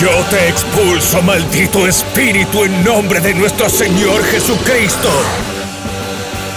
Yo 0.00 0.08
te 0.30 0.48
expulso, 0.48 1.20
maldito 1.20 1.86
espíritu, 1.86 2.64
en 2.64 2.82
nombre 2.82 3.20
de 3.20 3.34
nuestro 3.34 3.68
Señor 3.68 4.24
Jesucristo. 4.24 5.10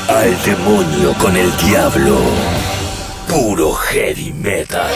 Al 0.07 0.41
demonio 0.45 1.13
con 1.15 1.35
el 1.35 1.53
diablo. 1.57 2.21
Puro 3.27 3.73
heavy 3.73 4.31
metal. 4.31 4.89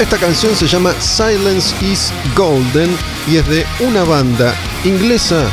Esta 0.00 0.16
canción 0.16 0.56
se 0.56 0.66
llama 0.66 0.94
Silence 0.98 1.74
is 1.84 2.10
Golden 2.34 2.96
y 3.26 3.36
es 3.36 3.46
de 3.46 3.66
una 3.80 4.04
banda 4.04 4.54
inglesa 4.84 5.50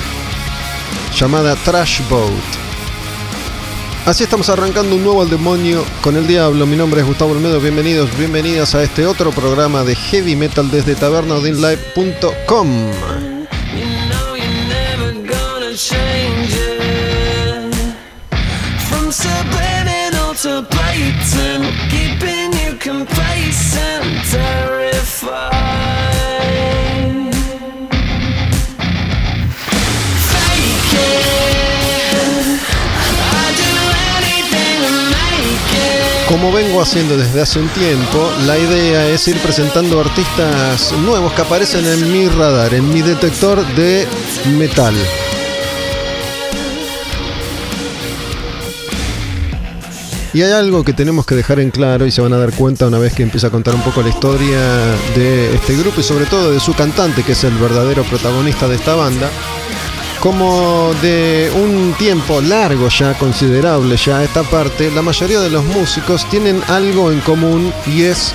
llamada 1.15 1.55
Trash 1.55 2.01
Boat. 2.09 2.31
Así 4.05 4.23
estamos 4.23 4.49
arrancando 4.49 4.95
un 4.95 5.03
nuevo 5.03 5.21
al 5.21 5.29
demonio 5.29 5.85
con 6.01 6.15
el 6.17 6.25
diablo. 6.25 6.65
Mi 6.65 6.75
nombre 6.75 7.01
es 7.01 7.07
Gustavo 7.07 7.33
Olmedo. 7.33 7.59
Bienvenidos, 7.59 8.09
bienvenidas 8.17 8.73
a 8.73 8.81
este 8.83 9.05
otro 9.05 9.31
programa 9.31 9.83
de 9.83 9.95
heavy 9.95 10.35
metal 10.35 10.71
desde 10.71 10.95
tabernadinlive.com. 10.95 12.91
Como 36.41 36.53
vengo 36.53 36.81
haciendo 36.81 37.17
desde 37.17 37.39
hace 37.39 37.59
un 37.59 37.67
tiempo, 37.69 38.31
la 38.47 38.57
idea 38.57 39.07
es 39.07 39.27
ir 39.27 39.37
presentando 39.43 39.99
artistas 39.99 40.91
nuevos 40.93 41.33
que 41.33 41.43
aparecen 41.43 41.85
en 41.85 42.11
mi 42.11 42.27
radar, 42.29 42.73
en 42.73 42.91
mi 42.91 43.03
detector 43.03 43.63
de 43.75 44.07
metal. 44.57 44.95
Y 50.33 50.41
hay 50.41 50.51
algo 50.51 50.83
que 50.83 50.93
tenemos 50.93 51.27
que 51.27 51.35
dejar 51.35 51.59
en 51.59 51.69
claro 51.69 52.07
y 52.07 52.11
se 52.11 52.21
van 52.21 52.33
a 52.33 52.37
dar 52.37 52.53
cuenta 52.53 52.87
una 52.87 52.97
vez 52.97 53.13
que 53.13 53.21
empiece 53.21 53.45
a 53.45 53.51
contar 53.51 53.75
un 53.75 53.83
poco 53.83 54.01
la 54.01 54.09
historia 54.09 54.57
de 55.13 55.53
este 55.53 55.77
grupo 55.77 56.01
y 56.01 56.03
sobre 56.03 56.25
todo 56.25 56.51
de 56.51 56.59
su 56.59 56.73
cantante, 56.73 57.21
que 57.21 57.33
es 57.33 57.43
el 57.43 57.53
verdadero 57.53 58.03
protagonista 58.03 58.67
de 58.67 58.77
esta 58.77 58.95
banda 58.95 59.29
como 60.21 60.93
de 61.01 61.51
un 61.55 61.95
tiempo 61.97 62.41
largo 62.41 62.89
ya, 62.89 63.15
considerable 63.15 63.97
ya 63.97 64.23
esta 64.23 64.43
parte, 64.43 64.91
la 64.91 65.01
mayoría 65.01 65.39
de 65.39 65.49
los 65.49 65.65
músicos 65.65 66.29
tienen 66.29 66.61
algo 66.67 67.11
en 67.11 67.19
común 67.21 67.73
y 67.87 68.03
es 68.03 68.31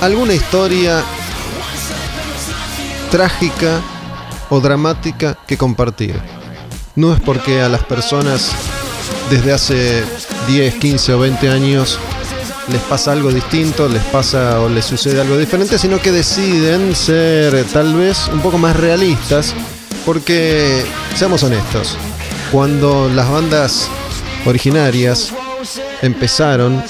alguna 0.00 0.32
historia 0.32 1.04
trágica 3.10 3.82
o 4.48 4.60
dramática 4.60 5.36
que 5.46 5.58
compartir. 5.58 6.18
No 6.96 7.12
es 7.12 7.20
porque 7.20 7.60
a 7.60 7.68
las 7.68 7.84
personas 7.84 8.50
desde 9.30 9.52
hace 9.52 10.04
10, 10.48 10.74
15 10.76 11.14
o 11.14 11.18
20 11.18 11.50
años 11.50 11.98
les 12.68 12.80
pasa 12.82 13.12
algo 13.12 13.30
distinto, 13.30 13.88
les 13.88 14.02
pasa 14.04 14.60
o 14.60 14.70
les 14.70 14.86
sucede 14.86 15.20
algo 15.20 15.36
diferente, 15.36 15.78
sino 15.78 15.98
que 16.00 16.12
deciden 16.12 16.94
ser 16.94 17.62
tal 17.64 17.94
vez 17.94 18.28
un 18.32 18.40
poco 18.40 18.56
más 18.56 18.74
realistas 18.74 19.54
porque, 20.04 20.84
seamos 21.14 21.42
honestos, 21.42 21.96
cuando 22.50 23.08
las 23.08 23.30
bandas 23.30 23.88
originarias 24.46 25.32
empezaron 26.02 26.82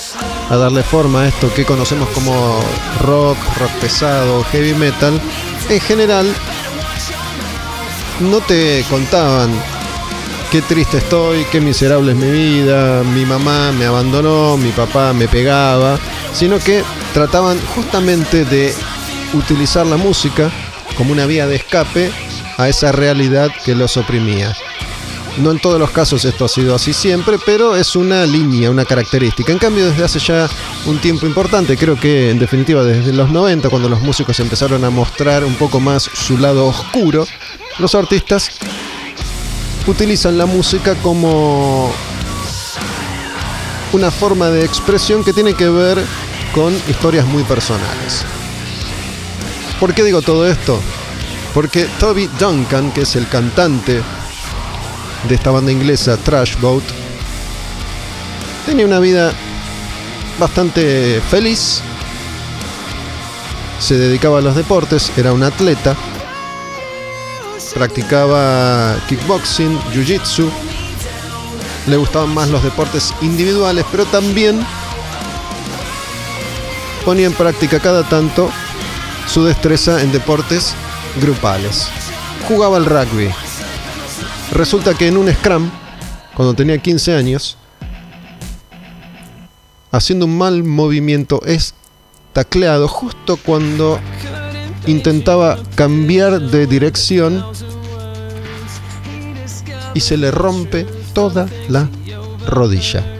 a 0.48 0.56
darle 0.56 0.82
forma 0.82 1.22
a 1.22 1.28
esto 1.28 1.52
que 1.54 1.64
conocemos 1.64 2.08
como 2.10 2.60
rock, 3.02 3.36
rock 3.58 3.70
pesado, 3.80 4.44
heavy 4.44 4.74
metal, 4.74 5.20
en 5.68 5.80
general 5.80 6.26
no 8.20 8.40
te 8.40 8.84
contaban 8.88 9.50
qué 10.50 10.62
triste 10.62 10.98
estoy, 10.98 11.44
qué 11.52 11.60
miserable 11.60 12.12
es 12.12 12.18
mi 12.18 12.30
vida, 12.30 13.02
mi 13.04 13.24
mamá 13.24 13.72
me 13.72 13.86
abandonó, 13.86 14.56
mi 14.56 14.70
papá 14.70 15.12
me 15.12 15.28
pegaba, 15.28 15.98
sino 16.32 16.58
que 16.58 16.82
trataban 17.14 17.58
justamente 17.74 18.44
de 18.44 18.74
utilizar 19.32 19.86
la 19.86 19.96
música 19.96 20.50
como 20.96 21.12
una 21.12 21.26
vía 21.26 21.46
de 21.46 21.56
escape 21.56 22.10
a 22.60 22.68
esa 22.68 22.92
realidad 22.92 23.50
que 23.64 23.74
los 23.74 23.96
oprimía. 23.96 24.54
No 25.38 25.50
en 25.52 25.58
todos 25.58 25.78
los 25.78 25.90
casos 25.90 26.24
esto 26.24 26.44
ha 26.44 26.48
sido 26.48 26.74
así 26.74 26.92
siempre, 26.92 27.38
pero 27.46 27.74
es 27.74 27.96
una 27.96 28.26
línea, 28.26 28.70
una 28.70 28.84
característica. 28.84 29.50
En 29.52 29.58
cambio, 29.58 29.86
desde 29.86 30.04
hace 30.04 30.18
ya 30.18 30.48
un 30.86 30.98
tiempo 30.98 31.24
importante, 31.24 31.76
creo 31.76 31.98
que 31.98 32.30
en 32.30 32.38
definitiva 32.38 32.84
desde 32.84 33.12
los 33.12 33.30
90, 33.30 33.70
cuando 33.70 33.88
los 33.88 34.02
músicos 34.02 34.38
empezaron 34.40 34.84
a 34.84 34.90
mostrar 34.90 35.44
un 35.44 35.54
poco 35.54 35.80
más 35.80 36.02
su 36.02 36.36
lado 36.36 36.66
oscuro, 36.66 37.26
los 37.78 37.94
artistas 37.94 38.50
utilizan 39.86 40.36
la 40.36 40.44
música 40.46 40.94
como 40.96 41.90
una 43.92 44.10
forma 44.10 44.50
de 44.50 44.64
expresión 44.64 45.24
que 45.24 45.32
tiene 45.32 45.54
que 45.54 45.68
ver 45.68 45.98
con 46.52 46.74
historias 46.88 47.24
muy 47.26 47.44
personales. 47.44 48.24
¿Por 49.78 49.94
qué 49.94 50.04
digo 50.04 50.20
todo 50.20 50.46
esto? 50.46 50.78
Porque 51.54 51.88
Toby 51.98 52.28
Duncan, 52.38 52.92
que 52.92 53.02
es 53.02 53.16
el 53.16 53.28
cantante 53.28 54.00
de 55.28 55.34
esta 55.34 55.50
banda 55.50 55.72
inglesa 55.72 56.16
Trash 56.16 56.56
Boat, 56.60 56.84
tenía 58.66 58.86
una 58.86 59.00
vida 59.00 59.32
bastante 60.38 61.20
feliz. 61.28 61.82
Se 63.80 63.96
dedicaba 63.98 64.38
a 64.38 64.42
los 64.42 64.54
deportes, 64.54 65.10
era 65.16 65.32
un 65.32 65.42
atleta. 65.42 65.96
Practicaba 67.74 68.96
kickboxing, 69.08 69.78
jiu-jitsu. 69.92 70.48
Le 71.86 71.96
gustaban 71.96 72.32
más 72.32 72.48
los 72.48 72.62
deportes 72.62 73.12
individuales, 73.22 73.84
pero 73.90 74.04
también 74.06 74.64
ponía 77.04 77.26
en 77.26 77.32
práctica 77.32 77.80
cada 77.80 78.02
tanto 78.04 78.50
su 79.26 79.44
destreza 79.44 80.02
en 80.02 80.12
deportes 80.12 80.74
grupales. 81.16 81.88
Jugaba 82.48 82.76
al 82.76 82.86
rugby. 82.86 83.30
Resulta 84.52 84.94
que 84.94 85.08
en 85.08 85.16
un 85.16 85.32
scrum, 85.32 85.70
cuando 86.34 86.54
tenía 86.54 86.78
15 86.78 87.14
años, 87.14 87.56
haciendo 89.92 90.26
un 90.26 90.36
mal 90.38 90.64
movimiento, 90.64 91.40
es 91.44 91.74
tacleado 92.32 92.88
justo 92.88 93.36
cuando 93.36 93.98
intentaba 94.86 95.58
cambiar 95.74 96.40
de 96.40 96.66
dirección 96.66 97.44
y 99.94 100.00
se 100.00 100.16
le 100.16 100.30
rompe 100.30 100.86
toda 101.12 101.46
la 101.68 101.88
rodilla. 102.46 103.19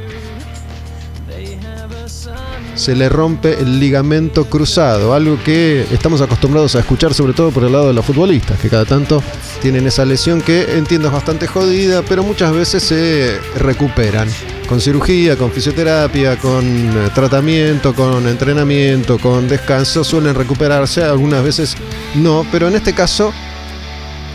Se 2.81 2.97
le 2.97 3.11
rompe 3.11 3.61
el 3.61 3.79
ligamento 3.79 4.47
cruzado, 4.47 5.13
algo 5.13 5.39
que 5.45 5.87
estamos 5.93 6.23
acostumbrados 6.23 6.75
a 6.75 6.81
escuchar 6.81 7.13
sobre 7.13 7.35
todo 7.35 7.51
por 7.51 7.63
el 7.63 7.73
lado 7.73 7.89
de 7.89 7.93
los 7.93 8.07
futbolistas, 8.07 8.59
que 8.59 8.71
cada 8.71 8.87
tanto 8.87 9.23
tienen 9.61 9.87
esa 9.87 10.07
lesión 10.07 10.41
que 10.41 10.79
entiendo 10.79 11.09
es 11.09 11.13
bastante 11.13 11.47
jodida, 11.47 12.03
pero 12.09 12.23
muchas 12.23 12.55
veces 12.55 12.83
se 12.83 13.39
recuperan 13.57 14.29
con 14.67 14.81
cirugía, 14.81 15.37
con 15.37 15.51
fisioterapia, 15.51 16.39
con 16.39 16.65
eh, 16.65 17.11
tratamiento, 17.15 17.95
con 17.95 18.27
entrenamiento, 18.27 19.19
con 19.19 19.47
descanso, 19.47 20.03
suelen 20.03 20.35
recuperarse, 20.35 21.05
algunas 21.05 21.45
veces 21.45 21.77
no, 22.15 22.47
pero 22.51 22.69
en 22.69 22.77
este 22.77 22.95
caso 22.95 23.31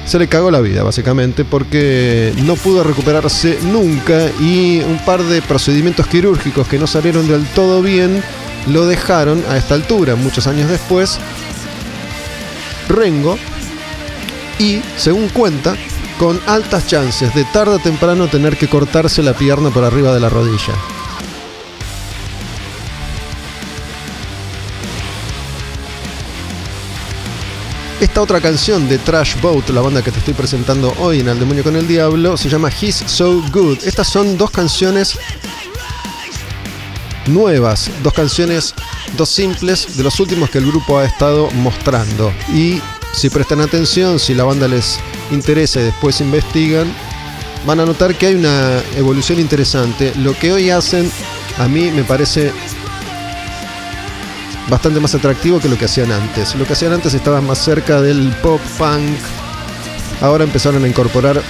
se 0.06 0.20
le 0.20 0.28
cagó 0.28 0.52
la 0.52 0.62
vida 0.62 0.84
básicamente 0.84 1.44
porque 1.44 2.34
no 2.44 2.56
pudo 2.56 2.84
recuperarse 2.84 3.58
nunca 3.64 4.30
y 4.40 4.80
un 4.80 5.00
par 5.06 5.24
de 5.24 5.42
procedimientos 5.42 6.08
quirúrgicos 6.08 6.68
que 6.68 6.78
no 6.78 6.88
salieron 6.88 7.28
del 7.28 7.46
todo 7.48 7.82
bien 7.82 8.24
lo 8.68 8.86
dejaron 8.86 9.44
a 9.50 9.58
esta 9.58 9.76
altura, 9.76 10.16
muchos 10.16 10.48
años 10.48 10.70
después, 10.70 11.20
Rengo 12.88 13.38
y, 14.60 14.82
según 14.98 15.30
cuenta, 15.30 15.76
con 16.20 16.40
altas 16.46 16.88
chances 16.88 17.34
de 17.34 17.44
tarde 17.46 17.76
o 17.76 17.80
temprano 17.80 18.28
tener 18.28 18.58
que 18.58 18.68
cortarse 18.68 19.22
la 19.24 19.34
pierna 19.34 19.70
por 19.70 19.84
arriba 19.84 20.14
de 20.14 20.20
la 20.20 20.30
rodilla. 20.30 20.74
Esta 28.02 28.22
otra 28.22 28.42
canción 28.42 28.90
de 28.90 28.98
Trash 28.98 29.40
Boat, 29.42 29.70
la 29.70 29.80
banda 29.80 30.02
que 30.02 30.12
te 30.12 30.20
estoy 30.20 30.34
presentando 30.34 30.94
hoy 31.00 31.22
en 31.22 31.30
El 31.30 31.40
Demonio 31.40 31.64
con 31.64 31.78
el 31.78 31.88
Diablo, 31.88 32.36
se 32.36 32.50
llama 32.50 32.70
He's 32.70 32.98
So 33.08 33.42
Good. 33.54 33.86
Estas 33.86 34.10
son 34.10 34.38
dos 34.38 34.52
canciones 34.52 35.18
nuevas, 37.28 37.90
dos 38.04 38.14
canciones, 38.14 38.74
dos 39.16 39.30
simples 39.30 39.96
de 39.96 40.04
los 40.04 40.20
últimos 40.20 40.50
que 40.50 40.58
el 40.58 40.68
grupo 40.68 41.00
ha 41.00 41.06
estado 41.06 41.50
mostrando. 41.52 42.34
Y 42.54 42.82
si 43.14 43.30
prestan 43.30 43.62
atención, 43.62 44.20
si 44.20 44.34
la 44.34 44.44
banda 44.44 44.68
les 44.68 45.00
interesa 45.32 45.80
y 45.80 45.84
después 45.84 46.20
investigan, 46.20 46.94
van 47.66 47.80
a 47.80 47.86
notar 47.86 48.14
que 48.16 48.28
hay 48.28 48.36
una 48.36 48.84
evolución 48.98 49.40
interesante. 49.40 50.14
Lo 50.18 50.38
que 50.38 50.52
hoy 50.52 50.70
hacen 50.70 51.10
a 51.58 51.70
mí 51.70 51.92
me 51.92 52.04
parece 52.04 52.52
bastante 54.70 55.00
más 55.00 55.14
atractivo 55.16 55.60
que 55.60 55.70
lo 55.70 55.78
que 55.78 55.86
hacían 55.86 56.12
antes. 56.12 56.56
Lo 56.56 56.66
que 56.66 56.74
hacían 56.74 56.94
antes 56.94 57.14
estaba 57.14 57.42
más 57.42 57.60
cerca 57.60 58.02
del 58.02 58.32
pop 58.42 58.62
punk. 58.78 59.18
Ahora 60.22 60.44
empezaron 60.44 60.84
a 60.84 60.88
incorporar 60.88 61.42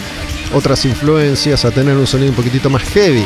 otras 0.54 0.86
influencias, 0.86 1.66
a 1.66 1.72
tener 1.72 1.96
un 1.96 2.08
sonido 2.08 2.32
un 2.32 2.36
poquitito 2.36 2.70
más 2.70 2.84
heavy. 2.84 3.26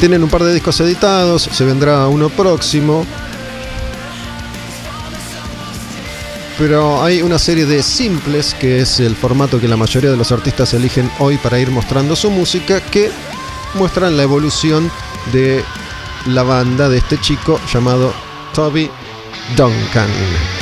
Tienen 0.00 0.24
un 0.24 0.30
par 0.30 0.42
de 0.42 0.52
discos 0.52 0.80
editados, 0.80 1.42
se 1.42 1.64
vendrá 1.64 2.08
uno 2.08 2.28
próximo. 2.28 3.06
Pero 6.58 7.02
hay 7.02 7.22
una 7.22 7.38
serie 7.38 7.66
de 7.66 7.82
simples, 7.82 8.54
que 8.54 8.80
es 8.80 9.00
el 9.00 9.16
formato 9.16 9.58
que 9.58 9.68
la 9.68 9.76
mayoría 9.76 10.10
de 10.10 10.16
los 10.16 10.32
artistas 10.32 10.74
eligen 10.74 11.10
hoy 11.18 11.38
para 11.38 11.58
ir 11.58 11.70
mostrando 11.70 12.14
su 12.14 12.30
música, 12.30 12.80
que 12.80 13.10
muestran 13.74 14.16
la 14.16 14.22
evolución 14.22 14.90
de 15.32 15.64
la 16.26 16.42
banda 16.42 16.88
de 16.88 16.98
este 16.98 17.18
chico 17.18 17.60
llamado 17.72 18.12
Toby 18.54 18.90
Duncan. 19.56 20.61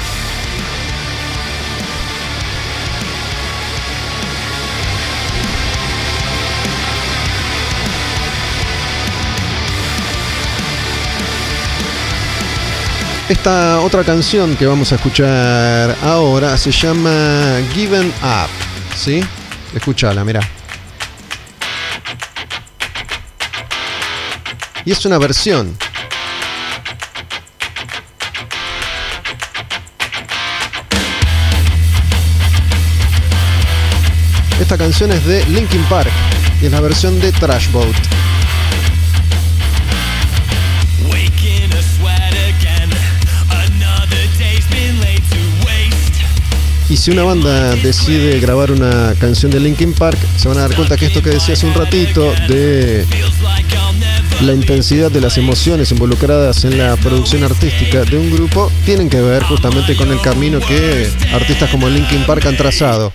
Esta 13.30 13.80
otra 13.82 14.02
canción 14.02 14.56
que 14.56 14.66
vamos 14.66 14.90
a 14.90 14.96
escuchar 14.96 15.96
ahora 16.02 16.58
se 16.58 16.72
llama 16.72 17.60
Given 17.72 18.08
Up, 18.08 18.50
¿sí? 18.96 19.24
Escúchala, 19.72 20.24
mira. 20.24 20.40
Y 24.84 24.90
es 24.90 25.06
una 25.06 25.18
versión. 25.18 25.78
Esta 34.60 34.76
canción 34.76 35.12
es 35.12 35.24
de 35.24 35.46
Linkin 35.46 35.84
Park 35.84 36.10
y 36.60 36.66
es 36.66 36.72
la 36.72 36.80
versión 36.80 37.20
de 37.20 37.30
Trash 37.30 37.70
Boat. 37.70 37.94
Y 46.90 46.96
si 46.96 47.12
una 47.12 47.22
banda 47.22 47.76
decide 47.76 48.40
grabar 48.40 48.72
una 48.72 49.14
canción 49.20 49.52
de 49.52 49.60
Linkin 49.60 49.92
Park, 49.92 50.18
se 50.36 50.48
van 50.48 50.58
a 50.58 50.62
dar 50.62 50.74
cuenta 50.74 50.96
que 50.96 51.06
esto 51.06 51.22
que 51.22 51.30
decía 51.30 51.54
hace 51.54 51.64
un 51.64 51.72
ratito 51.72 52.32
de 52.48 53.06
la 54.40 54.52
intensidad 54.52 55.08
de 55.08 55.20
las 55.20 55.38
emociones 55.38 55.92
involucradas 55.92 56.64
en 56.64 56.78
la 56.78 56.96
producción 56.96 57.44
artística 57.44 58.02
de 58.02 58.18
un 58.18 58.32
grupo 58.32 58.72
tienen 58.84 59.08
que 59.08 59.20
ver 59.20 59.44
justamente 59.44 59.94
con 59.94 60.10
el 60.10 60.20
camino 60.20 60.58
que 60.58 61.08
artistas 61.32 61.70
como 61.70 61.88
Linkin 61.88 62.24
Park 62.26 62.46
han 62.46 62.56
trazado. 62.56 63.12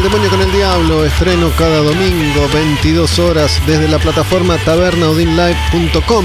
El 0.00 0.04
Demonio 0.04 0.30
con 0.30 0.40
el 0.40 0.50
Diablo, 0.50 1.04
estreno 1.04 1.50
cada 1.58 1.76
domingo, 1.82 2.48
22 2.54 3.18
horas, 3.18 3.60
desde 3.66 3.86
la 3.86 3.98
plataforma 3.98 4.56
tabernaudinlive.com. 4.64 6.24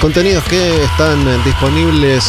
Contenidos 0.00 0.42
que 0.42 0.82
están 0.82 1.24
disponibles 1.44 2.24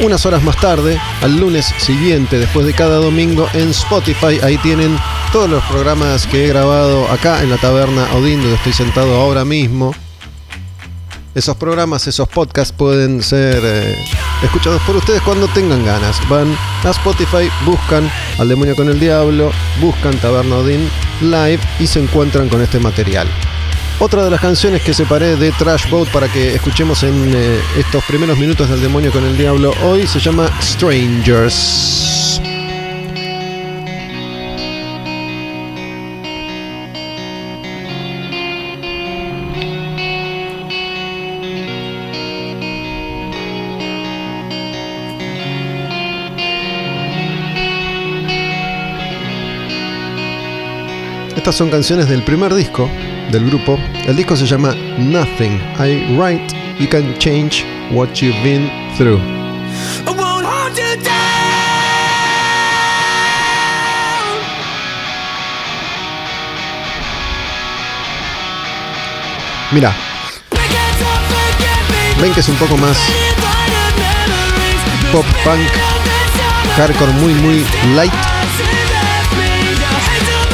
unas 0.00 0.26
horas 0.26 0.42
más 0.42 0.56
tarde, 0.56 1.00
al 1.22 1.38
lunes 1.38 1.72
siguiente, 1.78 2.40
después 2.40 2.66
de 2.66 2.74
cada 2.74 2.96
domingo, 2.96 3.46
en 3.54 3.70
Spotify. 3.70 4.40
Ahí 4.42 4.58
tienen 4.58 4.98
todos 5.32 5.48
los 5.48 5.62
programas 5.66 6.26
que 6.26 6.46
he 6.46 6.48
grabado 6.48 7.06
acá 7.08 7.40
en 7.40 7.50
la 7.50 7.56
taberna 7.56 8.08
Odin, 8.16 8.40
donde 8.40 8.56
estoy 8.56 8.72
sentado 8.72 9.20
ahora 9.20 9.44
mismo. 9.44 9.94
Esos 11.32 11.56
programas, 11.56 12.08
esos 12.08 12.28
podcasts 12.28 12.74
pueden 12.76 13.22
ser 13.22 13.60
eh, 13.62 14.04
escuchados 14.42 14.82
por 14.82 14.96
ustedes 14.96 15.22
cuando 15.22 15.48
tengan 15.48 15.84
ganas. 15.84 16.20
Van 16.28 16.56
a 16.84 16.90
Spotify, 16.90 17.50
buscan 17.64 18.10
al 18.38 18.48
demonio 18.48 18.74
con 18.76 18.88
el 18.88 18.98
diablo, 18.98 19.52
buscan 19.80 20.16
Taberna 20.18 20.58
Live 21.20 21.60
y 21.78 21.86
se 21.86 22.00
encuentran 22.00 22.48
con 22.48 22.62
este 22.62 22.78
material. 22.78 23.28
Otra 23.98 24.24
de 24.24 24.30
las 24.30 24.40
canciones 24.40 24.82
que 24.82 24.94
separé 24.94 25.36
de 25.36 25.52
Trash 25.52 25.90
Boat 25.90 26.08
para 26.10 26.26
que 26.26 26.54
escuchemos 26.54 27.02
en 27.02 27.34
eh, 27.34 27.60
estos 27.76 28.02
primeros 28.04 28.38
minutos 28.38 28.70
del 28.70 28.80
demonio 28.80 29.12
con 29.12 29.24
el 29.24 29.36
diablo 29.36 29.74
hoy 29.82 30.06
se 30.06 30.18
llama 30.18 30.50
Strangers. 30.62 32.19
Estas 51.40 51.54
son 51.54 51.70
canciones 51.70 52.06
del 52.06 52.22
primer 52.22 52.52
disco 52.54 52.86
del 53.32 53.46
grupo. 53.46 53.78
El 54.06 54.14
disco 54.14 54.36
se 54.36 54.44
llama 54.44 54.74
Nothing. 54.98 55.58
I 55.78 56.14
write, 56.14 56.54
you 56.78 56.86
can 56.86 57.16
change 57.16 57.64
what 57.90 58.12
you've 58.20 58.36
been 58.42 58.70
through. 58.98 59.18
Mira, 69.72 69.96
ven 72.20 72.34
que 72.34 72.40
es 72.40 72.48
un 72.50 72.56
poco 72.56 72.76
más 72.76 72.98
pop 75.10 75.24
punk, 75.42 75.66
hardcore 76.76 77.12
muy 77.12 77.32
muy 77.32 77.64
light. 77.96 78.39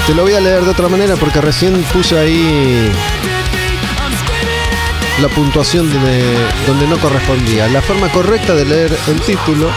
Te 0.07 0.15
lo 0.15 0.23
voy 0.23 0.35
a 0.35 0.41
leer 0.41 0.63
de 0.63 0.71
otra 0.71 0.89
manera 0.89 1.17
porque 1.17 1.41
recién 1.41 1.83
puse 1.93 2.17
ahí 2.17 2.93
la 5.21 5.29
puntuación 5.29 5.91
de 5.91 6.23
donde 6.65 6.87
no 6.87 6.97
correspondía. 6.99 7.67
La 7.69 7.83
forma 7.83 8.09
correcta 8.13 8.55
de 8.55 8.65
leer 8.65 8.97
el 9.09 9.21
título 9.23 9.69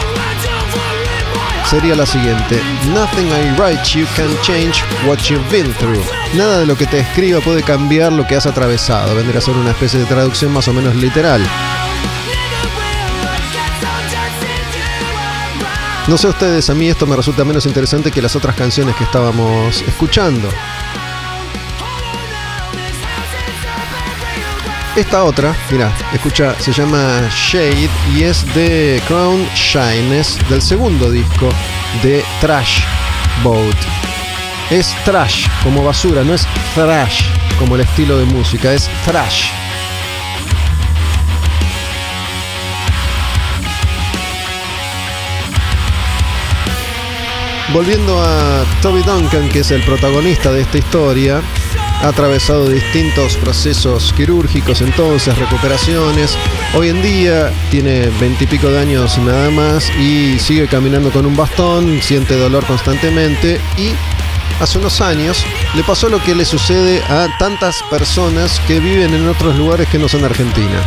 sería 1.68 1.96
la 1.96 2.06
siguiente. 2.06 2.60
Nothing 2.94 3.26
I 3.26 3.58
write 3.58 3.82
you 3.92 4.06
can 4.14 4.30
change 4.42 4.84
what 5.04 5.18
you've 5.28 5.50
been 5.50 5.74
through. 5.74 6.04
Nada 6.34 6.60
de 6.60 6.66
lo 6.66 6.76
que 6.76 6.86
te 6.86 7.00
escriba 7.00 7.40
puede 7.40 7.64
cambiar 7.64 8.12
lo 8.12 8.24
que 8.24 8.36
has 8.36 8.46
atravesado. 8.46 9.16
Vendría 9.16 9.38
a 9.38 9.42
ser 9.42 9.56
una 9.56 9.70
especie 9.70 9.98
de 9.98 10.06
traducción 10.06 10.52
más 10.52 10.68
o 10.68 10.72
menos 10.72 10.94
literal. 10.94 11.42
No 16.10 16.18
sé 16.18 16.26
ustedes, 16.26 16.68
a 16.68 16.74
mí 16.74 16.88
esto 16.88 17.06
me 17.06 17.14
resulta 17.14 17.44
menos 17.44 17.66
interesante 17.66 18.10
que 18.10 18.20
las 18.20 18.34
otras 18.34 18.56
canciones 18.56 18.96
que 18.96 19.04
estábamos 19.04 19.80
escuchando. 19.82 20.48
Esta 24.96 25.22
otra, 25.22 25.54
mira, 25.70 25.96
escucha, 26.12 26.58
se 26.58 26.72
llama 26.72 27.20
Shade 27.30 27.88
y 28.12 28.24
es 28.24 28.44
de 28.56 29.00
Crown 29.06 29.46
Shines 29.54 30.36
del 30.48 30.60
segundo 30.60 31.12
disco 31.12 31.48
de 32.02 32.24
Trash 32.40 32.80
Boat. 33.44 33.76
Es 34.68 34.92
trash 35.04 35.46
como 35.62 35.84
basura, 35.84 36.24
no 36.24 36.34
es 36.34 36.44
thrash 36.74 37.22
como 37.56 37.76
el 37.76 37.82
estilo 37.82 38.18
de 38.18 38.24
música, 38.24 38.72
es 38.72 38.90
thrash. 39.04 39.59
Volviendo 47.72 48.20
a 48.20 48.64
Toby 48.82 49.00
Duncan, 49.02 49.48
que 49.48 49.60
es 49.60 49.70
el 49.70 49.80
protagonista 49.84 50.50
de 50.50 50.62
esta 50.62 50.78
historia, 50.78 51.40
ha 52.02 52.08
atravesado 52.08 52.68
distintos 52.68 53.36
procesos 53.36 54.12
quirúrgicos, 54.12 54.80
entonces 54.80 55.38
recuperaciones. 55.38 56.36
Hoy 56.74 56.88
en 56.88 57.00
día 57.00 57.52
tiene 57.70 58.08
veintipico 58.18 58.68
de 58.68 58.80
años 58.80 59.16
nada 59.18 59.50
más 59.50 59.88
y 60.00 60.36
sigue 60.40 60.66
caminando 60.66 61.12
con 61.12 61.24
un 61.26 61.36
bastón, 61.36 62.00
siente 62.02 62.36
dolor 62.36 62.66
constantemente 62.66 63.60
y 63.78 63.92
hace 64.60 64.78
unos 64.78 65.00
años 65.00 65.44
le 65.76 65.84
pasó 65.84 66.08
lo 66.08 66.20
que 66.24 66.34
le 66.34 66.44
sucede 66.44 67.00
a 67.04 67.28
tantas 67.38 67.84
personas 67.84 68.60
que 68.66 68.80
viven 68.80 69.14
en 69.14 69.28
otros 69.28 69.56
lugares 69.56 69.88
que 69.88 69.98
no 69.98 70.08
son 70.08 70.24
Argentina. 70.24 70.82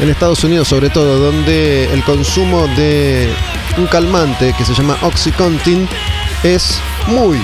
En 0.00 0.08
Estados 0.08 0.42
Unidos 0.44 0.66
sobre 0.66 0.88
todo, 0.88 1.18
donde 1.18 1.92
el 1.92 2.02
consumo 2.04 2.66
de 2.68 3.28
un 3.76 3.86
calmante 3.86 4.54
que 4.56 4.64
se 4.64 4.74
llama 4.74 4.96
Oxycontin 5.02 5.88
es 6.42 6.80
muy, 7.06 7.40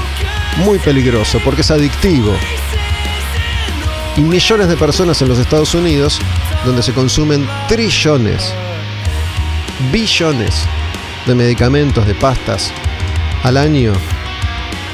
muy 0.58 0.78
peligroso 0.78 1.40
porque 1.44 1.62
es 1.62 1.70
adictivo. 1.70 2.32
Y 4.16 4.20
millones 4.22 4.68
de 4.68 4.76
personas 4.76 5.20
en 5.22 5.28
los 5.28 5.38
Estados 5.38 5.74
Unidos, 5.74 6.20
donde 6.64 6.82
se 6.82 6.92
consumen 6.92 7.48
trillones, 7.68 8.52
billones 9.90 10.66
de 11.26 11.34
medicamentos, 11.34 12.06
de 12.06 12.14
pastas 12.14 12.72
al 13.42 13.56
año, 13.56 13.92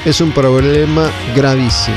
es 0.05 0.21
un 0.21 0.33
problema 0.33 1.11
gravísimo. 1.35 1.97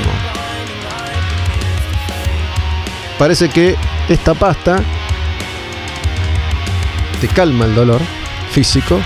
Parece 3.18 3.50
que 3.50 3.76
esta 4.08 4.34
pasta 4.34 4.82
te 7.22 7.28
calma 7.28 7.66
el 7.66 7.76
dolor 7.76 8.02
físico, 8.52 9.00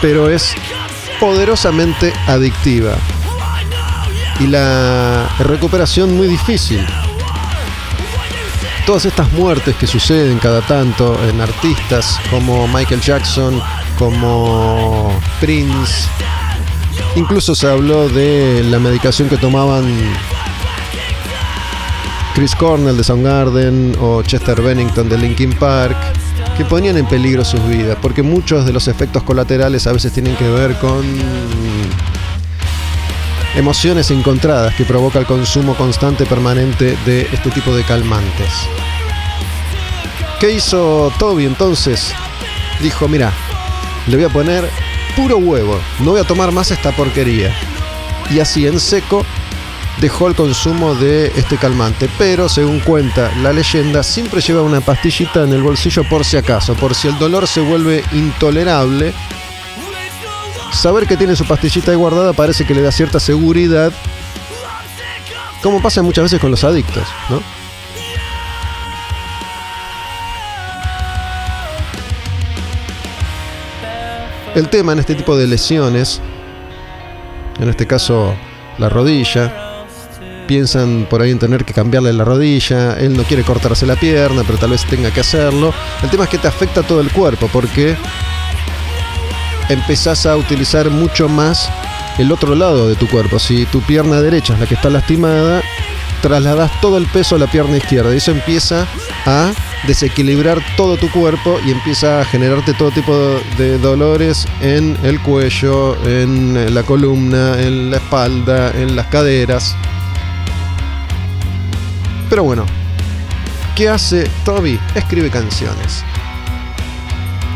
pero 0.00 0.28
es 0.30 0.54
poderosamente 1.18 2.12
adictiva. 2.26 2.96
Y 4.40 4.46
la 4.46 5.28
recuperación 5.40 6.16
muy 6.16 6.26
difícil. 6.26 6.84
Todas 8.86 9.04
estas 9.04 9.30
muertes 9.32 9.76
que 9.76 9.86
suceden 9.86 10.38
cada 10.38 10.62
tanto 10.62 11.18
en 11.28 11.40
artistas 11.40 12.18
como 12.30 12.66
Michael 12.66 13.00
Jackson, 13.00 13.60
como 13.98 15.12
Prince, 15.40 16.08
incluso 17.14 17.54
se 17.54 17.68
habló 17.68 18.08
de 18.08 18.64
la 18.64 18.78
medicación 18.78 19.28
que 19.28 19.36
tomaban 19.36 19.84
Chris 22.34 22.54
Cornell 22.54 22.96
de 22.96 23.04
Soundgarden 23.04 23.96
o 24.00 24.22
Chester 24.22 24.62
Bennington 24.62 25.08
de 25.08 25.18
Linkin 25.18 25.52
Park, 25.52 25.96
que 26.60 26.66
ponían 26.66 26.98
en 26.98 27.06
peligro 27.06 27.42
sus 27.42 27.66
vidas, 27.66 27.96
porque 28.02 28.22
muchos 28.22 28.66
de 28.66 28.72
los 28.74 28.86
efectos 28.86 29.22
colaterales 29.22 29.86
a 29.86 29.92
veces 29.92 30.12
tienen 30.12 30.36
que 30.36 30.46
ver 30.46 30.76
con 30.78 31.02
emociones 33.56 34.10
encontradas 34.10 34.74
que 34.74 34.84
provoca 34.84 35.18
el 35.18 35.24
consumo 35.24 35.74
constante 35.74 36.26
permanente 36.26 36.98
de 37.06 37.22
este 37.32 37.50
tipo 37.50 37.74
de 37.74 37.82
calmantes. 37.84 38.50
¿Qué 40.38 40.52
hizo 40.52 41.10
Toby 41.18 41.46
entonces? 41.46 42.12
Dijo, 42.82 43.08
mira, 43.08 43.32
le 44.06 44.16
voy 44.16 44.26
a 44.26 44.28
poner 44.28 44.68
puro 45.16 45.38
huevo, 45.38 45.80
no 46.00 46.10
voy 46.10 46.20
a 46.20 46.24
tomar 46.24 46.52
más 46.52 46.70
esta 46.70 46.92
porquería. 46.92 47.54
Y 48.28 48.40
así 48.40 48.66
en 48.66 48.78
seco 48.80 49.24
dejó 50.00 50.28
el 50.28 50.34
consumo 50.34 50.94
de 50.94 51.26
este 51.36 51.58
calmante, 51.58 52.08
pero 52.16 52.48
según 52.48 52.80
cuenta 52.80 53.30
la 53.42 53.52
leyenda, 53.52 54.02
siempre 54.02 54.40
lleva 54.40 54.62
una 54.62 54.80
pastillita 54.80 55.44
en 55.44 55.52
el 55.52 55.62
bolsillo 55.62 56.04
por 56.08 56.24
si 56.24 56.38
acaso, 56.38 56.74
por 56.74 56.94
si 56.94 57.08
el 57.08 57.18
dolor 57.18 57.46
se 57.46 57.60
vuelve 57.60 58.02
intolerable. 58.12 59.12
Saber 60.72 61.06
que 61.06 61.16
tiene 61.16 61.36
su 61.36 61.44
pastillita 61.44 61.90
ahí 61.90 61.96
guardada 61.96 62.32
parece 62.32 62.64
que 62.64 62.74
le 62.74 62.80
da 62.80 62.90
cierta 62.90 63.20
seguridad, 63.20 63.92
como 65.62 65.82
pasa 65.82 66.02
muchas 66.02 66.24
veces 66.24 66.40
con 66.40 66.50
los 66.50 66.64
adictos, 66.64 67.04
¿no? 67.28 67.42
El 74.54 74.68
tema 74.68 74.92
en 74.92 74.98
este 74.98 75.14
tipo 75.14 75.36
de 75.36 75.46
lesiones, 75.46 76.20
en 77.60 77.68
este 77.68 77.86
caso 77.86 78.34
la 78.78 78.88
rodilla, 78.88 79.59
piensan 80.50 81.06
por 81.08 81.22
ahí 81.22 81.30
en 81.30 81.38
tener 81.38 81.64
que 81.64 81.72
cambiarle 81.72 82.12
la 82.12 82.24
rodilla, 82.24 82.94
él 82.94 83.16
no 83.16 83.22
quiere 83.22 83.44
cortarse 83.44 83.86
la 83.86 83.94
pierna, 83.94 84.42
pero 84.44 84.58
tal 84.58 84.70
vez 84.70 84.84
tenga 84.84 85.12
que 85.12 85.20
hacerlo. 85.20 85.72
El 86.02 86.10
tema 86.10 86.24
es 86.24 86.30
que 86.30 86.38
te 86.38 86.48
afecta 86.48 86.82
todo 86.82 87.00
el 87.00 87.12
cuerpo 87.12 87.48
porque 87.52 87.96
empezás 89.68 90.26
a 90.26 90.36
utilizar 90.36 90.90
mucho 90.90 91.28
más 91.28 91.70
el 92.18 92.32
otro 92.32 92.56
lado 92.56 92.88
de 92.88 92.96
tu 92.96 93.06
cuerpo. 93.06 93.38
Si 93.38 93.64
tu 93.66 93.80
pierna 93.82 94.20
derecha 94.20 94.54
es 94.54 94.58
la 94.58 94.66
que 94.66 94.74
está 94.74 94.90
lastimada, 94.90 95.62
trasladas 96.20 96.80
todo 96.80 96.98
el 96.98 97.06
peso 97.06 97.36
a 97.36 97.38
la 97.38 97.46
pierna 97.46 97.76
izquierda 97.76 98.12
y 98.12 98.16
eso 98.16 98.32
empieza 98.32 98.88
a 99.26 99.52
desequilibrar 99.86 100.58
todo 100.76 100.96
tu 100.96 101.08
cuerpo 101.12 101.60
y 101.64 101.70
empieza 101.70 102.22
a 102.22 102.24
generarte 102.24 102.74
todo 102.74 102.90
tipo 102.90 103.16
de 103.56 103.78
dolores 103.78 104.48
en 104.60 104.98
el 105.04 105.22
cuello, 105.22 105.96
en 106.08 106.74
la 106.74 106.82
columna, 106.82 107.54
en 107.60 107.92
la 107.92 107.98
espalda, 107.98 108.72
en 108.72 108.96
las 108.96 109.06
caderas. 109.06 109.76
Pero 112.30 112.44
bueno, 112.44 112.64
¿qué 113.76 113.88
hace 113.88 114.30
Toby? 114.44 114.78
Escribe 114.94 115.30
canciones. 115.30 116.04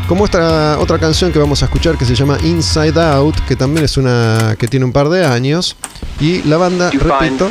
Como 0.07 0.25
esta 0.25 0.77
otra 0.79 0.99
canción 0.99 1.31
que 1.31 1.39
vamos 1.39 1.63
a 1.63 1.65
escuchar 1.65 1.97
que 1.97 2.03
se 2.03 2.13
llama 2.13 2.37
Inside 2.43 3.01
Out, 3.01 3.39
que 3.47 3.55
también 3.55 3.85
es 3.85 3.95
una 3.95 4.55
que 4.59 4.67
tiene 4.67 4.85
un 4.85 4.91
par 4.91 5.07
de 5.07 5.25
años. 5.25 5.77
Y 6.19 6.43
la 6.43 6.57
banda, 6.57 6.91
repito, 6.91 7.49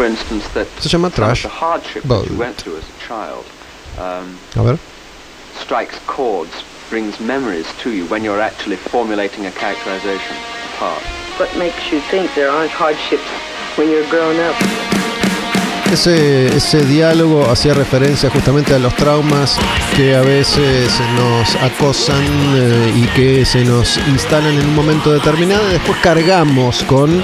se 0.80 0.88
llama 0.88 1.08
Trash 1.10 1.46
Boat. 2.04 2.28
A 4.56 4.62
ver. 4.62 4.78
strikes 5.60 5.98
chords, 6.06 6.64
brings 6.90 7.18
memories 7.20 7.66
to 7.78 7.90
you 7.90 8.06
when 8.06 8.22
you're 8.22 8.40
actually 8.40 8.76
formulating 8.76 9.46
a 9.46 9.50
characterization 9.52 10.36
part. 10.78 11.02
What 11.38 11.56
makes 11.56 11.90
you 11.90 12.00
think 12.10 12.32
there 12.34 12.50
aren't 12.50 12.70
hardships 12.70 13.28
when 13.76 13.88
you're 13.88 14.08
grown 14.10 14.38
up? 14.40 14.93
Ese, 15.94 16.56
ese 16.56 16.84
diálogo 16.86 17.48
hacía 17.48 17.72
referencia 17.72 18.28
justamente 18.28 18.74
a 18.74 18.80
los 18.80 18.96
traumas 18.96 19.56
que 19.94 20.16
a 20.16 20.22
veces 20.22 20.90
nos 21.14 21.54
acosan 21.62 22.24
eh, 22.56 22.92
y 22.96 23.06
que 23.14 23.44
se 23.44 23.64
nos 23.64 23.96
instalan 24.08 24.58
en 24.58 24.66
un 24.66 24.74
momento 24.74 25.12
determinado 25.12 25.68
y 25.68 25.74
después 25.74 25.96
cargamos 26.02 26.82
con 26.82 27.22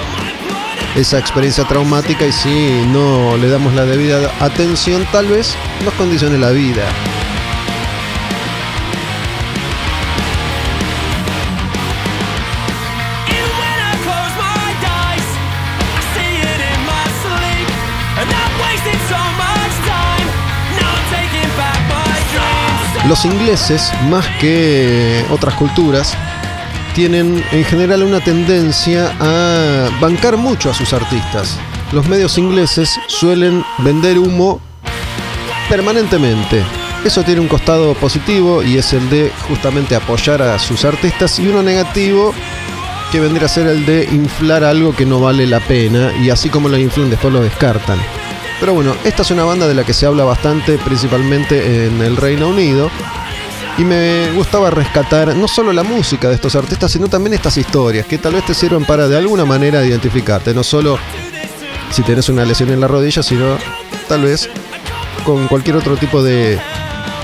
esa 0.94 1.18
experiencia 1.18 1.64
traumática 1.64 2.24
y 2.24 2.30
si 2.30 2.86
no 2.92 3.36
le 3.38 3.48
damos 3.48 3.74
la 3.74 3.84
debida 3.86 4.30
atención 4.38 5.04
tal 5.10 5.26
vez 5.26 5.56
nos 5.84 5.92
condicione 5.94 6.38
la 6.38 6.50
vida. 6.50 6.84
Los 23.10 23.24
ingleses, 23.24 23.90
más 24.08 24.24
que 24.38 25.24
otras 25.30 25.54
culturas, 25.54 26.12
tienen 26.94 27.44
en 27.50 27.64
general 27.64 28.04
una 28.04 28.20
tendencia 28.20 29.12
a 29.18 29.88
bancar 30.00 30.36
mucho 30.36 30.70
a 30.70 30.74
sus 30.74 30.92
artistas. 30.92 31.58
Los 31.90 32.06
medios 32.06 32.38
ingleses 32.38 33.00
suelen 33.08 33.64
vender 33.78 34.16
humo 34.16 34.60
permanentemente. 35.68 36.62
Eso 37.04 37.24
tiene 37.24 37.40
un 37.40 37.48
costado 37.48 37.94
positivo 37.94 38.62
y 38.62 38.78
es 38.78 38.92
el 38.92 39.10
de 39.10 39.32
justamente 39.48 39.96
apoyar 39.96 40.40
a 40.42 40.60
sus 40.60 40.84
artistas 40.84 41.40
y 41.40 41.48
uno 41.48 41.64
negativo 41.64 42.32
que 43.10 43.18
vendría 43.18 43.46
a 43.46 43.48
ser 43.48 43.66
el 43.66 43.84
de 43.86 44.04
inflar 44.04 44.62
algo 44.62 44.94
que 44.94 45.04
no 45.04 45.18
vale 45.18 45.48
la 45.48 45.58
pena 45.58 46.12
y 46.22 46.30
así 46.30 46.48
como 46.48 46.68
lo 46.68 46.78
inflan 46.78 47.10
después 47.10 47.34
lo 47.34 47.42
descartan. 47.42 47.98
Pero 48.60 48.74
bueno, 48.74 48.94
esta 49.04 49.22
es 49.22 49.30
una 49.30 49.44
banda 49.44 49.66
de 49.66 49.74
la 49.74 49.84
que 49.84 49.94
se 49.94 50.04
habla 50.06 50.24
bastante 50.24 50.76
principalmente 50.78 51.86
en 51.86 52.02
el 52.02 52.16
Reino 52.16 52.48
Unido. 52.48 52.90
Y 53.78 53.84
me 53.84 54.30
gustaba 54.32 54.68
rescatar 54.68 55.34
no 55.34 55.48
solo 55.48 55.72
la 55.72 55.82
música 55.82 56.28
de 56.28 56.34
estos 56.34 56.54
artistas, 56.54 56.92
sino 56.92 57.08
también 57.08 57.32
estas 57.32 57.56
historias 57.56 58.04
que 58.04 58.18
tal 58.18 58.34
vez 58.34 58.44
te 58.44 58.52
sirvan 58.52 58.84
para 58.84 59.08
de 59.08 59.16
alguna 59.16 59.46
manera 59.46 59.84
identificarte, 59.84 60.52
no 60.52 60.62
solo 60.62 60.98
si 61.90 62.02
tenés 62.02 62.28
una 62.28 62.44
lesión 62.44 62.70
en 62.70 62.80
la 62.80 62.88
rodilla, 62.88 63.22
sino 63.22 63.56
tal 64.06 64.22
vez 64.22 64.50
con 65.24 65.48
cualquier 65.48 65.76
otro 65.76 65.96
tipo 65.96 66.22
de 66.22 66.58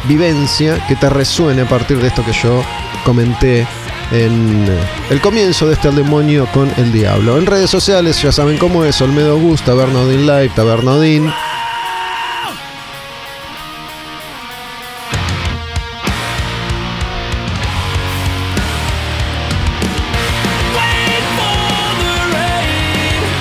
vivencia 0.05 0.85
que 0.87 0.97
te 0.97 1.11
resuene 1.11 1.63
a 1.63 1.69
partir 1.69 1.99
de 1.99 2.09
esto 2.09 2.25
que 2.25 2.33
yo 2.33 2.63
comenté 3.05 3.67
en 4.13 4.67
el 5.11 5.21
comienzo 5.21 5.67
de 5.67 5.75
este 5.75 5.89
al 5.89 5.97
demonio 5.97 6.47
con 6.53 6.71
el 6.77 6.93
diablo. 6.93 7.39
En 7.39 7.47
redes 7.47 7.71
sociales 7.71 8.21
ya 8.23 8.33
saben 8.33 8.59
cómo 8.59 8.85
es, 8.85 9.01
Olmedo 9.01 9.39
Gusta, 9.39 9.75
Bernardín 9.75 10.27
Live, 10.27 10.51
Tabernodín. 10.55 11.33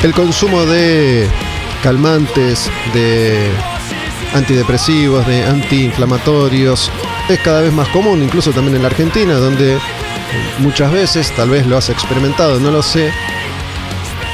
El 0.04 0.14
consumo 0.14 0.66
de 0.68 1.28
calmantes, 1.82 2.70
de 2.94 3.50
antidepresivos, 4.36 5.26
de 5.26 5.44
antiinflamatorios, 5.44 6.92
es 7.28 7.40
cada 7.40 7.62
vez 7.62 7.74
más 7.74 7.88
común, 7.88 8.22
incluso 8.22 8.52
también 8.52 8.76
en 8.76 8.84
la 8.84 8.90
Argentina, 8.90 9.34
donde 9.34 9.80
muchas 10.60 10.92
veces, 10.92 11.32
tal 11.36 11.50
vez 11.50 11.66
lo 11.68 11.78
has 11.78 11.90
experimentado, 11.90 12.60
no 12.60 12.72
lo 12.72 12.82
sé, 12.82 13.12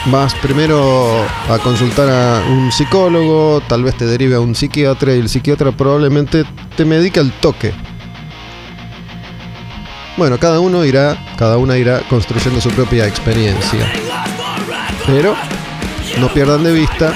vas 0.08 0.34
primero 0.36 1.26
a 1.50 1.60
consultar 1.60 2.10
a 2.10 2.44
un 2.50 2.72
psicólogo, 2.72 3.62
tal 3.68 3.84
vez 3.84 3.96
te 3.96 4.06
derive 4.06 4.36
a 4.36 4.40
un 4.40 4.56
psiquiatra 4.56 5.14
y 5.14 5.20
el 5.20 5.30
psiquiatra 5.30 5.72
probablemente 5.72 6.46
te 6.76 6.86
medica 6.86 7.22
el 7.22 7.32
toque. 7.32 7.74
Bueno, 10.18 10.38
cada 10.40 10.60
uno 10.60 10.84
irá, 10.86 11.18
cada 11.38 11.58
una 11.58 11.78
irá 11.78 12.02
construyendo 12.10 12.60
su 12.60 12.70
propia 12.72 13.08
experiencia. 13.08 13.92
Pero 15.06 15.36
no 16.20 16.28
pierdan 16.34 16.64
de 16.64 16.74
vista 16.74 17.14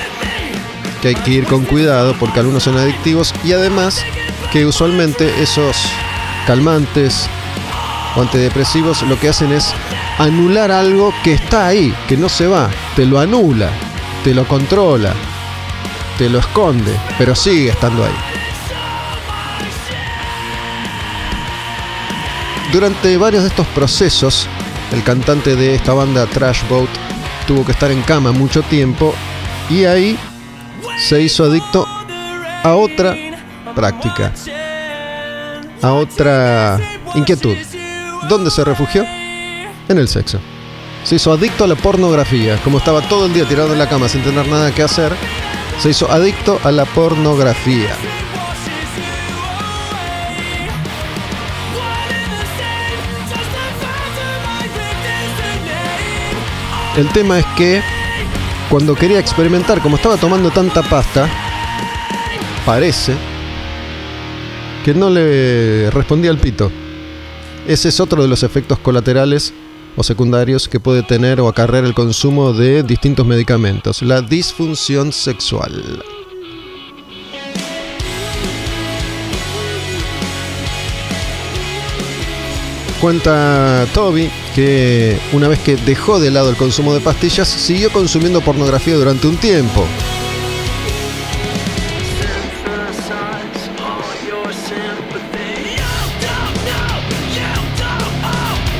que 1.01 1.09
hay 1.09 1.15
que 1.15 1.31
ir 1.31 1.45
con 1.45 1.65
cuidado 1.65 2.15
porque 2.19 2.39
algunos 2.39 2.63
son 2.63 2.77
adictivos 2.77 3.33
y 3.43 3.53
además 3.53 4.03
que 4.51 4.65
usualmente 4.65 5.41
esos 5.41 5.85
calmantes 6.47 7.29
o 8.15 8.21
antidepresivos 8.21 9.01
lo 9.03 9.19
que 9.19 9.29
hacen 9.29 9.51
es 9.51 9.73
anular 10.17 10.71
algo 10.71 11.13
que 11.23 11.33
está 11.33 11.67
ahí, 11.67 11.93
que 12.07 12.17
no 12.17 12.29
se 12.29 12.47
va, 12.47 12.69
te 12.95 13.05
lo 13.05 13.19
anula, 13.19 13.69
te 14.23 14.33
lo 14.33 14.47
controla, 14.47 15.13
te 16.17 16.29
lo 16.29 16.39
esconde, 16.39 16.95
pero 17.17 17.35
sigue 17.35 17.69
estando 17.69 18.05
ahí. 18.05 18.15
Durante 22.71 23.15
varios 23.17 23.43
de 23.43 23.49
estos 23.49 23.67
procesos, 23.67 24.47
el 24.91 25.03
cantante 25.03 25.55
de 25.55 25.75
esta 25.75 25.93
banda 25.93 26.25
Trash 26.25 26.67
Boat 26.67 26.89
tuvo 27.47 27.65
que 27.65 27.71
estar 27.71 27.91
en 27.91 28.01
cama 28.01 28.31
mucho 28.31 28.63
tiempo 28.63 29.13
y 29.69 29.85
ahí 29.85 30.17
se 30.97 31.21
hizo 31.21 31.45
adicto 31.45 31.87
a 32.63 32.75
otra 32.75 33.15
práctica, 33.75 34.33
a 35.81 35.93
otra 35.93 36.79
inquietud. 37.13 37.55
¿Dónde 38.27 38.49
se 38.49 38.63
refugió? 38.63 39.05
En 39.87 39.97
el 39.99 40.07
sexo. 40.07 40.39
Se 41.03 41.15
hizo 41.15 41.31
adicto 41.31 41.63
a 41.63 41.67
la 41.67 41.75
pornografía. 41.75 42.57
Como 42.63 42.79
estaba 42.79 43.01
todo 43.07 43.27
el 43.27 43.33
día 43.33 43.47
tirado 43.47 43.73
en 43.73 43.77
la 43.77 43.87
cama 43.87 44.09
sin 44.09 44.23
tener 44.23 44.47
nada 44.47 44.73
que 44.73 44.81
hacer, 44.81 45.13
se 45.79 45.89
hizo 45.91 46.11
adicto 46.11 46.59
a 46.63 46.71
la 46.71 46.85
pornografía. 46.85 47.95
El 56.97 57.09
tema 57.09 57.37
es 57.37 57.45
que 57.57 57.81
cuando 58.71 58.95
quería 58.95 59.19
experimentar, 59.19 59.81
como 59.81 59.97
estaba 59.97 60.17
tomando 60.17 60.49
tanta 60.49 60.81
pasta, 60.81 61.29
parece 62.65 63.13
que 64.83 64.93
no 64.95 65.09
le 65.09 65.91
respondía 65.91 66.31
al 66.31 66.37
pito. 66.39 66.71
Ese 67.67 67.89
es 67.89 67.99
otro 67.99 68.21
de 68.21 68.27
los 68.27 68.43
efectos 68.43 68.77
colaterales 68.77 69.51
o 69.95 70.03
secundarios 70.03 70.69
que 70.69 70.79
puede 70.79 71.01
tener 71.01 71.41
o 71.41 71.47
acarrear 71.47 71.83
el 71.83 71.95
consumo 71.95 72.53
de 72.53 72.83
distintos 72.83 73.25
medicamentos, 73.25 74.03
la 74.03 74.21
disfunción 74.21 75.11
sexual. 75.11 76.03
Cuenta 83.01 83.87
Toby 83.95 84.29
que 84.53 85.19
una 85.33 85.47
vez 85.47 85.57
que 85.59 85.75
dejó 85.75 86.19
de 86.19 86.29
lado 86.29 86.51
el 86.51 86.55
consumo 86.57 86.93
de 86.93 87.01
pastillas, 87.01 87.47
siguió 87.47 87.91
consumiendo 87.91 88.41
pornografía 88.41 88.95
durante 88.95 89.27
un 89.27 89.37
tiempo. 89.37 89.85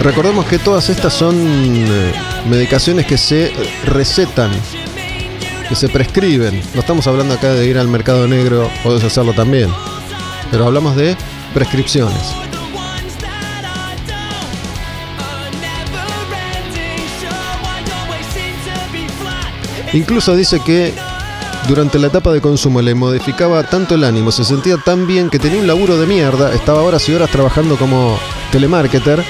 Recordemos 0.06 0.46
que 0.46 0.60
todas 0.60 0.88
estas 0.90 1.14
son 1.14 1.36
eh, 1.36 2.14
medicaciones 2.48 3.08
que 3.08 3.18
se 3.18 3.52
recetan, 3.86 4.52
que 5.68 5.74
se 5.74 5.90
prescriben. 5.90 6.62
No 6.76 6.82
estamos 6.82 7.08
hablando 7.08 7.34
acá 7.34 7.56
de 7.56 7.66
ir 7.66 7.80
al 7.80 7.88
mercado 7.88 8.28
negro, 8.28 8.70
podés 8.84 9.04
hacerlo 9.04 9.34
también. 9.34 9.68
Pero 10.52 10.68
hablamos 10.68 10.96
de 10.96 11.18
prescripciones. 11.56 12.22
Incluso 19.94 20.36
dice 20.36 20.60
que 20.64 20.94
durante 21.68 21.98
la 21.98 22.08
etapa 22.08 22.32
de 22.32 22.42
consumo 22.42 22.80
le 22.84 22.94
modificaba 22.94 23.64
tanto 23.64 23.96
el 23.96 24.04
ánimo, 24.04 24.32
se 24.32 24.46
sentía 24.46 24.78
tan 24.78 25.08
bien 25.08 25.32
que 25.32 25.40
tenía 25.40 25.60
un 25.60 25.66
laburo 25.66 25.98
de 25.98 26.06
mierda, 26.06 26.54
estaba 26.54 26.84
horas 26.84 27.10
y 27.10 27.14
horas 27.16 27.32
trabajando 27.32 27.76
como 27.76 28.20
telemarketer, 28.52 29.26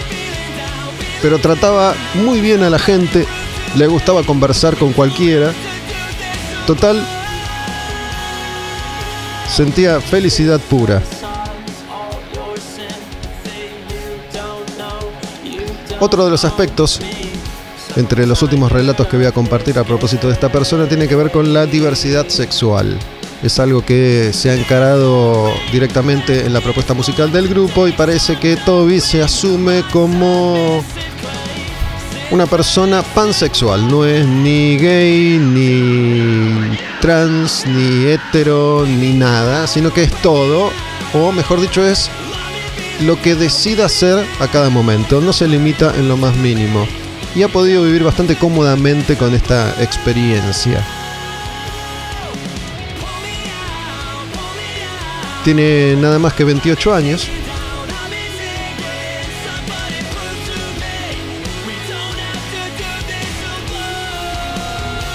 pero 1.21 1.39
trataba 1.39 1.93
muy 2.15 2.41
bien 2.41 2.63
a 2.63 2.69
la 2.69 2.79
gente, 2.79 3.25
le 3.75 3.87
gustaba 3.87 4.23
conversar 4.23 4.75
con 4.75 4.93
cualquiera. 4.93 5.51
Total, 6.67 7.05
sentía 9.47 10.01
felicidad 10.01 10.59
pura. 10.59 11.01
Otro 15.99 16.25
de 16.25 16.31
los 16.31 16.43
aspectos 16.43 16.99
entre 17.95 18.27
los 18.27 18.41
últimos 18.41 18.71
relatos 18.71 19.07
que 19.07 19.17
voy 19.17 19.25
a 19.25 19.31
compartir 19.31 19.79
a 19.79 19.83
propósito 19.83 20.27
de 20.27 20.33
esta 20.33 20.51
persona 20.51 20.87
tiene 20.87 21.07
que 21.07 21.15
ver 21.15 21.31
con 21.31 21.53
la 21.53 21.65
diversidad 21.65 22.27
sexual. 22.27 22.99
Es 23.45 23.59
algo 23.59 23.85
que 23.85 24.33
se 24.33 24.49
ha 24.49 24.55
encarado 24.55 25.53
directamente 25.71 26.47
en 26.47 26.51
la 26.51 26.61
propuesta 26.61 26.95
musical 26.95 27.31
del 27.31 27.47
grupo 27.47 27.87
y 27.87 27.91
parece 27.91 28.39
que 28.39 28.57
Toby 28.57 28.99
se 28.99 29.21
asume 29.21 29.83
como 29.93 30.83
una 32.31 32.47
persona 32.47 33.03
pansexual. 33.03 33.87
No 33.87 34.03
es 34.03 34.25
ni 34.25 34.77
gay, 34.77 35.37
ni 35.37 36.75
trans, 37.01 37.67
ni 37.67 38.05
hetero, 38.07 38.83
ni 38.83 39.13
nada, 39.13 39.67
sino 39.67 39.93
que 39.93 40.05
es 40.05 40.11
todo, 40.23 40.71
o 41.13 41.31
mejor 41.31 41.61
dicho 41.61 41.85
es 41.85 42.09
lo 43.01 43.21
que 43.21 43.35
decida 43.35 43.85
hacer 43.85 44.25
a 44.39 44.47
cada 44.47 44.71
momento. 44.71 45.21
No 45.21 45.33
se 45.33 45.47
limita 45.47 45.93
en 45.95 46.07
lo 46.07 46.17
más 46.17 46.35
mínimo 46.35 46.87
y 47.35 47.43
ha 47.43 47.47
podido 47.47 47.83
vivir 47.83 48.03
bastante 48.03 48.37
cómodamente 48.37 49.15
con 49.15 49.35
esta 49.35 49.75
experiencia. 49.83 50.83
Tiene 55.45 55.95
nada 55.95 56.17
más 56.17 56.33
que 56.33 56.43
28 56.43 56.91
años. 56.91 57.29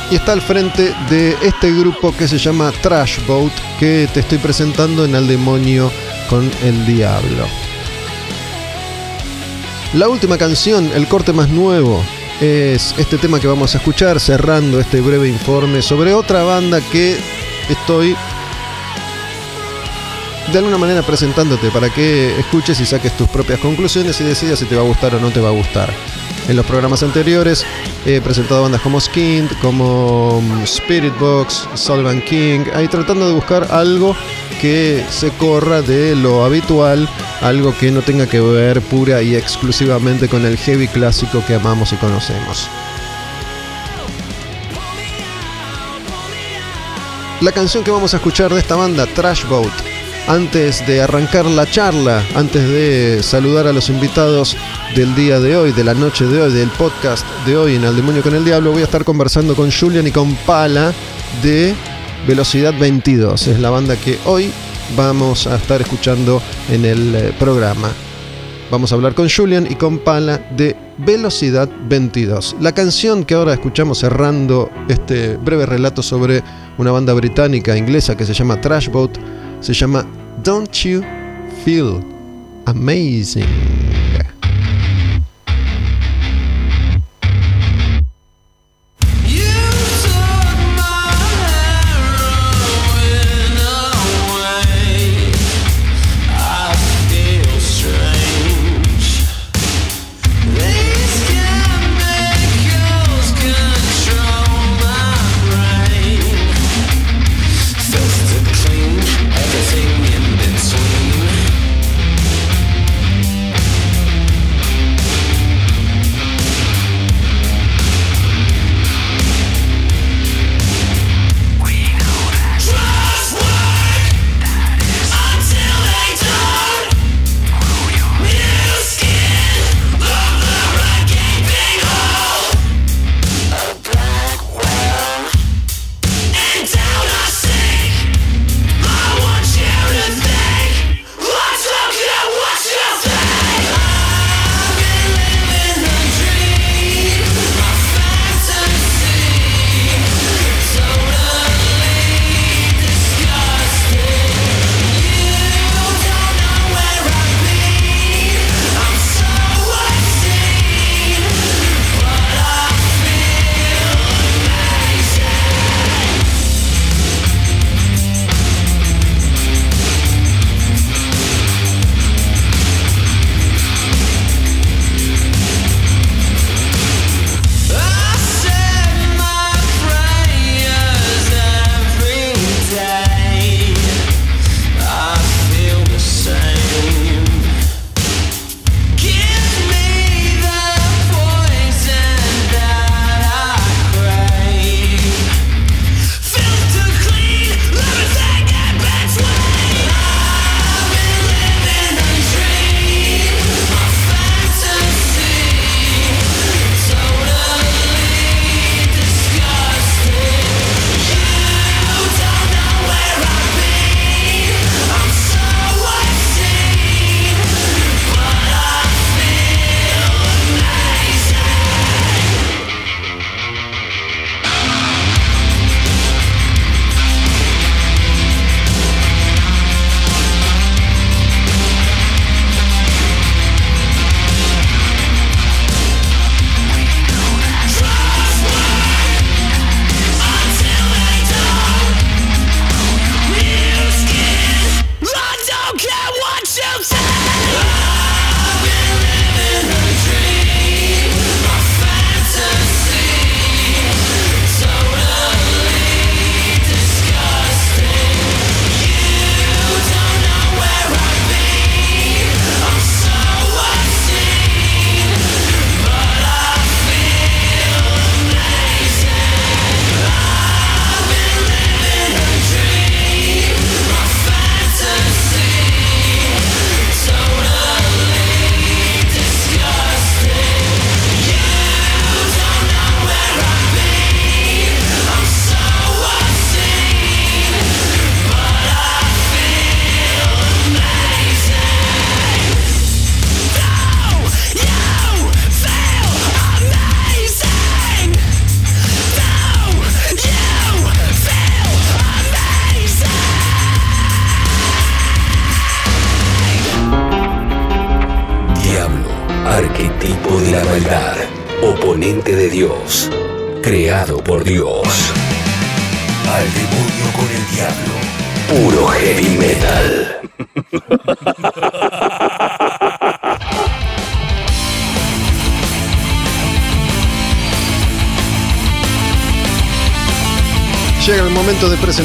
Y 0.08 0.14
está 0.14 0.32
al 0.32 0.40
frente 0.40 0.94
de 1.08 1.36
este 1.42 1.72
grupo 1.72 2.16
que 2.16 2.28
se 2.28 2.38
llama 2.38 2.72
Trash 2.80 3.26
Boat, 3.26 3.52
que 3.80 4.08
te 4.14 4.20
estoy 4.20 4.38
presentando 4.38 5.04
en 5.04 5.16
Al 5.16 5.26
Demonio 5.26 5.90
con 6.28 6.48
el 6.62 6.86
diablo. 6.86 7.48
La 9.94 10.08
última 10.08 10.38
canción, 10.38 10.92
el 10.94 11.08
corte 11.08 11.32
más 11.32 11.48
nuevo, 11.48 12.04
es 12.40 12.94
este 12.98 13.18
tema 13.18 13.40
que 13.40 13.48
vamos 13.48 13.74
a 13.74 13.78
escuchar 13.78 14.20
cerrando 14.20 14.78
este 14.78 15.00
breve 15.00 15.28
informe 15.28 15.82
sobre 15.82 16.14
otra 16.14 16.44
banda 16.44 16.80
que 16.80 17.18
estoy 17.68 18.14
de 20.52 20.58
alguna 20.58 20.78
manera 20.78 21.02
presentándote 21.02 21.70
para 21.70 21.90
que 21.90 22.38
escuches 22.38 22.80
y 22.80 22.86
saques 22.86 23.16
tus 23.16 23.28
propias 23.28 23.60
conclusiones 23.60 24.20
y 24.20 24.24
decidas 24.24 24.58
si 24.58 24.64
te 24.64 24.74
va 24.74 24.82
a 24.82 24.86
gustar 24.86 25.14
o 25.14 25.20
no 25.20 25.30
te 25.30 25.40
va 25.40 25.48
a 25.48 25.52
gustar. 25.52 25.92
En 26.48 26.56
los 26.56 26.66
programas 26.66 27.02
anteriores 27.04 27.64
he 28.04 28.20
presentado 28.20 28.62
bandas 28.62 28.80
como 28.80 29.00
Skinned, 29.00 29.50
como 29.62 30.40
mm, 30.40 30.62
Spirit 30.62 31.16
Box, 31.20 31.68
Sullivan 31.74 32.20
King, 32.22 32.60
ahí 32.74 32.88
tratando 32.88 33.28
de 33.28 33.34
buscar 33.34 33.68
algo 33.70 34.16
que 34.60 35.04
se 35.10 35.30
corra 35.30 35.82
de 35.82 36.16
lo 36.16 36.44
habitual, 36.44 37.08
algo 37.40 37.76
que 37.78 37.92
no 37.92 38.02
tenga 38.02 38.26
que 38.26 38.40
ver 38.40 38.80
pura 38.82 39.22
y 39.22 39.36
exclusivamente 39.36 40.28
con 40.28 40.44
el 40.44 40.56
heavy 40.56 40.88
clásico 40.88 41.44
que 41.46 41.54
amamos 41.54 41.92
y 41.92 41.96
conocemos. 41.96 42.68
La 47.40 47.52
canción 47.52 47.84
que 47.84 47.90
vamos 47.90 48.12
a 48.12 48.16
escuchar 48.16 48.52
de 48.52 48.60
esta 48.60 48.76
banda, 48.76 49.06
Trash 49.06 49.46
Boat, 49.46 49.72
antes 50.30 50.86
de 50.86 51.02
arrancar 51.02 51.44
la 51.44 51.68
charla, 51.68 52.24
antes 52.36 52.62
de 52.62 53.20
saludar 53.20 53.66
a 53.66 53.72
los 53.72 53.90
invitados 53.90 54.56
del 54.94 55.12
día 55.16 55.40
de 55.40 55.56
hoy, 55.56 55.72
de 55.72 55.82
la 55.82 55.92
noche 55.92 56.24
de 56.24 56.40
hoy, 56.40 56.52
del 56.52 56.68
podcast 56.68 57.26
de 57.44 57.56
hoy 57.56 57.74
en 57.74 57.82
El 57.82 57.96
Demonio 57.96 58.22
con 58.22 58.36
el 58.36 58.44
Diablo, 58.44 58.70
voy 58.70 58.82
a 58.82 58.84
estar 58.84 59.04
conversando 59.04 59.56
con 59.56 59.72
Julian 59.72 60.06
y 60.06 60.12
con 60.12 60.36
Pala 60.46 60.92
de 61.42 61.74
Velocidad 62.28 62.72
22. 62.78 63.48
Es 63.48 63.58
la 63.58 63.70
banda 63.70 63.96
que 63.96 64.20
hoy 64.24 64.52
vamos 64.96 65.48
a 65.48 65.56
estar 65.56 65.80
escuchando 65.80 66.40
en 66.70 66.84
el 66.84 67.12
eh, 67.16 67.34
programa. 67.36 67.88
Vamos 68.70 68.92
a 68.92 68.94
hablar 68.94 69.14
con 69.14 69.28
Julian 69.28 69.66
y 69.68 69.74
con 69.74 69.98
Pala 69.98 70.38
de 70.56 70.76
Velocidad 70.98 71.68
22. 71.88 72.54
La 72.60 72.70
canción 72.70 73.24
que 73.24 73.34
ahora 73.34 73.54
escuchamos 73.54 73.98
cerrando 73.98 74.70
este 74.88 75.36
breve 75.38 75.66
relato 75.66 76.04
sobre 76.04 76.40
una 76.78 76.92
banda 76.92 77.14
británica 77.14 77.76
inglesa 77.76 78.16
que 78.16 78.24
se 78.24 78.32
llama 78.32 78.60
Trash 78.60 78.90
Boat 78.90 79.18
se 79.60 79.74
llama 79.74 80.06
Don't 80.42 80.84
You 80.84 81.02
Feel 81.64 81.98
Amazing. 82.66 83.69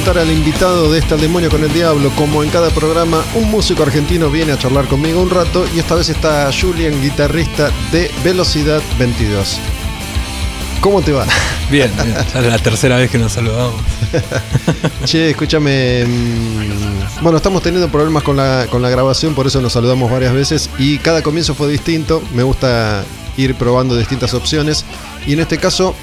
Presentar 0.05 0.17
al 0.23 0.31
invitado 0.31 0.91
de 0.91 0.99
este 0.99 1.15
Al 1.15 1.21
Demonio 1.21 1.49
con 1.49 1.63
el 1.63 1.73
Diablo. 1.73 2.11
Como 2.15 2.43
en 2.43 2.49
cada 2.51 2.69
programa, 2.69 3.23
un 3.33 3.49
músico 3.49 3.81
argentino 3.81 4.29
viene 4.29 4.51
a 4.51 4.57
charlar 4.57 4.85
conmigo 4.85 5.19
un 5.19 5.31
rato 5.31 5.65
y 5.75 5.79
esta 5.79 5.95
vez 5.95 6.09
está 6.09 6.49
Julian, 6.53 7.01
guitarrista 7.01 7.71
de 7.91 8.11
Velocidad 8.23 8.83
22. 8.99 9.57
¿Cómo 10.79 11.01
te 11.01 11.11
va? 11.11 11.25
Bien, 11.71 11.91
bien, 12.03 12.15
ya 12.31 12.39
es 12.39 12.45
la 12.45 12.59
tercera 12.59 12.97
vez 12.97 13.09
que 13.09 13.17
nos 13.17 13.31
saludamos. 13.31 13.81
Che, 15.05 15.31
escúchame. 15.31 16.05
mm, 16.05 17.23
Bueno, 17.23 17.37
estamos 17.37 17.63
teniendo 17.63 17.89
problemas 17.89 18.21
con 18.21 18.37
la, 18.37 18.67
con 18.69 18.83
la 18.83 18.89
grabación, 18.89 19.33
por 19.33 19.47
eso 19.47 19.59
nos 19.61 19.73
saludamos 19.73 20.11
varias 20.11 20.33
veces 20.33 20.69
y 20.77 20.99
cada 20.99 21.23
comienzo 21.23 21.55
fue 21.55 21.67
distinto. 21.67 22.21
Me 22.35 22.43
gusta 22.43 23.03
ir 23.37 23.55
probando 23.55 23.97
distintas 23.97 24.35
opciones 24.35 24.85
y 25.25 25.33
en 25.33 25.39
este 25.39 25.57
caso 25.57 25.95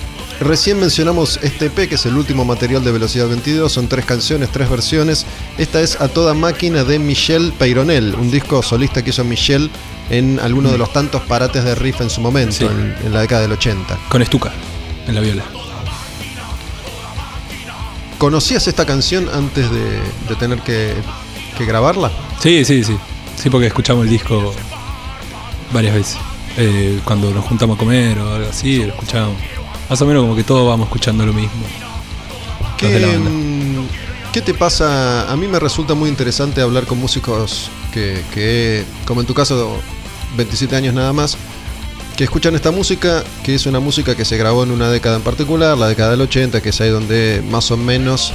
recién 0.43 0.79
mencionamos 0.81 1.39
este 1.43 1.67
EP 1.67 1.89
que 1.89 1.95
es 1.97 2.07
el 2.07 2.17
último 2.17 2.45
material 2.45 2.83
de 2.85 2.93
Velocidad 2.93 3.29
22. 3.29 3.71
Son 3.71 3.89
tres 3.89 4.05
canciones, 4.05 4.51
tres 4.51 4.69
versiones. 4.71 5.27
Esta 5.59 5.81
es 5.81 6.01
A 6.01 6.09
Toda 6.09 6.35
Máquina 6.35 6.85
de 6.85 6.99
Michel 6.99 7.53
Peyronel, 7.59 8.15
un 8.15 8.31
disco 8.31 8.63
solista 8.63 9.03
que 9.03 9.11
hizo 9.11 9.25
Michel 9.25 9.71
en 10.11 10.41
alguno 10.41 10.71
de 10.71 10.79
los 10.79 10.93
tantos 10.93 11.23
parates 11.23 11.65
de 11.65 11.75
riff 11.75 12.01
en 12.01 12.11
su 12.11 12.21
momento, 12.21 12.55
Sí. 12.57 12.65
en, 12.65 12.95
en 13.05 13.13
la 13.13 13.21
década 13.21 13.43
del 13.43 13.53
80. 13.53 13.99
Con 14.09 14.23
Estuca, 14.23 14.53
en 15.07 15.15
la 15.15 15.21
viola. 15.21 15.45
¿Conocías 18.19 18.67
esta 18.69 18.87
canción 18.87 19.29
antes 19.33 19.71
de, 19.71 19.99
de 20.29 20.35
tener 20.39 20.61
que, 20.61 20.95
que 21.59 21.65
grabarla? 21.65 22.11
Sí, 22.41 22.65
sí, 22.65 22.85
sí. 22.85 22.97
Sí, 23.37 23.51
porque 23.51 23.67
escuchamos 23.67 24.05
el 24.05 24.11
disco 24.11 24.55
varias 25.73 25.95
veces. 25.95 26.17
Eh, 26.57 27.01
cuando 27.05 27.31
nos 27.33 27.45
juntamos 27.45 27.77
a 27.77 27.79
comer 27.79 28.19
o 28.19 28.35
algo 28.35 28.49
así, 28.49 28.79
lo 28.85 28.89
escuchamos. 28.93 29.35
Más 29.93 30.01
o 30.01 30.07
menos 30.07 30.23
como 30.23 30.35
que 30.35 30.43
todos 30.43 30.67
vamos 30.67 30.87
escuchando 30.87 31.27
lo 31.27 31.35
mismo. 31.35 31.67
Los 32.81 32.93
de 32.93 32.99
la 32.99 33.09
¿Qué, 33.09 33.19
banda. 33.19 33.31
¿Qué 34.33 34.41
te 34.41 34.55
pasa? 34.55 35.31
A 35.31 35.37
mí 35.37 35.47
me 35.47 35.59
resulta 35.59 35.93
muy 35.93 36.09
interesante 36.09 36.63
hablar 36.63 36.87
con 36.87 36.97
músicos 36.97 37.71
que, 37.93 38.25
que, 38.33 38.85
como 39.05 39.21
en 39.21 39.27
tu 39.27 39.35
caso, 39.35 39.77
27 40.39 40.75
años 40.77 40.95
nada 40.95 41.13
más, 41.13 41.37
que 42.17 42.25
escuchan 42.25 42.55
esta 42.55 42.71
música, 42.71 43.23
que 43.45 43.55
es 43.55 43.67
una 43.67 43.81
música 43.81 44.15
que 44.15 44.25
se 44.25 44.39
grabó 44.39 44.63
en 44.63 44.71
una 44.71 44.89
década 44.89 45.17
en 45.17 45.23
particular, 45.23 45.77
la 45.77 45.89
década 45.89 46.13
del 46.13 46.23
80, 46.23 46.63
que 46.63 46.71
es 46.71 46.81
ahí 46.81 46.89
donde 46.89 47.45
más 47.51 47.71
o 47.71 47.77
menos 47.77 48.33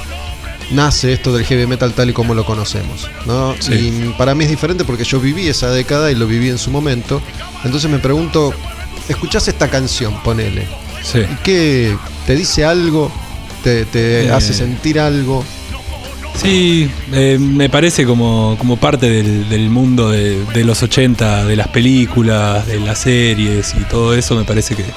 nace 0.70 1.12
esto 1.12 1.32
del 1.32 1.44
heavy 1.44 1.66
metal 1.66 1.92
tal 1.92 2.10
y 2.10 2.12
como 2.12 2.34
lo 2.34 2.44
conocemos. 2.44 3.10
¿no? 3.26 3.56
Sí. 3.58 3.72
Y 3.72 4.14
para 4.16 4.36
mí 4.36 4.44
es 4.44 4.50
diferente 4.50 4.84
porque 4.84 5.02
yo 5.02 5.18
viví 5.18 5.48
esa 5.48 5.70
década 5.70 6.12
y 6.12 6.14
lo 6.14 6.28
viví 6.28 6.50
en 6.50 6.58
su 6.58 6.70
momento. 6.70 7.20
Entonces 7.64 7.90
me 7.90 7.98
pregunto, 7.98 8.54
¿escuchás 9.08 9.48
esta 9.48 9.68
canción? 9.68 10.22
Ponele. 10.22 10.87
Sí. 11.10 11.20
¿Y 11.20 11.36
qué? 11.42 11.96
¿Te 12.26 12.34
dice 12.36 12.64
algo? 12.64 13.10
¿Te, 13.62 13.84
te 13.86 14.26
Eh. 14.26 14.32
hace 14.32 14.52
sentir 14.52 15.00
algo? 15.00 15.44
Sí, 16.40 16.88
eh, 17.12 17.36
me 17.40 17.68
parece 17.68 18.04
como, 18.04 18.54
como 18.58 18.76
parte 18.76 19.10
del, 19.10 19.48
del 19.48 19.70
mundo 19.70 20.10
de, 20.10 20.44
de 20.54 20.64
los 20.64 20.82
80, 20.82 21.44
de 21.46 21.56
las 21.56 21.68
películas, 21.68 22.66
de 22.66 22.78
las 22.78 22.98
series 23.00 23.74
y 23.74 23.82
todo 23.84 24.14
eso, 24.14 24.36
me 24.36 24.44
parece 24.44 24.76
que 24.76 24.82
es. 24.82 24.88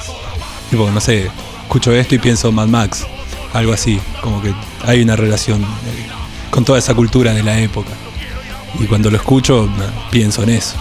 Tipo, 0.70 0.92
no 0.92 1.02
sé, 1.02 1.30
escucho 1.64 1.92
esto 1.94 2.14
y 2.14 2.20
pienso 2.20 2.52
Mad 2.52 2.68
Max, 2.68 3.06
algo 3.54 3.74
así, 3.74 4.00
como 4.22 4.42
que 4.42 4.54
hay 4.86 5.02
una 5.02 5.16
relación 5.16 5.62
eh, 5.64 5.66
con 6.52 6.64
toda 6.64 6.78
esa 6.78 6.94
cultura 6.94 7.34
de 7.34 7.42
la 7.42 7.60
época. 7.60 7.90
Y 8.80 8.84
cuando 8.86 9.10
lo 9.10 9.18
escucho, 9.18 9.68
pienso 10.12 10.44
en 10.44 10.50
eso. 10.50 10.76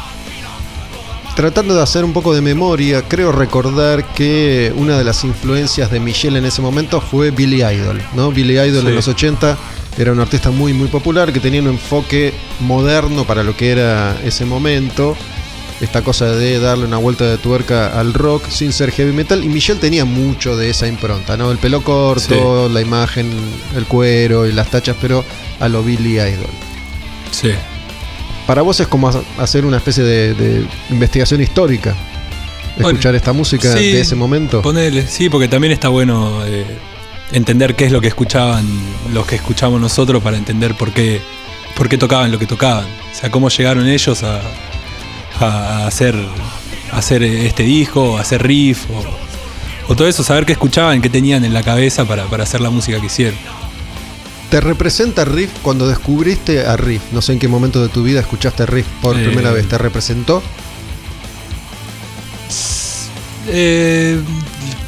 Tratando 1.40 1.74
de 1.74 1.80
hacer 1.80 2.04
un 2.04 2.12
poco 2.12 2.34
de 2.34 2.42
memoria, 2.42 3.00
creo 3.08 3.32
recordar 3.32 4.04
que 4.12 4.74
una 4.76 4.98
de 4.98 5.04
las 5.04 5.24
influencias 5.24 5.90
de 5.90 5.98
Michelle 5.98 6.36
en 6.36 6.44
ese 6.44 6.60
momento 6.60 7.00
fue 7.00 7.30
Billy 7.30 7.62
Idol, 7.64 8.02
¿no? 8.14 8.30
Billy 8.30 8.58
Idol 8.60 8.82
Sí. 8.82 8.88
en 8.88 8.94
los 8.94 9.08
80 9.08 9.56
era 9.96 10.12
un 10.12 10.20
artista 10.20 10.50
muy 10.50 10.74
muy 10.74 10.88
popular 10.88 11.32
que 11.32 11.40
tenía 11.40 11.62
un 11.62 11.68
enfoque 11.68 12.34
moderno 12.60 13.24
para 13.24 13.42
lo 13.42 13.56
que 13.56 13.70
era 13.70 14.18
ese 14.22 14.44
momento. 14.44 15.16
Esta 15.80 16.02
cosa 16.02 16.26
de 16.26 16.60
darle 16.60 16.84
una 16.84 16.98
vuelta 16.98 17.24
de 17.24 17.38
tuerca 17.38 17.98
al 17.98 18.12
rock 18.12 18.46
sin 18.50 18.70
ser 18.70 18.90
heavy 18.90 19.12
metal. 19.12 19.42
Y 19.42 19.48
Michelle 19.48 19.80
tenía 19.80 20.04
mucho 20.04 20.58
de 20.58 20.68
esa 20.68 20.88
impronta, 20.88 21.38
¿no? 21.38 21.50
El 21.50 21.56
pelo 21.56 21.82
corto, 21.82 22.68
la 22.68 22.82
imagen, 22.82 23.30
el 23.74 23.86
cuero 23.86 24.46
y 24.46 24.52
las 24.52 24.68
tachas, 24.68 24.94
pero 25.00 25.24
a 25.58 25.70
lo 25.70 25.82
Billy 25.82 26.20
Idol. 26.20 26.50
Sí. 27.30 27.52
Para 28.50 28.62
vos 28.62 28.80
es 28.80 28.88
como 28.88 29.08
ha- 29.08 29.22
hacer 29.38 29.64
una 29.64 29.76
especie 29.76 30.02
de, 30.02 30.34
de 30.34 30.66
investigación 30.90 31.40
histórica. 31.40 31.94
Escuchar 32.76 33.14
esta 33.14 33.32
música 33.32 33.72
sí, 33.76 33.92
de 33.92 34.00
ese 34.00 34.16
momento. 34.16 34.60
Ponele, 34.60 35.06
sí, 35.06 35.28
porque 35.30 35.46
también 35.46 35.72
está 35.72 35.86
bueno 35.88 36.44
eh, 36.44 36.66
entender 37.30 37.76
qué 37.76 37.84
es 37.84 37.92
lo 37.92 38.00
que 38.00 38.08
escuchaban 38.08 38.66
los 39.14 39.24
que 39.24 39.36
escuchamos 39.36 39.80
nosotros 39.80 40.20
para 40.20 40.36
entender 40.36 40.74
por 40.74 40.92
qué, 40.92 41.20
por 41.76 41.88
qué 41.88 41.96
tocaban 41.96 42.32
lo 42.32 42.40
que 42.40 42.46
tocaban. 42.46 42.86
O 42.86 43.14
sea, 43.14 43.30
cómo 43.30 43.50
llegaron 43.50 43.86
ellos 43.86 44.24
a, 44.24 44.40
a 45.38 45.86
hacer, 45.86 46.16
a 46.90 46.98
hacer 46.98 47.22
este 47.22 47.62
disco, 47.62 48.18
a 48.18 48.22
hacer 48.22 48.42
riff, 48.44 48.86
o, 48.90 49.92
o 49.92 49.94
todo 49.94 50.08
eso, 50.08 50.24
saber 50.24 50.44
qué 50.44 50.54
escuchaban, 50.54 51.00
qué 51.00 51.08
tenían 51.08 51.44
en 51.44 51.54
la 51.54 51.62
cabeza 51.62 52.04
para, 52.04 52.24
para 52.24 52.42
hacer 52.42 52.60
la 52.60 52.70
música 52.70 52.98
que 52.98 53.06
hicieron. 53.06 53.38
¿Te 54.50 54.60
representa 54.60 55.24
Riff 55.24 55.50
cuando 55.62 55.86
descubriste 55.86 56.66
a 56.66 56.76
Riff? 56.76 57.02
No 57.12 57.22
sé 57.22 57.34
en 57.34 57.38
qué 57.38 57.46
momento 57.46 57.80
de 57.80 57.88
tu 57.88 58.02
vida 58.02 58.18
escuchaste 58.18 58.66
Riff 58.66 58.86
por 59.00 59.16
Eh, 59.16 59.24
primera 59.24 59.52
vez. 59.52 59.68
¿Te 59.68 59.78
representó? 59.78 60.42
Eh, 63.46 64.20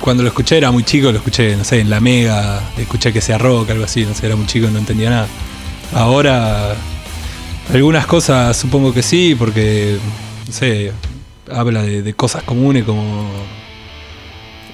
cuando 0.00 0.24
lo 0.24 0.28
escuché 0.28 0.56
era 0.56 0.72
muy 0.72 0.82
chico, 0.82 1.12
lo 1.12 1.18
escuché, 1.18 1.56
no 1.56 1.64
sé, 1.64 1.80
en 1.80 1.90
la 1.90 2.00
Mega, 2.00 2.60
escuché 2.76 3.12
que 3.12 3.20
sea 3.20 3.38
rock, 3.38 3.70
algo 3.70 3.84
así, 3.84 4.04
no 4.04 4.14
sé, 4.14 4.26
era 4.26 4.34
muy 4.36 4.46
chico, 4.46 4.68
no 4.68 4.78
entendía 4.78 5.10
nada. 5.10 5.28
Ahora, 5.94 6.74
algunas 7.72 8.06
cosas 8.06 8.56
supongo 8.56 8.92
que 8.92 9.02
sí, 9.02 9.36
porque, 9.38 9.96
no 10.46 10.52
sé, 10.52 10.92
habla 11.50 11.82
de, 11.82 12.02
de 12.02 12.14
cosas 12.14 12.42
comunes 12.42 12.84
como 12.84 13.30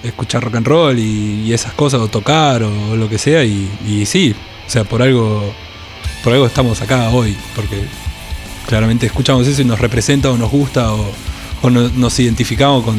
escuchar 0.03 0.45
rock 0.45 0.57
and 0.57 0.67
roll 0.67 0.99
y, 0.99 1.43
y 1.45 1.53
esas 1.53 1.73
cosas, 1.75 2.01
o 2.01 2.09
tocar, 2.09 2.63
o, 2.63 2.97
lo 2.97 3.09
que 3.09 3.19
sea, 3.19 3.45
y, 3.45 3.71
y 3.87 4.07
sí, 4.07 4.35
o 4.69 4.71
sea, 4.71 4.85
por 4.85 5.01
algo, 5.03 5.53
por 6.23 6.33
algo 6.35 6.47
estamos 6.47 6.81
acá 6.83 7.09
hoy, 7.09 7.35
porque 7.57 7.83
claramente 8.67 9.07
escuchamos 9.07 9.47
eso 9.47 9.63
y 9.63 9.65
nos 9.65 9.81
representa 9.81 10.31
o 10.31 10.37
nos 10.37 10.51
gusta 10.51 10.93
o, 10.93 11.11
o 11.63 11.71
no- 11.71 11.89
nos 11.89 12.19
identificamos 12.21 12.85
con, 12.85 12.97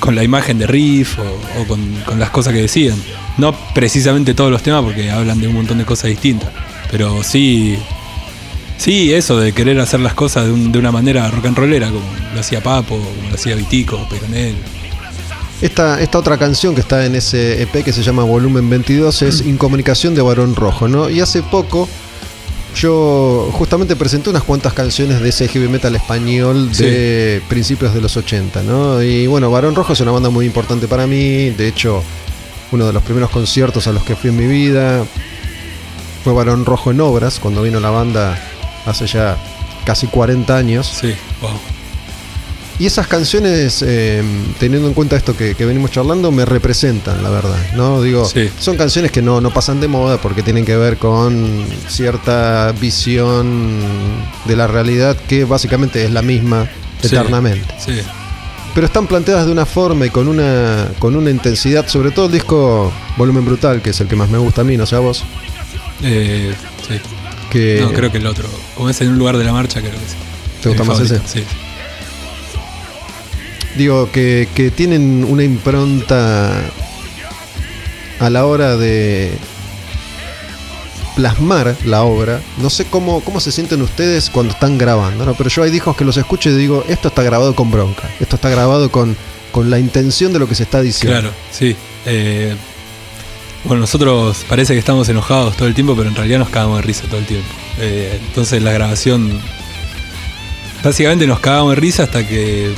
con 0.00 0.14
la 0.14 0.24
imagen 0.24 0.58
de 0.58 0.66
Riff 0.66 1.18
o, 1.18 1.66
con 1.66 2.18
las 2.18 2.30
cosas 2.30 2.52
que 2.54 2.62
decían. 2.62 2.96
No 3.36 3.54
precisamente 3.74 4.34
todos 4.34 4.50
los 4.50 4.62
temas 4.62 4.82
porque 4.82 5.10
hablan 5.10 5.40
de 5.40 5.48
un 5.48 5.54
montón 5.54 5.78
de 5.78 5.84
cosas 5.84 6.08
distintas, 6.10 6.50
pero 6.90 7.22
sí, 7.22 7.76
sí 8.78 9.12
eso 9.12 9.38
de 9.38 9.52
querer 9.52 9.78
hacer 9.80 10.00
las 10.00 10.14
cosas 10.14 10.46
de, 10.46 10.52
un- 10.52 10.72
de 10.72 10.78
una 10.78 10.90
manera 10.90 11.30
rock 11.30 11.46
and 11.46 11.56
rollera, 11.58 11.88
como 11.88 12.04
lo 12.34 12.40
hacía 12.40 12.62
Papo, 12.62 12.96
como 12.98 13.28
lo 13.28 13.34
hacía 13.34 13.54
Vitico, 13.56 14.06
Peronel. 14.08 14.54
Esta, 15.62 16.00
esta 16.00 16.18
otra 16.18 16.38
canción 16.38 16.74
que 16.74 16.80
está 16.80 17.06
en 17.06 17.14
ese 17.14 17.62
EP 17.62 17.84
que 17.84 17.92
se 17.92 18.02
llama 18.02 18.24
Volumen 18.24 18.68
22 18.68 19.22
es 19.22 19.40
Incomunicación 19.42 20.12
de 20.12 20.20
Barón 20.20 20.56
Rojo, 20.56 20.88
¿no? 20.88 21.08
Y 21.08 21.20
hace 21.20 21.40
poco 21.42 21.88
yo 22.74 23.48
justamente 23.52 23.94
presenté 23.94 24.30
unas 24.30 24.42
cuantas 24.42 24.72
canciones 24.72 25.20
de 25.20 25.28
ese 25.28 25.46
heavy 25.46 25.68
metal 25.68 25.94
español 25.94 26.72
de 26.72 27.40
principios 27.48 27.94
de 27.94 28.00
los 28.00 28.16
80, 28.16 28.62
¿no? 28.64 29.00
Y 29.02 29.28
bueno, 29.28 29.52
Barón 29.52 29.76
Rojo 29.76 29.92
es 29.92 30.00
una 30.00 30.10
banda 30.10 30.30
muy 30.30 30.46
importante 30.46 30.88
para 30.88 31.06
mí, 31.06 31.50
de 31.50 31.68
hecho, 31.68 32.02
uno 32.72 32.86
de 32.86 32.92
los 32.92 33.02
primeros 33.04 33.30
conciertos 33.30 33.86
a 33.86 33.92
los 33.92 34.02
que 34.02 34.16
fui 34.16 34.30
en 34.30 34.36
mi 34.36 34.46
vida 34.46 35.04
fue 36.24 36.32
Barón 36.32 36.64
Rojo 36.64 36.90
en 36.90 37.00
Obras, 37.00 37.38
cuando 37.38 37.62
vino 37.62 37.78
la 37.78 37.90
banda 37.90 38.36
hace 38.84 39.06
ya 39.06 39.36
casi 39.84 40.08
40 40.08 40.56
años. 40.56 40.86
Sí, 41.00 41.14
wow. 41.40 41.71
Y 42.78 42.86
esas 42.86 43.06
canciones, 43.06 43.84
eh, 43.86 44.22
teniendo 44.58 44.88
en 44.88 44.94
cuenta 44.94 45.14
esto 45.16 45.36
que, 45.36 45.54
que 45.54 45.64
venimos 45.66 45.90
charlando, 45.90 46.32
me 46.32 46.44
representan, 46.44 47.22
la 47.22 47.30
verdad. 47.30 47.58
¿no? 47.76 48.00
Digo, 48.02 48.24
Sí. 48.24 48.48
son 48.58 48.76
canciones 48.76 49.12
que 49.12 49.22
no, 49.22 49.40
no 49.40 49.50
pasan 49.52 49.80
de 49.80 49.88
moda 49.88 50.20
porque 50.20 50.42
tienen 50.42 50.64
que 50.64 50.76
ver 50.76 50.96
con 50.96 51.64
cierta 51.88 52.72
visión 52.80 53.70
de 54.46 54.56
la 54.56 54.66
realidad 54.66 55.16
que 55.28 55.44
básicamente 55.44 56.04
es 56.04 56.10
la 56.10 56.22
misma 56.22 56.66
eternamente. 57.02 57.66
Sí, 57.78 58.00
Pero 58.74 58.86
están 58.86 59.06
planteadas 59.06 59.46
de 59.46 59.52
una 59.52 59.66
forma 59.66 60.06
y 60.06 60.10
con 60.10 60.26
una, 60.28 60.88
con 60.98 61.14
una 61.14 61.30
intensidad, 61.30 61.86
sobre 61.88 62.10
todo 62.10 62.26
el 62.26 62.32
disco 62.32 62.90
Volumen 63.16 63.44
Brutal, 63.44 63.82
que 63.82 63.90
es 63.90 64.00
el 64.00 64.08
que 64.08 64.16
más 64.16 64.30
me 64.30 64.38
gusta 64.38 64.62
a 64.62 64.64
mí, 64.64 64.76
no 64.76 64.86
sé 64.86 64.96
a 64.96 65.00
vos. 65.00 65.24
Eh, 66.02 66.54
sí. 66.88 66.94
Que 67.50 67.80
No, 67.82 67.92
creo 67.92 68.10
que 68.10 68.18
el 68.18 68.26
otro. 68.26 68.48
Como 68.74 68.88
es 68.88 69.00
en 69.02 69.08
un 69.10 69.18
lugar 69.18 69.36
de 69.36 69.44
la 69.44 69.52
marcha, 69.52 69.80
creo 69.80 69.92
que 69.92 69.98
sí. 69.98 70.16
¿Te 70.62 70.68
gusta 70.70 70.84
más 70.84 70.96
favorito, 70.98 71.16
ese? 71.26 71.40
Sí. 71.40 71.44
Digo, 73.76 74.10
que, 74.12 74.48
que 74.54 74.70
tienen 74.70 75.24
una 75.28 75.44
impronta 75.44 76.52
a 78.20 78.30
la 78.30 78.46
hora 78.46 78.76
de 78.76 79.32
plasmar 81.14 81.76
la 81.84 82.02
obra. 82.02 82.40
No 82.58 82.70
sé 82.70 82.84
cómo, 82.84 83.20
cómo 83.20 83.40
se 83.40 83.52
sienten 83.52 83.82
ustedes 83.82 84.30
cuando 84.30 84.52
están 84.52 84.78
grabando, 84.78 85.24
¿no? 85.24 85.34
pero 85.34 85.50
yo 85.50 85.62
hay 85.62 85.70
discos 85.70 85.96
que 85.96 86.04
los 86.04 86.16
escucho 86.16 86.50
y 86.50 86.54
digo, 86.54 86.84
esto 86.88 87.08
está 87.08 87.22
grabado 87.22 87.54
con 87.54 87.70
bronca, 87.70 88.08
esto 88.20 88.36
está 88.36 88.48
grabado 88.48 88.90
con, 88.90 89.16
con 89.50 89.70
la 89.70 89.78
intención 89.78 90.32
de 90.32 90.38
lo 90.38 90.48
que 90.48 90.54
se 90.54 90.62
está 90.62 90.80
diciendo. 90.80 91.20
Claro, 91.20 91.34
sí. 91.50 91.76
Eh, 92.06 92.54
bueno, 93.64 93.82
nosotros 93.82 94.44
parece 94.48 94.72
que 94.72 94.78
estamos 94.78 95.08
enojados 95.08 95.56
todo 95.56 95.68
el 95.68 95.74
tiempo, 95.74 95.94
pero 95.96 96.08
en 96.08 96.16
realidad 96.16 96.38
nos 96.38 96.48
cagamos 96.48 96.78
de 96.78 96.82
risa 96.82 97.04
todo 97.04 97.18
el 97.18 97.26
tiempo. 97.26 97.48
Eh, 97.78 98.20
entonces 98.28 98.62
la 98.62 98.72
grabación... 98.72 99.40
Básicamente 100.82 101.28
nos 101.28 101.38
cagamos 101.38 101.76
de 101.76 101.80
risa 101.80 102.02
hasta 102.02 102.26
que 102.26 102.74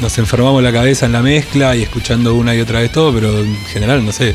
nos 0.00 0.18
enfermamos 0.18 0.62
la 0.62 0.72
cabeza 0.72 1.06
en 1.06 1.12
la 1.12 1.22
mezcla 1.22 1.76
y 1.76 1.82
escuchando 1.82 2.34
una 2.34 2.54
y 2.54 2.60
otra 2.60 2.80
vez 2.80 2.92
todo, 2.92 3.12
pero 3.12 3.40
en 3.40 3.56
general, 3.66 4.04
no 4.04 4.12
sé. 4.12 4.34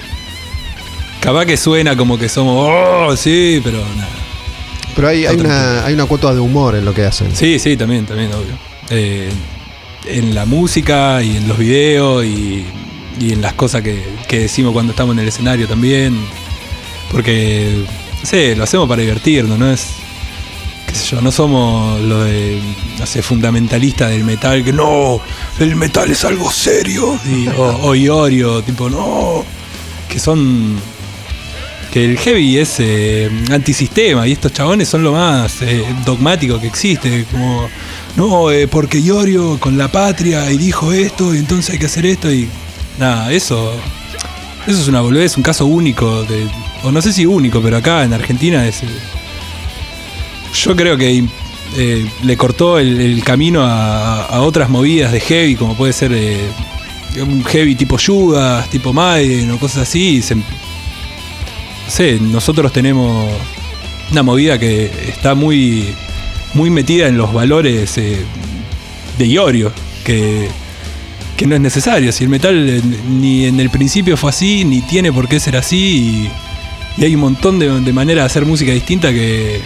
Capaz 1.22 1.46
que 1.46 1.58
suena 1.58 1.96
como 1.96 2.18
que 2.18 2.30
somos, 2.30 2.70
oh, 2.70 3.16
sí, 3.16 3.62
pero 3.64 3.80
nada. 3.96 4.10
Pero 4.96 5.08
hay, 5.08 5.26
hay, 5.26 5.36
una, 5.36 5.86
hay 5.86 5.94
una 5.94 6.06
cuota 6.06 6.34
de 6.34 6.40
humor 6.40 6.76
en 6.76 6.86
lo 6.86 6.94
que 6.94 7.06
hacen. 7.06 7.36
Sí, 7.36 7.60
sí, 7.60 7.78
también, 7.78 8.06
también, 8.06 8.32
obvio. 8.34 8.58
Eh, 8.90 9.30
en 10.06 10.34
la 10.34 10.46
música 10.46 11.22
y 11.22 11.38
en 11.38 11.48
los 11.48 11.58
videos 11.58 12.26
y, 12.26 12.66
y 13.20 13.34
en 13.34 13.42
las 13.42 13.54
cosas 13.54 13.82
que, 13.82 14.04
que 14.28 14.40
decimos 14.40 14.74
cuando 14.74 14.92
estamos 14.92 15.14
en 15.14 15.20
el 15.20 15.28
escenario 15.28 15.68
también. 15.68 16.18
Porque, 17.12 17.84
no 18.22 18.26
sé, 18.26 18.56
lo 18.56 18.64
hacemos 18.64 18.88
para 18.88 19.02
divertirnos, 19.02 19.58
¿no? 19.58 19.72
Es, 19.72 19.99
yo, 20.94 21.22
no 21.22 21.32
somos 21.32 22.00
lo 22.02 22.24
de, 22.24 22.60
no 22.98 23.06
fundamentalista 23.24 24.08
del 24.08 24.24
metal, 24.24 24.64
que 24.64 24.74
no, 24.74 25.20
el 25.60 25.76
metal 25.76 26.10
es 26.12 26.24
algo 26.26 26.52
serio. 26.52 27.20
y- 27.26 27.48
o, 27.50 27.80
o 27.90 27.96
Iorio, 27.96 28.62
tipo, 28.64 28.90
no, 28.90 29.44
que 30.08 30.20
son 30.20 30.78
que 31.92 32.06
el 32.06 32.20
heavy 32.20 32.60
es 32.60 32.76
eh, 32.80 33.30
antisistema 33.52 34.28
y 34.28 34.34
estos 34.34 34.54
chabones 34.54 34.88
son 34.88 35.02
lo 35.04 35.12
más 35.14 35.64
eh, 35.64 35.84
dogmático 36.06 36.60
que 36.62 36.68
existe. 36.68 37.26
Como, 37.32 37.68
no, 38.16 38.52
eh, 38.52 38.68
porque 38.68 39.00
Iorio 39.00 39.60
con 39.60 39.76
la 39.78 39.88
patria 39.92 40.52
y 40.52 40.58
dijo 40.58 40.94
esto 40.94 41.34
y 41.34 41.40
entonces 41.40 41.72
hay 41.72 41.80
que 41.80 41.88
hacer 41.88 42.06
esto 42.06 42.32
y 42.32 42.48
nada, 43.00 43.32
eso, 43.32 43.74
eso 44.68 44.82
es 44.82 44.88
una 44.88 45.02
boludez, 45.02 45.36
un 45.38 45.42
caso 45.44 45.66
único, 45.66 46.24
de, 46.26 46.46
o 46.84 46.92
no 46.92 47.02
sé 47.02 47.12
si 47.12 47.26
único, 47.26 47.60
pero 47.60 47.78
acá 47.78 48.04
en 48.04 48.14
Argentina 48.14 48.68
es... 48.68 48.82
yo 50.60 50.76
creo 50.76 50.98
que 50.98 51.24
eh, 51.78 52.06
le 52.24 52.38
cortó 52.38 52.80
el, 52.80 53.24
camino 53.24 53.62
a, 53.64 54.42
otras 54.42 54.70
movidas 54.70 55.12
de 55.12 55.20
heavy, 55.20 55.56
como 55.56 55.76
puede 55.76 55.94
ser 55.94 56.12
eh, 56.14 56.50
un 57.22 57.44
heavy 57.46 57.76
tipo 57.76 57.98
Judas, 57.98 58.70
tipo 58.70 58.92
Maiden 58.92 59.52
o 59.52 59.58
cosas 59.58 59.84
así, 59.88 60.22
no 60.36 60.44
sé, 61.88 62.20
nosotros 62.20 62.72
tenemos 62.72 63.32
una 64.12 64.22
movida 64.22 64.60
que 64.60 64.92
está 65.08 65.34
muy, 65.34 65.96
muy 66.54 66.70
metida 66.70 67.08
en 67.08 67.18
los 67.18 67.34
valores 67.34 67.98
eh, 67.98 68.18
de 69.18 69.28
Iorio, 69.28 69.72
que, 70.04 70.50
que 71.38 71.48
no 71.48 71.56
es 71.56 71.62
necesario. 71.62 72.12
Si 72.12 72.24
el 72.24 72.30
metal 72.30 72.82
ni 73.10 73.46
en 73.46 73.60
el 73.60 73.70
principio 73.70 74.18
fue 74.18 74.30
así, 74.30 74.66
ni 74.66 74.82
tiene 74.82 75.12
por 75.12 75.28
qué 75.28 75.40
ser 75.40 75.56
así, 75.56 76.30
y, 76.98 77.02
y 77.02 77.06
hay 77.06 77.16
un 77.16 77.22
montón 77.22 77.60
de, 77.60 77.82
de 77.82 77.94
maneras 77.94 78.24
de 78.24 78.26
hacer 78.26 78.46
música 78.46 78.72
distinta 78.72 79.12
que, 79.12 79.62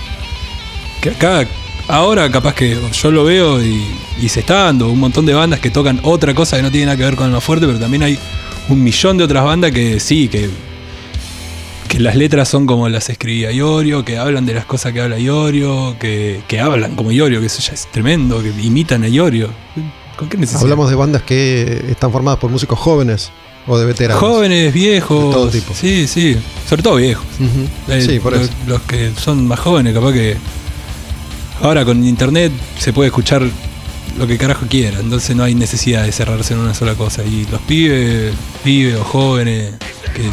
que 1.04 1.10
acá, 1.12 1.48
ahora 1.88 2.32
capaz 2.32 2.56
que 2.56 2.78
yo 2.94 3.12
lo 3.12 3.24
veo 3.26 3.62
y, 3.62 3.84
y 4.22 4.30
se 4.30 4.40
está 4.40 4.64
dando 4.64 4.90
un 4.90 5.00
montón 5.00 5.26
de 5.26 5.34
bandas 5.34 5.60
que 5.60 5.70
tocan 5.70 6.00
otra 6.04 6.34
cosa 6.34 6.58
que 6.58 6.64
no 6.64 6.72
tiene 6.72 6.86
nada 6.88 6.98
que 6.98 7.04
ver 7.04 7.16
con 7.16 7.32
lo 7.32 7.42
fuerte, 7.42 7.66
pero 7.68 7.78
también 7.80 8.04
hay 8.04 8.18
un 8.70 8.82
millón 8.84 9.18
de 9.18 9.26
otras 9.26 9.44
bandas 9.44 9.72
que 9.72 10.00
sí, 10.00 10.28
que 10.30 10.50
que 11.88 12.00
las 12.00 12.16
letras 12.16 12.50
son 12.50 12.66
como 12.66 12.90
las 12.90 13.10
escribía 13.10 13.52
Iorio, 13.52 14.04
que 14.04 14.18
hablan 14.18 14.48
de 14.48 14.56
las 14.56 14.66
cosas 14.66 14.94
que 14.94 15.02
habla 15.02 15.20
Iorio, 15.20 15.96
que, 16.00 16.42
que 16.48 16.60
hablan 16.60 16.96
como 16.96 17.12
Iorio, 17.12 17.40
que 17.40 17.46
eso 17.46 17.62
ya 17.62 17.74
es 17.74 17.86
tremendo, 17.92 18.42
que 18.42 18.50
imitan 18.50 19.04
a 19.04 19.08
Iorio. 19.08 19.50
¿Con 20.16 20.28
qué 20.28 20.38
necesidad? 20.38 20.64
Hablamos 20.64 20.90
de 20.90 20.96
bandas 20.96 21.22
que 21.22 21.86
están 21.92 22.12
formadas 22.12 22.40
por 22.40 22.50
músicos 22.50 22.80
jóvenes 22.80 23.32
o 23.68 23.78
de 23.78 23.86
veteranos. 23.86 24.20
Jóvenes, 24.20 24.74
viejos. 24.74 25.28
De 25.28 25.34
todo 25.34 25.50
tipo. 25.50 25.74
Sí, 25.76 26.08
sí. 26.08 26.36
Sobre 26.68 26.82
todo 26.82 26.96
viejos. 26.96 27.26
Eh, 27.88 28.02
Sí, 28.02 28.20
por 28.20 28.34
los, 28.34 28.42
eso. 28.44 28.54
los 28.66 28.82
que 28.82 29.12
son 29.16 29.48
más 29.48 29.60
jóvenes, 29.60 29.94
capaz 29.94 30.14
que. 30.14 30.36
Ahora 31.64 31.86
con 31.86 32.06
internet 32.06 32.52
se 32.78 32.92
puede 32.92 33.08
escuchar 33.08 33.42
lo 34.18 34.28
que 34.28 34.38
carajo 34.38 34.66
quiera, 34.70 35.00
entonces 35.00 35.34
no 35.34 35.46
hay 35.46 35.56
necesidad 35.56 36.04
de 36.04 36.12
cerrarse 36.12 36.54
en 36.54 36.60
una 36.60 36.74
sola 36.74 36.94
cosa. 36.96 37.24
Y 37.24 37.48
los 37.50 37.62
pibes, 37.62 38.34
pibes 38.66 38.98
o 38.98 39.04
jóvenes 39.06 39.72
que 40.14 40.30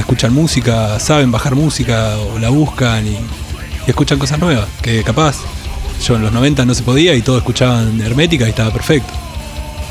escuchan 0.00 0.34
música, 0.34 0.98
saben 0.98 1.30
bajar 1.30 1.54
música 1.54 2.16
o 2.18 2.40
la 2.40 2.48
buscan 2.48 3.06
y, 3.06 3.10
y 3.10 3.18
escuchan 3.86 4.18
cosas 4.18 4.40
nuevas, 4.40 4.66
que 4.82 5.04
capaz 5.04 5.36
yo 6.04 6.16
en 6.16 6.22
los 6.22 6.32
90 6.32 6.64
no 6.64 6.74
se 6.74 6.82
podía 6.82 7.14
y 7.14 7.22
todos 7.22 7.38
escuchaban 7.38 8.00
hermética 8.00 8.46
y 8.46 8.50
estaba 8.50 8.72
perfecto. 8.72 9.12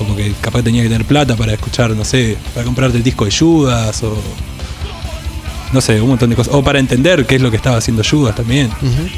O 0.01 0.03
porque 0.03 0.33
capaz 0.41 0.63
tenía 0.63 0.83
que 0.83 0.89
tener 0.89 1.07
plata 1.07 1.37
para 1.37 1.53
escuchar, 1.53 1.91
no 1.91 2.03
sé, 2.03 2.37
para 2.53 2.65
comprarte 2.65 2.97
el 2.97 3.03
disco 3.03 3.23
de 3.23 3.31
Judas 3.31 4.03
o 4.03 4.17
no 5.73 5.81
sé, 5.81 5.99
un 5.99 6.09
montón 6.09 6.29
de 6.29 6.35
cosas. 6.35 6.53
O 6.53 6.63
para 6.63 6.79
entender 6.79 7.25
qué 7.25 7.35
es 7.35 7.41
lo 7.41 7.49
que 7.49 7.57
estaba 7.57 7.77
haciendo 7.77 8.03
Judas 8.09 8.35
también. 8.35 8.69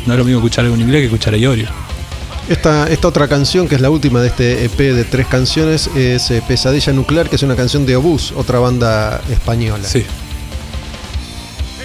No 0.05 0.13
es 0.13 0.17
lo 0.17 0.25
mismo 0.25 0.39
escuchar 0.39 0.63
algo 0.65 0.75
en 0.75 0.81
inglés 0.81 1.01
que 1.01 1.05
escuchar 1.05 1.33
a 1.33 1.37
Iorio. 1.37 1.67
Esta, 2.47 2.87
esta 2.87 3.07
otra 3.07 3.27
canción, 3.27 3.67
que 3.67 3.75
es 3.75 3.81
la 3.81 3.89
última 3.89 4.21
de 4.21 4.27
este 4.27 4.65
EP 4.65 4.77
de 4.77 5.03
tres 5.03 5.27
canciones, 5.27 5.89
es 5.95 6.29
eh, 6.29 6.43
Pesadilla 6.47 6.93
Nuclear, 6.93 7.27
que 7.27 7.35
es 7.37 7.43
una 7.43 7.55
canción 7.55 7.85
de 7.85 7.95
Obús, 7.95 8.33
otra 8.35 8.59
banda 8.59 9.21
española. 9.31 9.83
Sí. 9.87 10.05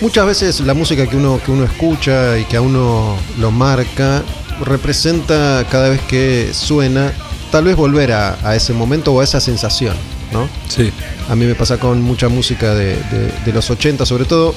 Muchas 0.02 0.26
veces 0.26 0.60
la 0.60 0.74
música 0.74 1.06
que 1.06 1.16
uno, 1.16 1.40
que 1.44 1.50
uno 1.50 1.64
escucha 1.64 2.38
y 2.38 2.44
que 2.44 2.56
a 2.56 2.60
uno 2.60 3.16
lo 3.38 3.50
marca 3.50 4.22
representa 4.64 5.66
cada 5.70 5.88
vez 5.88 6.00
que 6.02 6.50
suena, 6.52 7.12
tal 7.50 7.64
vez 7.64 7.76
volver 7.76 8.12
a, 8.12 8.38
a 8.46 8.54
ese 8.54 8.72
momento 8.74 9.12
o 9.12 9.20
a 9.20 9.24
esa 9.24 9.40
sensación, 9.40 9.96
¿no? 10.32 10.48
Sí. 10.68 10.92
A 11.28 11.34
mí 11.36 11.44
me 11.46 11.54
pasa 11.54 11.78
con 11.78 12.02
mucha 12.02 12.28
música 12.28 12.74
de, 12.74 12.96
de- 12.96 13.32
de 13.44 13.52
los 13.52 13.68
80 13.70 14.04
sobre 14.06 14.24
todo, 14.24 14.54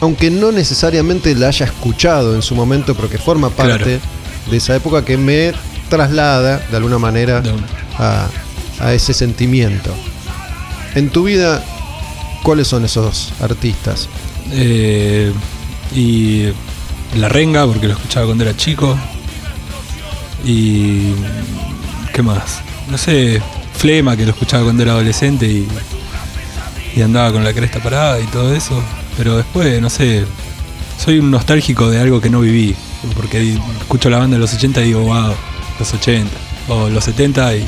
aunque 0.00 0.30
no 0.30 0.52
necesariamente 0.52 1.34
la 1.34 1.48
haya 1.48 1.66
escuchado 1.66 2.34
en 2.34 2.42
su 2.42 2.54
momento, 2.54 2.94
pero 2.94 3.08
que 3.10 3.18
forma 3.18 3.50
parte 3.50 3.84
Claro. 3.84 4.00
de 4.50 4.56
esa 4.56 4.76
época 4.76 5.04
que 5.04 5.16
me 5.16 5.52
traslada 5.88 6.58
de 6.70 6.76
alguna 6.76 6.98
manera 6.98 7.42
a 7.98 8.92
ese 8.94 9.12
sentimiento. 9.14 9.92
En 10.94 11.10
tu 11.10 11.24
vida, 11.24 11.64
¿cuáles 12.42 12.68
son 12.68 12.84
esos 12.84 13.32
artistas? 13.40 14.08
Eh, 14.52 15.32
y 15.94 16.48
La 17.16 17.28
Renga, 17.28 17.66
porque 17.66 17.86
lo 17.88 17.94
escuchaba 17.94 18.26
cuando 18.26 18.44
era 18.44 18.56
chico. 18.56 18.96
Y. 20.44 21.12
¿Qué 22.14 22.22
más? 22.22 22.60
No 22.90 22.96
sé, 22.98 23.40
Flema, 23.78 24.16
que 24.16 24.24
lo 24.24 24.32
escuchaba 24.32 24.64
cuando 24.64 24.82
era 24.82 24.92
adolescente 24.92 25.46
y, 25.46 25.68
y 26.96 27.00
andaba 27.00 27.30
con 27.30 27.44
la 27.44 27.54
cresta 27.54 27.80
parada 27.80 28.18
y 28.18 28.24
todo 28.24 28.52
eso. 28.52 28.82
Pero 29.16 29.36
después, 29.36 29.80
no 29.80 29.88
sé, 29.88 30.24
soy 30.98 31.20
un 31.20 31.30
nostálgico 31.30 31.88
de 31.88 32.00
algo 32.00 32.20
que 32.20 32.28
no 32.28 32.40
viví. 32.40 32.74
Porque 33.14 33.56
escucho 33.80 34.10
la 34.10 34.18
banda 34.18 34.36
de 34.36 34.40
los 34.40 34.52
80 34.52 34.80
y 34.80 34.84
digo, 34.86 35.02
wow, 35.02 35.32
los 35.78 35.94
80. 35.94 36.28
O 36.68 36.88
los 36.88 37.04
70 37.04 37.56
y. 37.56 37.64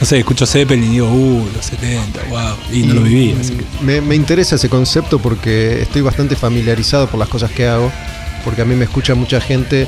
No 0.00 0.06
sé, 0.06 0.18
escucho 0.18 0.46
Zeppelin 0.46 0.84
y 0.84 0.94
digo, 0.94 1.08
uh, 1.08 1.46
los 1.54 1.66
70, 1.66 2.20
wow. 2.30 2.56
Y 2.72 2.84
no 2.84 2.94
lo 2.94 3.02
viví, 3.02 3.36
así 3.38 3.52
que. 3.52 3.64
Me, 3.84 4.00
me 4.00 4.16
interesa 4.16 4.56
ese 4.56 4.70
concepto 4.70 5.18
porque 5.18 5.82
estoy 5.82 6.00
bastante 6.00 6.34
familiarizado 6.34 7.08
por 7.08 7.20
las 7.20 7.28
cosas 7.28 7.52
que 7.52 7.68
hago, 7.68 7.92
porque 8.42 8.62
a 8.62 8.64
mí 8.64 8.74
me 8.74 8.84
escucha 8.84 9.14
mucha 9.14 9.40
gente 9.40 9.86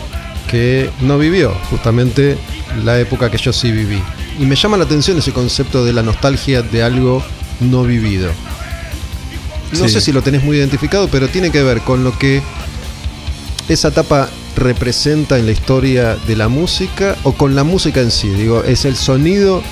que 0.50 0.90
no 1.00 1.18
vivió 1.18 1.52
justamente 1.70 2.36
la 2.84 3.00
época 3.00 3.30
que 3.30 3.38
yo 3.38 3.52
sí 3.52 3.72
viví. 3.72 4.00
Y 4.38 4.46
me 4.46 4.56
llama 4.56 4.76
la 4.76 4.84
atención 4.84 5.18
ese 5.18 5.32
concepto 5.32 5.84
de 5.84 5.92
la 5.92 6.02
nostalgia 6.02 6.62
de 6.62 6.82
algo 6.82 7.22
no 7.60 7.84
vivido. 7.84 8.30
No 9.72 9.86
Sí. 9.88 9.94
sé 9.94 10.00
si 10.00 10.12
lo 10.12 10.22
tenés 10.22 10.42
muy 10.44 10.56
identificado, 10.56 11.08
pero 11.08 11.28
tiene 11.28 11.50
que 11.50 11.62
ver 11.62 11.80
con 11.80 12.04
lo 12.04 12.16
que 12.18 12.42
esa 13.68 13.88
etapa 13.88 14.28
representa 14.56 15.38
en 15.38 15.46
la 15.46 15.52
historia 15.52 16.16
de 16.26 16.36
la 16.36 16.48
música 16.48 17.16
o 17.24 17.32
con 17.32 17.54
la 17.54 17.64
música 17.64 18.00
en 18.00 18.10
sí. 18.10 18.28
Digo, 18.28 18.62
¿es 18.64 18.84
el 18.84 18.96
sonido 18.96 19.62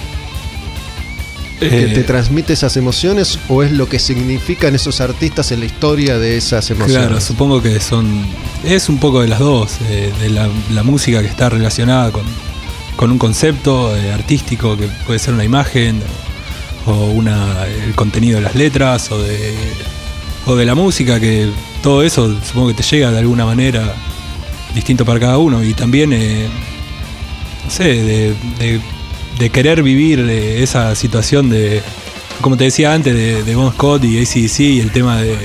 que 1.60 1.84
Eh, 1.84 1.94
te 1.94 2.02
transmite 2.02 2.52
esas 2.54 2.76
emociones 2.76 3.38
o 3.48 3.62
es 3.62 3.70
lo 3.70 3.88
que 3.88 4.00
significan 4.00 4.74
esos 4.74 5.00
artistas 5.00 5.52
en 5.52 5.60
la 5.60 5.66
historia 5.66 6.18
de 6.18 6.36
esas 6.36 6.68
emociones? 6.70 7.06
Claro, 7.06 7.20
supongo 7.20 7.62
que 7.62 7.78
son. 7.78 8.08
Es 8.64 8.88
un 8.88 8.98
poco 8.98 9.20
de 9.20 9.28
las 9.28 9.38
dos, 9.38 9.72
eh, 9.88 10.12
de 10.20 10.30
la, 10.30 10.48
la 10.72 10.82
música 10.82 11.20
que 11.20 11.28
está 11.28 11.48
relacionada 11.48 12.10
con, 12.10 12.24
con 12.96 13.10
un 13.10 13.18
concepto 13.18 13.96
eh, 13.96 14.12
artístico 14.12 14.76
que 14.76 14.88
puede 15.06 15.18
ser 15.18 15.34
una 15.34 15.44
imagen 15.44 16.00
o 16.86 17.06
una, 17.06 17.66
el 17.66 17.94
contenido 17.94 18.36
de 18.36 18.42
las 18.42 18.54
letras 18.54 19.10
o 19.10 19.18
de, 19.18 19.54
o 20.46 20.56
de 20.56 20.64
la 20.64 20.74
música, 20.74 21.20
que 21.20 21.48
todo 21.82 22.02
eso 22.02 22.34
supongo 22.44 22.68
que 22.68 22.74
te 22.74 22.82
llega 22.82 23.10
de 23.10 23.18
alguna 23.18 23.44
manera 23.44 23.94
distinto 24.74 25.04
para 25.04 25.20
cada 25.20 25.38
uno 25.38 25.62
y 25.62 25.74
también, 25.74 26.12
eh, 26.12 26.48
no 27.64 27.70
sé, 27.70 28.34
de, 29.38 29.50
querer 29.50 29.82
vivir 29.82 30.20
eh, 30.20 30.62
esa 30.62 30.94
situación 30.94 31.50
de, 31.50 31.82
como 32.40 32.56
te 32.56 32.64
decía 32.64 32.94
antes, 32.94 33.12
de, 33.12 33.42
de 33.42 33.56
Bon 33.56 33.72
Scott 33.72 34.04
y 34.04 34.20
ACDC 34.20 34.60
y 34.60 34.80
el 34.80 34.92
tema 34.92 35.20
de 35.20 35.36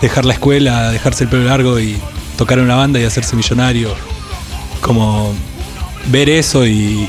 dejar 0.00 0.26
la 0.26 0.34
escuela, 0.34 0.90
dejarse 0.90 1.24
el 1.24 1.30
pelo 1.30 1.44
largo 1.44 1.80
y 1.80 1.96
tocar 2.36 2.58
una 2.58 2.74
banda 2.76 3.00
y 3.00 3.04
hacerse 3.04 3.34
millonario. 3.34 3.94
Como 4.80 5.34
ver 6.10 6.28
eso 6.28 6.66
y, 6.66 7.08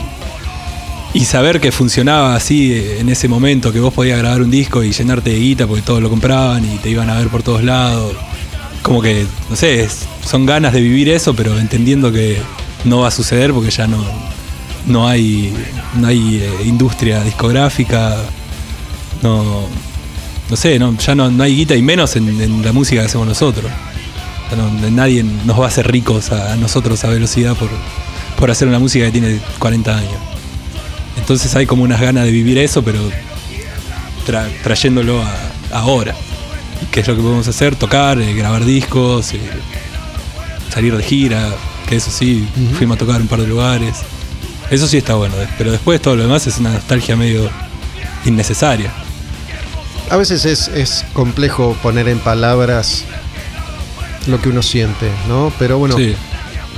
y 1.14 1.26
saber 1.26 1.60
que 1.60 1.72
funcionaba 1.72 2.36
así 2.36 2.74
en 3.00 3.10
ese 3.10 3.28
momento, 3.28 3.72
que 3.72 3.80
vos 3.80 3.94
podías 3.94 4.20
grabar 4.20 4.42
un 4.42 4.52
disco 4.52 4.84
y 4.84 4.92
llenarte 4.92 5.32
de 5.32 5.40
guita 5.40 5.68
porque 5.68 5.82
todos 5.82 6.02
lo 6.02 6.10
compraban 6.10 6.64
y 6.66 6.78
te 6.78 6.90
iban 6.90 7.10
a 7.10 7.18
ver 7.18 7.30
por 7.30 7.44
todos 7.44 7.64
lados. 7.64 8.14
Como 8.82 9.02
que, 9.02 9.26
no 9.50 9.56
sé, 9.56 9.88
son 10.26 10.46
ganas 10.46 10.74
de 10.74 10.82
vivir 10.82 11.10
eso, 11.10 11.36
pero 11.36 11.58
entendiendo 11.58 12.12
que 12.12 12.38
no 12.86 13.00
va 13.00 13.08
a 13.08 13.12
suceder 13.12 13.52
porque 13.52 13.72
ya 13.72 13.88
no, 13.88 14.04
no 14.86 15.08
hay, 15.08 15.54
no 15.96 16.08
hay 16.08 16.38
eh, 16.38 16.52
industria 16.66 17.24
discográfica, 17.24 18.16
no, 19.24 19.68
no 20.50 20.56
sé, 20.56 20.80
ya 21.00 21.16
no, 21.16 21.32
no 21.32 21.44
hay 21.44 21.56
guita 21.56 21.76
y 21.76 21.82
menos 21.82 22.16
en, 22.16 22.64
la 22.64 22.72
música 22.72 23.02
que 23.02 23.08
hacemos 23.08 23.28
nosotros. 23.28 23.72
Nadie 24.92 25.24
nos 25.24 25.60
va 25.60 25.66
a 25.66 25.68
hacer 25.68 25.92
ricos 25.92 26.32
a, 26.32 26.54
a 26.54 26.56
nosotros 26.56 27.04
a 27.04 27.10
velocidad 27.10 27.56
por, 27.56 27.70
por 28.38 28.52
hacer 28.52 28.68
una 28.68 28.80
música 28.80 29.06
que 29.06 29.12
tiene 29.12 29.40
40 29.60 29.98
años. 29.98 30.12
Entonces 31.18 31.54
hay 31.56 31.66
como 31.66 31.84
unas 31.84 32.00
ganas 32.00 32.26
de 32.26 32.32
vivir 32.32 32.58
eso, 32.58 32.84
pero 32.84 33.00
tra- 34.26 34.50
trayéndolo 34.64 35.22
a, 35.22 35.36
ahora. 35.72 36.16
Que 36.92 37.00
es 37.00 37.08
lo 37.08 37.16
que 37.16 37.22
podemos 37.22 37.48
hacer, 37.48 37.76
tocar, 37.76 38.20
eh, 38.22 38.34
grabar 38.36 38.64
discos, 38.64 39.34
eh, 39.34 39.40
salir 40.72 40.96
de 40.96 41.04
gira, 41.04 41.50
que 41.90 41.96
eso 41.96 42.12
sí, 42.12 42.48
fuimos 42.78 42.96
a 42.96 43.00
tocar 43.00 43.20
un 43.20 43.28
par 43.28 43.42
de 43.42 43.48
lugares. 43.48 43.96
Eso 44.70 44.88
sí 44.88 44.98
está 44.98 45.16
bueno, 45.16 45.36
eh, 45.42 45.48
pero 45.58 45.72
después 45.72 46.00
todo 46.02 46.16
lo 46.16 46.24
demás 46.24 46.46
es 46.46 46.58
una 46.60 46.72
nostalgia 46.72 47.16
medio 47.16 47.50
innecesaria. 48.26 48.92
A 50.10 50.18
veces 50.18 50.46
es, 50.46 50.68
es 50.70 51.04
complejo 51.14 51.76
poner 51.82 52.08
en 52.10 52.20
palabras 52.20 53.04
lo 54.28 54.40
que 54.40 54.50
uno 54.50 54.62
siente, 54.62 55.10
¿no? 55.28 55.52
Pero 55.58 55.78
bueno, 55.80 55.98
Sí, 55.98 56.16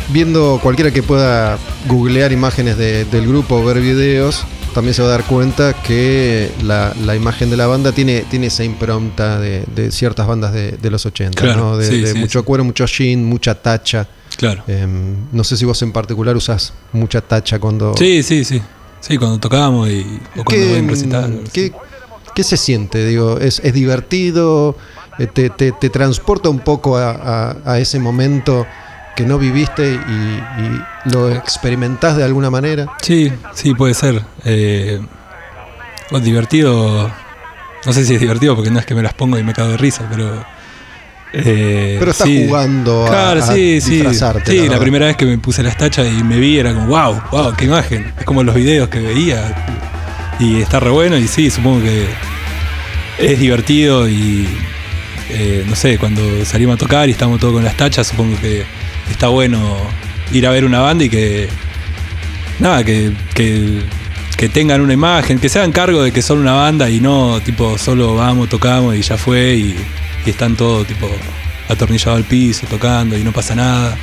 viendo 0.10 0.60
cualquiera 0.62 0.91
que 0.91 1.03
pueda 1.03 1.57
googlear 1.88 2.32
imágenes 2.32 2.78
de- 2.78 3.05
del 3.05 3.28
grupo 3.28 3.55
o 3.57 3.64
ver 3.66 3.80
videos, 3.80 4.43
también 4.74 4.93
se 4.93 5.01
va 5.01 5.07
a 5.07 5.12
dar 5.12 5.24
cuenta 5.26 5.74
que 5.74 6.51
la, 6.64 6.93
la 7.05 7.16
imagen 7.16 7.49
de 7.49 7.57
la 7.57 7.68
banda 7.68 7.91
tiene, 7.91 8.22
tiene 8.30 8.47
esa 8.47 8.64
impronta 8.64 9.39
de, 9.39 9.64
de 9.76 9.91
ciertas 9.91 10.28
bandas 10.28 10.53
de, 10.53 10.72
de 10.74 10.89
los 10.91 11.05
80, 11.05 11.39
Claro, 11.41 11.60
¿no? 11.72 11.78
De, 11.78 11.88
sí, 11.88 12.01
de 12.01 12.14
sí, 12.14 12.18
mucho 12.20 12.39
sí. 12.39 12.45
cuero, 12.45 12.64
mucho 12.64 12.86
jean, 12.86 13.24
mucha 13.26 13.55
tacha. 13.55 14.07
claro. 14.38 14.64
Em, 14.68 15.16
no 15.32 15.43
sé 15.43 15.57
si 15.57 15.66
vos 15.66 15.82
en 15.82 15.91
particular 15.91 16.36
usás 16.36 16.74
mucha 16.93 17.22
tacha 17.22 17.60
cuando... 17.60 17.95
Sí, 17.97 18.22
sí, 18.24 18.43
sí. 18.45 18.62
Sí, 19.01 19.18
cuando 19.18 19.39
tocábamos 19.39 19.89
y, 19.89 20.01
o 20.38 20.43
cuando 20.43 20.49
¿Qué, 20.51 20.66
voy 20.66 20.76
a 20.76 20.80
algo 20.80 20.93
así. 20.93 21.49
qué- 21.53 21.74
qué 22.36 22.43
se 22.43 22.57
siente? 22.57 23.05
Digo, 23.05 23.39
¿es, 23.39 23.60
es 23.64 23.74
divertido? 23.74 24.78
Eh, 25.18 25.28
¿Te, 25.28 25.49
te- 25.49 25.72
te 25.72 25.89
transporta 25.89 26.47
un 26.49 26.60
poco 26.60 26.97
a, 26.97 27.12
a- 27.12 27.57
a 27.74 27.80
ese 27.80 27.97
momento 27.99 28.68
que 29.20 29.26
no 29.26 29.38
viviste 29.38 29.86
y, 29.96 29.98
y 30.64 31.12
lo 31.12 31.30
experimentás 31.30 32.16
de 32.16 32.24
alguna 32.24 32.50
manera? 32.50 32.88
Sí, 33.02 33.30
sí, 33.54 33.74
puede 33.74 33.94
ser. 33.94 34.22
Eh, 34.46 34.98
divertido. 36.24 37.12
No 37.86 37.92
sé 37.92 38.06
si 38.06 38.16
es 38.16 38.22
divertido 38.22 38.56
porque 38.56 38.72
no 38.72 38.80
es 38.80 38.86
que 38.86 38.96
me 38.96 39.02
las 39.02 39.14
pongo 39.14 39.38
y 39.38 39.44
me 39.44 39.52
cago 39.54 39.72
de 39.72 39.78
risa, 39.78 40.08
pero. 40.10 40.42
eh, 41.34 41.98
Pero 42.00 42.12
estás 42.12 42.28
sí. 42.28 42.46
jugando 42.48 43.08
a, 43.08 43.10
Claro, 43.10 43.44
a 43.44 43.48
sí, 43.54 43.82
sí. 43.82 44.06
Sí, 44.46 44.70
la, 44.70 44.80
primera 44.80 45.08
vez 45.08 45.18
que 45.18 45.26
me 45.26 45.38
puse 45.38 45.64
las 45.64 45.76
tachas 45.76 46.08
y 46.08 46.24
me 46.24 46.38
vi 46.38 46.58
era 46.58 46.74
como, 46.74 46.88
wow, 46.88 47.22
wow, 47.30 47.54
qué 47.58 47.66
imagen. 47.66 48.14
Es 48.18 48.24
como 48.24 48.42
los 48.42 48.56
videos 48.56 48.88
que 48.88 49.02
veía. 49.02 49.54
Y 50.40 50.62
está 50.62 50.80
re 50.80 50.92
bueno 50.92 51.18
y 51.18 51.28
sí, 51.28 51.50
supongo 51.50 51.82
que 51.84 52.08
es 53.18 53.38
divertido 53.38 54.08
y 54.08 54.48
eh, 55.30 55.66
no 55.68 55.76
sé, 55.76 55.98
cuando 55.98 56.22
salimos 56.46 56.76
a 56.76 56.78
tocar 56.80 57.10
y 57.10 57.12
estamos 57.12 57.38
todos 57.38 57.56
con 57.56 57.66
las 57.66 57.76
tachas, 57.76 58.08
supongo 58.08 58.40
que 58.40 58.64
está 59.12 59.28
bueno 59.28 59.78
ir 60.32 60.45
a 60.47 60.51
ver 60.51 60.66
una 60.66 60.80
banda 60.80 61.03
y 61.03 61.10
que 61.10 61.49
nada, 62.60 62.84
que, 62.84 63.14
que, 63.34 64.49
tengan 64.49 64.82
una 64.82 64.93
imagen, 64.93 65.39
que 65.39 65.49
se 65.49 65.60
hagan 65.60 65.72
cargo 65.72 66.01
de 66.01 66.12
que 66.12 66.22
son 66.22 66.39
una 66.39 66.53
banda 66.53 66.89
y 66.89 67.01
no 67.01 67.41
tipo 67.41 67.78
solo 67.78 68.16
vamos, 68.16 68.47
tocamos 68.47 68.95
y 68.95 69.01
ya 69.01 69.18
fue 69.18 69.55
y, 69.55 69.76
están 70.26 70.55
todos 70.55 70.86
tipo 70.86 71.10
atornillados 71.70 72.18
al 72.18 72.24
piso, 72.24 72.68
tocando 72.68 73.18
y 73.18 73.24
no 73.24 73.32
pasa 73.32 73.55
nada. 73.55 73.97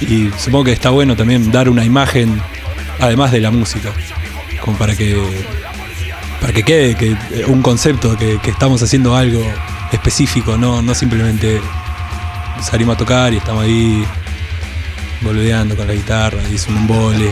Y 0.00 0.30
supongo 0.38 0.66
que 0.66 0.72
está 0.72 0.90
bueno 0.90 1.16
también 1.16 1.50
dar 1.50 1.68
una 1.68 1.84
imagen 1.84 2.40
además 3.00 3.32
de 3.32 3.40
la 3.40 3.50
música, 3.50 3.90
como 4.60 4.78
para 4.78 4.94
que 4.94 5.20
para 6.40 6.52
que 6.52 6.62
quede 6.62 6.94
que 6.94 7.16
eh, 7.32 7.44
un 7.48 7.60
concepto 7.60 8.16
que, 8.16 8.38
que 8.38 8.50
estamos 8.50 8.80
haciendo 8.84 9.16
algo 9.16 9.42
específico, 9.90 10.56
no, 10.56 10.80
no 10.80 10.94
simplemente 10.94 11.60
salimos 12.62 12.94
a 12.94 12.98
tocar 12.98 13.32
y 13.32 13.38
estamos 13.38 13.64
ahí 13.64 14.04
boludeando 15.22 15.76
con 15.76 15.86
la 15.86 15.94
guitarra 15.94 16.38
es 16.52 16.66
un 16.68 16.76
embole. 16.76 17.30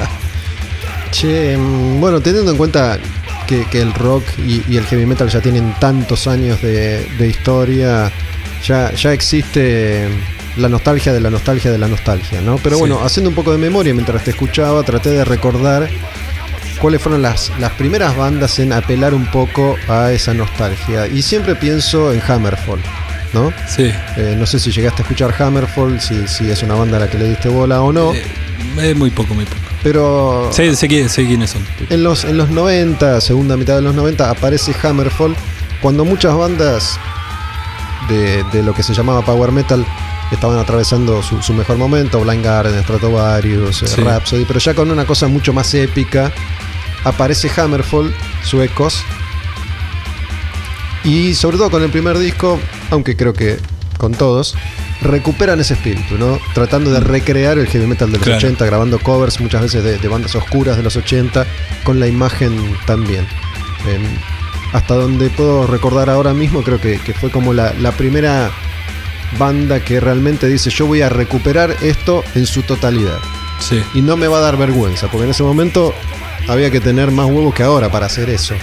Che, 1.10 1.56
mm, 1.56 2.00
bueno, 2.00 2.20
teniendo 2.20 2.50
en 2.50 2.56
cuenta 2.56 2.98
que, 3.46 3.64
que 3.66 3.80
el 3.80 3.92
rock 3.94 4.24
y, 4.38 4.62
y 4.68 4.76
el 4.76 4.84
heavy 4.86 5.06
metal 5.06 5.28
ya 5.28 5.40
tienen 5.40 5.74
tantos 5.78 6.26
años 6.26 6.60
de, 6.62 7.04
de 7.18 7.28
historia, 7.28 8.10
ya, 8.66 8.92
ya 8.92 9.12
existe 9.12 10.08
la 10.56 10.68
nostalgia 10.68 11.12
de 11.12 11.20
la 11.20 11.30
nostalgia 11.30 11.70
de 11.70 11.78
la 11.78 11.86
nostalgia, 11.88 12.40
¿no? 12.40 12.56
Pero 12.58 12.76
Sí. 12.76 12.80
bueno, 12.80 13.00
haciendo 13.04 13.30
un 13.30 13.36
poco 13.36 13.52
de 13.52 13.58
memoria 13.58 13.92
mientras 13.94 14.24
te 14.24 14.30
escuchaba, 14.30 14.82
traté 14.82 15.10
de 15.10 15.24
recordar 15.24 15.88
cuáles 16.80 17.00
fueron 17.00 17.22
las, 17.22 17.52
las 17.60 17.72
primeras 17.72 18.16
bandas 18.16 18.58
en 18.58 18.72
apelar 18.72 19.14
un 19.14 19.26
poco 19.26 19.76
a 19.88 20.12
esa 20.12 20.34
nostalgia. 20.34 21.06
Y 21.06 21.22
siempre 21.22 21.54
pienso 21.56 22.12
en 22.12 22.20
Hammerfall, 22.26 22.80
¿no? 23.32 23.52
Sí. 23.68 23.90
Eh, 24.16 24.36
no 24.38 24.46
sé 24.46 24.58
si 24.58 24.70
llegaste 24.70 25.02
a 25.02 25.04
escuchar 25.04 25.34
Hammerfall, 25.42 26.00
si, 26.00 26.26
si 26.28 26.50
es 26.50 26.62
una 26.62 26.74
banda 26.74 26.96
a 26.96 27.00
la 27.00 27.10
que 27.10 27.18
le 27.18 27.28
diste 27.28 27.48
bola 27.48 27.82
o 27.82 27.92
no, 27.92 28.12
Eh, 28.14 28.24
es 28.82 28.96
muy 28.96 29.10
poco, 29.10 29.34
muy 29.34 29.44
poco. 29.44 29.60
pero 29.82 30.48
Sé, 30.52 30.74
sé, 30.76 30.88
qui- 30.88 31.08
sé 31.08 31.26
quiénes 31.26 31.50
son. 31.50 31.62
en 31.90 32.02
los, 32.02 32.24
en 32.24 32.36
los 32.38 32.48
90, 32.50 33.20
segunda 33.20 33.56
mitad 33.56 33.76
de 33.76 33.82
los 33.82 33.94
90, 33.94 34.30
aparece 34.30 34.74
Hammerfall, 34.82 35.34
cuando 35.82 36.04
muchas 36.04 36.34
bandas 36.36 36.98
de, 38.08 38.42
de 38.52 38.62
lo 38.62 38.72
que 38.74 38.82
se 38.82 38.94
llamaba 38.94 39.22
Power 39.24 39.52
Metal 39.52 39.84
estaban 40.32 40.58
atravesando 40.58 41.22
su, 41.22 41.40
su 41.42 41.52
mejor 41.52 41.76
momento, 41.76 42.20
Blind 42.20 42.44
Guardian, 42.44 42.82
Stratovarius, 42.82 43.82
eh, 43.82 43.86
Sí. 43.88 44.00
Rhapsody, 44.02 44.44
pero 44.44 44.58
ya 44.60 44.74
con 44.74 44.90
una 44.90 45.04
cosa 45.04 45.28
mucho 45.28 45.52
más 45.52 45.72
épica, 45.74 46.32
aparece 47.04 47.50
Hammerfall, 47.60 48.12
suecos, 48.42 49.02
y 51.04 51.34
sobre 51.34 51.56
todo 51.56 51.70
con 51.70 51.82
el 51.82 51.90
primer 51.90 52.18
disco, 52.18 52.58
aunque 52.90 53.16
creo 53.16 53.32
que 53.32 53.58
con 53.98 54.12
todos, 54.12 54.54
recuperan 55.02 55.60
ese 55.60 55.74
espíritu, 55.74 56.18
¿no? 56.18 56.38
Tratando 56.54 56.90
de 56.90 57.00
recrear 57.00 57.58
el 57.58 57.66
heavy 57.66 57.86
metal 57.86 58.10
de 58.12 58.18
los 58.18 58.24
Claro. 58.26 58.38
80, 58.38 58.64
grabando 58.66 58.98
covers 58.98 59.40
muchas 59.40 59.62
veces 59.62 59.82
de, 59.84 59.98
de 59.98 60.08
bandas 60.08 60.34
oscuras 60.34 60.76
de 60.76 60.82
los 60.82 60.96
80, 60.96 61.46
con 61.84 61.98
la 62.00 62.06
imagen 62.06 62.76
también. 62.86 63.26
Em, 63.88 64.02
hasta 64.72 64.94
donde 64.94 65.30
puedo 65.30 65.66
recordar 65.66 66.10
ahora 66.10 66.34
mismo, 66.34 66.62
creo 66.62 66.80
que, 66.80 66.98
que 66.98 67.14
fue 67.14 67.30
como 67.30 67.54
la, 67.54 67.72
la 67.80 67.92
primera 67.92 68.50
banda 69.38 69.80
que 69.80 70.00
realmente 70.00 70.46
dice 70.48 70.70
yo 70.70 70.86
voy 70.86 71.02
a 71.02 71.08
recuperar 71.08 71.74
esto 71.82 72.22
en 72.34 72.46
su 72.46 72.62
totalidad. 72.62 73.18
Sí. 73.60 73.82
Y 73.94 74.02
no 74.02 74.16
me 74.16 74.28
va 74.28 74.38
a 74.38 74.40
dar 74.42 74.56
vergüenza, 74.56 75.08
porque 75.08 75.24
en 75.24 75.30
ese 75.30 75.42
momento 75.42 75.94
había 76.48 76.70
que 76.70 76.80
tener 76.80 77.10
más 77.10 77.26
huevos 77.26 77.54
que 77.54 77.62
ahora 77.62 77.90
para 77.90 78.06
hacer 78.06 78.28
eso. 78.28 78.54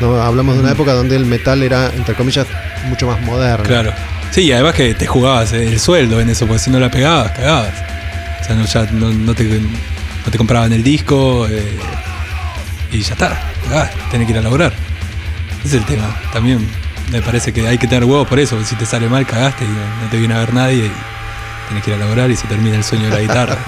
¿No? 0.00 0.20
Hablamos 0.20 0.54
de 0.54 0.60
una 0.60 0.72
época 0.72 0.92
donde 0.92 1.16
el 1.16 1.26
metal 1.26 1.62
era, 1.62 1.86
entre 1.94 2.14
comillas, 2.14 2.46
mucho 2.88 3.06
más 3.06 3.20
moderno. 3.22 3.64
Claro. 3.64 3.92
Sí, 4.30 4.42
y 4.42 4.52
además 4.52 4.74
que 4.74 4.94
te 4.94 5.06
jugabas 5.06 5.52
el 5.52 5.80
sueldo 5.80 6.20
en 6.20 6.28
eso, 6.30 6.46
porque 6.46 6.60
si 6.60 6.70
no 6.70 6.78
la 6.78 6.90
pegabas, 6.90 7.32
cagabas. 7.32 7.72
O 8.40 8.44
sea, 8.44 8.54
no, 8.54 8.64
ya 8.64 8.84
no, 8.92 9.10
no 9.10 9.34
te, 9.34 9.44
no 9.44 10.30
te 10.30 10.38
compraban 10.38 10.72
el 10.72 10.82
disco 10.82 11.46
eh, 11.48 11.78
y 12.92 13.00
ya 13.00 13.14
está, 13.14 13.40
cagás, 13.68 13.90
tenés 14.10 14.26
que 14.26 14.32
ir 14.32 14.38
a 14.38 14.42
laburar. 14.42 14.72
Ese 15.64 15.68
es 15.76 15.82
el 15.82 15.84
tema. 15.84 16.14
También 16.32 16.66
me 17.10 17.22
parece 17.22 17.52
que 17.52 17.66
hay 17.66 17.78
que 17.78 17.86
tener 17.86 18.04
huevos 18.04 18.28
por 18.28 18.38
eso, 18.38 18.56
porque 18.56 18.68
si 18.68 18.76
te 18.76 18.86
sale 18.86 19.08
mal, 19.08 19.26
cagaste 19.26 19.64
y 19.64 19.68
no, 19.68 20.04
no 20.04 20.10
te 20.10 20.18
viene 20.18 20.34
a 20.34 20.38
ver 20.38 20.54
nadie 20.54 20.86
y 20.86 20.92
tenés 21.68 21.84
que 21.84 21.90
ir 21.90 21.96
a 21.96 21.98
laburar 22.00 22.30
y 22.30 22.36
se 22.36 22.46
termina 22.46 22.76
el 22.76 22.84
sueño 22.84 23.04
de 23.06 23.10
la 23.10 23.20
guitarra. 23.20 23.58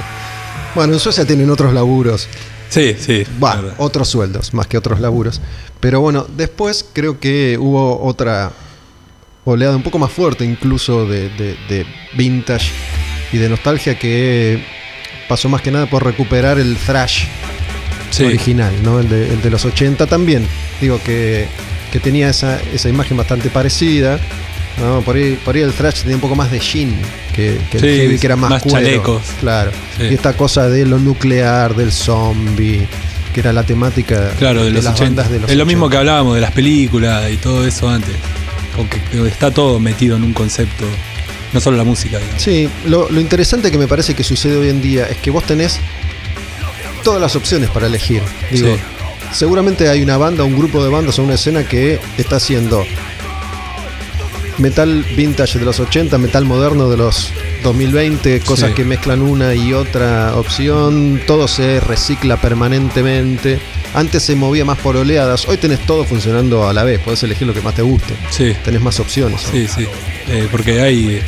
Bueno, 0.72 0.93
en 0.93 1.01
Suecia 1.01 1.26
tienen 1.26 1.51
otros 1.51 1.74
laburos. 1.74 2.28
Sí, 2.71 2.97
sí. 2.99 3.25
verdad. 3.39 3.75
otros 3.79 4.09
sueldos, 4.09 4.55
más 4.55 4.66
que 4.66 4.79
otros 4.79 5.01
laburos. 5.01 5.41
Pero 5.81 6.01
bueno, 6.01 6.27
después 6.37 6.87
creo 6.93 7.21
que 7.21 7.59
hubo 7.59 8.03
otra 8.03 8.53
oleada 9.45 9.77
un 9.77 9.83
poco 9.83 9.99
más 9.99 10.11
fuerte 10.12 10.45
incluso 10.45 11.07
de, 11.07 11.29
de- 11.31 11.57
de 11.68 11.87
vintage 12.16 12.71
y 13.33 13.39
de 13.39 13.49
nostalgia 13.49 13.99
que 13.99 14.64
pasó 15.29 15.49
más 15.49 15.62
que 15.62 15.71
nada 15.71 15.87
por 15.87 16.05
recuperar 16.05 16.59
el 16.59 16.77
thrash 16.77 17.25
Sí. 18.11 18.25
original, 18.25 18.73
¿no? 18.83 18.99
El 18.99 19.09
de, 19.09 19.33
el 19.33 19.41
de 19.43 19.51
los 19.51 19.64
80 19.64 20.07
también. 20.09 20.45
Digo 20.81 21.01
que, 21.05 21.47
que 21.93 22.01
tenía 22.01 22.29
esa, 22.29 22.61
esa 22.75 22.89
imagen 22.89 23.16
bastante 23.16 23.51
parecida. 23.51 24.18
¿No? 24.81 25.01
Por, 25.03 25.16
ahí, 25.16 25.39
por 25.45 25.55
ahí 25.55 25.62
el 25.62 25.72
thrash 25.72 26.01
tenía 26.03 26.16
un 26.16 26.20
poco 26.20 26.35
más 26.35 26.51
de 26.51 26.59
jean 26.59 26.95
que, 27.35 27.59
que 27.70 27.78
el 27.78 27.83
heavy, 27.85 28.18
que 28.18 28.26
era 28.26 28.37
más, 28.37 28.51
más 28.51 28.62
cuero. 28.62 28.78
chalecos. 28.78 29.22
Claro. 29.41 29.70
Sí. 29.99 30.05
Y 30.11 30.14
esta 30.14 30.33
cosa 30.37 30.68
de 30.68 30.85
lo 30.87 30.99
nuclear, 30.99 31.74
del 31.76 31.93
zombie. 31.93 32.87
que 33.35 33.41
era 33.41 33.53
la 33.53 33.62
temática 33.62 34.31
Claro, 34.39 34.64
de, 34.64 34.70
los 34.70 34.83
las 34.85 34.95
80. 34.95 35.05
bandas 35.22 35.31
de 35.33 35.41
los 35.41 35.51
es 35.51 35.57
lo 35.57 35.66
mismo 35.66 35.87
80. 35.87 35.91
que 35.95 35.99
hablábamos 35.99 36.35
de 36.35 36.41
las 36.41 36.53
películas 36.53 37.31
y 37.31 37.37
todo 37.37 37.66
eso 37.66 37.89
antes. 37.89 38.14
Con 38.74 38.89
que 38.89 39.01
que 39.03 39.26
está 39.28 39.51
todo 39.53 39.78
metido 39.81 40.16
en 40.16 40.24
un 40.24 40.33
concepto. 40.33 40.85
No 41.53 41.61
solo 41.61 41.76
la 41.76 41.85
música, 41.85 42.18
digamos. 42.18 42.41
Sí, 42.43 42.68
lo, 42.87 43.09
lo 43.11 43.20
interesante 43.20 43.70
que 43.72 43.78
me 43.78 43.89
parece 43.89 44.14
que 44.14 44.22
sucede 44.24 44.57
hoy 44.57 44.68
en 44.68 44.81
día 44.81 45.07
es 45.07 45.16
que 45.18 45.31
vos 45.31 45.45
tenés 45.45 45.78
todas 47.03 47.20
las 47.20 47.35
opciones 47.37 47.70
para 47.70 47.87
elegir. 47.87 48.22
Digo, 48.53 48.68
Sí. 48.74 48.81
seguramente 49.33 49.89
hay 49.89 50.03
una 50.03 50.16
banda, 50.16 50.45
un 50.45 50.57
grupo 50.57 50.83
de 50.85 50.91
bandas 50.91 51.18
o 51.18 51.22
una 51.24 51.35
escena 51.35 51.64
que 51.64 51.99
está 52.18 52.37
haciendo 52.37 52.85
metal 54.61 55.04
vintage 55.16 55.58
de 55.58 55.64
los 55.64 55.80
80, 55.80 56.16
metal 56.18 56.44
moderno 56.44 56.88
de 56.88 56.96
los 56.96 57.32
2020, 57.62 58.40
cosas 58.40 58.68
Sí. 58.70 58.74
que 58.76 58.84
mezclan 58.84 59.22
una 59.22 59.54
y 59.54 59.72
otra 59.72 60.34
opción, 60.36 61.20
todo 61.26 61.48
se 61.48 61.80
recicla 61.80 62.36
permanentemente. 62.40 63.58
Antes 63.94 64.22
se 64.22 64.36
movía 64.36 64.64
más 64.64 64.78
por 64.78 64.96
oleadas, 64.96 65.48
hoy 65.48 65.56
tenés 65.56 65.80
todo 65.80 66.04
funcionando 66.04 66.68
a 66.68 66.72
la 66.72 66.84
vez, 66.84 67.00
podés 67.00 67.22
elegir 67.24 67.46
lo 67.46 67.54
que 67.54 67.61
más 67.61 67.74
te 67.74 67.82
guste, 67.82 68.14
Sí, 68.30 68.54
tenés 68.64 68.80
más 68.80 69.00
opciones. 69.00 69.40
sí, 69.50 69.66
sí. 69.66 69.86
Eh, 70.28 70.46
porque 70.50 70.80
hay. 70.80 71.20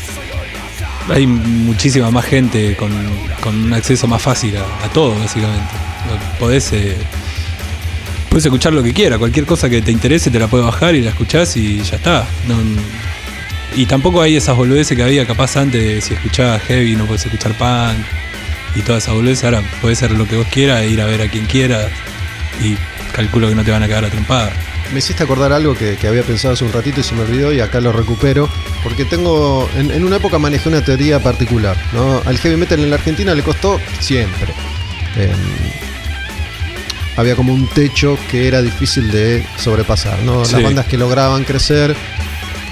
Hay 1.08 1.26
muchísima 1.26 2.12
más 2.12 2.24
gente 2.24 2.76
con, 2.76 2.92
con 3.40 3.56
un 3.64 3.72
acceso 3.72 4.06
más 4.06 4.22
fácil 4.22 4.56
a, 4.56 4.84
a 4.84 4.88
todo, 4.92 5.18
básicamente. 5.18 5.74
Podés. 6.38 6.72
eh, 6.72 6.96
Puedes 8.28 8.46
escuchar 8.46 8.72
lo 8.72 8.82
que 8.82 8.94
quieras, 8.94 9.18
cualquier 9.18 9.44
cosa 9.44 9.68
que 9.68 9.82
te 9.82 9.90
interese 9.92 10.30
te 10.30 10.38
la 10.38 10.46
puedes 10.46 10.64
bajar 10.64 10.94
y 10.94 11.02
la 11.02 11.10
escuchás 11.10 11.54
y 11.56 11.82
ya 11.82 11.96
está. 11.96 12.26
No- 12.48 12.54
y 13.74 13.86
tampoco 13.86 14.20
hay 14.20 14.36
esas 14.36 14.56
boludeces 14.56 14.96
que 14.96 15.02
había 15.02 15.26
capaz 15.26 15.56
antes 15.56 15.82
de 15.82 16.00
si 16.00 16.14
escuchabas 16.14 16.62
heavy 16.62 16.96
no 16.96 17.06
puedes 17.06 17.24
escuchar 17.24 17.52
punk 17.54 18.04
y 18.74 18.82
todas 18.82 19.04
esas 19.04 19.14
boludeces. 19.14 19.44
Ahora 19.44 19.62
puedes 19.80 20.02
hacer 20.02 20.16
lo 20.16 20.26
que 20.26 20.36
vos 20.36 20.46
quieras, 20.50 20.82
e 20.82 20.88
ir 20.88 21.00
a 21.00 21.06
ver 21.06 21.22
a 21.22 21.28
quien 21.28 21.46
quieras 21.46 21.86
y 22.60 22.76
calculo 23.12 23.48
que 23.48 23.54
no 23.54 23.64
te 23.64 23.70
van 23.70 23.82
a 23.82 23.88
quedar 23.88 24.04
a 24.04 24.10
trompada. 24.10 24.52
Me 24.92 24.98
hiciste 24.98 25.22
acordar 25.22 25.52
algo 25.52 25.74
que, 25.74 25.96
que 25.96 26.06
había 26.06 26.22
pensado 26.22 26.52
hace 26.54 26.64
un 26.64 26.72
ratito 26.72 27.00
y 27.00 27.02
se 27.02 27.14
me 27.14 27.22
olvidó 27.22 27.52
y 27.52 27.60
acá 27.60 27.80
lo 27.80 27.92
recupero. 27.92 28.48
Porque 28.82 29.04
tengo. 29.04 29.68
En, 29.76 29.90
en 29.90 30.04
una 30.04 30.16
época 30.16 30.38
manejé 30.38 30.68
una 30.68 30.84
teoría 30.84 31.18
particular. 31.18 31.76
¿no? 31.92 32.20
Al 32.26 32.36
heavy 32.38 32.56
metal 32.56 32.80
en 32.80 32.90
la 32.90 32.96
Argentina 32.96 33.34
le 33.34 33.42
costó 33.42 33.80
siempre. 34.00 34.52
Em, 35.16 35.30
había 37.16 37.36
como 37.36 37.54
un 37.54 37.66
techo 37.68 38.18
que 38.30 38.48
era 38.48 38.60
difícil 38.60 39.10
de 39.10 39.42
sobrepasar. 39.56 40.18
¿no? 40.24 40.44
Sí. 40.44 40.52
Las 40.52 40.62
bandas 40.62 40.86
que 40.86 40.98
lograban 40.98 41.44
crecer, 41.44 41.96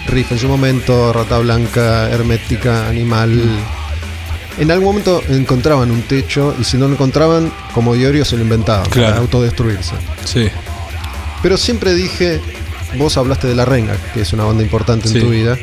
Riff 0.09 0.33
en 0.33 0.39
su 0.39 0.49
momento, 0.49 1.13
Rata 1.13 1.39
Blanca, 1.39 2.11
Hermética, 2.11 2.89
Animal. 2.89 3.41
En 4.59 4.71
algún 4.71 4.87
momento 4.89 5.23
encontraban 5.29 5.91
un 5.91 6.03
techo 6.03 6.55
y 6.61 6.65
si 6.65 6.77
no 6.77 6.87
lo 6.89 6.95
encontraban, 6.95 7.53
como 7.75 7.95
Diorio 7.95 8.25
se 8.25 8.37
lo 8.37 8.43
inventaban 8.43 8.89
Claro. 8.91 9.09
para 9.11 9.21
autodestruirse. 9.21 9.95
Sí, 10.25 10.49
Pero 11.43 11.57
siempre 11.57 11.95
dije, 11.95 12.39
vos 12.99 13.17
hablaste 13.17 13.47
de 13.47 13.55
La 13.55 13.65
Renga, 13.65 13.97
que 14.13 14.21
es 14.23 14.33
una 14.35 14.45
banda 14.45 14.63
importante 14.63 15.09
en 15.09 15.15
Sí. 15.15 15.21
tu 15.21 15.31
vida. 15.31 15.57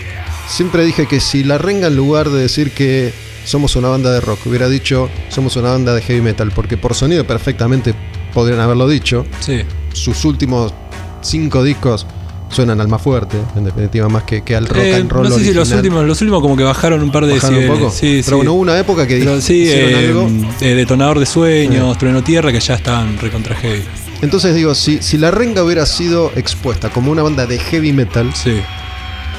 Siempre 0.47 0.83
dije 0.85 1.05
que 1.07 1.19
si 1.19 1.43
La 1.43 1.59
Renga 1.59 1.88
en 1.88 1.95
lugar 1.95 2.29
de 2.31 2.39
decir 2.41 2.71
que 2.71 3.13
somos 3.45 3.75
una 3.75 3.89
banda 3.89 4.11
de 4.11 4.19
rock, 4.19 4.39
hubiera 4.47 4.67
dicho 4.69 5.09
somos 5.29 5.55
una 5.55 5.69
banda 5.71 5.93
de 5.93 6.01
heavy 6.01 6.21
metal, 6.21 6.51
porque 6.55 6.77
por 6.77 6.95
sonido 6.95 7.27
perfectamente 7.27 7.93
podrían 8.33 8.59
haberlo 8.61 8.88
dicho. 8.88 9.25
sí. 9.39 9.61
Sus 9.93 10.25
últimos 10.25 10.73
cinco 11.21 11.63
discos 11.63 12.05
suenan 12.49 12.79
al 12.81 12.87
más 12.87 13.01
fuerte, 13.01 13.37
en 13.55 13.65
definitiva, 13.65 14.07
más 14.09 14.23
que, 14.23 14.41
que 14.41 14.55
al 14.55 14.67
rock 14.67 14.77
Eh, 14.77 14.95
and 14.95 15.11
roll 15.11 15.23
no 15.29 15.35
sé 15.35 15.41
si 15.43 15.47
los 15.53 15.57
original. 15.69 15.77
últimos, 15.79 16.05
los 16.05 16.21
últimos 16.21 16.41
como 16.41 16.55
que 16.57 16.63
bajaron 16.63 17.01
un 17.03 17.11
par 17.11 17.25
de 17.25 17.33
Bajaron 17.33 17.55
un 17.55 17.61
decibeles. 17.61 17.83
poco. 17.85 17.95
Sí, 17.95 18.21
Pero 18.23 18.23
sí. 18.23 18.35
bueno, 18.35 18.53
hubo 18.53 18.61
una 18.61 18.79
época 18.79 19.05
que 19.07 19.17
Pero 19.19 19.41
sí, 19.41 19.65
eh, 19.69 19.95
algo. 20.07 20.29
eh, 20.61 20.73
Detonador 20.75 21.19
de 21.19 21.25
Sueños, 21.25 21.97
Trueno 21.97 22.23
Tierra, 22.23 22.51
que 22.51 22.59
ya 22.59 22.75
estaban 22.75 23.17
recontra 23.19 23.55
heavy. 23.55 23.83
Entonces 24.21 24.55
digo, 24.55 24.73
si, 24.75 24.99
si 25.01 25.17
La 25.17 25.29
Renga 25.31 25.63
hubiera 25.63 25.85
sido 25.85 26.31
expuesta 26.35 26.89
como 26.89 27.11
una 27.11 27.21
banda 27.21 27.45
de 27.45 27.59
heavy 27.59 27.93
metal, 27.93 28.31
Sí, 28.33 28.53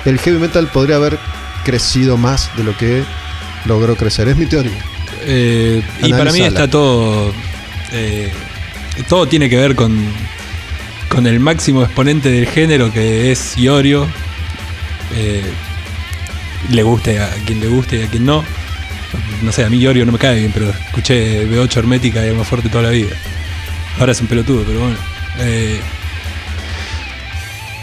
el 0.04 0.18
heavy 0.18 0.38
metal 0.38 0.68
podría 0.68 0.96
haber 0.96 1.18
crecido 1.64 2.16
más 2.16 2.50
de 2.56 2.64
lo 2.64 2.76
que 2.76 3.02
logró 3.64 3.96
crecer. 3.96 4.28
Es 4.28 4.36
mi 4.36 4.46
teoría. 4.46 4.78
Eh, 5.26 5.82
y 6.02 6.10
para 6.12 6.30
mí 6.32 6.40
está 6.42 6.68
todo. 6.68 7.32
todo 9.08 9.26
tiene 9.26 9.48
que 9.48 9.56
ver 9.56 9.74
con, 9.74 9.96
con 11.08 11.26
el 11.26 11.40
máximo 11.40 11.82
exponente 11.82 12.30
del 12.30 12.46
género 12.46 12.92
que 12.92 13.32
es 13.32 13.56
Iorio. 13.56 14.06
Eh, 15.14 15.42
le 16.70 16.82
guste 16.82 17.20
a 17.20 17.30
quien 17.46 17.60
le 17.60 17.68
guste 17.68 17.96
y 17.96 18.02
a 18.02 18.06
quien 18.08 18.24
no. 18.24 18.44
No 19.42 19.52
sé, 19.52 19.64
a 19.64 19.70
mí 19.70 19.78
Iorio 19.78 20.04
no 20.04 20.12
me 20.12 20.18
cae 20.18 20.38
bien, 20.38 20.50
pero 20.52 20.70
escuché 20.70 21.48
B8 21.48 21.76
Hermética 21.76 22.24
y 22.24 22.28
Alma 22.28 22.44
Fuerte 22.44 22.68
toda 22.68 22.84
la 22.84 22.90
vida. 22.90 23.14
Ahora 23.98 24.12
es 24.12 24.20
un 24.20 24.26
pelotudo, 24.26 24.64
pero 24.66 24.80
bueno. 24.80 24.96
Eh, 25.38 25.80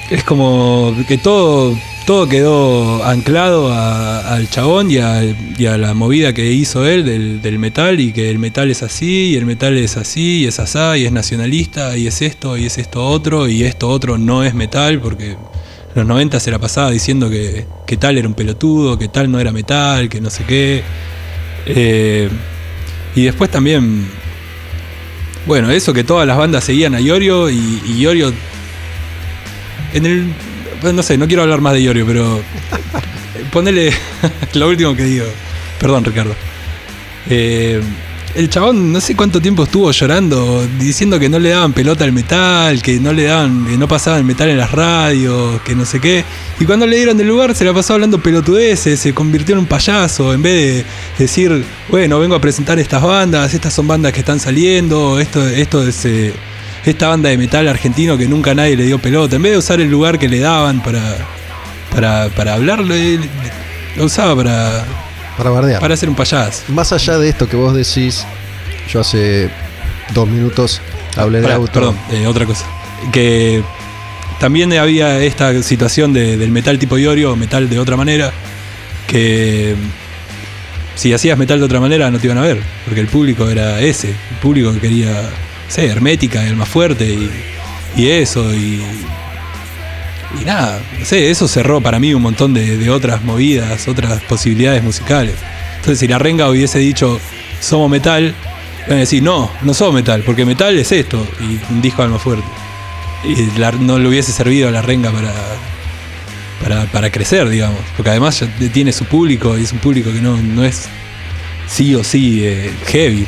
es 0.10 0.24
como 0.24 0.96
que 1.08 1.18
todo, 1.18 1.78
todo 2.06 2.30
quedó 2.30 3.04
anclado 3.04 3.74
al 3.74 4.50
chabón 4.50 4.92
y 4.92 4.98
a, 4.98 5.78
la 5.78 5.94
movida 5.94 6.34
que 6.34 6.52
hizo 6.52 6.86
él 6.86 7.04
del, 7.04 7.42
del 7.42 7.60
metal 7.60 8.00
y 8.00 8.14
que 8.14 8.30
el 8.30 8.40
metal 8.40 8.70
es 8.70 8.84
así 8.84 9.32
y 9.32 9.36
el 9.36 9.46
metal 9.46 9.78
es 9.78 9.98
así 9.98 10.42
y 10.42 10.46
es 10.46 10.60
asá 10.60 10.98
y 10.98 11.06
es 11.06 11.12
nacionalista 11.12 11.98
y 11.98 12.08
es 12.08 12.22
esto 12.22 12.58
y 12.58 12.66
es 12.66 12.78
esto 12.78 13.06
otro 13.08 13.48
y 13.48 13.64
esto 13.64 13.90
otro 13.90 14.18
no 14.18 14.44
es 14.44 14.54
metal 14.54 15.00
porque 15.00 15.36
en 15.96 16.02
los 16.02 16.08
90 16.08 16.40
se 16.42 16.52
la 16.52 16.60
pasaba 16.60 16.92
diciendo 16.92 17.30
que, 17.30 17.66
que 17.88 17.96
tal 17.96 18.18
era 18.18 18.28
un 18.28 18.34
pelotudo, 18.34 19.00
que 19.00 19.08
tal 19.08 19.32
no 19.32 19.40
era 19.40 19.54
metal, 19.54 20.10
que 20.10 20.20
no 20.20 20.30
sé 20.30 20.44
qué. 20.44 20.84
Eh, 21.66 22.30
y 23.16 23.24
después 23.24 23.50
también, 23.50 24.06
bueno, 25.46 25.72
eso 25.72 25.94
que 25.94 26.04
todas 26.04 26.28
las 26.28 26.38
bandas 26.38 26.66
seguían 26.66 26.96
a 26.96 27.00
Iorio 27.00 27.50
y, 27.50 27.82
y 27.88 28.02
Iorio 28.02 28.34
en 29.94 30.06
el. 30.06 30.34
No 30.94 31.04
sé, 31.04 31.18
no 31.18 31.28
quiero 31.28 31.44
hablar 31.44 31.62
más 31.62 31.74
de 31.74 31.82
Iorio, 31.82 32.06
pero. 32.06 32.42
Ponele 33.52 33.92
lo 34.54 34.68
último 34.68 34.96
que 34.96 35.04
digo. 35.04 35.26
Perdón, 35.80 36.04
Ricardo. 36.06 36.36
Eh, 37.30 37.82
el 38.36 38.50
chabón 38.50 38.92
no 38.92 39.00
sé 39.00 39.16
cuánto 39.16 39.42
tiempo 39.42 39.64
estuvo 39.64 39.90
llorando 39.92 40.68
diciendo 40.78 41.18
que 41.18 41.30
no 41.30 41.40
le 41.40 41.50
daban 41.50 41.72
pelota 41.72 42.04
al 42.04 42.12
metal, 42.12 42.82
que 42.82 43.00
no 43.00 43.14
le 43.14 43.24
daban, 43.24 43.80
no 43.80 43.88
pasaba 43.88 44.18
el 44.18 44.26
metal 44.26 44.50
en 44.50 44.58
las 44.58 44.72
radios, 44.72 45.62
que 45.62 45.74
no 45.74 45.86
sé 45.86 46.02
qué. 46.02 46.26
Y 46.60 46.66
cuando 46.66 46.86
le 46.86 46.98
dieron 46.98 47.20
el 47.20 47.28
lugar 47.28 47.56
se 47.56 47.64
la 47.64 47.74
pasó 47.74 47.94
hablando 47.94 48.20
pelotudeces, 48.20 49.00
se 49.00 49.14
convirtió 49.14 49.54
en 49.54 49.60
un 49.60 49.66
payaso, 49.66 50.34
en 50.34 50.42
vez 50.42 50.54
de 50.54 50.86
decir, 51.18 51.64
bueno, 51.88 52.20
vengo 52.20 52.36
a 52.36 52.42
presentar 52.42 52.78
estas 52.78 53.02
bandas, 53.02 53.54
estas 53.54 53.74
son 53.74 53.88
bandas 53.88 54.12
que 54.12 54.20
están 54.20 54.40
saliendo, 54.42 55.18
esto, 55.18 55.48
esto 55.48 55.88
es 55.88 56.06
eh, 56.06 56.34
esta 56.86 57.08
banda 57.08 57.30
de 57.30 57.38
metal 57.38 57.68
argentino 57.68 58.18
que 58.18 58.28
nunca 58.28 58.54
nadie 58.54 58.76
le 58.76 58.84
dio 58.84 59.00
pelota. 59.00 59.36
En 59.38 59.42
vez 59.42 59.52
de 59.54 59.58
usar 59.58 59.80
el 59.82 59.90
lugar 59.90 60.20
que 60.20 60.28
le 60.30 60.40
daban 60.40 60.82
para, 60.84 61.02
para, 61.92 62.30
para 62.30 62.54
hablarle, 62.54 63.20
lo 63.96 64.06
usaba 64.06 64.36
para, 64.36 64.86
Para 65.38 65.50
bardear. 65.50 65.80
para 65.82 65.98
ser 65.98 66.10
un 66.10 66.16
payaso. 66.16 66.64
Más 66.70 66.92
allá 66.94 67.18
de 67.18 67.30
esto 67.30 67.48
que 67.50 67.56
vos 67.56 67.74
decís, 67.74 68.26
yo 68.92 69.02
hace 69.02 69.50
dos 70.14 70.28
minutos 70.28 70.82
hablé 71.18 71.42
de 71.42 71.52
auto. 71.52 71.72
Perdón, 71.74 71.98
eh, 72.12 72.28
otra 72.28 72.46
cosa. 72.46 72.66
Que 73.12 73.64
también 74.40 74.72
había 74.74 75.20
esta 75.24 75.62
situación 75.64 76.14
de- 76.14 76.38
del 76.38 76.52
metal 76.52 76.78
tipo 76.78 76.98
Iorio, 76.98 77.32
o 77.34 77.36
metal 77.36 77.70
de 77.70 77.80
otra 77.80 77.96
manera, 77.98 78.32
que 79.08 79.76
si 80.96 81.14
hacías 81.14 81.38
metal 81.38 81.60
de 81.60 81.66
otra 81.66 81.80
manera 81.80 82.10
no 82.12 82.20
te 82.20 82.28
iban 82.28 82.38
a 82.38 82.42
ver, 82.42 82.62
porque 82.86 83.00
el 83.02 83.08
público 83.08 83.50
era 83.50 83.80
ese, 83.82 84.10
el 84.10 84.38
público 84.42 84.74
que 84.74 84.80
quería, 84.80 85.12
sé, 85.68 85.88
hermética, 85.88 86.46
el 86.46 86.56
más 86.56 86.70
fuerte 86.70 87.06
y, 87.06 87.30
y 87.96 88.10
eso, 88.10 88.54
y, 88.54 88.82
y 90.42 90.46
nada, 90.46 90.80
no 90.98 91.18
eso 91.18 91.48
cerró 91.48 91.82
para 91.82 92.00
mí 92.00 92.14
un 92.14 92.22
montón 92.22 92.54
de, 92.54 92.90
otras 92.90 93.24
movidas, 93.24 93.88
otras 93.88 94.22
posibilidades 94.24 94.84
musicales. 94.84 95.36
Entonces, 95.78 96.00
si 96.00 96.08
la 96.08 96.20
renga 96.20 96.50
hubiese 96.50 96.80
dicho, 96.80 97.20
somos 97.60 97.90
metal, 97.90 98.34
iban 98.86 98.98
a 98.98 99.02
decir, 99.02 99.24
no, 99.24 99.52
no 99.62 99.74
somos 99.74 99.96
metal, 99.96 100.24
porque 100.26 100.46
metal 100.46 100.78
es 100.78 100.92
esto, 100.92 101.26
y 101.40 101.60
un 101.74 101.82
disco 101.82 102.04
alma 102.04 102.20
fuerte. 102.20 102.48
Y 103.24 103.36
no 103.80 103.98
le 103.98 104.08
hubiese 104.08 104.32
servido 104.32 104.68
a 104.68 104.72
la 104.72 104.82
renga 104.82 105.12
para, 105.12 105.34
para, 106.62 106.86
para 106.92 107.12
crecer, 107.12 107.50
digamos, 107.50 107.80
porque 107.96 108.12
además 108.12 108.40
ya 108.40 108.48
tiene 108.70 108.92
su 108.92 109.06
público 109.06 109.58
y 109.58 109.64
es 109.64 109.72
un 109.72 109.80
público 109.80 110.12
que 110.12 110.22
no, 110.22 110.38
no 110.38 110.64
es 110.64 110.88
sí 111.68 111.96
o 111.96 112.04
sí 112.04 112.46
eh, 112.46 112.72
heavy. 112.88 113.28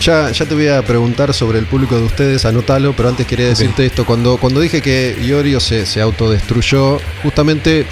Ya, 0.00 0.30
ya 0.30 0.46
te 0.46 0.54
voy 0.54 0.68
a 0.68 0.82
preguntar 0.82 1.34
sobre 1.34 1.58
el 1.58 1.66
público 1.66 1.96
de 1.96 2.04
ustedes, 2.04 2.44
anótalo, 2.44 2.94
pero 2.96 3.08
antes 3.08 3.26
quería 3.26 3.46
decirte 3.48 3.84
esto. 3.84 4.06
Cuando, 4.06 4.36
cuando 4.36 4.60
dije 4.60 4.80
que 4.80 5.16
Iorio 5.24 5.58
se, 5.60 5.86
se 5.86 6.00
autodestruyó, 6.00 6.98
justamente 7.22 7.84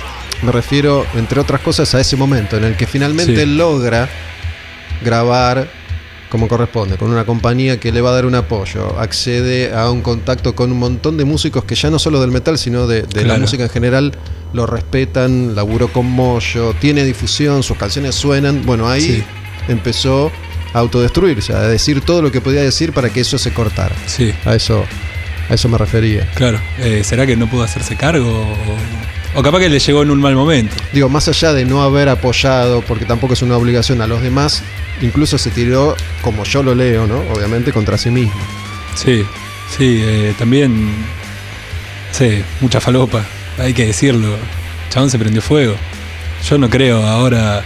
me 0.43 0.53
refiero, 0.53 1.05
entre 1.15 1.41
otras 1.41 1.61
cosas, 1.63 1.95
a 1.95 2.01
ese 2.01 2.15
momento 2.17 2.57
en 2.57 2.65
el 2.65 2.77
que 2.77 2.87
finalmente 2.87 3.41
Sí. 3.45 3.47
logra 3.47 4.09
grabar 5.05 5.69
como 6.31 6.49
corresponde, 6.49 6.97
con 6.97 7.11
una 7.11 7.25
compañía 7.25 7.79
que 7.79 7.93
le 7.93 8.01
va 8.01 8.11
a 8.11 8.15
dar 8.15 8.27
un 8.27 8.35
apoyo, 8.35 8.99
accede 8.99 9.73
a 9.73 9.91
un 9.91 10.03
contacto 10.03 10.55
con 10.55 10.73
un 10.73 10.79
montón 10.79 11.17
de 11.17 11.25
músicos 11.25 11.65
que 11.65 11.77
ya 11.77 11.89
no 11.89 11.99
solo 12.01 12.21
del 12.21 12.31
metal, 12.33 12.59
sino 12.59 12.87
de, 12.87 13.03
de 13.03 13.25
la 13.25 13.39
música 13.39 13.63
en 13.65 13.71
general, 13.71 14.13
lo 14.53 14.67
respetan, 14.67 15.55
laburó 15.55 15.89
con 15.93 16.07
Moyo, 16.07 16.75
tiene 16.81 17.05
difusión, 17.05 17.63
sus 17.63 17.77
canciones 17.77 18.15
suenan. 18.17 18.67
Bueno, 18.67 18.89
ahí 18.89 19.01
Sí. 19.03 19.25
empezó 19.69 20.31
autodestruirse, 20.79 21.53
a 21.53 21.61
decir 21.63 22.01
todo 22.01 22.23
lo 22.23 22.31
que 22.33 22.41
podía 22.41 22.63
decir 22.63 22.93
para 22.93 23.11
que 23.11 23.21
eso 23.21 23.39
se 23.39 23.53
cortara. 23.53 23.95
Sí, 24.07 24.33
A 24.45 24.55
eso, 24.55 24.85
a 25.49 25.55
eso 25.55 25.69
me 25.69 25.79
refería. 25.79 26.29
claro. 26.35 26.61
Eh, 26.79 27.03
¿Será 27.05 27.27
que 27.27 27.37
no 27.37 27.49
pudo 27.49 27.63
hacerse 27.65 27.97
cargo? 27.97 28.29
O, 29.35 29.39
o 29.39 29.43
capaz 29.43 29.61
que 29.61 29.69
le 29.69 29.79
llegó 29.79 30.03
en 30.03 30.11
un 30.11 30.21
mal 30.21 30.35
momento. 30.35 30.75
Digo, 30.93 31.09
más 31.09 31.29
allá 31.29 31.53
de 31.53 31.65
no 31.65 31.83
haber 31.83 32.09
apoyado, 32.09 32.83
porque 32.83 33.05
tampoco 33.05 33.35
es 33.35 33.43
una 33.43 33.57
obligación 33.57 34.01
a 34.01 34.07
los 34.07 34.23
demás, 34.23 34.63
incluso 35.03 35.37
se 35.39 35.51
tiró, 35.51 35.97
como 36.23 36.45
yo 36.45 36.63
lo 36.63 36.75
leo, 36.75 37.07
¿no? 37.07 37.19
Obviamente 37.33 37.73
contra 37.73 37.99
sí 37.99 38.11
mismo. 38.11 38.41
Sí, 38.95 39.25
sí, 39.77 40.01
eh, 40.03 40.35
también. 40.39 40.91
Sí, 42.13 42.43
mucha 42.61 42.81
falopa, 42.81 43.25
hay 43.59 43.75
que 43.75 43.87
decirlo. 43.87 44.37
Chabón 44.91 45.11
se 45.11 45.19
prendió 45.19 45.43
fuego. 45.43 45.75
Yo 46.49 46.57
no 46.59 46.71
creo 46.71 47.05
ahora. 47.07 47.63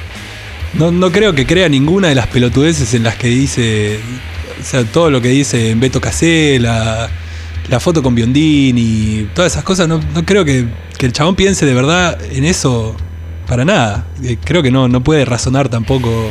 No, 0.75 0.91
no 0.93 1.11
creo 1.11 1.35
que 1.35 1.47
crea 1.47 1.69
ninguna 1.69 2.09
de 2.09 2.15
las 2.15 2.29
pelotudeces 2.29 2.95
en 2.95 3.03
las 3.03 3.17
que 3.17 3.29
dice. 3.29 4.01
O 4.61 4.65
sea, 4.65 4.85
todo 4.85 5.11
lo 5.11 5.21
que 5.21 5.29
dice 5.29 5.71
en 5.71 5.81
Beto 5.81 6.01
Casella, 6.01 7.09
la 7.69 7.81
foto 7.81 8.03
con 8.03 8.15
Biondini, 8.15 9.29
todas 9.35 9.53
esas 9.53 9.65
cosas. 9.65 9.89
No, 9.89 10.01
no 10.15 10.25
creo 10.25 10.45
que, 10.45 10.67
que 10.99 11.07
el 11.07 11.13
chabón 11.13 11.35
piense 11.35 11.67
de 11.67 11.75
verdad 11.75 12.19
en 12.31 12.45
eso 12.45 12.97
para 13.49 13.65
nada. 13.65 14.07
Eh, 14.23 14.37
Creo 14.45 14.63
que 14.63 14.71
no, 14.71 14.89
no 14.89 15.03
puede 15.03 15.25
razonar 15.25 15.69
tampoco 15.69 16.31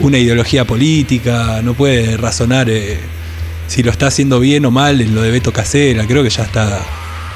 una 0.00 0.18
ideología 0.18 0.64
política, 0.64 1.60
no 1.62 1.74
puede 1.74 2.16
razonar. 2.16 2.68
eh, 2.70 2.98
si 3.66 3.82
lo 3.82 3.90
está 3.90 4.08
haciendo 4.08 4.40
bien 4.40 4.64
o 4.66 4.70
mal 4.70 5.00
en 5.00 5.14
lo 5.14 5.22
de 5.22 5.30
Beto 5.30 5.52
Casera, 5.52 6.06
creo 6.06 6.22
que 6.22 6.30
ya 6.30 6.42
está, 6.42 6.80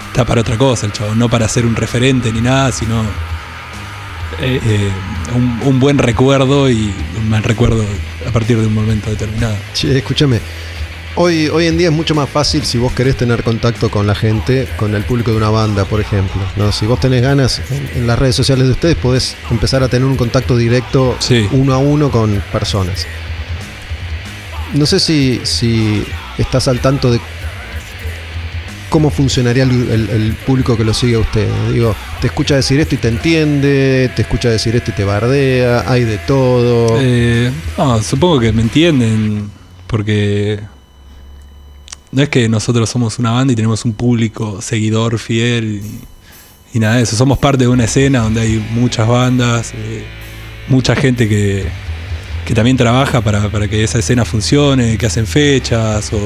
está 0.08 0.24
para 0.26 0.42
otra 0.42 0.58
cosa 0.58 0.86
el 0.86 0.92
chavo, 0.92 1.14
no 1.14 1.28
para 1.28 1.48
ser 1.48 1.64
un 1.64 1.74
referente 1.74 2.30
ni 2.32 2.40
nada, 2.42 2.70
sino 2.70 3.02
eh, 4.40 4.60
eh, 4.64 4.90
un, 5.34 5.60
un 5.64 5.80
buen 5.80 5.98
recuerdo 5.98 6.70
y 6.70 6.92
un 7.18 7.28
mal 7.28 7.42
recuerdo 7.42 7.84
a 8.26 8.30
partir 8.30 8.58
de 8.58 8.66
un 8.66 8.74
momento 8.74 9.10
determinado. 9.10 9.56
Che, 9.74 9.96
escúchame. 9.98 10.40
Hoy, 11.20 11.48
hoy 11.48 11.66
en 11.66 11.76
día 11.76 11.88
es 11.88 11.92
mucho 11.94 12.14
más 12.14 12.28
fácil 12.28 12.64
si 12.64 12.78
vos 12.78 12.92
querés 12.92 13.16
tener 13.16 13.42
contacto 13.42 13.90
con 13.90 14.06
la 14.06 14.14
gente, 14.14 14.68
con 14.76 14.94
el 14.94 15.02
público 15.02 15.32
de 15.32 15.36
una 15.38 15.50
banda, 15.50 15.84
por 15.84 16.00
ejemplo. 16.00 16.40
¿no? 16.56 16.70
Si 16.70 16.86
vos 16.86 17.00
tenés 17.00 17.22
ganas, 17.22 17.60
en, 17.70 17.90
en 18.02 18.06
las 18.06 18.16
redes 18.18 18.36
sociales 18.36 18.66
de 18.66 18.72
ustedes 18.72 18.94
podés 18.96 19.36
empezar 19.50 19.82
a 19.82 19.88
tener 19.88 20.06
un 20.06 20.16
contacto 20.16 20.56
directo 20.56 21.16
Sí. 21.18 21.48
uno 21.50 21.74
a 21.74 21.78
uno 21.78 22.10
con 22.12 22.40
personas. 22.52 23.04
No 24.74 24.86
sé 24.86 25.00
si, 25.00 25.40
si 25.44 26.04
estás 26.36 26.68
al 26.68 26.78
tanto 26.80 27.10
de 27.10 27.20
cómo 28.88 29.10
funcionaría 29.10 29.64
el, 29.64 30.36
público 30.46 30.76
que 30.76 30.84
lo 30.84 30.94
sigue 30.94 31.16
a 31.16 31.20
usted. 31.20 31.48
Digo, 31.72 31.94
te 32.20 32.28
escucha 32.28 32.56
decir 32.56 32.80
esto 32.80 32.94
y 32.94 32.98
te 32.98 33.08
entiende, 33.08 34.10
te 34.14 34.22
escucha 34.22 34.48
decir 34.48 34.76
esto 34.76 34.90
y 34.90 34.94
te 34.94 35.04
bardea, 35.04 35.84
hay 35.86 36.04
de 36.04 36.18
todo. 36.18 36.98
Eh, 37.00 37.50
no, 37.76 38.02
supongo 38.02 38.40
que 38.40 38.52
me 38.52 38.62
entienden, 38.62 39.50
porque 39.86 40.60
no 42.12 42.22
es 42.22 42.28
que 42.28 42.48
nosotros 42.48 42.88
somos 42.88 43.18
una 43.18 43.32
banda 43.32 43.52
y 43.52 43.56
tenemos 43.56 43.84
un 43.84 43.92
público 43.92 44.62
seguidor 44.62 45.18
fiel 45.18 45.82
y, 45.82 46.76
y 46.76 46.80
nada 46.80 46.96
de 46.96 47.02
eso. 47.02 47.16
Somos 47.16 47.38
parte 47.38 47.64
de 47.64 47.68
una 47.68 47.84
escena 47.84 48.20
donde 48.20 48.40
hay 48.40 48.66
muchas 48.72 49.06
bandas, 49.08 49.72
eh, 49.74 50.04
mucha 50.68 50.94
gente 50.96 51.28
que, 51.28 51.66
que 52.48 52.54
también 52.54 52.78
trabaja 52.78 53.20
para, 53.20 53.50
para 53.50 53.68
que 53.68 53.84
esa 53.84 53.98
escena 53.98 54.24
funcione, 54.24 54.96
que 54.96 55.04
hacen 55.04 55.26
fechas 55.26 56.10
o 56.14 56.18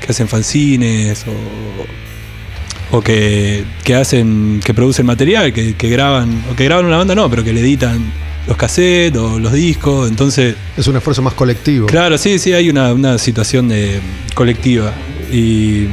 que 0.00 0.12
hacen 0.12 0.28
fanzines 0.28 1.24
o, 1.26 2.96
o 2.96 3.00
que, 3.02 3.64
que 3.82 3.96
hacen, 3.96 4.60
que 4.64 4.72
producen 4.72 5.04
material, 5.04 5.52
que, 5.52 5.74
que 5.74 5.88
graban, 5.88 6.44
o 6.52 6.54
que 6.54 6.62
graban 6.66 6.84
una 6.86 6.98
banda 6.98 7.16
no, 7.16 7.28
pero 7.28 7.42
que 7.42 7.52
le 7.52 7.60
editan 7.60 8.00
los 8.46 8.56
cassettes 8.56 9.18
o 9.20 9.40
los 9.40 9.52
discos, 9.52 10.08
entonces 10.08 10.54
Es 10.76 10.86
un 10.86 10.94
esfuerzo 10.94 11.22
más 11.22 11.34
colectivo. 11.34 11.88
Claro, 11.88 12.16
sí, 12.18 12.38
sí, 12.38 12.52
hay 12.52 12.70
una, 12.70 12.92
una 12.92 13.18
situación 13.18 13.66
de, 13.68 13.98
colectiva. 14.34 14.92
Y. 15.32 15.86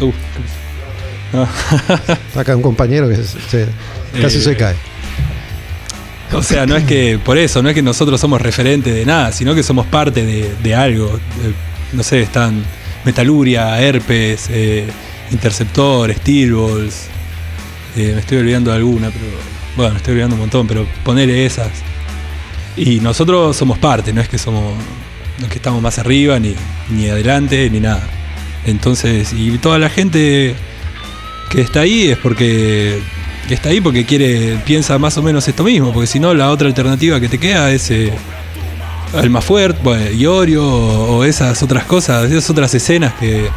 Uh, 0.00 0.10
no. 1.34 1.46
Acá 2.40 2.56
un 2.56 2.62
compañero 2.62 3.10
que 3.10 3.16
se- 3.16 3.40
se- 3.50 3.68
casi 4.22 4.38
Eh, 4.38 4.40
se 4.40 4.56
cae. 4.56 4.74
o 6.34 6.42
sea, 6.42 6.66
no 6.66 6.76
es 6.76 6.84
que. 6.84 7.18
Por 7.22 7.38
eso, 7.38 7.62
no 7.62 7.68
es 7.68 7.74
que 7.74 7.82
nosotros 7.82 8.20
somos 8.20 8.40
referentes 8.40 8.94
de 8.94 9.04
nada, 9.04 9.32
sino 9.32 9.54
que 9.54 9.62
somos 9.62 9.86
parte 9.86 10.24
de, 10.24 10.74
algo. 10.74 11.08
Eh, 11.08 11.52
no 11.92 12.02
sé, 12.02 12.22
están 12.22 12.64
Metaluria, 13.04 13.80
Herpes, 13.80 14.48
eh, 14.50 14.86
Interceptor, 15.30 16.12
Steelballs. 16.14 17.08
Eh, 17.96 18.12
me 18.14 18.20
estoy 18.20 18.38
olvidando 18.38 18.70
de 18.70 18.76
alguna, 18.76 19.10
pero. 19.10 19.52
Bueno, 19.76 19.92
me 19.92 19.96
estoy 19.98 20.12
olvidando 20.12 20.34
un 20.36 20.40
montón, 20.40 20.66
pero 20.66 20.86
ponerle 21.04 21.44
esas. 21.44 21.70
Y 22.76 23.00
nosotros 23.00 23.56
somos 23.56 23.78
parte, 23.78 24.12
no 24.12 24.20
es 24.20 24.28
que 24.28 24.38
somos. 24.38 24.74
No 25.38 25.46
es 25.46 25.50
que 25.50 25.58
estamos 25.58 25.82
más 25.82 25.98
arriba, 25.98 26.38
ni, 26.38 26.54
ni 26.90 27.08
adelante, 27.08 27.68
ni 27.68 27.80
nada. 27.80 28.02
Entonces, 28.64 29.32
y 29.32 29.58
toda 29.58 29.78
la 29.78 29.90
gente 29.90 30.54
que 31.50 31.60
está 31.60 31.80
ahí 31.80 32.08
es 32.08 32.18
porque 32.18 33.00
que 33.48 33.54
está 33.54 33.70
ahí 33.70 33.80
porque 33.80 34.04
quiere 34.04 34.58
piensa 34.64 34.98
más 34.98 35.16
o 35.18 35.22
menos 35.22 35.46
esto 35.48 35.64
mismo 35.64 35.92
porque 35.92 36.06
si 36.06 36.20
no 36.20 36.34
la 36.34 36.50
otra 36.50 36.68
alternativa 36.68 37.20
que 37.20 37.28
te 37.28 37.38
queda 37.38 37.70
es 37.70 37.90
eh, 37.90 38.12
el 39.20 39.30
más 39.30 39.44
fuerte 39.44 39.80
bueno, 39.82 40.10
Iorio 40.10 40.64
o, 40.64 41.24
esas 41.24 41.62
otras 41.62 41.84
cosas 41.84 42.30
esas 42.30 42.48
otras 42.50 42.74
escenas 42.74 43.14
que 43.14 43.48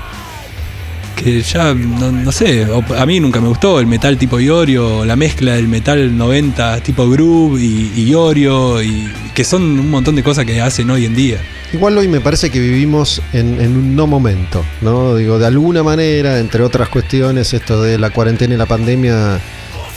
que 1.16 1.42
ya 1.42 1.74
no, 1.74 2.32
sé 2.32 2.68
a 2.98 3.06
mí 3.06 3.20
nunca 3.20 3.40
me 3.40 3.48
gustó 3.48 3.80
el 3.80 3.88
metal 3.88 4.18
tipo 4.18 4.40
Iorio 4.40 5.06
la 5.06 5.16
mezcla 5.16 5.54
del 5.54 5.68
metal 5.68 6.18
90 6.18 6.82
tipo 6.82 7.10
groove 7.10 7.62
y, 7.62 7.94
y 7.96 8.10
Iorio 8.10 8.82
y 8.84 9.10
que 9.34 9.44
son 9.44 9.62
un 9.64 9.90
montón 9.90 10.16
de 10.16 10.24
cosas 10.24 10.46
que 10.46 10.60
hacen 10.62 10.90
hoy 10.90 11.06
en 11.06 11.16
día 11.16 11.40
Igual 11.74 11.98
hoy 11.98 12.08
me 12.08 12.22
parece 12.22 12.50
que 12.50 12.60
vivimos 12.60 13.22
en, 13.34 13.60
en 13.60 13.76
un 13.76 13.96
no 13.98 14.08
momento, 14.08 14.64
¿no? 14.80 15.14
Digo, 15.16 15.40
de 15.40 15.48
alguna 15.48 15.84
manera, 15.84 16.40
entre 16.40 16.64
otras 16.64 16.88
cuestiones, 16.88 17.54
esto 17.54 17.82
de 17.82 17.98
la 17.98 18.12
cuarentena 18.12 18.54
y 18.54 18.58
la 18.58 18.66
pandemia 18.66 19.42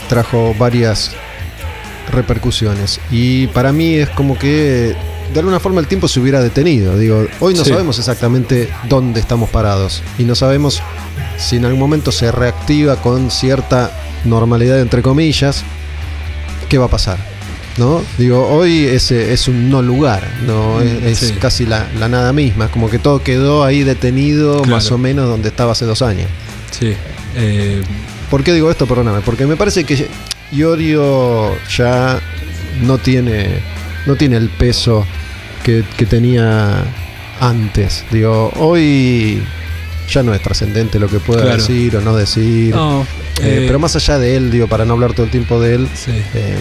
trajo 0.09 0.53
varias 0.59 1.11
repercusiones. 2.11 2.99
Y 3.11 3.47
para 3.47 3.71
mí 3.71 3.95
es 3.95 4.09
como 4.09 4.37
que 4.37 4.95
de 5.33 5.39
alguna 5.39 5.59
forma 5.59 5.79
el 5.79 5.87
tiempo 5.87 6.07
se 6.07 6.19
hubiera 6.19 6.41
detenido. 6.41 6.97
Digo, 6.97 7.25
hoy 7.39 7.53
no 7.53 7.63
Sí. 7.63 7.69
sabemos 7.69 7.99
exactamente 7.99 8.69
dónde 8.89 9.19
estamos 9.19 9.49
parados. 9.49 10.01
Y 10.17 10.23
no 10.23 10.35
sabemos 10.35 10.81
si 11.37 11.57
en 11.57 11.65
algún 11.65 11.79
momento 11.79 12.11
se 12.11 12.31
reactiva 12.31 12.97
con 12.97 13.29
cierta 13.31 13.91
normalidad, 14.25 14.79
entre 14.81 15.01
comillas, 15.01 15.63
qué 16.67 16.77
va 16.77 16.85
a 16.85 16.89
pasar. 16.89 17.17
¿No? 17.77 18.01
Digo, 18.17 18.45
hoy 18.49 18.83
es, 18.87 19.09
es 19.11 19.47
un 19.47 19.69
no 19.69 19.81
lugar, 19.81 20.27
¿no? 20.45 20.79
Mm, 20.79 21.07
es 21.07 21.19
sí. 21.19 21.33
casi 21.39 21.65
la, 21.65 21.87
la 21.97 22.09
nada 22.09 22.33
misma, 22.33 22.65
es 22.65 22.71
como 22.71 22.89
que 22.89 22.99
todo 22.99 23.23
quedó 23.23 23.63
ahí 23.63 23.83
detenido 23.83 24.57
Claro. 24.57 24.71
más 24.75 24.91
o 24.91 24.97
menos 24.97 25.29
donde 25.29 25.47
estaba 25.47 25.71
hace 25.71 25.85
dos 25.85 26.01
años. 26.01 26.27
sí 26.77 26.93
eh, 27.37 27.81
¿Por 28.29 28.43
qué 28.43 28.53
digo 28.53 28.69
esto? 28.69 28.85
Perdóname, 28.85 29.21
porque 29.21 29.45
me 29.45 29.55
parece 29.55 29.83
que 29.83 30.07
Iorio 30.51 31.57
ya 31.75 32.19
no 32.81 32.97
tiene, 32.97 33.59
no 34.05 34.15
tiene 34.15 34.37
el 34.37 34.49
peso 34.49 35.05
que, 35.63 35.83
que 35.97 36.05
tenía 36.05 36.83
antes. 37.39 38.05
Digo, 38.11 38.51
hoy 38.57 39.41
ya 40.11 40.23
no 40.23 40.33
es 40.33 40.41
trascendente 40.41 40.99
lo 40.99 41.07
que 41.07 41.19
pueda 41.19 41.41
Claro. 41.41 41.57
decir 41.57 41.95
o 41.97 42.01
no 42.01 42.15
decir. 42.15 42.73
no, 42.75 43.01
Eh, 43.41 43.61
eh, 43.61 43.63
pero 43.67 43.79
más 43.79 43.95
allá 43.95 44.19
de 44.19 44.35
él, 44.35 44.51
digo, 44.51 44.67
para 44.67 44.83
no 44.85 44.93
hablar 44.93 45.13
todo 45.13 45.25
el 45.25 45.31
tiempo 45.31 45.59
de 45.61 45.75
él, 45.75 45.87
sí. 45.95 46.11
eh, 46.33 46.57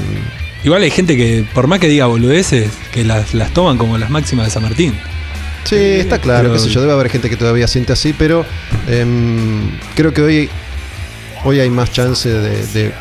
Igual 0.64 0.82
hay 0.82 0.90
gente 0.90 1.16
que, 1.16 1.44
por 1.54 1.66
más 1.66 1.78
que 1.80 1.88
diga 1.88 2.06
boludeces, 2.06 2.70
que 2.92 3.04
las, 3.04 3.32
las 3.34 3.52
toman 3.52 3.78
como 3.78 3.96
las 3.98 4.10
máximas 4.10 4.46
de 4.46 4.50
San 4.52 4.62
Martín. 4.62 4.94
Sí, 5.64 5.76
está 5.76 6.18
claro, 6.18 6.44
Pero- 6.50 6.54
qué 6.54 6.58
sé 6.60 6.68
yo, 6.70 6.80
debe 6.80 6.92
haber 6.94 7.10
gente 7.10 7.28
que 7.30 7.36
todavía 7.36 7.66
siente 7.68 7.92
así, 7.92 8.12
pero 8.16 8.44
em, 8.88 9.70
creo 9.94 10.12
que 10.14 10.22
hoy, 10.22 10.48
hoy 11.44 11.60
hay 11.60 11.70
más 11.70 11.92
chance 11.92 12.28
de, 12.28 12.66
de 12.66 12.92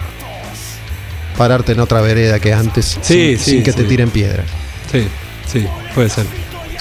pararte 1.37 1.73
en 1.73 1.79
otra 1.79 2.01
vereda 2.01 2.39
que 2.39 2.53
antes 2.53 2.97
Sí, 3.01 3.35
sin, 3.35 3.39
sí, 3.39 3.51
sin 3.51 3.63
que 3.63 3.73
te 3.73 3.83
tiren 3.83 4.09
piedra. 4.09 4.43
Sí, 4.91 5.07
sí, 5.45 5.65
puede 5.93 6.09
ser. 6.09 6.25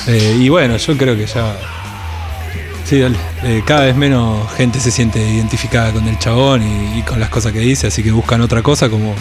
Eh, 0.06 0.36
y 0.38 0.48
bueno, 0.48 0.76
yo 0.76 0.96
creo 0.96 1.16
que 1.16 1.26
ya. 1.26 1.56
Sí, 2.84 3.00
dale. 3.00 3.16
Eh, 3.42 3.62
cada 3.66 3.86
vez 3.86 3.96
menos 3.96 4.50
gente 4.54 4.78
se 4.78 4.90
siente 4.90 5.18
identificada 5.18 5.92
con 5.92 6.06
el 6.06 6.18
chabón 6.18 6.62
y, 6.62 7.00
y 7.00 7.02
con 7.02 7.18
las 7.18 7.28
cosas 7.30 7.52
que 7.52 7.58
dice, 7.58 7.88
así 7.88 8.02
que 8.02 8.12
buscan 8.12 8.40
otra 8.42 8.62
cosa 8.62 8.88
como, 8.88 9.14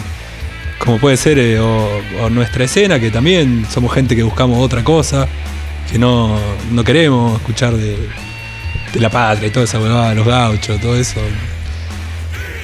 como 0.78 0.98
puede 0.98 1.16
ser 1.16 1.38
eh, 1.38 1.58
o, 1.58 1.88
o 2.22 2.30
nuestra 2.30 2.64
escena, 2.64 3.00
que 3.00 3.10
también 3.10 3.66
somos 3.68 3.92
gente 3.92 4.14
que 4.14 4.22
buscamos 4.22 4.64
otra 4.64 4.84
cosa, 4.84 5.26
que 5.90 5.98
no, 5.98 6.38
no 6.70 6.84
queremos 6.84 7.40
escuchar 7.40 7.74
de, 7.76 7.96
de 8.92 9.00
la 9.00 9.10
patria 9.10 9.48
y 9.48 9.50
toda 9.50 9.64
esa 9.64 9.80
huevada, 9.80 10.14
los 10.14 10.26
gauchos, 10.26 10.80
todo 10.80 10.96
eso. 10.96 11.20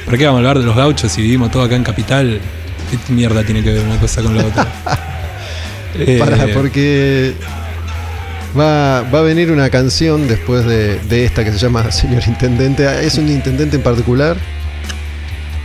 ¿Para 0.04 0.18
qué 0.18 0.24
vamos 0.26 0.38
a 0.38 0.40
hablar 0.40 0.58
de 0.58 0.64
los 0.64 0.76
gauchos 0.76 1.10
si 1.12 1.22
vivimos 1.22 1.50
todo 1.50 1.62
acá 1.62 1.76
en 1.76 1.84
Capital? 1.84 2.40
¿Qué 2.90 3.12
mierda 3.12 3.42
tiene 3.44 3.62
que 3.62 3.72
ver 3.72 3.82
una 3.84 3.98
cosa 3.98 4.22
con 4.22 4.36
la 4.36 4.44
otra? 4.44 4.66
Eh, 5.94 6.16
Para, 6.18 6.46
porque 6.54 7.34
va, 8.58 9.02
va 9.02 9.18
a 9.18 9.22
venir 9.22 9.50
una 9.52 9.68
canción 9.68 10.26
después 10.26 10.64
de, 10.64 10.98
de 11.00 11.26
esta 11.26 11.44
que 11.44 11.52
se 11.52 11.58
llama 11.58 11.92
Señor 11.92 12.22
Intendente. 12.26 12.88
Ah, 12.88 13.02
¿Es 13.02 13.18
un 13.18 13.28
intendente 13.28 13.76
en 13.76 13.82
particular? 13.82 14.38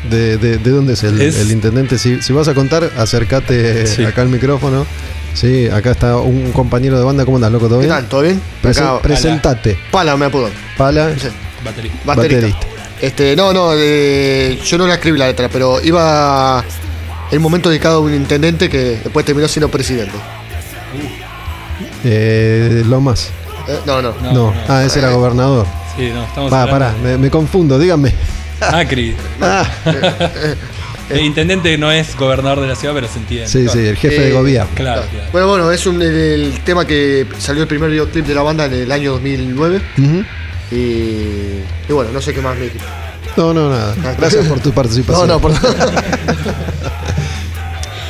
¿De, 0.10 0.38
de, 0.38 0.58
de 0.58 0.70
dónde 0.70 0.94
es 0.94 1.04
el, 1.04 1.22
Es- 1.22 1.38
el 1.40 1.50
intendente? 1.50 1.98
Si, 1.98 2.22
si 2.22 2.34
vas 2.34 2.50
a 2.50 2.54
contar, 2.54 2.92
acércate 2.98 3.88
Sí. 3.88 4.04
acá 4.04 4.22
al 4.22 4.28
micrófono. 4.28 4.86
Sí, 5.34 5.70
acá 5.70 5.92
está 5.92 6.18
un 6.18 6.52
compañero 6.52 6.98
de 7.00 7.06
banda. 7.06 7.24
¿Cómo 7.24 7.38
andás, 7.38 7.54
loco? 7.54 7.70
¿Todo 7.70 7.80
¿Qué 7.80 7.86
bien? 7.86 7.96
tal? 7.98 8.10
¿Todo 8.10 8.22
bien? 8.24 8.42
Presen- 8.62 8.84
Acá- 8.84 9.02
presentate. 9.02 9.78
Pala 9.92 10.18
me 10.18 10.26
apodo. 10.26 10.50
Pala. 10.78 11.12
Baterista. 11.64 12.00
baterista. 12.06 12.58
Este, 13.02 13.36
no, 13.36 13.54
no, 13.54 13.72
eh, 13.76 14.60
yo 14.66 14.78
no 14.78 14.88
la 14.88 14.96
escribí 14.96 15.18
la 15.20 15.28
letra, 15.28 15.50
pero 15.50 15.80
iba 15.84 16.64
el 17.32 17.40
momento 17.40 17.70
dedicado 17.70 17.98
a 17.98 18.00
un 18.00 18.14
intendente 18.14 18.70
que 18.70 19.00
después 19.04 19.26
terminó 19.26 19.48
siendo 19.48 19.70
presidente. 19.70 20.16
Eh, 22.04 22.84
lo 22.88 23.02
más. 23.02 23.30
Eh, 23.68 23.80
no, 23.86 24.02
no. 24.02 24.14
No, 24.22 24.32
No, 24.34 24.34
no. 24.52 24.54
ah, 24.68 24.84
ese 24.84 25.00
era 25.00 25.12
gobernador. 25.12 25.66
Sí, 25.96 26.10
no, 26.14 26.24
estamos 26.24 26.52
Va, 26.54 26.68
pará, 26.68 26.94
me, 27.04 27.18
me 27.18 27.30
confundo, 27.30 27.78
díganme. 27.80 28.14
Macri. 28.72 29.16
Ah, 29.42 29.66
El 31.10 31.22
intendente 31.22 31.78
no 31.78 31.90
es 31.90 32.18
gobernador 32.18 32.60
de 32.60 32.68
la 32.68 32.76
ciudad, 32.76 32.94
pero 32.94 33.08
se 33.08 33.20
entiende. 33.20 33.48
sí, 33.48 33.68
sí, 33.70 33.80
el 33.80 33.96
jefe 33.96 34.20
de 34.20 34.30
Eh, 34.30 34.34
gobierno. 34.34 34.70
Claro, 34.76 35.04
claro. 35.10 35.28
Bueno, 35.32 35.48
bueno, 35.48 35.72
es 35.72 35.86
un, 35.86 36.02
el, 36.02 36.10
el 36.14 36.60
tema 36.66 36.86
que 36.86 37.26
salió 37.38 37.62
el 37.62 37.68
primer 37.70 37.90
videoclip 37.90 38.26
de 38.26 38.36
la 38.36 38.42
banda 38.42 38.66
en 38.66 38.74
el 38.74 38.92
año 38.92 39.14
2009. 39.14 39.82
Ujú. 39.98 40.24
Y, 40.72 40.76
y 41.88 41.94
bueno, 41.94 42.12
no 42.12 42.22
sé 42.22 42.34
qué 42.34 42.42
más 42.42 42.58
me 42.58 42.70
No, 43.38 43.54
no, 43.54 43.70
nada. 43.70 43.96
Gracias 44.18 44.48
por 44.48 44.60
tu 44.60 44.70
No, 44.70 44.76
participación. 44.76 45.28
no, 45.28 45.40
perdón. 45.42 45.60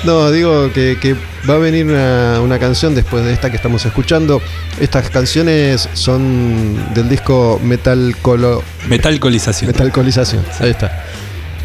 No, 0.03 0.31
digo 0.31 0.71
que, 0.71 0.97
que 1.01 1.15
va 1.49 1.55
a 1.55 1.57
venir 1.57 1.85
una, 1.85 2.39
una 2.41 2.59
canción 2.59 2.95
después 2.95 3.25
de 3.25 3.33
esta 3.33 3.49
que 3.49 3.57
estamos 3.57 3.85
escuchando. 3.85 4.41
Estas 4.79 5.09
canciones 5.09 5.89
son 5.93 6.93
del 6.93 7.09
disco 7.09 7.59
Metal 7.61 8.15
Colo, 8.21 8.63
Metalcolización. 8.87 9.69
Metalcolización. 9.71 10.45
Ahí 10.59 10.69
está. 10.69 11.03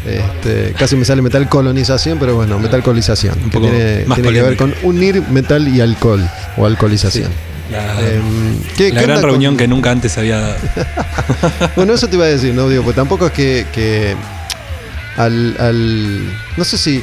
Este, 0.05 0.73
casi 0.77 0.97
me 0.97 1.05
sale 1.05 1.21
metal 1.21 1.47
colonización, 1.47 2.19
pero 2.19 2.35
bueno, 2.35 2.59
metalcolización. 2.59 3.37
Un 3.37 3.49
Que 3.49 3.57
poco 3.59 3.69
tiene, 3.69 4.03
más 4.07 4.17
tiene 4.17 4.33
que 4.33 4.41
ver 4.41 4.57
con 4.57 4.73
unir 4.83 5.21
metal 5.29 5.65
y 5.69 5.79
alcohol 5.79 6.27
o 6.57 6.65
alcoholización. 6.65 7.31
La, 7.71 7.99
Em, 8.01 8.59
¿qué- 8.77 8.91
la 8.91 9.01
gran 9.01 9.21
reunión 9.21 9.53
con- 9.53 9.57
que 9.57 9.67
nunca 9.67 9.91
antes 9.91 10.17
había 10.17 10.39
dado. 10.39 10.55
Bueno, 11.75 11.93
eso 11.93 12.07
te 12.07 12.15
iba 12.17 12.25
a 12.25 12.27
decir, 12.29 12.53
no 12.53 12.67
digo, 12.69 12.83
pues 12.83 12.95
tampoco 12.95 13.27
es 13.27 13.31
que, 13.33 13.65
que 13.73 14.15
al, 15.17 15.55
al- 15.59 16.39
No 16.57 16.63
sé 16.65 16.77
si. 16.77 17.01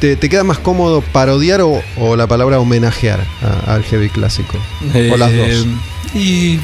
¿Te, 0.00 0.16
te 0.16 0.28
queda 0.30 0.44
más 0.44 0.58
cómodo 0.58 1.02
parodiar 1.02 1.60
o, 1.60 1.82
o 1.98 2.16
la 2.16 2.26
palabra 2.26 2.58
homenajear 2.58 3.20
a- 3.42 3.74
al 3.74 3.82
heavy 3.84 4.08
clásico? 4.08 4.56
o 5.12 5.16
las 5.16 5.30
Eh, 5.30 5.36
dos. 5.54 5.66
Y 6.14 6.58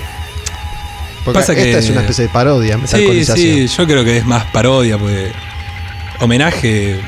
Porque 1.25 1.41
pasa 1.41 1.53
esta 1.53 1.65
que- 1.65 1.79
es 1.79 1.91
una 1.91 2.01
especie 2.01 2.25
de 2.25 2.31
parodia, 2.31 2.79
sí, 2.87 3.25
sí, 3.25 3.67
yo 3.67 3.87
creo 3.87 4.05
que 4.05 4.17
es 4.19 4.25
más 4.27 4.45
parodia, 4.47 4.97
porque 4.97 5.33
homenaje, 6.21 6.99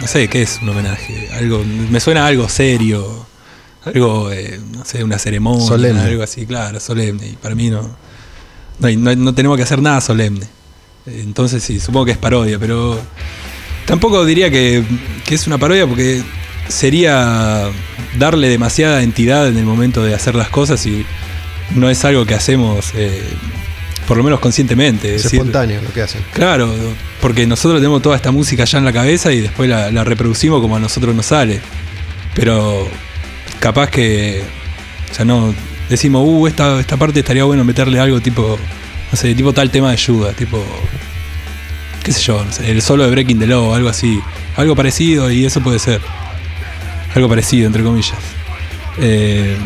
no 0.00 0.06
sé, 0.06 0.28
¿qué 0.28 0.42
es 0.42 0.58
un 0.60 0.68
homenaje? 0.68 1.30
Algo, 1.32 1.64
me 1.64 1.98
suena 2.00 2.24
a 2.24 2.26
algo 2.26 2.46
serio, 2.50 3.26
algo, 3.84 4.30
eh, 4.32 4.60
no 4.72 4.84
sé, 4.84 5.02
una 5.04 5.18
ceremonia, 5.18 5.66
Solemne. 5.66 6.00
algo 6.02 6.22
así, 6.22 6.46
claro, 6.46 6.80
solemne. 6.80 7.28
Y 7.28 7.32
para 7.34 7.54
mí 7.54 7.70
no, 7.70 7.82
no, 8.78 8.86
hay- 8.86 8.96
no 8.96 9.10
hay- 9.10 9.16
no 9.16 9.34
tenemos 9.34 9.56
que 9.56 9.62
hacer 9.62 9.80
nada 9.82 10.00
solemne. 10.00 10.46
Entonces 11.06 11.62
sí, 11.62 11.80
supongo 11.80 12.06
que 12.06 12.12
es 12.12 12.18
parodia, 12.18 12.58
pero 12.58 12.98
tampoco 13.86 14.24
diría 14.24 14.50
que, 14.50 14.82
que 15.26 15.34
es 15.34 15.46
una 15.46 15.58
parodia 15.58 15.86
porque 15.86 16.22
sería 16.68 17.68
darle 18.18 18.48
demasiada 18.48 19.02
entidad 19.02 19.48
en 19.48 19.56
el 19.58 19.64
momento 19.64 20.02
de 20.02 20.14
hacer 20.14 20.34
las 20.34 20.48
cosas 20.48 20.84
y 20.86 21.04
no 21.74 21.90
es 21.90 22.04
algo 22.04 22.24
que 22.24 22.34
hacemos, 22.34 22.92
eh, 22.94 23.22
por 24.08 24.16
lo 24.16 24.24
menos 24.24 24.40
conscientemente. 24.40 25.14
Es 25.14 25.26
espontáneo 25.26 25.80
lo 25.82 25.92
que 25.92 26.02
hacen. 26.02 26.22
Claro, 26.32 26.72
porque 27.20 27.46
nosotros 27.46 27.80
tenemos 27.80 28.00
toda 28.02 28.16
esta 28.16 28.30
música 28.30 28.64
ya 28.64 28.78
en 28.78 28.84
la 28.86 28.92
cabeza 28.92 29.30
y 29.32 29.40
después 29.42 29.68
la, 29.68 29.90
la 29.90 30.04
reproducimos 30.04 30.60
como 30.60 30.76
a 30.76 30.80
nosotros 30.80 31.14
nos 31.14 31.26
sale. 31.26 31.60
Pero 32.34 32.88
capaz 33.64 33.88
que, 33.88 34.42
o 35.10 35.14
sea, 35.14 35.24
no 35.24 35.54
decimos, 35.88 36.22
uh, 36.22 36.46
esta, 36.46 36.78
esta 36.78 36.98
parte 36.98 37.20
estaría 37.20 37.44
bueno 37.44 37.64
meterle 37.64 37.98
algo 37.98 38.20
tipo, 38.20 38.58
no 39.10 39.16
sé, 39.16 39.34
tipo 39.34 39.54
tal 39.54 39.70
tema 39.70 39.86
de 39.86 39.94
ayuda, 39.94 40.34
tipo, 40.34 40.62
qué 42.02 42.12
sé 42.12 42.20
yo, 42.20 42.44
el 42.62 42.82
solo 42.82 43.04
de 43.04 43.10
Breaking 43.10 43.38
the 43.38 43.46
Law, 43.46 43.72
algo 43.72 43.88
así, 43.88 44.20
algo 44.58 44.76
parecido 44.76 45.30
y 45.30 45.46
eso 45.46 45.62
puede 45.62 45.78
ser. 45.78 46.02
Algo 47.14 47.26
parecido, 47.26 47.66
entre 47.66 47.82
comillas. 47.82 48.18
Eh, 48.98 49.56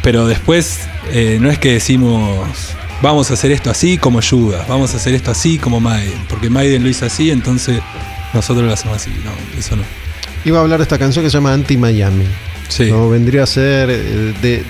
pero 0.00 0.26
después 0.26 0.88
eh, 1.12 1.36
no 1.38 1.50
es 1.50 1.58
que 1.58 1.74
decimos 1.74 2.48
vamos 3.02 3.30
a 3.30 3.34
hacer 3.34 3.50
esto 3.52 3.68
así 3.70 3.98
como 3.98 4.20
ayuda, 4.20 4.64
vamos 4.66 4.94
a 4.94 4.96
hacer 4.96 5.12
esto 5.14 5.30
así 5.30 5.58
como 5.58 5.80
Maiden, 5.80 6.24
porque 6.30 6.48
Maiden 6.48 6.82
lo 6.82 6.88
hizo 6.88 7.04
así, 7.04 7.30
entonces 7.30 7.80
nosotros 8.32 8.64
lo 8.64 8.72
hacemos 8.72 8.96
así. 8.96 9.10
No, 9.22 9.58
eso 9.58 9.76
no. 9.76 9.82
Iba 10.46 10.60
a 10.60 10.62
hablar 10.62 10.78
de 10.78 10.84
esta 10.84 10.98
canción 10.98 11.22
que 11.22 11.30
se 11.30 11.36
llama 11.36 11.52
Anti-Miami. 11.52 12.24
Sí. 12.68 12.90
¿no? 12.90 13.08
Vendría 13.08 13.44
a 13.44 13.46
ser 13.46 13.90
eh, 13.90 14.34
de. 14.40 14.62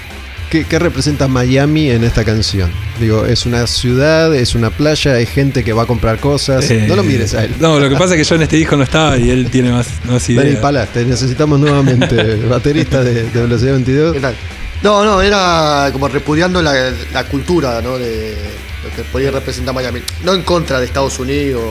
¿qué, 0.50 0.64
qué 0.64 0.78
representa 0.78 1.28
Miami 1.28 1.90
en 1.90 2.04
esta 2.04 2.24
canción? 2.24 2.70
Digo, 3.00 3.24
es 3.26 3.46
una 3.46 3.66
ciudad, 3.66 4.34
es 4.34 4.54
una 4.54 4.70
playa, 4.70 5.14
hay 5.14 5.26
gente 5.26 5.64
que 5.64 5.72
va 5.72 5.82
a 5.82 5.86
comprar 5.86 6.18
cosas. 6.18 6.70
Eh, 6.70 6.86
no 6.88 6.96
lo 6.96 7.02
mires 7.02 7.34
a 7.34 7.44
él. 7.44 7.54
No, 7.60 7.78
lo 7.78 7.88
que 7.88 7.96
pasa 7.96 8.14
es 8.14 8.18
que 8.18 8.24
yo 8.24 8.34
en 8.36 8.42
este 8.42 8.56
disco 8.56 8.76
no 8.76 8.84
estaba 8.84 9.18
y 9.18 9.30
él 9.30 9.50
tiene 9.50 9.70
más, 9.72 9.88
más 10.04 10.26
Dani 10.26 10.40
ideas. 10.40 10.60
Pala, 10.60 10.86
te 10.86 11.04
necesitamos 11.04 11.60
nuevamente, 11.60 12.36
baterista 12.48 13.02
de, 13.02 13.24
de 13.24 13.42
Velocidad 13.42 13.72
22. 13.72 14.14
¿Qué 14.14 14.20
tal? 14.20 14.34
No, 14.82 15.04
no, 15.04 15.20
era 15.20 15.90
como 15.92 16.08
repudiando 16.08 16.62
la, 16.62 16.92
la 17.12 17.24
cultura, 17.24 17.82
¿no? 17.82 17.98
De 17.98 18.36
lo 18.84 18.94
que 18.94 19.02
podía 19.10 19.30
representar 19.30 19.74
Miami. 19.74 20.00
No 20.22 20.34
en 20.34 20.42
contra 20.42 20.78
de 20.78 20.86
Estados 20.86 21.18
Unidos. 21.18 21.62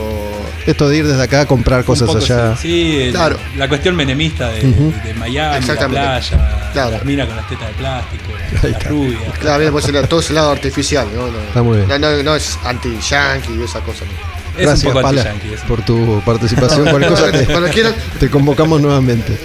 Esto 0.66 0.88
de 0.88 0.98
ir 0.98 1.06
desde 1.06 1.22
acá 1.22 1.40
a 1.42 1.46
comprar 1.46 1.82
cosas 1.84 2.14
allá. 2.14 2.54
Sí, 2.56 3.08
Claro. 3.12 3.38
la 3.56 3.68
cuestión 3.68 3.96
menemista 3.96 4.50
de, 4.50 4.66
Ujú. 4.68 4.92
de 5.04 5.14
Miami, 5.14 5.64
la 5.66 5.88
playa, 5.88 6.70
Claro. 6.74 6.90
las 6.90 7.04
minas 7.04 7.26
con 7.26 7.36
las 7.36 7.48
tetas 7.48 7.68
de 7.68 7.74
plástico, 7.74 8.24
Ahí 8.36 8.52
las 8.52 8.64
está. 8.64 8.88
rubias. 8.90 9.38
Claro, 9.40 9.60
bien, 9.60 9.72
pues 9.72 10.08
todo 10.08 10.20
ese 10.20 10.32
lado 10.34 10.50
artificial, 10.50 11.08
¿no? 11.14 11.28
No, 11.28 11.38
Está 11.40 11.62
muy 11.62 11.76
bien. 11.78 11.88
No, 11.88 11.98
no, 11.98 12.22
no 12.22 12.36
es 12.36 12.58
anti-yankee 12.64 13.54
y 13.58 13.62
esa 13.62 13.80
cosa. 13.80 14.04
¿no? 14.04 14.38
Es 14.60 14.66
Gracias, 14.66 14.92
Pala, 14.92 15.34
por 15.66 15.82
tu 15.82 16.20
participación. 16.26 16.82
Cualquier 16.90 17.10
cosa 17.10 17.30
te, 17.32 17.44
Cuando 17.46 17.68
quieran. 17.70 17.94
te 18.18 18.28
convocamos 18.28 18.80
nuevamente. 18.82 19.38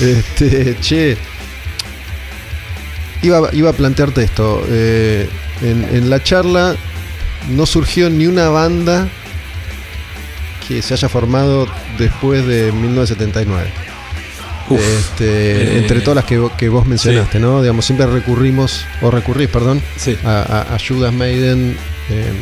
Este, 0.00 0.76
che, 0.80 1.16
iba, 3.22 3.48
iba 3.52 3.70
a 3.70 3.72
plantearte 3.72 4.22
esto. 4.24 4.62
eh, 4.68 5.28
en, 5.62 5.88
en 5.96 6.10
la 6.10 6.22
charla 6.22 6.76
no 7.50 7.66
surgió 7.66 8.10
ni 8.10 8.26
una 8.26 8.48
banda 8.48 9.08
que 10.66 10.82
se 10.82 10.94
haya 10.94 11.08
formado 11.08 11.68
después 11.98 12.44
de 12.46 12.72
1979. 12.72 13.70
Uf, 14.68 14.80
Este, 14.80 15.24
eh, 15.74 15.78
entre 15.78 16.00
todas 16.00 16.16
las 16.16 16.24
que, 16.24 16.44
que 16.58 16.68
vos 16.68 16.86
mencionaste, 16.86 17.38
¿no? 17.38 17.62
Digamos, 17.62 17.84
siempre 17.84 18.06
recurrimos, 18.06 18.84
o 19.00 19.10
recurrís, 19.12 19.48
perdón, 19.48 19.80
Sí. 19.96 20.16
a, 20.24 20.76
Judas 20.86 21.12
Maiden. 21.12 21.76
eh, 22.10 22.32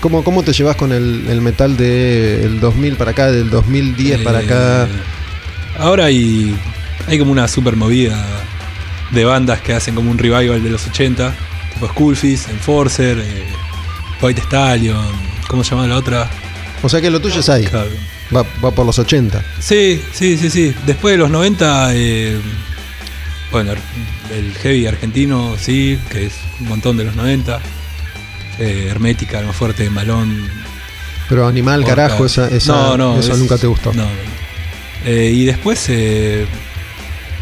¿cómo, 0.00 0.22
¿Cómo 0.22 0.42
te 0.42 0.52
llevas 0.52 0.76
con 0.76 0.92
el, 0.92 1.24
el 1.28 1.40
metal 1.40 1.76
del 1.78 2.60
2000 2.60 2.96
para 2.96 3.12
acá, 3.12 3.30
del 3.32 3.48
2010 3.48 4.20
para 4.20 4.40
acá? 4.40 4.84
Eh, 4.84 4.88
Ahora 5.78 6.06
hay, 6.06 6.54
hay 7.06 7.18
como 7.18 7.30
una 7.32 7.46
super 7.48 7.76
movida 7.76 8.22
de 9.12 9.24
bandas 9.24 9.60
que 9.62 9.72
hacen 9.72 9.94
como 9.94 10.10
un 10.10 10.18
revival 10.18 10.62
de 10.62 10.68
los 10.70 10.86
80, 10.88 11.32
tipo 11.72 11.86
Skullfist, 11.88 12.50
Enforcer, 12.50 13.18
eh, 13.20 13.44
White 14.20 14.40
Stallion, 14.42 15.06
¿cómo 15.48 15.62
se 15.64 15.70
llama 15.70 15.86
la 15.86 15.96
otra? 15.96 16.28
O 16.82 16.88
sea 16.88 17.00
que 17.00 17.10
lo 17.10 17.20
tuyo 17.20 17.40
es 17.40 17.48
ahí, 17.48 17.64
Claro. 17.64 17.90
va, 18.34 18.44
va 18.64 18.70
por 18.70 18.84
los 18.86 18.98
80. 18.98 19.42
Sí, 19.60 20.00
sí, 20.12 20.36
sí, 20.38 20.50
sí. 20.50 20.74
Después 20.86 21.12
de 21.14 21.18
los 21.18 21.30
90, 21.30 21.90
eh, 21.94 22.38
bueno, 23.50 23.72
el 23.72 24.52
heavy 24.62 24.86
argentino, 24.86 25.56
sí, 25.60 25.98
que 26.10 26.26
es 26.26 26.34
un 26.60 26.68
montón 26.68 26.96
de 26.96 27.04
los 27.04 27.14
90. 27.16 27.60
Eh, 28.58 28.88
Hermética, 28.90 29.40
lo 29.40 29.48
más 29.48 29.56
fuerte, 29.56 29.88
Malón, 29.90 30.48
Pero 31.28 31.46
Animal, 31.46 31.80
Orca. 31.84 31.94
carajo, 31.94 32.26
esa, 32.26 32.48
esa- 32.48 32.72
no, 32.72 32.96
no, 32.96 33.18
eso 33.20 33.32
es- 33.32 33.38
nunca 33.38 33.56
te 33.58 33.66
gustó. 33.66 33.92
No. 33.92 34.06
Eh, 35.04 35.30
y 35.32 35.44
después 35.44 35.78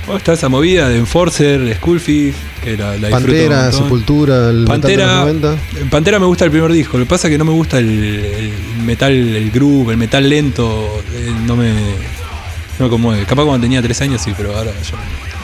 bueno, 0.06 0.18
está 0.18 0.32
esa 0.34 0.48
movida 0.48 0.88
de 0.88 0.98
Enforcer, 0.98 1.74
Skullfish, 1.76 2.34
que 2.62 2.76
la, 2.76 2.96
la 2.96 3.10
Pantera. 3.10 3.72
Sepultura, 3.72 4.50
el 4.50 4.64
Pantera, 4.64 5.24
metal 5.24 5.40
de 5.42 5.48
los 5.48 5.52
90. 5.60 5.90
Pantera 5.90 6.18
me 6.20 6.26
gusta 6.26 6.44
el 6.44 6.50
primer 6.50 6.72
disco. 6.72 6.96
Lo 6.98 7.04
que 7.04 7.08
pasa 7.10 7.26
es 7.28 7.32
que 7.32 7.38
no 7.38 7.44
me 7.44 7.52
gusta 7.52 7.78
el, 7.78 7.88
el 7.88 8.52
metal, 8.84 9.12
el 9.12 9.50
groove, 9.50 9.90
el 9.92 9.96
metal 9.98 10.28
lento. 10.28 11.02
eh, 11.12 11.32
no 11.46 11.56
me, 11.56 11.72
no 12.78 12.84
me 12.84 12.88
conmueve. 12.88 13.24
Capaz 13.24 13.44
cuando 13.44 13.64
tenía 13.64 13.82
tres 13.82 14.00
años 14.00 14.20
sí, 14.22 14.32
pero 14.36 14.56
ahora 14.56 14.70
yo, 14.70 14.96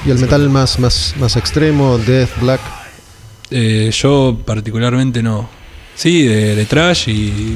Y 0.07 0.11
el 0.11 0.19
metal 0.19 0.49
más, 0.51 0.79
más, 0.79 1.15
más 1.19 1.37
extremo, 1.37 1.99
Death, 1.99 2.31
Black. 2.41 2.61
eh, 3.51 3.91
yo 3.93 4.39
particularmente 4.47 5.23
no. 5.23 5.49
Sí, 5.95 6.23
de, 6.25 6.55
de 6.57 6.65
trash 6.67 7.09
y, 7.09 7.55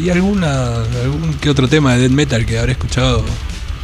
y 0.00 0.10
alguna, 0.10 0.76
algún 1.02 1.34
que 1.40 1.50
otro 1.50 1.66
tema 1.68 1.94
de 1.94 2.02
death 2.02 2.12
metal 2.12 2.46
que 2.46 2.58
habré 2.58 2.72
escuchado 2.72 3.24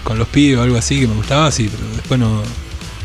con 0.05 0.19
los 0.19 0.29
pibes 0.29 0.59
o 0.59 0.63
algo 0.63 0.77
así 0.77 1.01
que 1.01 1.07
me 1.07 1.15
gustaba, 1.15 1.51
sí, 1.51 1.71
pero 1.71 1.97
después 1.97 2.21
no. 2.21 2.43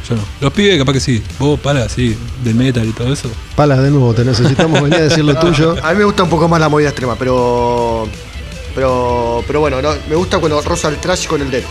Yo 0.07 0.15
no. 0.15 0.21
Los 0.39 0.53
pibes 0.53 0.77
capaz 0.77 0.93
que 0.93 0.99
sí. 0.99 1.23
Vos, 1.39 1.59
para, 1.59 1.89
sí, 1.89 2.15
del 2.43 2.55
metal 2.55 2.87
y 2.87 2.91
todo 2.91 3.11
eso. 3.11 3.29
Palas 3.55 3.81
de 3.81 3.89
nuevo, 3.89 4.13
te 4.13 4.23
necesitamos 4.23 4.81
venir 4.81 4.99
a 4.99 5.03
decir 5.03 5.23
lo 5.23 5.35
tuyo. 5.39 5.75
A 5.83 5.91
mí 5.91 5.99
me 5.99 6.05
gusta 6.05 6.23
un 6.23 6.29
poco 6.29 6.47
más 6.47 6.59
la 6.59 6.69
movida 6.69 6.89
extrema, 6.89 7.15
pero. 7.15 8.07
Pero, 8.73 9.41
pero 9.47 9.61
bueno, 9.61 9.81
no, 9.81 9.89
me 10.09 10.15
gusta 10.15 10.37
cuando 10.39 10.61
rosa 10.61 10.89
el 10.89 10.97
trash 10.97 11.27
con 11.27 11.41
el 11.41 11.49
death. 11.49 11.63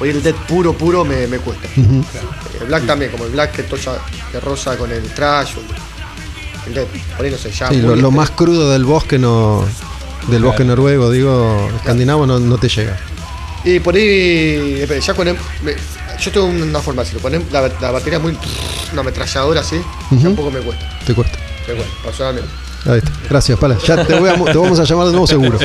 Hoy 0.00 0.10
el 0.10 0.22
death 0.22 0.36
puro, 0.46 0.72
puro 0.72 1.04
me, 1.04 1.26
me 1.26 1.38
cuesta. 1.38 1.68
El 1.76 2.66
black 2.66 2.86
también, 2.86 3.10
como 3.10 3.24
el 3.24 3.32
black 3.32 3.52
que 3.52 3.62
toya 3.64 3.92
de 4.32 4.40
rosa 4.40 4.76
con 4.76 4.90
el 4.90 5.02
trash. 5.12 5.56
o 5.56 6.68
El 6.68 6.74
death, 6.74 6.88
por 7.16 7.26
ahí 7.26 7.32
no 7.32 7.36
sé, 7.36 7.50
ya. 7.50 7.68
Sí, 7.68 7.82
lo, 7.82 8.10
más 8.10 8.30
crudo 8.30 8.70
del 8.70 8.84
bosque 8.84 9.18
no. 9.18 9.64
Del 10.28 10.42
bosque 10.42 10.64
noruego, 10.64 11.10
digo, 11.10 11.70
escandinavo 11.76 12.26
no, 12.26 12.38
no 12.38 12.58
te 12.58 12.68
llega. 12.68 12.98
Y 13.64 13.80
por 13.80 13.94
ahí, 13.94 14.78
espera, 14.80 15.00
ya 15.00 15.14
con 15.14 15.28
el- 15.28 15.36
me- 15.62 15.74
yo 16.20 16.30
tengo 16.32 16.46
una 16.46 16.80
forma 16.80 17.02
así, 17.02 17.14
lo 17.14 17.20
ponen, 17.20 17.44
la, 17.52 17.68
la 17.80 17.90
batería 17.90 18.16
es 18.18 18.22
muy, 18.22 18.36
una 18.92 19.00
ametralladora 19.02 19.60
así, 19.60 19.76
Ujú. 20.10 20.22
tampoco 20.22 20.50
me 20.50 20.60
cuesta. 20.60 20.98
Te 21.06 21.14
cuesta. 21.14 21.38
Pero 21.66 21.78
bueno, 21.78 21.92
personalmente. 22.04 22.50
Ahí 22.86 22.98
está. 22.98 23.10
Gracias, 23.28 23.58
Pala. 23.58 23.76
Ya 23.86 24.04
te, 24.06 24.18
voy 24.18 24.30
a- 24.30 24.34
te 24.34 24.56
vamos 24.56 24.78
a 24.78 24.84
llamar 24.84 25.06
de 25.06 25.12
nuevo 25.12 25.26
seguro. 25.26 25.58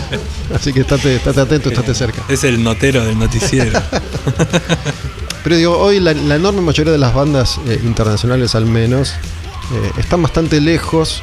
Así 0.53 0.73
que 0.73 0.81
estate, 0.81 1.15
estate 1.15 1.39
atento, 1.41 1.69
estate 1.69 1.93
cerca. 1.93 2.23
Es 2.27 2.43
el 2.43 2.61
notero 2.63 3.05
del 3.05 3.17
noticiero. 3.17 3.79
Pero 5.43 5.55
digo, 5.57 5.77
hoy 5.77 5.99
la, 5.99 6.13
la 6.13 6.35
enorme 6.35 6.61
mayoría 6.61 6.91
de 6.93 6.97
las 6.97 7.13
bandas 7.13 7.59
eh, 7.67 7.79
internacionales 7.83 8.55
al 8.55 8.65
menos 8.65 9.11
eh, 9.11 9.91
están 9.99 10.21
bastante 10.21 10.59
lejos 10.61 11.21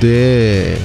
de 0.00 0.78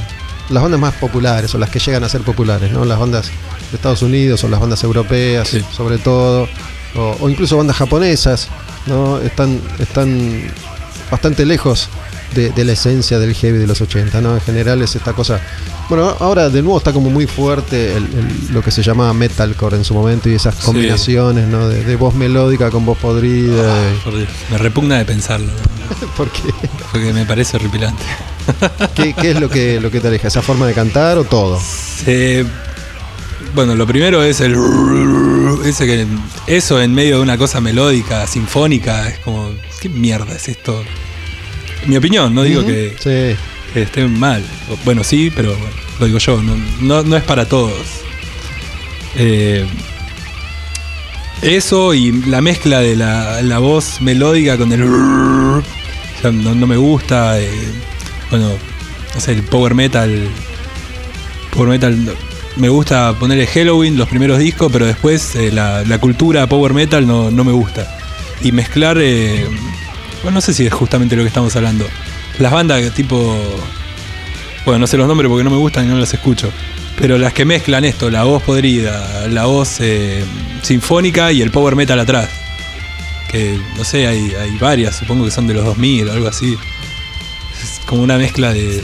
las 0.49 0.63
bandas 0.63 0.80
más 0.80 0.93
populares 0.95 1.53
o 1.53 1.57
las 1.57 1.69
que 1.69 1.80
llegan 1.80 2.03
a 2.03 2.09
ser 2.09 2.22
populares, 2.22 2.72
¿no? 2.72 2.86
Las 2.86 2.97
bandas 2.99 3.30
de 3.72 3.78
Estados 3.78 4.01
Unidos 4.01 4.43
o 4.43 4.49
las 4.49 4.59
bandas 4.59 4.84
europeas, 4.84 5.47
Sí. 5.47 5.63
sobre 5.76 5.97
todo, 5.97 6.47
o, 6.95 7.17
o 7.22 7.30
incluso 7.30 7.57
bandas 7.57 7.78
japonesas, 7.78 8.47
¿no? 8.86 9.19
Están, 9.19 9.59
están 9.80 10.43
bastante 11.09 11.45
lejos 11.45 11.88
de, 12.36 12.49
de 12.51 12.63
la 12.65 12.72
esencia 12.74 13.19
del 13.19 13.34
heavy 13.34 13.57
de 13.57 13.67
los 13.67 13.82
80, 13.82 14.22
¿no? 14.22 14.36
En 14.36 14.41
general 14.41 14.82
es 14.82 14.95
esta 14.95 15.13
cosa. 15.13 15.41
Bueno, 15.89 16.15
ahora 16.22 16.49
de 16.49 16.61
nuevo 16.61 16.78
está 16.78 16.93
como 16.93 17.09
muy 17.09 17.28
fuerte 17.28 17.91
el- 17.97 18.03
el- 18.05 18.53
lo 18.53 18.61
que 18.61 18.72
se 18.72 18.82
llamaba 18.82 19.13
metalcore 19.13 19.76
en 19.76 19.84
su 19.84 19.93
momento 19.93 20.30
y 20.30 20.36
esas 20.36 20.55
Sí. 20.55 20.61
combinaciones, 20.63 21.47
¿no? 21.49 21.67
De, 21.67 21.84
de 21.84 21.95
voz 21.97 22.13
melódica 22.15 22.69
con 22.72 22.86
voz 22.86 22.97
podrida. 22.97 23.76
Por 24.05 24.15
Dios, 24.15 24.30
Me 24.49 24.57
repugna 24.57 24.97
de 24.97 25.05
pensarlo. 25.05 25.51
porque 26.17 26.39
Porque 26.91 27.11
me 27.11 27.26
parece 27.26 27.57
horripilante. 27.57 28.03
¿qué, 28.95 29.13
qué 29.13 29.32
es 29.32 29.39
lo 29.39 29.49
que, 29.49 29.80
lo 29.82 29.91
que 29.91 29.99
te 29.99 30.07
aleja? 30.07 30.30
¿Esa 30.30 30.41
forma 30.41 30.65
de 30.65 30.74
cantar 30.74 31.17
o 31.17 31.26
todo? 31.26 31.59
Eh, 32.05 32.45
bueno, 33.54 33.76
lo 33.76 33.86
primero 33.88 34.24
es 34.24 34.39
el. 34.41 34.56
Ese 35.66 35.86
que, 35.86 36.06
eso 36.47 36.82
en 36.82 36.93
medio 36.93 37.18
de 37.18 37.22
una 37.22 37.38
cosa 37.38 37.62
melódica, 37.62 38.26
sinfónica, 38.28 39.10
es 39.10 39.20
como. 39.20 39.52
¿Qué 39.80 39.89
mierda 39.89 40.36
es 40.36 40.47
esto? 40.47 40.84
Mi 41.88 41.97
opinión, 41.97 42.34
no 42.36 42.43
digo 42.43 42.64
que, 42.66 42.95
Sí. 42.99 43.36
que 43.74 43.82
estén 43.84 44.20
mal. 44.20 44.43
Bueno, 44.86 45.04
sí, 45.04 45.32
pero 45.36 45.49
bueno, 45.49 45.76
lo 45.99 46.06
digo 46.06 46.18
yo, 46.20 46.41
no, 46.41 46.56
no, 46.82 47.04
no 47.04 47.16
es 47.18 47.24
para 47.24 47.47
todos. 47.47 47.74
Eh, 49.16 49.66
eso 51.41 51.93
y 51.95 52.12
la 52.28 52.41
mezcla 52.41 52.80
de 52.80 52.95
la, 52.95 53.41
la 53.41 53.58
voz 53.60 53.99
melódica 54.02 54.58
con 54.58 54.72
el. 54.72 54.82
ya 56.24 56.32
no, 56.32 56.54
no 56.56 56.68
me 56.68 56.78
gusta. 56.78 57.39
eh, 57.39 57.49
bueno, 58.30 58.52
no 59.16 59.20
sé, 59.22 59.34
el 59.34 59.43
power 59.43 59.74
metal. 59.74 60.28
Power 61.52 61.70
metal. 61.70 62.16
Me 62.58 62.70
gusta 62.70 63.16
ponerle 63.18 63.47
Halloween, 63.47 63.97
los 63.97 64.10
primeros 64.10 64.38
discos, 64.38 64.72
pero 64.72 64.86
después 64.86 65.36
eh, 65.36 65.52
la, 65.52 65.97
cultura 65.99 66.47
power 66.47 66.74
metal 66.74 67.08
no, 67.08 67.32
no 67.32 67.43
me 67.43 67.52
gusta. 67.52 67.97
Y 68.41 68.52
mezclar. 68.52 68.97
eh, 68.99 69.47
bueno, 70.24 70.36
no 70.36 70.41
sé 70.41 70.54
si 70.54 70.66
es 70.66 70.74
justamente 70.74 71.16
lo 71.16 71.24
que 71.24 71.30
estamos 71.30 71.56
hablando. 71.56 71.86
Las 72.39 72.52
bandas 72.52 72.93
tipo. 72.93 73.36
Bueno, 74.66 74.80
no 74.80 74.88
sé 74.88 74.97
los 74.97 75.08
nombres 75.08 75.30
porque 75.30 75.43
no 75.43 75.49
me 75.49 75.58
gustan 75.58 75.86
y 75.86 75.88
no 75.88 75.97
las 75.97 76.14
escucho. 76.14 76.52
Pero 76.97 77.18
las 77.18 77.34
que 77.34 77.45
mezclan 77.45 77.86
esto, 77.86 78.12
la 78.12 78.24
voz 78.24 78.43
podrida, 78.43 79.28
la 79.28 79.45
voz 79.45 79.78
eh, 79.80 80.24
sinfónica 80.62 81.32
y 81.32 81.41
el 81.41 81.49
power 81.49 81.76
metal 81.76 81.99
atrás. 81.99 82.30
Que 83.30 83.58
no 83.78 83.84
sé, 83.84 84.08
hay, 84.08 84.34
hay 84.36 84.58
varias, 84.60 84.97
supongo 84.97 85.26
que 85.26 85.32
son 85.32 85.47
de 85.47 85.54
los 85.54 85.66
2000 85.66 86.10
o 86.10 86.12
algo 86.12 86.28
así. 86.28 86.58
Es 87.64 87.80
como 87.86 88.04
una 88.04 88.18
mezcla 88.18 88.54
de 88.54 88.84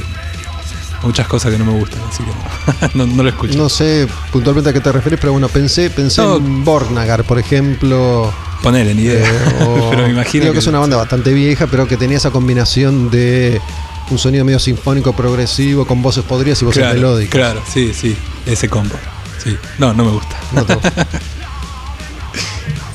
muchas 1.03 1.27
cosas 1.27 1.51
que 1.51 1.57
no 1.57 1.65
me 1.65 1.73
gustan, 1.79 1.99
así 2.09 2.23
que 2.23 2.97
no, 2.97 3.05
no, 3.05 3.15
no 3.15 3.23
lo 3.23 3.29
escucho. 3.29 3.57
No 3.57 3.69
sé 3.69 4.07
puntualmente 4.31 4.69
a 4.69 4.73
qué 4.73 4.79
te 4.81 4.91
refieres, 4.91 5.19
pero 5.19 5.31
bueno, 5.33 5.47
pensé, 5.49 5.89
pensé 5.89 6.21
No. 6.21 6.37
en 6.37 6.63
Bornagar, 6.65 7.23
por 7.23 7.39
ejemplo. 7.39 8.31
Ponele 8.63 8.93
ni 8.95 9.03
idea. 9.03 9.23
eh, 9.27 9.63
o- 9.67 9.89
pero 9.91 10.03
me 10.03 10.09
imagino 10.09 10.43
digo 10.45 10.53
que, 10.53 10.59
es 10.59 10.67
una 10.67 10.79
banda 10.79 10.97
bastante 10.97 11.31
vieja, 11.33 11.67
pero 11.67 11.87
que 11.87 11.97
tenía 11.97 12.17
esa 12.17 12.31
combinación 12.31 13.09
de 13.11 13.61
un 14.09 14.17
sonido 14.17 14.45
medio 14.45 14.59
sinfónico 14.59 15.13
progresivo 15.13 15.85
con 15.85 16.01
voces 16.01 16.23
podridas 16.23 16.61
y 16.61 16.65
voces 16.65 16.79
claro, 16.81 16.95
melódicas. 16.95 17.31
Claro, 17.31 17.61
sí, 17.71 17.93
sí, 17.93 18.15
ese 18.45 18.67
combo. 18.69 18.95
Sí. 19.43 19.55
No, 19.77 19.93
no 19.93 20.03
me 20.05 20.11
gusta. 20.11 20.35
No 20.53 20.65
te 20.65 20.73
gusta. 20.75 21.07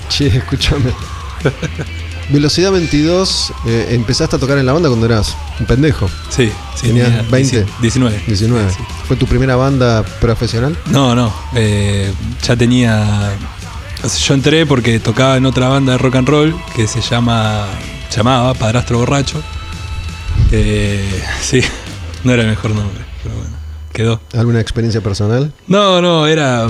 che, 0.08 0.26
escúchame. 0.26 0.92
Velocidad 2.32 2.72
22, 2.72 3.52
eh, 3.66 3.88
empezaste 3.90 4.36
a 4.36 4.38
tocar 4.38 4.56
en 4.58 4.66
la 4.66 4.72
banda 4.72 4.88
cuando 4.88 5.06
eras 5.06 5.36
un 5.60 5.66
pendejo, 5.66 6.08
Sí, 6.30 6.50
sí. 6.74 6.86
Tenías 6.88 7.08
tenía 7.08 7.22
20. 7.30 7.66
19. 7.80 8.22
19. 8.26 8.70
Sí. 8.70 8.76
¿Fue 9.06 9.16
tu 9.16 9.26
primera 9.26 9.54
banda 9.56 10.02
profesional? 10.20 10.76
No, 10.86 11.14
no. 11.14 11.32
eh, 11.54 12.12
ya 12.42 12.56
tenía. 12.56 13.32
yo 14.26 14.34
entré 14.34 14.64
porque 14.66 14.98
tocaba 14.98 15.36
en 15.36 15.46
otra 15.46 15.68
banda 15.68 15.92
de 15.92 15.98
rock 15.98 16.16
and 16.16 16.28
roll 16.28 16.56
que 16.74 16.86
se 16.88 17.00
llama. 17.02 17.66
llamaba 18.14 18.54
Padrastro 18.54 18.98
Borracho. 18.98 19.42
Eh, 20.50 21.22
sí, 21.42 21.60
no 22.24 22.32
era 22.32 22.42
el 22.42 22.48
mejor 22.48 22.70
nombre, 22.72 23.04
pero 23.22 23.34
bueno, 23.36 23.56
quedó. 23.92 24.20
¿Alguna 24.38 24.60
experiencia 24.60 25.00
personal? 25.00 25.52
No, 25.66 26.00
no, 26.00 26.26
era 26.26 26.66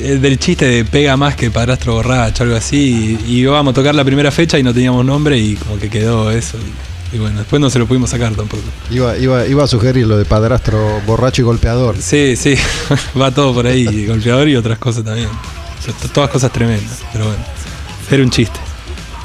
del 0.00 0.38
chiste 0.38 0.66
de 0.66 0.84
pega 0.84 1.16
más 1.16 1.36
que 1.36 1.50
Padrastro 1.50 1.94
Borracho, 1.94 2.44
algo 2.44 2.56
así. 2.56 3.18
Y, 3.26 3.32
y 3.32 3.40
íbamos 3.40 3.72
a 3.72 3.74
tocar 3.74 3.94
la 3.94 4.04
primera 4.04 4.30
fecha 4.30 4.58
y 4.58 4.62
no 4.62 4.72
teníamos 4.72 5.04
nombre 5.04 5.38
y 5.38 5.56
como 5.56 5.78
que 5.78 5.88
quedó 5.88 6.30
eso. 6.30 6.58
Y, 6.58 7.16
y 7.16 7.18
bueno, 7.18 7.38
después 7.38 7.60
no 7.60 7.68
se 7.70 7.78
lo 7.78 7.86
pudimos 7.86 8.10
sacar 8.10 8.34
tampoco. 8.34 8.62
Iba, 8.90 9.16
iba, 9.18 9.46
iba 9.46 9.64
a 9.64 9.66
sugerir 9.66 10.06
lo 10.06 10.16
de 10.16 10.24
padrastro 10.24 11.00
borracho 11.06 11.42
y 11.42 11.44
golpeador. 11.44 11.96
Sí, 12.00 12.36
sí, 12.36 12.54
va 13.20 13.30
todo 13.32 13.52
por 13.52 13.66
ahí, 13.66 14.06
golpeador 14.06 14.48
y 14.48 14.56
otras 14.56 14.78
cosas 14.78 15.04
también. 15.04 15.28
Todas 16.12 16.30
cosas 16.30 16.52
tremendas, 16.52 17.00
pero 17.12 17.26
bueno, 17.26 17.42
era 18.10 18.22
un 18.22 18.30
chiste. 18.30 18.58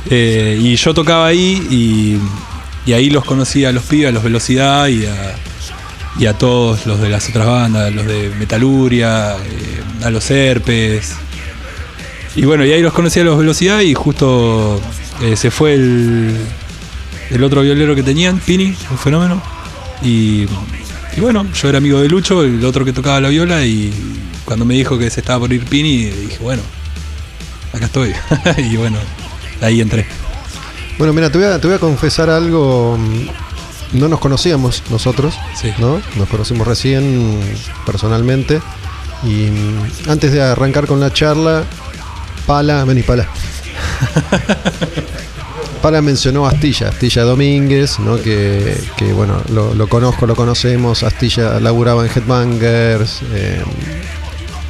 Eh, 0.09 0.57
y 0.61 0.75
yo 0.75 0.93
tocaba 0.93 1.27
ahí 1.27 1.67
y, 1.69 2.89
y 2.89 2.93
ahí 2.93 3.09
los 3.09 3.25
conocía 3.25 3.69
a 3.69 3.71
los 3.71 3.83
pibes, 3.83 4.09
a 4.09 4.11
los 4.11 4.23
Velocidad 4.23 4.87
y 4.87 5.05
a, 5.05 5.35
y 6.17 6.25
a 6.27 6.33
todos 6.33 6.85
los 6.85 6.99
de 7.01 7.09
las 7.09 7.27
otras 7.29 7.45
bandas, 7.45 7.93
los 7.93 8.05
de 8.05 8.31
Metaluria, 8.39 9.35
eh, 9.35 9.74
a 10.05 10.09
los 10.11 10.29
Herpes. 10.31 11.13
Y 12.35 12.45
bueno, 12.45 12.65
y 12.65 12.71
ahí 12.71 12.81
los 12.81 12.93
conocí 12.93 13.19
a 13.19 13.23
los 13.23 13.37
Velocidad 13.37 13.81
y 13.81 13.93
justo 13.93 14.79
eh, 15.21 15.35
se 15.35 15.51
fue 15.51 15.73
el, 15.73 16.35
el 17.31 17.43
otro 17.43 17.61
violero 17.61 17.95
que 17.95 18.03
tenían, 18.03 18.39
Pini, 18.39 18.75
un 18.91 18.97
fenómeno. 18.97 19.41
Y, 20.03 20.45
y 21.15 21.21
bueno, 21.21 21.45
yo 21.53 21.69
era 21.69 21.77
amigo 21.77 21.99
de 22.01 22.09
Lucho, 22.09 22.43
el 22.43 22.63
otro 22.65 22.83
que 22.85 22.91
tocaba 22.93 23.21
la 23.21 23.29
viola, 23.29 23.65
y 23.65 23.93
cuando 24.43 24.65
me 24.65 24.73
dijo 24.73 24.97
que 24.99 25.09
se 25.09 25.21
estaba 25.21 25.39
por 25.39 25.53
ir 25.53 25.63
Pini, 25.65 26.05
dije, 26.05 26.37
bueno, 26.41 26.61
acá 27.73 27.85
estoy. 27.85 28.13
y 28.57 28.75
bueno, 28.75 28.97
ahí 29.61 29.79
entré. 29.81 30.05
Bueno, 30.97 31.13
mira, 31.13 31.29
te 31.31 31.37
voy 31.37 31.47
a, 31.47 31.59
te 31.59 31.67
voy 31.67 31.75
a 31.77 31.79
confesar 31.79 32.29
algo. 32.29 32.97
mm, 32.97 33.97
No 33.97 34.09
nos 34.09 34.19
conocíamos 34.19 34.83
nosotros, 34.91 35.35
Sí. 35.59 35.71
¿no? 35.79 36.01
Nos 36.17 36.27
conocimos 36.27 36.67
recién 36.67 37.39
personalmente. 37.85 38.59
Y 39.23 39.49
antes 40.09 40.31
de 40.31 40.41
arrancar 40.41 40.87
con 40.87 40.99
la 40.99 41.11
charla, 41.11 41.63
Pala, 42.45 42.85
vení 42.85 43.03
Pala. 43.03 43.25
Pala 45.81 46.01
mencionó 46.01 46.47
Astilla, 46.47 46.89
Astilla 46.89 47.23
Domínguez, 47.23 47.99
¿no? 47.99 48.21
que, 48.21 48.75
que, 48.97 49.13
bueno, 49.13 49.41
lo, 49.49 49.73
lo 49.75 49.87
conozco, 49.87 50.25
lo 50.25 50.35
conocemos. 50.35 51.03
Astilla 51.03 51.59
laburaba 51.59 52.05
en 52.05 52.11
Headbangers, 52.11 53.21
eh, 53.33 53.63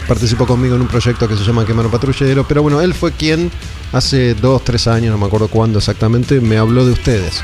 participó 0.07 0.45
conmigo 0.45 0.75
en 0.75 0.81
un 0.81 0.87
proyecto 0.87 1.27
que 1.27 1.35
se 1.35 1.43
llama 1.43 1.65
Quemar 1.65 1.87
Patrullero, 1.87 2.45
pero 2.47 2.61
bueno, 2.61 2.81
él 2.81 2.93
fue 2.93 3.11
quien 3.11 3.51
hace 3.91 4.35
dos, 4.35 4.63
tres 4.63 4.87
años, 4.87 5.11
no 5.11 5.17
me 5.17 5.25
acuerdo 5.25 5.47
cuándo 5.47 5.79
exactamente, 5.79 6.39
me 6.41 6.57
habló 6.57 6.85
de 6.85 6.91
ustedes. 6.91 7.41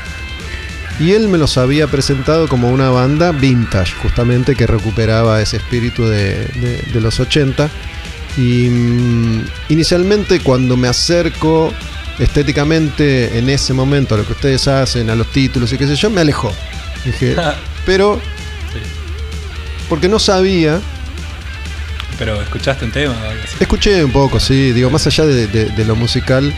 Y 1.00 1.12
él 1.12 1.28
me 1.28 1.38
los 1.38 1.58
había 1.58 1.86
presentado 1.88 2.46
como 2.48 2.70
una 2.70 2.90
banda 2.90 3.32
vintage, 3.32 3.92
justamente 4.02 4.54
que 4.54 4.66
recuperaba 4.66 5.40
ese 5.42 5.56
espíritu 5.56 6.04
de, 6.06 6.44
de- 6.46 6.82
de 6.92 7.00
los 7.00 7.18
80. 7.18 7.68
Y 8.36 8.68
mm, 8.68 9.44
inicialmente 9.70 10.40
cuando 10.40 10.76
me 10.76 10.88
acerco 10.88 11.72
estéticamente 12.18 13.38
en 13.38 13.48
ese 13.50 13.72
momento 13.72 14.14
a 14.14 14.18
lo 14.18 14.26
que 14.26 14.32
ustedes 14.32 14.68
hacen, 14.68 15.10
a 15.10 15.14
los 15.16 15.26
títulos 15.32 15.72
y 15.72 15.78
qué 15.78 15.86
sé 15.86 15.96
yo, 15.96 16.08
me 16.10 16.20
alejó. 16.20 16.52
Dije, 17.04 17.34
pero 17.86 18.20
porque 19.88 20.08
no 20.08 20.18
sabía 20.18 20.80
Pero 22.18 22.40
escuchaste 22.40 22.84
un 22.84 22.92
tema. 22.92 23.14
Escuché 23.58 24.04
un 24.04 24.12
poco, 24.12 24.38
sí, 24.38 24.72
digo, 24.72 24.88
más 24.90 25.06
allá 25.06 25.24
de, 25.26 25.46
de- 25.48 25.66
de 25.66 25.84
lo 25.84 25.96
musical, 25.96 26.54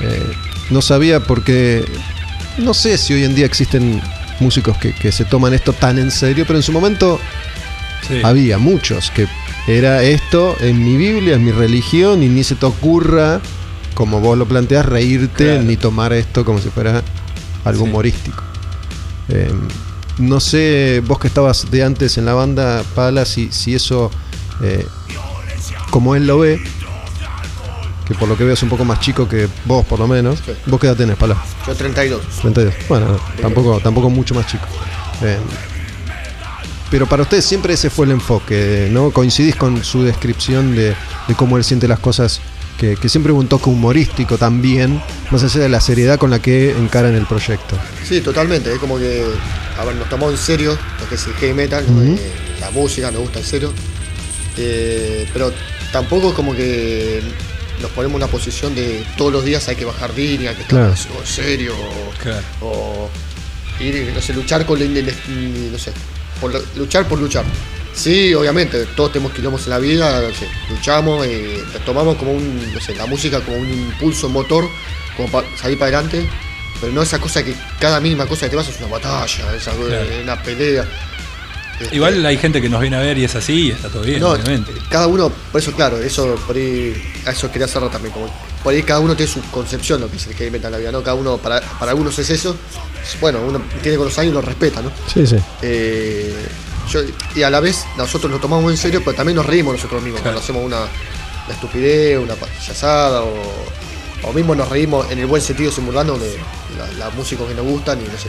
eh, 0.00 0.22
no 0.70 0.80
sabía 0.80 1.20
porque 1.20 1.84
no 2.58 2.74
sé 2.74 2.98
si 2.98 3.14
hoy 3.14 3.24
en 3.24 3.34
día 3.34 3.46
existen 3.46 4.00
músicos 4.40 4.76
que, 4.78 4.92
que 4.94 5.12
se 5.12 5.24
toman 5.24 5.54
esto 5.54 5.72
tan 5.72 5.98
en 5.98 6.10
serio, 6.10 6.44
pero 6.46 6.58
en 6.58 6.62
su 6.62 6.72
momento 6.72 7.18
Sí. 8.08 8.20
había 8.24 8.58
muchos 8.58 9.12
que 9.12 9.28
era 9.68 10.02
esto 10.02 10.56
en 10.60 10.84
mi 10.84 10.96
Biblia, 10.96 11.36
en 11.36 11.44
mi 11.44 11.52
religión, 11.52 12.22
y 12.24 12.28
ni 12.28 12.42
se 12.42 12.56
te 12.56 12.66
ocurra 12.66 13.40
como 13.94 14.18
vos 14.20 14.36
lo 14.36 14.46
planteas, 14.48 14.86
reírte 14.86 15.44
Claro. 15.44 15.62
ni 15.62 15.76
tomar 15.76 16.12
esto 16.12 16.44
como 16.44 16.58
si 16.58 16.68
fuera 16.70 17.02
algo 17.64 17.84
Sí. 17.84 17.90
humorístico. 17.90 18.42
Eh, 19.28 19.52
no 20.18 20.40
sé, 20.40 21.00
vos 21.06 21.20
que 21.20 21.28
estabas 21.28 21.70
de 21.70 21.84
antes 21.84 22.18
en 22.18 22.24
la 22.24 22.34
banda, 22.34 22.82
Pala, 22.96 23.24
si, 23.24 23.52
si 23.52 23.74
eso, 23.76 24.10
eh, 24.64 24.84
como 25.90 26.16
él 26.16 26.26
lo 26.26 26.40
ve, 26.40 26.60
que 28.12 28.18
por 28.18 28.28
lo 28.28 28.36
que 28.36 28.44
veo 28.44 28.54
es 28.54 28.62
un 28.62 28.68
poco 28.68 28.84
más 28.84 29.00
chico 29.00 29.28
que 29.28 29.48
vos, 29.64 29.84
por 29.86 29.98
lo 29.98 30.06
menos. 30.06 30.40
Sí. 30.44 30.52
¿Vos 30.66 30.80
qué 30.80 30.86
edad 30.86 30.96
tenés, 30.96 31.16
Pala? 31.16 31.36
Yo 31.66 31.74
32. 31.74 32.20
32. 32.42 32.74
Bueno, 32.88 33.12
no, 33.12 33.20
tampoco, 33.40 33.80
tampoco 33.80 34.10
mucho 34.10 34.34
más 34.34 34.46
chico. 34.46 34.66
Eh, 35.22 35.38
pero 36.90 37.06
para 37.06 37.22
ustedes 37.22 37.44
siempre 37.44 37.74
ese 37.74 37.88
fue 37.88 38.06
el 38.06 38.12
enfoque, 38.12 38.88
¿no? 38.90 39.10
Coincidís 39.10 39.56
con 39.56 39.82
su 39.82 40.02
descripción 40.02 40.76
de, 40.76 40.94
de 41.26 41.34
cómo 41.34 41.56
él 41.56 41.64
siente 41.64 41.88
las 41.88 41.98
cosas, 42.00 42.40
que, 42.78 42.96
que 42.96 43.08
siempre 43.08 43.32
hubo 43.32 43.40
un 43.40 43.48
toque 43.48 43.70
humorístico 43.70 44.36
también, 44.36 45.00
más 45.30 45.42
allá 45.42 45.60
de 45.60 45.68
la 45.70 45.80
seriedad 45.80 46.18
con 46.18 46.30
la 46.30 46.40
que 46.40 46.70
encaran 46.72 47.14
el 47.14 47.24
proyecto. 47.24 47.78
Sí, 48.06 48.20
totalmente. 48.20 48.72
Es 48.72 48.78
como 48.78 48.98
que, 48.98 49.24
a 49.78 49.84
ver, 49.84 49.94
nos 49.96 50.08
tomamos 50.10 50.32
en 50.32 50.38
serio 50.38 50.76
lo 51.00 51.08
que 51.08 51.14
es 51.14 51.26
el 51.26 51.32
heavy 51.34 51.54
metal. 51.54 51.84
Eh, 51.88 52.18
la 52.60 52.70
música 52.70 53.10
nos 53.10 53.22
gusta 53.22 53.38
en 53.38 53.44
serio. 53.46 53.72
Eh, 54.58 55.26
pero 55.32 55.50
tampoco 55.92 56.28
es 56.28 56.34
como 56.34 56.54
que 56.54 57.22
nos 57.82 57.90
ponemos 57.90 58.12
en 58.18 58.22
una 58.22 58.26
posición 58.32 58.74
de 58.74 59.04
todos 59.16 59.32
los 59.32 59.44
días 59.44 59.68
hay 59.68 59.76
que 59.76 59.84
bajar 59.84 60.14
línea, 60.14 60.56
que 60.56 60.62
Claro. 60.64 60.92
estamos 60.94 61.20
en 61.22 61.26
serio, 61.26 61.74
o, 61.76 62.22
Claro. 62.22 62.42
o 62.62 63.10
ir, 63.80 64.12
no 64.14 64.20
sé, 64.22 64.32
luchar 64.32 64.64
con 64.64 64.78
inde- 64.80 65.12
no 65.70 65.78
sé, 65.78 65.92
por 66.40 66.52
luchar 66.76 67.06
por 67.08 67.18
luchar. 67.18 67.44
Sí, 67.94 68.32
obviamente, 68.32 68.86
todos 68.96 69.12
tenemos 69.12 69.32
quilombos 69.34 69.64
en 69.64 69.70
la 69.70 69.78
vida, 69.78 70.20
no 70.22 70.34
sé, 70.34 70.48
luchamos, 70.70 71.26
eh, 71.26 71.62
tomamos 71.84 72.16
como 72.16 72.32
un, 72.32 72.72
no 72.72 72.80
sé, 72.80 72.94
la 72.94 73.04
música 73.06 73.40
como 73.40 73.58
un 73.58 73.68
impulso 73.70 74.28
motor, 74.30 74.66
como 75.16 75.28
para 75.30 75.46
salir 75.58 75.78
para 75.78 75.98
adelante, 75.98 76.26
pero 76.80 76.92
no 76.92 77.02
esa 77.02 77.18
cosa 77.18 77.44
que 77.44 77.54
cada 77.78 78.00
mínima 78.00 78.24
cosa 78.26 78.46
que 78.46 78.50
te 78.50 78.56
pasa 78.56 78.70
es 78.70 78.78
una 78.78 78.88
batalla, 78.88 79.54
es 79.54 79.68
algo- 79.68 79.86
Claro. 79.88 80.06
una 80.22 80.42
pelea. 80.42 80.86
Igual 81.90 82.24
hay 82.24 82.36
gente 82.38 82.60
que 82.62 82.68
nos 82.68 82.80
viene 82.80 82.96
a 82.96 83.00
ver 83.00 83.18
y 83.18 83.24
es 83.24 83.34
así 83.34 83.68
y 83.68 83.70
está 83.72 83.88
todo 83.88 84.02
bien, 84.02 84.20
no, 84.20 84.30
obviamente. 84.30 84.72
cada 84.88 85.06
uno, 85.06 85.30
por 85.50 85.60
eso 85.60 85.72
claro, 85.72 85.98
eso 85.98 86.36
por 86.46 86.54
ahí, 86.56 86.94
a 87.26 87.30
eso 87.32 87.50
quería 87.50 87.66
cerrar 87.66 87.90
también, 87.90 88.12
como 88.12 88.32
por 88.62 88.72
ahí 88.72 88.82
cada 88.82 89.00
uno 89.00 89.16
tiene 89.16 89.32
su 89.32 89.40
concepción 89.50 90.00
de 90.00 90.06
lo 90.06 90.10
que 90.10 90.18
es 90.18 90.26
el 90.28 90.34
heavy 90.34 90.50
metal 90.52 90.66
en 90.68 90.72
la 90.72 90.78
vida, 90.78 90.92
¿no? 90.92 91.02
Cada 91.02 91.14
uno, 91.16 91.38
para, 91.38 91.60
para 91.60 91.90
algunos 91.90 92.18
es 92.18 92.30
eso, 92.30 92.56
bueno, 93.20 93.40
uno 93.46 93.60
tiene 93.82 93.96
con 93.98 94.06
los 94.06 94.18
años 94.18 94.30
y 94.32 94.34
lo 94.34 94.40
respeta, 94.42 94.80
¿no? 94.82 94.92
Sí, 95.12 95.26
sí. 95.26 95.36
Eh, 95.62 96.34
yo- 96.90 97.00
y 97.34 97.42
a 97.42 97.50
la 97.50 97.60
vez 97.60 97.84
nosotros 97.96 98.30
lo 98.30 98.38
tomamos 98.38 98.70
en 98.70 98.76
serio, 98.76 99.02
pero 99.04 99.16
también 99.16 99.36
nos 99.36 99.46
reímos 99.46 99.74
nosotros 99.74 100.02
mismos 100.02 100.20
Claro. 100.22 100.36
cuando 100.36 100.40
hacemos 100.44 100.64
una, 100.64 100.80
una 101.46 101.54
estupidez, 101.54 102.18
una 102.18 102.34
payasada 102.34 103.22
o, 103.22 103.34
o 104.24 104.32
mismo 104.32 104.54
nos 104.54 104.68
reímos 104.68 105.10
en 105.10 105.18
el 105.18 105.26
buen 105.26 105.42
sentido 105.42 105.72
simulando 105.72 106.16
de 106.18 106.36
la, 106.78 107.06
la 107.06 107.10
música 107.10 107.44
que 107.46 107.54
nos 107.54 107.64
gustan 107.66 108.00
y 108.00 108.04
no 108.04 108.16
sé, 108.18 108.28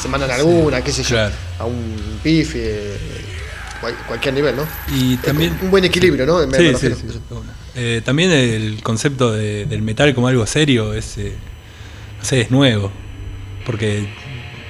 se 0.00 0.08
mandan 0.08 0.30
alguna, 0.30 0.82
qué 0.82 0.92
sé 0.92 1.02
yo, 1.02 1.10
claro. 1.10 1.34
a 1.58 1.64
un 1.66 2.18
pife, 2.22 2.58
eh, 2.62 2.96
cual- 3.80 3.96
cualquier 4.06 4.34
nivel, 4.34 4.56
¿no? 4.56 4.66
Y 4.94 5.16
también. 5.18 5.56
Un 5.62 5.70
buen 5.70 5.84
equilibrio, 5.84 6.26
¿no? 6.26 6.46
Me- 6.46 6.56
Sí, 6.58 6.72
sí, 6.88 6.94
sí. 6.94 7.18
Eh, 7.76 8.02
también 8.04 8.30
el 8.32 8.82
concepto 8.82 9.32
de- 9.32 9.64
del 9.66 9.82
metal 9.82 10.14
como 10.14 10.28
algo 10.28 10.44
serio 10.46 10.92
es, 10.94 11.16
eh, 11.18 11.32
no 12.18 12.24
sé, 12.24 12.40
es 12.42 12.50
nuevo. 12.50 12.90
Porque 13.64 14.08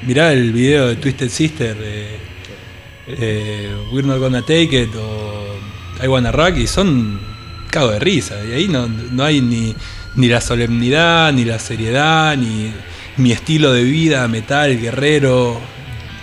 mirá 0.03 0.33
el 0.33 0.53
video 0.53 0.89
de 0.89 0.97
Twisted 0.97 1.31
Sister, 1.31 1.77
eh, 1.81 3.75
We're 3.93 4.07
Not 4.07 4.19
Gonna 4.19 4.43
Take 4.43 4.83
It 4.83 4.95
o 4.97 5.57
I 6.03 6.07
Wanna 6.09 6.33
Rock 6.33 6.57
y 6.59 6.67
son 6.67 7.21
cago 7.71 7.91
de 7.93 7.99
risa. 7.99 8.37
Y 8.45 8.53
ahí 8.53 8.69
no, 8.69 8.87
no 8.89 9.25
hay 9.25 9.41
ni, 9.41 9.75
ni 10.17 10.29
la 10.29 10.41
solemnidad, 10.41 11.33
ni 11.33 11.45
la 11.45 11.59
seriedad, 11.59 12.37
ni 12.37 12.73
mi 13.21 13.33
estilo 13.33 13.73
de 13.73 13.85
vida, 13.85 14.27
metal, 14.29 14.79
guerrero. 14.81 15.61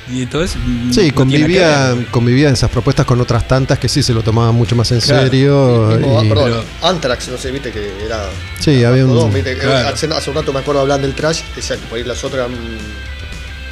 Y 0.10 0.26
todo 0.26 0.41
eso. 0.41 0.58
mm, 0.66 0.93
Sí, 0.93 1.12
convivía, 1.12 1.93
convivía 2.12 2.48
en 2.48 2.54
esas 2.54 2.70
propuestas 2.70 3.06
con 3.06 3.20
otras 3.20 3.45
tantas 3.45 3.78
que 3.78 3.89
sí 3.89 4.02
se 4.02 4.14
lo 4.14 4.22
tomaban 4.24 4.56
mucho 4.56 4.74
más 4.74 4.89
en 4.93 5.02
Claro. 5.02 5.24
serio. 5.24 5.91
Y- 5.91 5.98
perdón, 6.04 6.30
pero- 6.30 6.64
Anthrax, 6.82 7.28
no 7.28 7.38
sé, 7.38 7.52
viste 7.52 7.72
que 7.74 7.91
era. 8.06 8.24
Sí, 8.60 8.86
había 8.86 9.06
un- 9.06 9.34
viste, 9.34 9.58
Claro. 9.58 9.89
hace, 9.89 10.08
hace 10.08 10.30
un 10.30 10.36
rato 10.38 10.54
me 10.54 10.60
acuerdo 10.60 10.80
hablando 10.82 11.06
del 11.08 11.16
trash, 11.16 11.41
decía 11.56 11.76
que 11.76 11.82
por 11.88 11.98
ahí 11.98 12.06
las 12.06 12.24
otras 12.24 12.48
eran 12.48 12.58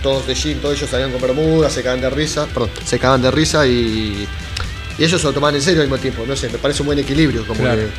todos 0.03 0.27
de 0.27 0.35
jean, 0.35 0.59
todos 0.59 0.75
ellos 0.77 0.89
salían 0.89 1.11
con 1.11 1.21
bermudas, 1.21 1.71
se 1.71 1.81
cagaban 1.81 2.01
de 2.01 2.09
risa, 2.09 2.45
perdón, 2.47 2.69
se 2.83 2.99
cagaban 2.99 3.21
de 3.21 3.31
risa 3.31 3.65
y, 3.65 4.27
y 4.99 5.03
ellos 5.03 5.21
se 5.21 5.27
lo 5.27 5.33
tomaban 5.33 5.55
en 5.55 5.61
serio 5.61 5.81
al 5.81 5.87
mismo 5.87 5.99
tiempo, 6.01 6.25
no 6.27 6.35
sé, 6.35 6.49
me 6.49 6.57
parece 6.57 6.81
un 6.83 6.87
buen 6.87 6.99
equilibrio, 6.99 7.47
como 7.47 7.61
Claro. 7.61 7.77
que, 7.77 7.85
eh, 7.85 7.89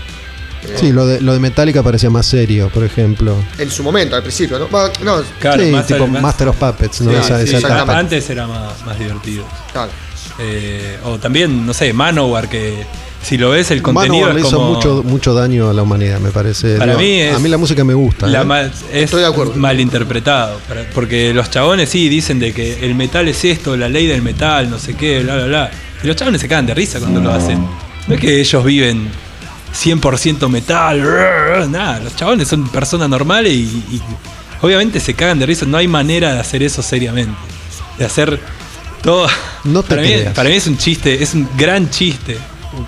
Sí, 0.76 0.92
lo 0.92 1.06
de, 1.06 1.20
lo 1.20 1.32
de 1.32 1.38
Metallica 1.40 1.82
parecía 1.82 2.10
más 2.10 2.26
serio, 2.26 2.70
por 2.72 2.82
ejemplo. 2.84 3.36
en 3.58 3.70
su 3.70 3.82
momento, 3.82 4.16
al 4.16 4.22
principio, 4.22 4.58
¿no? 4.58 4.66
No, 5.04 5.22
Claro, 5.40 5.62
sí, 5.62 5.70
más- 5.70 5.86
tipo 5.86 6.06
Master 6.06 6.48
of 6.48 6.56
Puppets, 6.56 7.00
¿no? 7.02 7.10
Sí, 7.10 7.16
esa, 7.16 7.38
sí, 7.38 7.44
esa 7.48 7.58
etapa. 7.58 7.74
exactamente. 7.74 7.92
antes 8.16 8.30
era 8.30 8.46
más, 8.46 8.84
más 8.84 8.98
divertido. 8.98 9.44
claro. 9.72 9.90
Eh, 10.38 10.98
o 11.04 11.18
también, 11.18 11.64
no 11.64 11.72
sé, 11.72 11.92
Manowar, 11.94 12.48
que 12.50 12.84
si 13.22 13.38
lo 13.38 13.50
ves, 13.50 13.70
el 13.70 13.80
contenido 13.80 14.26
Manowar 14.26 14.34
le 14.34 14.40
hizo 14.46 14.56
como. 14.58 14.74
mucho, 14.74 15.02
mucho 15.02 15.32
daño 15.32 15.70
a 15.70 15.72
la 15.72 15.82
humanidad, 15.82 16.20
me 16.20 16.30
parece. 16.30 16.76
Para 16.76 16.94
mí 16.96 17.20
es 17.20 17.34
a 17.34 17.38
mí 17.38 17.48
la 17.48 17.56
música 17.56 17.84
me 17.84 17.94
gusta. 17.94 18.26
la 18.26 18.42
¿eh? 18.42 18.44
ma- 18.44 18.60
es 18.62 18.72
Estoy 18.92 19.22
de 19.22 19.28
acuerdo. 19.28 19.54
mal 19.56 19.80
interpretado. 19.80 20.60
para- 20.68 20.82
Porque 20.90 21.32
los 21.32 21.50
chabones 21.50 21.88
sí 21.88 22.08
dicen 22.10 22.38
de 22.38 22.52
que 22.52 22.84
el 22.84 22.94
metal 22.94 23.26
es 23.28 23.44
esto, 23.46 23.76
la 23.78 23.88
ley 23.88 24.06
del 24.06 24.20
metal, 24.20 24.68
no 24.68 24.78
sé 24.78 24.94
qué, 24.94 25.20
bla, 25.22 25.36
bla, 25.36 25.44
bla. 25.46 25.70
Y 26.02 26.06
los 26.06 26.16
chabones 26.16 26.40
se 26.42 26.48
cagan 26.48 26.66
de 26.66 26.74
risa 26.74 26.98
cuando 27.00 27.20
lo 27.20 27.32
hacen. 27.32 27.66
No 28.06 28.14
es 28.14 28.20
que 28.20 28.38
ellos 28.38 28.62
viven 28.62 29.08
100% 29.84 30.48
metal, 30.48 31.70
nada. 31.70 32.00
Los 32.00 32.16
chabones 32.16 32.48
son 32.48 32.68
personas 32.68 33.08
normales 33.08 33.52
y, 33.52 33.62
y 33.90 34.02
obviamente 34.62 35.00
se 35.00 35.14
cagan 35.14 35.38
de 35.38 35.46
risa. 35.46 35.66
No 35.66 35.76
hay 35.78 35.88
manera 35.88 36.32
de 36.34 36.40
hacer 36.40 36.62
eso 36.62 36.82
seriamente. 36.82 37.36
De 37.98 38.04
hacer 38.04 38.40
todo. 39.02 39.26
No 39.64 39.82
te 39.82 39.88
para, 39.88 40.02
mí, 40.02 40.08
creas. 40.08 40.32
para 40.34 40.48
mí 40.48 40.54
es 40.54 40.66
un 40.68 40.78
chiste, 40.78 41.20
es 41.20 41.34
un 41.34 41.48
gran 41.58 41.90
chiste. 41.90 42.38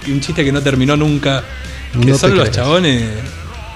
Un, 0.06 0.20
chiste 0.20 0.44
que 0.44 0.52
no 0.52 0.62
terminó 0.62 0.96
nunca. 0.96 1.42
Que 1.92 2.06
No 2.06 2.16
son 2.16 2.36
los 2.36 2.42
creas. 2.50 2.54
chabones. 2.56 3.02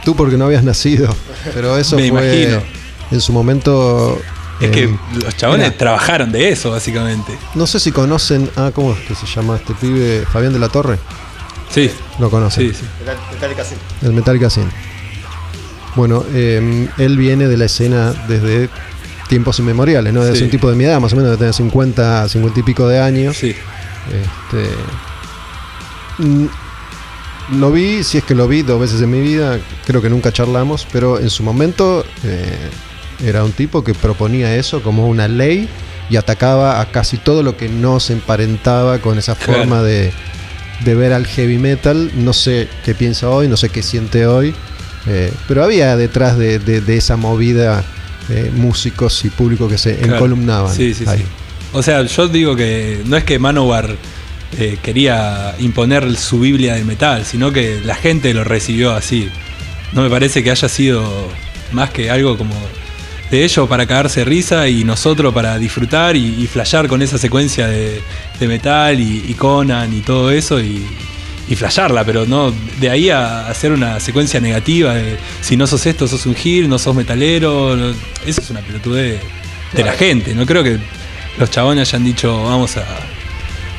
Tú 0.04 0.14
porque 0.14 0.36
no 0.36 0.44
habías 0.44 0.62
nacido, 0.62 1.12
pero 1.52 1.76
eso 1.76 1.96
Me 1.96 2.08
fue 2.10 2.20
imagino. 2.20 2.62
en 3.10 3.20
su 3.20 3.32
momento. 3.32 4.20
Es 4.60 4.70
que 4.70 4.84
em, 4.84 4.98
los 5.20 5.36
chabones 5.36 5.66
mira, 5.66 5.76
trabajaron 5.78 6.30
de 6.30 6.50
eso, 6.50 6.70
básicamente. 6.70 7.36
no 7.56 7.66
sé 7.66 7.80
si 7.80 7.90
conocen. 7.90 8.48
Ah, 8.54 8.70
¿cómo 8.72 8.92
es 8.92 9.00
que 9.00 9.14
se 9.16 9.26
llama 9.26 9.56
este 9.56 9.74
pibe? 9.74 10.24
Fabián 10.32 10.52
de 10.52 10.60
la 10.60 10.68
Torre. 10.68 11.00
Sí, 11.72 11.90
Lo 12.18 12.30
conocen. 12.30 12.68
sí, 12.68 12.78
sí. 12.78 12.84
Metal- 13.00 13.16
Metallica 13.32 13.64
sí. 13.64 13.74
El 14.02 14.12
Metallica 14.12 14.50
Sin. 14.50 14.68
Bueno, 15.96 16.24
eh, 16.32 16.88
él 16.98 17.16
viene 17.16 17.48
de 17.48 17.56
la 17.56 17.64
escena 17.66 18.12
desde 18.28 18.68
tiempos 19.28 19.58
inmemoriales, 19.58 20.12
¿no? 20.12 20.22
Es 20.22 20.38
Sí. 20.38 20.44
un 20.44 20.50
tipo 20.50 20.68
de 20.70 20.76
mi 20.76 20.84
edad, 20.84 21.00
más 21.00 21.12
o 21.12 21.16
menos 21.16 21.30
de 21.32 21.36
tener 21.38 21.54
50, 21.54 22.28
50 22.28 22.60
y 22.60 22.62
pico 22.62 22.86
de 22.88 23.00
años. 23.00 23.36
Sí, 23.36 23.54
Este, 24.10 24.68
mm, 26.18 26.46
lo 27.58 27.70
vi, 27.70 28.02
si 28.04 28.18
es 28.18 28.24
que 28.24 28.34
lo 28.34 28.48
vi 28.48 28.62
dos 28.62 28.80
veces 28.80 29.00
en 29.02 29.10
mi 29.10 29.20
vida, 29.20 29.58
creo 29.86 30.02
que 30.02 30.10
nunca 30.10 30.32
charlamos, 30.32 30.86
pero 30.92 31.18
en 31.20 31.30
su 31.30 31.42
momento 31.42 32.04
eh, 32.24 32.70
era 33.24 33.44
un 33.44 33.52
tipo 33.52 33.84
que 33.84 33.94
proponía 33.94 34.56
eso 34.56 34.82
como 34.82 35.08
una 35.08 35.28
ley 35.28 35.68
y 36.10 36.16
atacaba 36.16 36.80
a 36.80 36.86
casi 36.90 37.16
todo 37.16 37.42
lo 37.42 37.56
que 37.56 37.68
no 37.68 38.00
se 38.00 38.12
emparentaba 38.14 38.98
con 38.98 39.18
esa 39.18 39.34
Claro. 39.36 39.60
forma 39.60 39.82
de, 39.82 40.12
de 40.84 40.94
ver 40.94 41.12
al 41.12 41.26
heavy 41.26 41.58
metal. 41.58 42.10
No 42.14 42.32
sé 42.32 42.68
qué 42.84 42.94
piensa 42.94 43.28
hoy, 43.28 43.48
no 43.48 43.56
sé 43.56 43.68
qué 43.68 43.82
siente 43.82 44.26
hoy, 44.26 44.54
eh, 45.06 45.32
pero 45.48 45.64
había 45.64 45.96
detrás 45.96 46.36
de, 46.38 46.58
de- 46.58 46.80
de 46.80 46.96
esa 46.96 47.16
movida 47.16 47.84
eh, 48.28 48.50
músicos 48.54 49.24
y 49.24 49.30
público 49.30 49.68
que 49.68 49.78
se 49.78 49.96
claro. 49.96 50.14
encolumnaban. 50.14 50.74
Sí, 50.74 50.94
sí, 50.94 51.04
ahí. 51.06 51.18
sí. 51.18 51.24
O 51.72 51.82
sea, 51.82 52.02
yo 52.02 52.28
digo 52.28 52.54
que 52.54 53.00
no 53.06 53.16
es 53.16 53.24
que 53.24 53.38
Manowar 53.38 53.96
eh, 54.58 54.76
quería 54.82 55.54
imponer 55.58 56.14
su 56.16 56.38
Biblia 56.40 56.74
de 56.74 56.84
metal, 56.84 57.24
sino 57.24 57.50
que 57.52 57.80
la 57.84 57.94
gente 57.94 58.34
lo 58.34 58.44
recibió 58.44 58.92
así. 58.92 59.30
No 59.92 60.02
me 60.02 60.10
parece 60.10 60.42
que 60.44 60.50
haya 60.50 60.68
sido 60.68 61.02
más 61.72 61.90
que 61.90 62.10
algo 62.10 62.36
como 62.36 62.54
de 63.32 63.44
ellos 63.44 63.66
para 63.68 63.86
cagarse 63.86 64.24
risa 64.24 64.68
y 64.68 64.84
nosotros 64.84 65.32
para 65.34 65.58
disfrutar 65.58 66.14
y, 66.16 66.42
y 66.42 66.46
flashear 66.46 66.86
con 66.86 67.00
esa 67.02 67.16
secuencia 67.18 67.66
de, 67.66 68.00
de 68.38 68.46
metal 68.46 69.00
y, 69.00 69.24
y 69.26 69.34
Conan 69.34 69.92
y 69.96 70.00
todo 70.02 70.30
eso 70.30 70.60
y, 70.60 70.86
y 71.48 71.56
flashearla, 71.56 72.04
pero 72.04 72.26
no 72.26 72.52
de 72.78 72.90
ahí 72.90 73.08
a 73.10 73.48
hacer 73.48 73.72
una 73.72 73.98
secuencia 74.00 74.38
negativa 74.38 74.94
de 74.94 75.16
si 75.40 75.56
no 75.56 75.66
sos 75.66 75.84
esto, 75.86 76.06
sos 76.06 76.26
un 76.26 76.34
gil, 76.34 76.68
no 76.68 76.78
sos 76.78 76.94
metalero. 76.94 77.74
no- 77.74 77.94
eso 78.26 78.40
es 78.42 78.50
una 78.50 78.60
pelotudez 78.60 79.20
de 79.72 79.82
la 79.84 79.92
gente. 79.92 80.34
No 80.34 80.44
creo 80.46 80.62
que 80.62 80.78
los 81.38 81.50
chabones 81.50 81.88
hayan 81.88 82.04
dicho 82.04 82.44
vamos 82.44 82.76
a. 82.76 82.84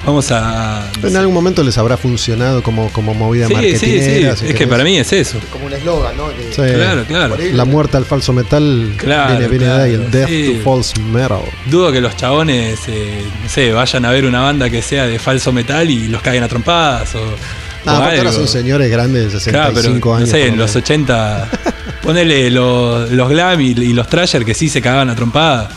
Vamos 0.05 0.29
a. 0.31 0.85
Pero 0.95 1.07
en 1.09 1.15
algún 1.17 1.33
momento 1.33 1.63
les 1.63 1.77
habrá 1.77 1.95
funcionado 1.95 2.61
como, 2.61 2.89
como 2.91 3.13
movida 3.13 3.47
Sí, 3.47 3.53
sí, 3.53 3.55
marketinera. 3.55 4.35
sí. 4.35 4.45
si 4.45 4.51
Es 4.51 4.55
que 4.57 4.67
para 4.67 4.83
mí 4.83 4.97
es 4.97 5.13
eso. 5.13 5.39
Como 5.51 5.65
un 5.67 5.73
eslogan, 5.73 6.17
¿no? 6.17 6.27
Que- 6.29 6.43
Sí. 6.53 6.73
Claro, 6.75 7.03
claro. 7.05 7.37
La 7.53 7.65
muerte 7.65 7.97
al 7.97 8.05
falso 8.05 8.33
metal 8.33 8.93
Claro, 8.97 9.31
viene, 9.37 9.47
viene 9.47 9.65
de 9.65 9.71
ahí, 9.81 9.91
el 9.93 9.97
claro, 10.01 10.11
death 10.11 10.27
sí. 10.29 10.53
to 10.57 10.63
false 10.69 10.99
metal. 11.01 11.41
Dudo 11.67 11.91
que 11.91 12.01
los 12.01 12.15
chabones, 12.17 12.79
eh, 12.87 13.23
no 13.43 13.49
sé, 13.49 13.71
vayan 13.71 14.03
a 14.05 14.11
ver 14.11 14.25
una 14.25 14.41
banda 14.41 14.69
que 14.69 14.81
sea 14.81 15.07
de 15.07 15.17
falso 15.19 15.51
metal 15.53 15.89
y 15.89 16.07
los 16.09 16.21
caigan 16.21 16.43
a 16.43 16.47
trompadas 16.49 17.15
o. 17.15 17.21
No, 17.85 17.91
aparte 17.97 18.17
ahora 18.19 18.31
son 18.31 18.47
señores 18.47 18.89
grandes 18.89 19.25
de 19.25 19.39
65 19.39 19.51
Claro, 19.51 19.73
pero 19.75 20.15
años. 20.15 20.29
no 20.29 20.33
sé, 20.33 20.41
en 20.47 20.57
lo 20.57 20.63
los 20.63 20.69
menos. 20.71 20.75
80 20.83 21.49
Ponele 22.01 22.49
los, 22.51 23.09
los 23.11 23.29
glam 23.29 23.59
y, 23.61 23.67
y 23.71 23.93
los 23.93 24.07
trasher 24.07 24.43
que 24.45 24.53
sí 24.53 24.67
se 24.69 24.81
cagaban 24.81 25.09
a 25.09 25.15
trompada. 25.15 25.69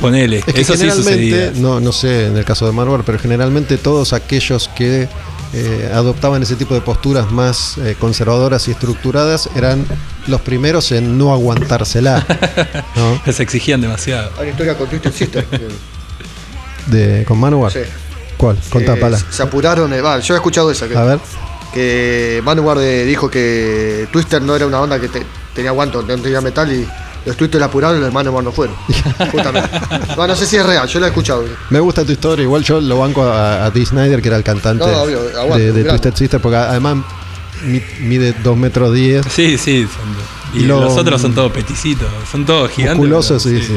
Ponele. 0.00 0.38
Es 0.38 0.44
que 0.54 0.60
Eso 0.60 0.76
sí 0.76 0.90
sucedía. 0.90 1.52
no, 1.56 1.80
no 1.80 1.92
sé 1.92 2.26
en 2.26 2.36
el 2.36 2.44
caso 2.44 2.66
de 2.66 2.72
Marvel, 2.72 3.02
pero 3.04 3.18
generalmente 3.18 3.78
todos 3.78 4.12
aquellos 4.12 4.68
que 4.76 5.08
eh, 5.54 5.90
adoptaban 5.94 6.42
ese 6.42 6.56
tipo 6.56 6.74
de 6.74 6.80
posturas 6.82 7.30
más 7.32 7.78
eh, 7.78 7.96
conservadoras 7.98 8.68
y 8.68 8.72
estructuradas 8.72 9.48
eran 9.56 9.86
los 10.26 10.40
primeros 10.42 10.92
en 10.92 11.16
no 11.16 11.32
aguantársela. 11.32 12.26
¿no? 12.96 13.20
Se 13.32 13.42
exigían 13.42 13.80
demasiado. 13.80 14.30
Hay 14.36 14.42
una 14.42 14.50
historia 14.50 14.76
con 14.76 14.88
Twisted 14.88 15.12
Sister. 15.12 15.46
De, 16.86 17.24
con 17.26 17.38
Manowar. 17.38 17.72
sí. 17.72 17.80
¿Cuál? 18.36 18.58
Contá, 18.68 18.96
pala. 18.96 19.18
Se 19.30 19.42
apuraron. 19.42 19.90
eh, 19.94 20.02
va, 20.02 20.18
yo 20.20 20.34
he 20.34 20.36
escuchado 20.36 20.70
esa. 20.70 20.86
Que, 20.86 20.94
A 20.96 21.04
ver. 21.04 21.18
que 21.72 22.42
Manowar 22.44 22.76
eh, 22.80 23.04
dijo 23.06 23.30
que 23.30 24.06
Twister 24.12 24.42
no 24.42 24.54
era 24.54 24.66
una 24.66 24.78
banda 24.78 25.00
que 25.00 25.08
te- 25.08 25.24
tenía 25.54 25.70
aguanto, 25.70 26.02
no 26.02 26.18
tenía 26.18 26.42
metal 26.42 26.70
y 26.70 26.86
los 27.26 27.36
Twister 27.36 27.60
la 27.60 27.66
apuraron 27.66 27.98
y 27.98 28.00
los 28.00 28.12
Manowar 28.12 28.42
no 28.44 28.52
fueron. 28.52 28.74
Justamente. 29.32 29.68
Va, 30.18 30.26
no 30.26 30.34
sé 30.36 30.46
si 30.46 30.56
es 30.56 30.64
real, 30.64 30.86
yo 30.88 31.00
lo 31.00 31.06
he 31.06 31.08
escuchado. 31.10 31.44
Me 31.70 31.80
gusta 31.80 32.04
tu 32.04 32.12
historia, 32.12 32.42
igual 32.44 32.62
yo 32.62 32.80
lo 32.80 32.98
banco 32.98 33.22
a, 33.24 33.64
a 33.66 33.70
Dee 33.70 33.84
Snyder, 33.84 34.22
que 34.22 34.28
era 34.28 34.36
el 34.36 34.44
cantante 34.44 34.84
No, 34.86 35.02
obvio, 35.02 35.20
aguante, 35.38 35.72
de, 35.72 35.82
de. 35.82 35.84
Twisted 35.88 36.14
Sister, 36.14 36.40
porque 36.40 36.56
además 36.56 36.98
mi- 37.64 37.82
mide 38.00 38.34
2 38.42 38.56
metros 38.56 38.94
10, 38.94 39.26
Sí, 39.30 39.58
sí. 39.58 39.82
son- 39.86 40.58
y 40.60 40.62
Y 40.64 40.66
lo- 40.66 40.80
los 40.80 40.96
otros 40.96 41.20
son 41.20 41.34
todos 41.34 41.52
peticitos. 41.52 42.08
Son 42.30 42.46
todos 42.46 42.70
gigantes. 42.70 42.96
musculosos, 42.98 43.42
sí, 43.42 43.60
sí. 43.60 43.76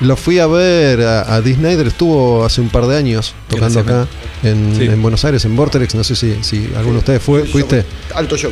Lo 0.00 0.16
fui 0.16 0.38
a 0.40 0.46
ver 0.48 1.00
a, 1.02 1.34
a 1.34 1.40
Dee 1.40 1.54
Snyder, 1.54 1.86
estuvo 1.86 2.44
hace 2.44 2.60
un 2.60 2.68
par 2.68 2.86
de 2.86 2.96
años 2.96 3.32
tocando 3.48 3.78
acá 3.80 4.06
en, 4.42 4.74
Sí. 4.76 4.84
en 4.86 5.00
Buenos 5.00 5.24
Aires, 5.24 5.44
en 5.44 5.54
Vortex, 5.54 5.94
no 5.94 6.02
sé 6.02 6.16
si, 6.16 6.36
si 6.42 6.66
alguno 6.76 6.94
de 6.94 6.98
ustedes 6.98 7.22
fue, 7.22 7.44
fuiste. 7.44 7.84
Alto 8.14 8.36
show. 8.36 8.50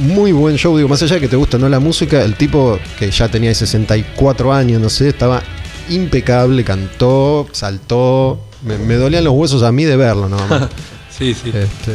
Muy 0.00 0.32
buen 0.32 0.56
show, 0.56 0.76
digo, 0.76 0.88
más 0.88 1.02
allá 1.02 1.16
de 1.16 1.20
que 1.22 1.28
te 1.28 1.36
gusta 1.36 1.58
no 1.58 1.68
la 1.68 1.80
música, 1.80 2.22
el 2.22 2.34
tipo 2.36 2.78
que 2.98 3.10
ya 3.10 3.28
tenía 3.28 3.54
64 3.54 4.52
años, 4.52 4.80
no 4.80 4.88
sé, 4.90 5.08
estaba 5.08 5.42
impecable, 5.88 6.64
cantó, 6.64 7.46
saltó, 7.52 8.40
me, 8.62 8.78
me 8.78 8.94
dolían 8.94 9.24
los 9.24 9.34
huesos 9.34 9.62
a 9.62 9.72
mí 9.72 9.84
de 9.84 9.96
verlo, 9.96 10.28
¿no? 10.28 10.38
Sí, 11.16 11.32
sí. 11.32 11.50
este, 11.50 11.92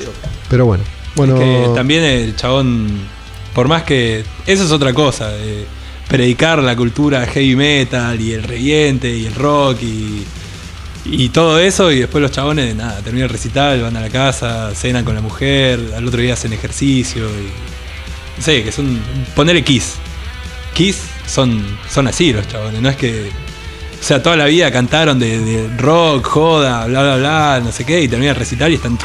show. 0.00 0.12
pero 0.50 0.66
bueno, 0.66 0.82
bueno, 1.14 1.38
que 1.38 1.70
también 1.76 2.02
el 2.02 2.34
chabón, 2.34 3.06
por 3.54 3.68
más 3.68 3.84
que. 3.84 4.24
Eso 4.48 4.64
es 4.64 4.72
otra 4.72 4.92
cosa. 4.92 5.30
eh, 5.36 5.64
predicar 6.08 6.62
la 6.62 6.76
cultura 6.76 7.26
heavy 7.26 7.56
metal 7.56 8.20
y 8.20 8.32
el 8.32 8.42
reviente 8.42 9.16
y 9.16 9.26
el 9.26 9.34
rock 9.34 9.82
y, 9.82 10.24
y 11.04 11.28
todo 11.28 11.58
eso. 11.58 11.90
Y 11.92 12.00
después 12.00 12.22
los 12.22 12.30
chabones, 12.30 12.74
nada, 12.74 13.00
terminan 13.00 13.24
el 13.24 13.30
recital, 13.30 13.82
van 13.82 13.96
a 13.96 14.00
la 14.00 14.10
casa, 14.10 14.74
cenan 14.74 15.04
con 15.04 15.14
la 15.14 15.20
mujer, 15.20 15.80
al 15.96 16.06
otro 16.06 16.20
día 16.20 16.34
hacen 16.34 16.52
ejercicio. 16.52 17.24
Y, 17.26 17.48
no 18.36 18.42
sé, 18.42 18.62
que 18.62 18.72
son. 18.72 19.00
Ponerle 19.34 19.62
Kiss. 19.62 19.94
Kiss 20.74 20.98
son, 21.26 21.64
son 21.88 22.08
así 22.08 22.32
los 22.32 22.46
chabones, 22.48 22.80
no 22.80 22.88
es 22.88 22.96
que. 22.96 23.30
O 24.00 24.06
sea, 24.06 24.22
toda 24.22 24.36
la 24.36 24.44
vida 24.46 24.70
cantaron 24.70 25.18
de, 25.18 25.70
rock, 25.78 26.26
joda, 26.26 26.84
bla, 26.86 27.02
bla, 27.02 27.16
bla, 27.16 27.60
no 27.64 27.72
sé 27.72 27.86
qué, 27.86 28.02
y 28.02 28.08
terminan 28.08 28.34
el 28.34 28.38
recital 28.38 28.70
y 28.70 28.74
están 28.74 28.98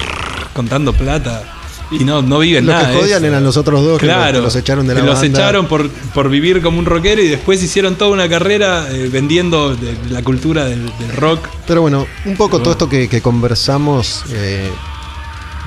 contando 0.54 0.92
plata. 0.92 1.59
Y 1.92 2.04
no, 2.04 2.22
no 2.22 2.38
viven 2.40 2.66
los 2.68 2.76
nada. 2.76 2.88
que 2.90 2.94
de 2.96 3.02
jodían 3.02 3.26
eran 3.26 3.44
los 3.44 3.58
otros 3.58 3.84
dos 3.84 4.00
que 4.00 4.06
lo- 4.06 4.14
Claro, 4.14 4.38
que 4.40 4.44
los 4.44 4.56
echaron 4.56 4.86
de 4.88 4.94
la 4.94 5.02
que 5.02 5.08
los 5.08 5.20
banda. 5.20 5.40
echaron 5.40 5.68
por, 5.68 5.90
por 5.90 6.30
vivir 6.30 6.62
como 6.62 6.78
un 6.78 6.86
rockero 6.86 7.22
y 7.22 7.28
después 7.28 7.64
hicieron 7.64 7.96
toda 7.96 8.12
una 8.12 8.30
carrera 8.30 8.88
eh, 8.92 9.10
vendiendo 9.12 9.76
de- 9.76 9.98
la 10.10 10.22
cultura 10.22 10.66
del, 10.66 10.86
del 11.00 11.12
rock. 11.16 11.48
Pero 11.66 11.82
bueno, 11.82 12.06
un 12.26 12.36
poco 12.38 12.60
todo 12.60 12.72
esto 12.74 12.88
que, 12.90 13.08
que 13.10 13.22
conversamos 13.22 14.24
eh, 14.32 14.70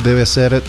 debe 0.04 0.24
ser 0.26 0.62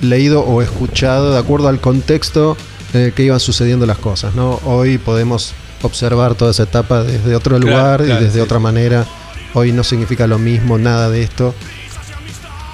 leído 0.00 0.40
o 0.42 0.62
escuchado 0.62 1.32
de 1.32 1.38
acuerdo 1.38 1.68
al 1.68 1.80
contexto 1.80 2.56
en 2.94 3.02
el 3.02 3.12
que 3.12 3.24
iban 3.24 3.40
sucediendo 3.40 3.86
las 3.86 3.98
cosas. 3.98 4.34
¿no? 4.34 4.60
Hoy 4.64 4.98
podemos 4.98 5.52
observar 5.82 6.34
toda 6.34 6.50
esa 6.52 6.64
etapa 6.64 7.02
desde 7.02 7.34
otro 7.34 7.56
Claro, 7.58 7.70
lugar 7.70 8.04
claro, 8.04 8.20
y 8.20 8.24
desde 8.24 8.38
sí, 8.38 8.40
otra 8.40 8.58
manera. 8.58 9.06
Hoy 9.54 9.72
no 9.72 9.82
significa 9.82 10.26
lo 10.28 10.38
mismo 10.38 10.78
nada 10.78 11.10
de 11.10 11.22
esto 11.22 11.54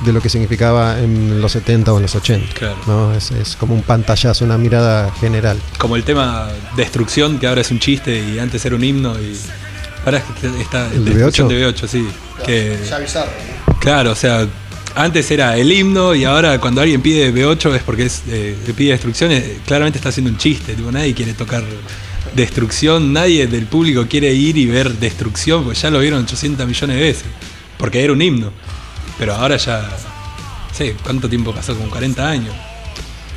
de 0.04 0.12
lo 0.12 0.20
que 0.20 0.28
significaba 0.28 0.98
en 1.00 1.40
los 1.40 1.52
70 1.52 1.92
o 1.92 1.96
en 1.96 2.02
los 2.02 2.14
80. 2.14 2.54
Claro. 2.54 2.76
¿no? 2.86 3.14
Es, 3.14 3.30
es 3.30 3.56
como 3.56 3.74
un 3.74 3.82
pantallazo, 3.82 4.44
una 4.44 4.58
mirada 4.58 5.10
general. 5.20 5.58
Como 5.78 5.96
el 5.96 6.04
tema 6.04 6.48
Destrucción, 6.76 7.38
que 7.38 7.46
ahora 7.46 7.62
es 7.62 7.70
un 7.70 7.78
chiste 7.78 8.18
y 8.18 8.38
antes 8.38 8.64
era 8.64 8.76
un 8.76 8.84
himno. 8.84 9.14
y 9.20 9.36
Ahora 10.04 10.18
es 10.18 10.24
que 10.40 10.60
está 10.62 10.86
¿El 10.92 11.04
de 11.04 11.14
Destrucción 11.14 11.48
B8? 11.48 11.50
de 11.50 11.68
B8, 11.74 11.88
sí. 11.88 12.08
Que, 12.44 12.78
Ya 12.88 12.98
bizarro. 12.98 13.30
claro, 13.80 14.12
o 14.12 14.14
sea, 14.14 14.46
antes 14.94 15.30
era 15.30 15.56
el 15.56 15.72
himno 15.72 16.14
y 16.14 16.24
ahora 16.24 16.58
cuando 16.60 16.80
alguien 16.82 17.00
pide 17.02 17.32
B8 17.34 17.74
es 17.74 17.82
porque 17.82 18.04
es, 18.06 18.22
eh, 18.28 18.56
le 18.66 18.74
pide 18.74 18.92
Destrucción, 18.92 19.32
eh, 19.32 19.58
claramente 19.66 19.98
está 19.98 20.10
haciendo 20.10 20.30
un 20.30 20.36
chiste. 20.38 20.74
Tipo, 20.74 20.92
nadie 20.92 21.14
quiere 21.14 21.32
tocar 21.32 21.64
Destrucción, 22.34 23.12
nadie 23.12 23.46
del 23.46 23.66
público 23.66 24.06
quiere 24.08 24.32
ir 24.32 24.56
y 24.58 24.66
ver 24.66 24.92
Destrucción, 24.94 25.64
porque 25.64 25.78
ya 25.78 25.90
lo 25.90 26.00
vieron 26.00 26.22
800 26.24 26.66
millones 26.66 26.96
de 26.96 27.02
veces. 27.02 27.24
Porque 27.78 28.02
era 28.04 28.12
un 28.12 28.20
himno. 28.22 28.52
Pero 29.18 29.34
ahora 29.34 29.56
ya. 29.56 29.88
Sé, 30.72 30.94
¿cuánto 31.02 31.28
tiempo 31.28 31.52
pasó? 31.54 31.74
Como 31.76 31.88
40 31.90 32.28
años. 32.28 32.54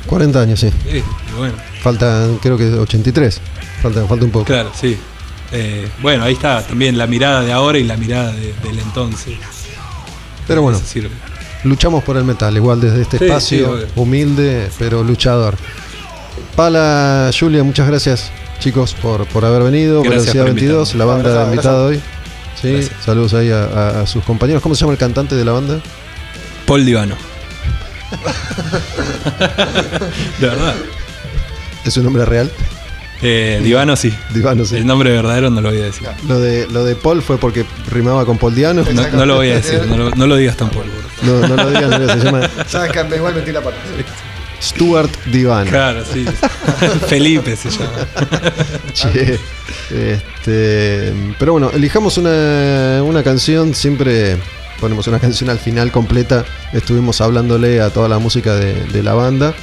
40 0.06 0.40
años, 0.40 0.60
sí. 0.60 0.70
Y 0.86 1.02
bueno, 1.38 1.54
Faltan, 1.82 2.36
creo 2.38 2.56
que 2.58 2.64
83. 2.72 3.40
Falta, 3.82 4.06
falta 4.06 4.24
un 4.24 4.30
poco. 4.30 4.44
claro, 4.46 4.70
sí. 4.78 4.98
Eh, 5.52 5.88
bueno, 6.00 6.24
ahí 6.24 6.34
está 6.34 6.62
también 6.66 6.96
la 6.96 7.06
mirada 7.06 7.42
de 7.42 7.52
ahora 7.52 7.78
y 7.78 7.84
la 7.84 7.96
mirada 7.96 8.32
de- 8.32 8.54
del 8.62 8.78
entonces. 8.78 9.34
Pero 10.46 10.62
bueno, 10.62 10.80
sirve. 10.84 11.10
luchamos 11.64 12.04
por 12.04 12.16
el 12.16 12.24
metal, 12.24 12.54
igual 12.56 12.80
desde 12.80 13.02
este 13.02 13.18
Sí, 13.18 13.24
espacio, 13.24 13.78
sí, 13.80 13.84
humilde, 13.96 14.70
pero 14.78 15.02
luchador. 15.02 15.56
Pala, 16.56 17.30
Julia, 17.38 17.62
muchas 17.64 17.86
gracias, 17.88 18.30
chicos, 18.58 18.94
por, 18.94 19.26
por 19.26 19.44
haber 19.44 19.62
venido. 19.62 20.02
Gracias 20.02 20.24
Velocidad 20.34 20.44
por 20.44 20.54
22, 20.54 20.94
la 20.94 21.04
banda 21.04 21.44
invitada 21.46 21.84
hoy. 21.86 22.00
Sí, 22.60 22.72
Gracias. 22.72 23.04
saludos 23.04 23.34
ahí 23.34 23.50
a, 23.50 23.64
a- 23.64 24.00
a 24.02 24.06
sus 24.06 24.22
compañeros. 24.24 24.62
¿Cómo 24.62 24.74
se 24.74 24.80
llama 24.82 24.92
el 24.92 24.98
cantante 24.98 25.34
de 25.34 25.44
la 25.44 25.52
banda? 25.52 25.80
Paul 26.66 26.84
Divano. 26.84 27.16
de 30.40 30.46
verdad. 30.46 30.74
¿Es 31.84 31.94
su 31.94 32.02
nombre 32.02 32.24
real? 32.24 32.50
Eh, 33.22 33.60
Divano 33.62 33.96
sí. 33.96 34.14
Divano, 34.30 34.64
sí. 34.64 34.76
El 34.76 34.86
nombre 34.86 35.10
verdadero 35.10 35.50
no 35.50 35.60
lo 35.60 35.70
voy 35.70 35.80
a 35.80 35.84
decir. 35.84 36.08
Lo 36.26 36.40
de, 36.40 36.66
lo 36.68 36.84
de 36.84 36.96
Paul 36.96 37.22
fue 37.22 37.38
porque 37.38 37.64
rimaba 37.90 38.24
con 38.24 38.38
Paul 38.38 38.54
Diano. 38.54 38.84
No, 38.92 39.08
no 39.08 39.26
lo 39.26 39.36
voy 39.36 39.50
a 39.50 39.56
decir, 39.56 39.82
no 39.86 39.96
lo, 39.96 40.10
no 40.10 40.26
lo 40.26 40.36
digas 40.36 40.56
tampoco. 40.56 40.86
No, 41.22 41.46
no 41.46 41.56
lo 41.56 41.70
digan, 41.70 42.20
se 42.20 42.24
llama 42.24 42.48
Sabes 42.66 42.92
que 42.92 43.04
me 43.04 43.16
igual 43.16 43.34
metí 43.34 43.52
la 43.52 43.60
pata. 43.60 43.76
Stuart 44.60 45.10
Divano. 45.26 45.70
Claro, 45.70 46.04
sí. 46.04 46.24
Felipe 47.06 47.56
se 47.56 47.70
llama. 47.70 47.92
Che, 48.92 49.38
este, 49.90 51.12
pero 51.38 51.52
bueno, 51.52 51.70
elijamos 51.72 52.18
una, 52.18 53.02
una 53.02 53.22
canción, 53.22 53.74
siempre 53.74 54.36
ponemos 54.80 55.06
una 55.06 55.18
canción 55.18 55.50
al 55.50 55.58
final 55.58 55.90
completa, 55.92 56.44
estuvimos 56.72 57.20
hablándole 57.20 57.80
a 57.80 57.90
toda 57.90 58.08
la 58.08 58.18
música 58.18 58.54
de, 58.56 58.72
de 58.86 59.02
la 59.02 59.14
banda, 59.14 59.54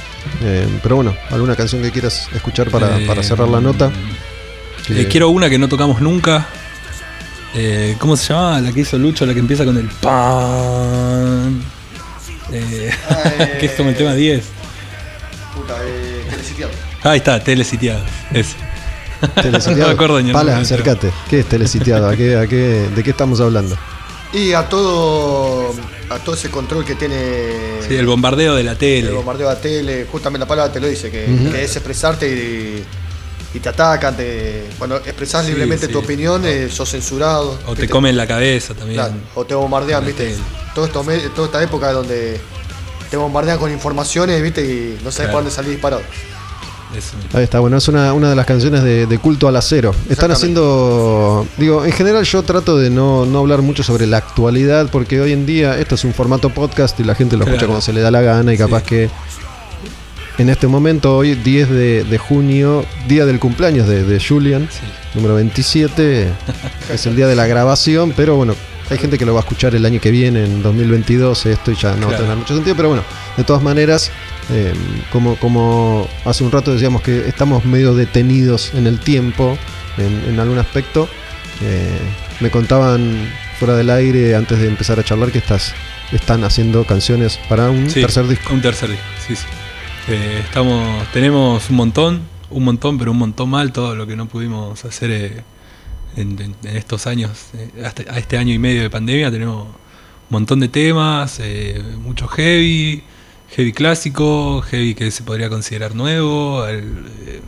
eh, 0.42 0.66
pero 0.82 0.96
bueno, 0.96 1.14
alguna 1.30 1.56
canción 1.56 1.82
que 1.82 1.90
quieras 1.90 2.28
escuchar 2.34 2.70
para, 2.70 2.98
Eh, 2.98 3.06
para 3.06 3.22
cerrar 3.22 3.48
la 3.48 3.60
nota. 3.60 3.90
Eh, 4.90 5.06
quiero 5.10 5.28
una 5.30 5.50
que 5.50 5.58
no 5.58 5.68
tocamos 5.68 6.00
nunca. 6.00 6.46
Eh, 7.54 7.96
¿Cómo 7.98 8.16
se 8.16 8.32
llama? 8.32 8.60
La 8.60 8.72
que 8.72 8.80
hizo 8.80 8.96
Lucho, 8.98 9.26
la 9.26 9.34
que 9.34 9.40
empieza 9.40 9.64
con 9.64 9.76
el 9.76 9.86
pan. 9.88 11.62
Que 12.50 13.66
es 13.66 13.72
como 13.72 13.90
el 13.90 13.96
tema 13.96 14.14
10. 14.14 14.42
Puta, 15.58 15.74
eh, 15.84 16.24
que 16.30 16.36
le 16.36 16.42
sitiado. 16.44 16.72
Ahí 17.02 17.18
está, 17.18 17.42
telesitiado. 17.42 18.00
Ese. 18.32 18.54
Telesitiado. 19.34 19.80
no 19.80 19.86
me 19.88 19.92
acuerdo 19.94 20.20
ni 20.20 20.28
el 20.28 20.32
Pala, 20.32 20.58
acércate. 20.58 21.10
¿Qué 21.28 21.40
es 21.40 21.46
telesitiado? 21.46 22.08
¿A 22.08 22.16
qué, 22.16 22.36
a 22.36 22.46
qué, 22.46 22.88
¿De 22.94 23.02
qué 23.02 23.10
estamos 23.10 23.40
hablando? 23.40 23.76
Y 24.32 24.52
a 24.52 24.68
todo 24.68 25.74
a 26.10 26.18
todo 26.18 26.34
ese 26.34 26.50
control 26.50 26.84
que 26.84 26.94
tiene 26.94 27.16
Sí, 27.86 27.96
el 27.96 28.06
bombardeo 28.06 28.54
de 28.54 28.62
la 28.62 28.72
el 28.72 28.78
tele. 28.78 29.10
bombardeo 29.10 29.48
de 29.48 29.54
la 29.54 29.60
tele, 29.60 30.06
justamente 30.10 30.44
la 30.44 30.48
palabra 30.48 30.72
te 30.72 30.80
lo 30.80 30.86
dice, 30.86 31.10
que, 31.10 31.24
es 31.62 31.74
expresarte 31.76 32.28
y, 32.28 32.84
y 33.54 33.58
te 33.60 33.68
atacan, 33.68 34.16
te, 34.16 34.66
cuando 34.78 34.96
expresás 34.98 35.44
Sí, 35.46 35.52
libremente 35.52 35.86
sí. 35.86 35.92
tu 35.92 35.98
opinión, 35.98 36.42
eh, 36.44 36.68
sos 36.70 36.90
censurado. 36.90 37.58
O 37.66 37.74
te 37.74 37.88
comen 37.88 38.16
la 38.16 38.26
cabeza 38.26 38.74
también. 38.74 39.00
Claro, 39.00 39.14
o 39.34 39.44
te 39.44 39.54
bombardean, 39.54 40.04
viste. 40.04 40.34
toda 40.74 40.88
esta 41.46 41.62
época 41.62 41.92
donde 41.92 42.38
te 43.10 43.16
bombardean 43.16 43.58
con 43.58 43.70
informaciones, 43.72 44.42
viste, 44.42 44.62
y 44.64 44.98
no 45.04 45.10
sabes 45.10 45.16
Claro. 45.16 45.32
por 45.32 45.40
dónde 45.42 45.50
salir 45.54 45.70
disparado. 45.72 46.02
Eso. 46.96 47.16
Ahí 47.34 47.44
está, 47.44 47.60
bueno, 47.60 47.76
es 47.76 47.86
una, 47.88 48.14
una 48.14 48.30
de 48.30 48.36
las 48.36 48.46
canciones 48.46 48.82
de, 48.82 49.06
de 49.06 49.18
culto 49.18 49.46
al 49.46 49.56
acero. 49.56 49.94
Están 50.08 50.30
haciendo, 50.30 51.46
digo, 51.58 51.84
en 51.84 51.92
general 51.92 52.24
yo 52.24 52.42
trato 52.42 52.78
de 52.78 52.88
no, 52.88 53.26
no 53.26 53.40
hablar 53.40 53.60
mucho 53.60 53.82
sobre 53.82 54.06
la 54.06 54.16
actualidad 54.16 54.88
porque 54.90 55.20
hoy 55.20 55.32
en 55.32 55.44
día 55.44 55.78
esto 55.78 55.96
es 55.96 56.04
un 56.04 56.14
formato 56.14 56.48
podcast 56.48 56.98
y 56.98 57.04
la 57.04 57.14
gente 57.14 57.36
lo 57.36 57.44
escucha 57.44 57.66
cuando 57.66 57.82
se 57.82 57.92
le 57.92 58.00
da 58.00 58.10
la 58.10 58.22
gana 58.22 58.54
y 58.54 58.56
capaz 58.56 58.80
Sí. 58.80 58.86
que 58.86 59.10
en 60.38 60.48
este 60.48 60.66
momento, 60.66 61.16
hoy 61.16 61.34
10 61.34 61.68
de, 61.68 62.04
de 62.04 62.18
junio, 62.18 62.84
día 63.06 63.26
del 63.26 63.38
cumpleaños 63.38 63.86
de, 63.86 64.04
de 64.04 64.18
Julian, 64.24 64.68
Sí. 64.70 64.80
número 65.14 65.34
27, 65.34 66.28
es 66.94 67.06
el 67.06 67.16
día 67.16 67.26
de 67.26 67.36
la 67.36 67.46
grabación, 67.46 68.14
pero 68.16 68.36
bueno, 68.36 68.54
hay 68.90 68.98
gente 68.98 69.18
que 69.18 69.26
lo 69.26 69.34
va 69.34 69.40
a 69.40 69.42
escuchar 69.42 69.74
el 69.74 69.84
año 69.84 70.00
que 70.00 70.10
viene, 70.10 70.44
en 70.44 70.62
2022, 70.62 71.46
esto 71.46 71.70
y 71.70 71.74
ya 71.76 71.94
no 71.96 72.08
va 72.08 72.14
a 72.14 72.18
tener 72.18 72.36
mucho 72.36 72.54
sentido, 72.54 72.74
pero 72.76 72.88
bueno, 72.88 73.04
de 73.36 73.44
todas 73.44 73.62
maneras, 73.62 74.10
Eh, 74.50 74.72
como, 75.12 75.36
como 75.36 76.08
hace 76.24 76.42
un 76.42 76.50
rato 76.50 76.72
decíamos 76.72 77.02
que 77.02 77.28
estamos 77.28 77.66
medio 77.66 77.94
detenidos 77.94 78.72
en 78.72 78.86
el 78.86 78.98
tiempo, 78.98 79.58
en, 79.98 80.24
en 80.32 80.40
algún 80.40 80.56
aspecto. 80.58 81.06
Eh, 81.60 81.98
me 82.40 82.50
contaban 82.50 83.28
fuera 83.58 83.74
del 83.76 83.90
aire 83.90 84.34
antes 84.36 84.58
de 84.58 84.66
empezar 84.68 84.98
a 84.98 85.04
charlar 85.04 85.32
que 85.32 85.38
estás, 85.38 85.74
están 86.12 86.44
haciendo 86.44 86.84
canciones 86.84 87.38
para 87.46 87.68
un 87.68 87.90
Sí, 87.90 88.00
tercer 88.00 88.26
disco. 88.26 88.54
Un 88.54 88.62
tercer 88.62 88.88
disco, 88.88 89.04
sí, 89.26 89.36
sí. 89.36 89.44
Eh, 90.08 90.40
estamos, 90.42 91.06
tenemos 91.12 91.68
un 91.68 91.76
montón, 91.76 92.22
un 92.48 92.64
montón, 92.64 92.96
pero 92.96 93.10
un 93.10 93.18
montón 93.18 93.50
mal 93.50 93.70
todo 93.70 93.94
lo 93.94 94.06
que 94.06 94.16
no 94.16 94.28
pudimos 94.28 94.82
hacer 94.86 95.44
en, 96.20 96.40
en- 96.40 96.56
en 96.62 96.76
estos 96.76 97.06
años, 97.06 97.30
eh, 97.54 97.82
hasta 97.84 98.02
a 98.12 98.18
este 98.18 98.36
año 98.38 98.52
y 98.54 98.58
medio 98.58 98.82
de 98.82 98.90
pandemia. 98.90 99.30
Tenemos 99.30 99.64
un 99.66 99.74
montón 100.30 100.60
de 100.60 100.68
temas, 100.68 101.38
eh, 101.40 101.82
mucho 102.02 102.26
heavy, 102.28 103.02
heavy 103.50 103.72
clásico, 103.72 104.60
heavy 104.62 104.94
que 104.94 105.10
se 105.10 105.22
podría 105.22 105.48
considerar 105.48 105.94
nuevo, 105.94 106.66
el, 106.66 106.84
eh, 107.26 107.40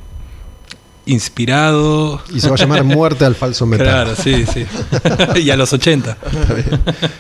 inspirado. 1.06 2.22
Y 2.32 2.40
se 2.40 2.48
va 2.48 2.54
a 2.54 2.58
llamar 2.58 2.84
Muerte 2.84 3.24
al 3.24 3.34
Falso 3.34 3.66
Metal. 3.66 3.86
Claro, 3.86 4.14
sí, 4.16 4.44
sí. 4.52 4.64
y 5.42 5.50
a 5.50 5.56
los 5.56 5.72
80. 5.72 6.16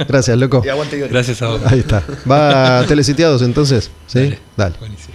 Gracias, 0.08 0.38
loco. 0.38 0.62
Y 0.64 0.68
aguante 0.68 0.98
Iori. 0.98 1.12
Gracias 1.12 1.42
a 1.42 1.48
vos. 1.48 1.60
Ahí 1.66 1.80
está. 1.80 2.02
¿Va 2.30 2.78
a 2.80 2.86
Telesitiados 2.86 3.42
entonces? 3.42 3.90
¿Sí? 4.06 4.20
Dale. 4.20 4.38
Dale. 4.56 4.76
Buenísimo. 4.78 5.09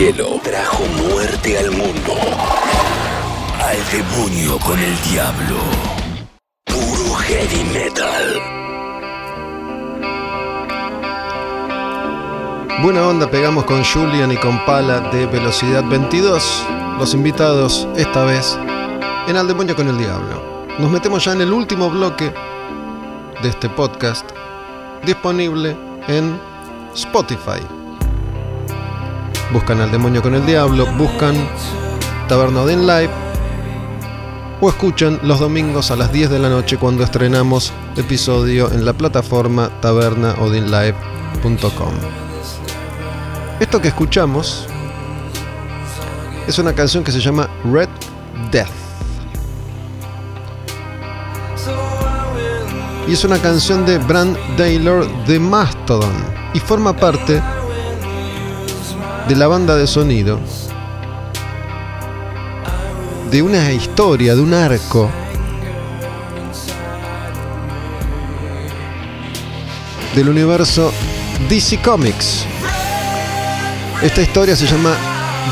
Cielo, 0.00 0.40
trajo 0.42 0.82
muerte 0.96 1.58
al 1.58 1.72
mundo. 1.72 2.14
Al 3.62 3.76
demonio 3.92 4.58
con 4.60 4.78
el 4.78 4.96
diablo. 5.02 5.56
Puro 6.64 7.14
heavy 7.16 7.64
metal. 7.64 8.40
Buena 12.82 13.06
onda 13.08 13.30
pegamos 13.30 13.64
con 13.64 13.84
Julian 13.84 14.32
y 14.32 14.38
con 14.38 14.64
Pala 14.64 15.00
de 15.10 15.26
Velocidad 15.26 15.84
22. 15.84 16.64
Los 16.98 17.12
invitados 17.12 17.86
esta 17.94 18.24
vez 18.24 18.58
en 19.28 19.36
Al 19.36 19.48
Demonio 19.48 19.76
con 19.76 19.86
el 19.86 19.98
Diablo. 19.98 20.64
Nos 20.78 20.90
metemos 20.90 21.22
ya 21.22 21.34
en 21.34 21.42
el 21.42 21.52
último 21.52 21.90
bloque 21.90 22.32
de 23.42 23.48
este 23.50 23.68
podcast 23.68 24.24
disponible 25.04 25.76
en 26.08 26.40
Spotify. 26.94 27.79
Buscan 29.52 29.80
Al 29.80 29.90
Demonio 29.90 30.22
con 30.22 30.34
el 30.34 30.46
Diablo, 30.46 30.86
buscan 30.96 31.34
Taberna 32.28 32.62
Odin 32.62 32.86
Live 32.86 33.10
o 34.60 34.68
escuchan 34.68 35.18
los 35.24 35.40
domingos 35.40 35.90
a 35.90 35.96
las 35.96 36.12
10 36.12 36.30
de 36.30 36.38
la 36.38 36.48
noche 36.48 36.76
cuando 36.76 37.02
estrenamos 37.02 37.72
episodio 37.96 38.70
en 38.70 38.84
la 38.84 38.92
plataforma 38.92 39.68
tabernaodinlive.com. 39.80 41.92
Esto 43.58 43.80
que 43.80 43.88
escuchamos 43.88 44.66
es 46.46 46.58
una 46.58 46.72
canción 46.72 47.02
que 47.02 47.10
se 47.10 47.20
llama 47.20 47.48
Red 47.64 47.88
Death. 48.52 48.68
Y 53.08 53.14
es 53.14 53.24
una 53.24 53.38
canción 53.38 53.84
de 53.84 53.98
Brand 53.98 54.36
Taylor 54.56 55.04
de 55.26 55.40
Mastodon. 55.40 56.14
Y 56.54 56.60
forma 56.60 56.94
parte 56.94 57.42
de 59.30 59.36
la 59.36 59.46
banda 59.46 59.76
de 59.76 59.86
sonido 59.86 60.40
de 63.30 63.42
una 63.42 63.70
historia, 63.70 64.34
de 64.34 64.40
un 64.40 64.52
arco 64.52 65.08
del 70.16 70.30
universo 70.30 70.92
DC 71.48 71.80
Comics. 71.80 72.44
Esta 74.02 74.20
historia 74.20 74.56
se 74.56 74.66
llama 74.66 74.96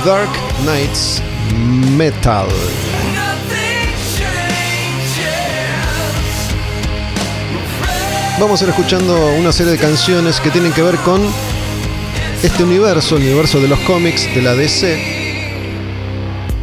Dark 0.05 0.30
Knights 0.64 1.22
Metal. 1.96 2.48
Vamos 8.40 8.60
a 8.60 8.64
ir 8.64 8.70
escuchando 8.70 9.34
una 9.38 9.52
serie 9.52 9.70
de 9.70 9.78
canciones 9.78 10.40
que 10.40 10.50
tienen 10.50 10.72
que 10.72 10.82
ver 10.82 10.96
con 10.96 11.22
este 12.43 12.62
universo, 12.62 13.16
el 13.16 13.23
universo 13.24 13.60
de 13.60 13.69
los 13.69 13.78
cómics 13.81 14.32
de 14.35 14.43
la 14.43 14.55
DC. 14.55 14.98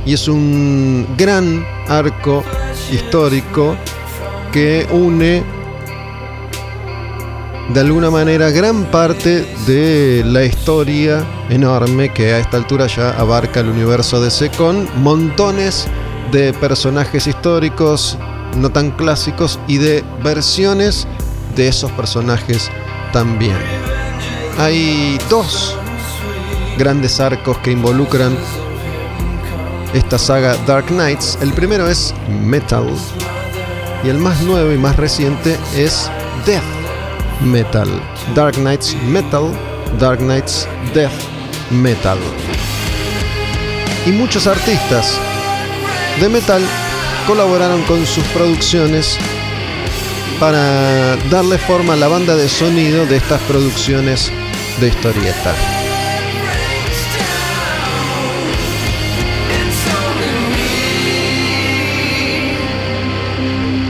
Y 0.06 0.14
es 0.14 0.28
un 0.28 1.08
gran 1.18 1.66
arco 1.88 2.44
histórico 2.92 3.76
que 4.52 4.88
une 4.92 5.44
de 7.74 7.80
alguna 7.80 8.12
manera 8.12 8.52
gran 8.52 8.86
parte 8.86 9.46
de 9.66 10.24
la 10.26 10.46
historia 10.46 11.26
enorme 11.50 12.14
que 12.14 12.34
a 12.34 12.40
esta 12.40 12.58
altura 12.58 12.88
ya 12.88 13.10
abarca 13.12 13.62
el 13.62 13.70
universo 13.70 14.22
DC 14.22 14.52
con 14.52 14.88
montones 15.02 15.88
de 16.32 16.54
personajes 16.54 17.26
históricos 17.28 18.18
no 18.56 18.70
tan 18.70 18.92
clásicos 18.92 19.60
y 19.68 19.78
de 19.78 20.04
versiones 20.24 21.08
de 21.56 21.68
esos 21.68 21.92
personajes 21.92 22.70
también. 23.12 23.58
Hay 24.58 25.18
dos 25.30 25.76
grandes 26.78 27.20
arcos 27.20 27.58
que 27.58 27.72
involucran 27.72 28.38
esta 29.94 30.18
saga 30.18 30.56
Dark 30.66 30.86
Knights. 30.88 31.38
El 31.42 31.52
primero 31.52 31.90
es 31.90 32.14
Metal 32.30 32.86
y 34.04 34.10
el 34.10 34.18
más 34.18 34.42
nuevo 34.44 34.72
y 34.72 34.78
más 34.78 34.96
reciente 34.96 35.58
es 35.76 36.10
Death 36.46 36.64
Metal. 37.42 37.90
Dark 38.34 38.56
Knights 38.56 38.96
Metal, 39.04 39.52
Dark 40.00 40.20
Knights 40.20 40.68
Death 40.94 41.12
Metal. 41.72 42.18
Y 44.06 44.12
muchos 44.12 44.48
artistas 44.48 45.18
de 46.22 46.30
metal 46.30 46.62
colaboraron 47.28 47.82
con 47.84 48.06
sus 48.06 48.24
producciones 48.26 49.18
para 50.40 51.18
darle 51.30 51.58
forma 51.58 51.94
a 51.94 51.98
la 51.98 52.08
banda 52.08 52.36
de 52.36 52.48
sonido 52.48 53.06
de 53.06 53.18
estas 53.18 53.42
producciones 53.42 54.32
de 54.80 54.88
historieta. 54.88 55.56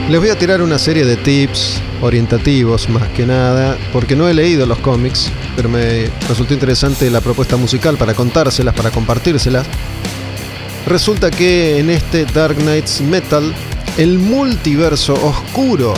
Les 0.08 0.20
voy 0.20 0.28
a 0.30 0.38
tirar 0.38 0.62
una 0.62 0.78
serie 0.78 1.04
de 1.04 1.16
tips 1.16 1.80
orientativos 2.00 2.88
más 2.88 3.08
que 3.08 3.26
nada, 3.26 3.76
porque 3.92 4.14
no 4.14 4.28
he 4.28 4.34
leído 4.34 4.64
los 4.64 4.78
cómics, 4.78 5.32
pero 5.56 5.68
me 5.68 6.08
resultó 6.28 6.54
interesante 6.54 7.10
la 7.10 7.20
propuesta 7.20 7.56
musical 7.56 7.96
para 7.96 8.14
contárselas, 8.14 8.74
para 8.74 8.92
compartírselas. 8.92 9.66
Resulta 10.86 11.32
que 11.32 11.80
en 11.80 11.90
este 11.90 12.24
Dark 12.26 12.56
Knights 12.56 13.00
Metal, 13.00 13.52
el 13.98 14.20
multiverso 14.20 15.14
oscuro 15.14 15.94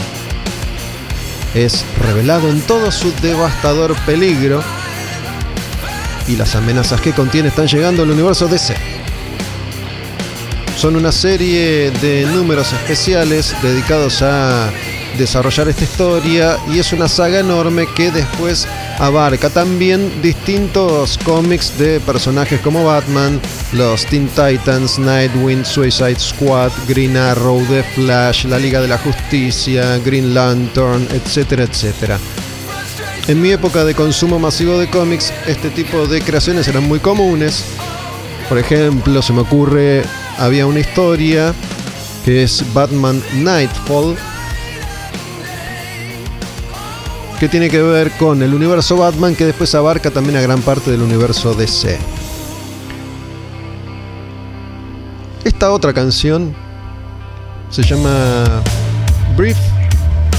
es 1.53 1.85
revelado 1.99 2.49
en 2.49 2.61
todo 2.61 2.91
su 2.91 3.13
devastador 3.21 3.95
peligro 4.07 4.63
y 6.29 6.35
las 6.35 6.55
amenazas 6.55 7.01
que 7.01 7.11
contiene 7.11 7.49
están 7.49 7.67
llegando 7.67 8.03
al 8.03 8.11
universo 8.11 8.47
DC. 8.47 8.75
Son 10.77 10.95
una 10.95 11.11
serie 11.11 11.91
de 11.91 12.25
números 12.27 12.71
especiales 12.71 13.53
dedicados 13.61 14.21
a 14.21 14.69
desarrollar 15.17 15.67
esta 15.67 15.83
historia 15.83 16.57
y 16.71 16.79
es 16.79 16.93
una 16.93 17.09
saga 17.09 17.39
enorme 17.39 17.87
que 17.95 18.11
después 18.11 18.67
abarca 18.99 19.49
también 19.49 20.21
distintos 20.21 21.17
cómics 21.25 21.77
de 21.77 21.99
personajes 21.99 22.61
como 22.61 22.85
Batman, 22.85 23.41
los 23.73 24.05
Teen 24.05 24.27
Titans, 24.27 24.99
Nightwing, 24.99 25.65
Suicide 25.65 26.19
Squad, 26.19 26.71
Green 26.87 27.17
Arrow, 27.17 27.61
The 27.67 27.83
Flash, 27.95 28.45
la 28.45 28.59
Liga 28.59 28.79
de 28.79 28.87
la 28.87 28.97
Justicia, 28.99 29.97
Green 30.05 30.33
Lantern, 30.33 31.07
etcétera, 31.11 31.63
etcétera. 31.63 32.19
En 33.27 33.41
mi 33.41 33.51
época 33.51 33.85
de 33.85 33.93
consumo 33.93 34.39
masivo 34.39 34.77
de 34.77 34.89
cómics, 34.89 35.31
este 35.45 35.69
tipo 35.69 36.07
de 36.07 36.21
creaciones 36.21 36.67
eran 36.67 36.87
muy 36.87 36.99
comunes. 36.99 37.63
Por 38.47 38.57
ejemplo, 38.57 39.21
se 39.21 39.33
me 39.33 39.41
ocurre, 39.41 40.03
había 40.37 40.65
una 40.65 40.79
historia 40.79 41.53
que 42.25 42.43
es 42.43 42.63
Batman 42.73 43.21
Nightfall, 43.35 44.15
que 47.39 47.47
tiene 47.47 47.69
que 47.69 47.81
ver 47.81 48.11
con 48.11 48.41
el 48.41 48.53
universo 48.53 48.97
Batman, 48.97 49.35
que 49.35 49.45
después 49.45 49.73
abarca 49.75 50.11
también 50.11 50.37
a 50.37 50.41
gran 50.41 50.61
parte 50.61 50.91
del 50.91 51.01
universo 51.01 51.53
DC. 51.53 51.97
Esta 55.43 55.71
otra 55.71 55.93
canción 55.93 56.53
se 57.69 57.83
llama 57.83 58.61
Brief 59.37 59.57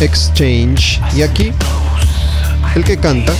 Exchange 0.00 1.00
y 1.14 1.22
aquí 1.22 1.52
el 2.74 2.84
que 2.84 2.96
canta 2.96 3.32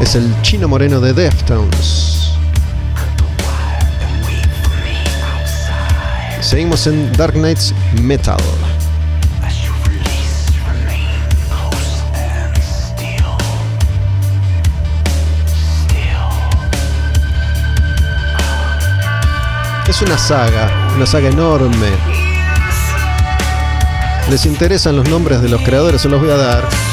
es 0.00 0.14
el 0.14 0.34
chino 0.42 0.68
moreno 0.68 1.00
de 1.00 1.12
Deftones. 1.12 2.32
Seguimos 6.40 6.86
en 6.86 7.12
Dark 7.14 7.34
Knights 7.34 7.74
Metal. 8.00 8.36
Es 19.88 20.00
una 20.00 20.16
saga, 20.16 20.70
una 20.96 21.06
saga 21.06 21.28
enorme. 21.28 21.88
¿Les 24.30 24.46
interesan 24.46 24.96
los 24.96 25.08
nombres 25.08 25.42
de 25.42 25.48
los 25.48 25.60
creadores? 25.62 26.00
Se 26.00 26.08
los 26.08 26.20
voy 26.20 26.30
a 26.30 26.36
dar. 26.36 26.91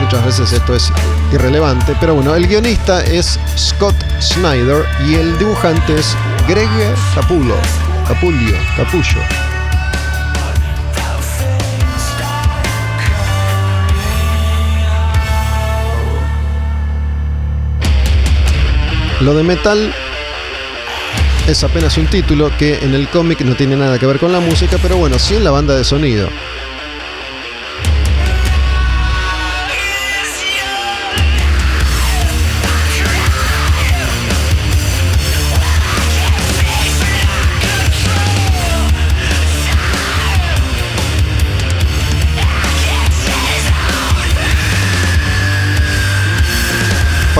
Muchas 0.00 0.24
veces 0.24 0.52
esto 0.52 0.74
es 0.74 0.92
irrelevante, 1.32 1.94
pero 2.00 2.14
bueno, 2.14 2.34
el 2.34 2.46
guionista 2.46 3.02
es 3.04 3.38
Scott 3.56 3.94
Snyder 4.20 4.84
y 5.06 5.14
el 5.14 5.38
dibujante 5.38 5.98
es 5.98 6.16
Greg 6.48 6.68
Capullo. 7.14 7.54
Capullo, 8.08 8.56
Capullo. 8.76 9.20
Lo 19.20 19.34
de 19.34 19.42
metal 19.42 19.92
es 21.46 21.62
apenas 21.62 21.98
un 21.98 22.06
título 22.06 22.50
que 22.58 22.78
en 22.82 22.94
el 22.94 23.08
cómic 23.08 23.42
no 23.42 23.54
tiene 23.54 23.76
nada 23.76 23.98
que 23.98 24.06
ver 24.06 24.18
con 24.18 24.32
la 24.32 24.40
música, 24.40 24.78
pero 24.80 24.96
bueno, 24.96 25.18
sí 25.18 25.36
en 25.36 25.44
la 25.44 25.50
banda 25.50 25.74
de 25.74 25.84
sonido. 25.84 26.28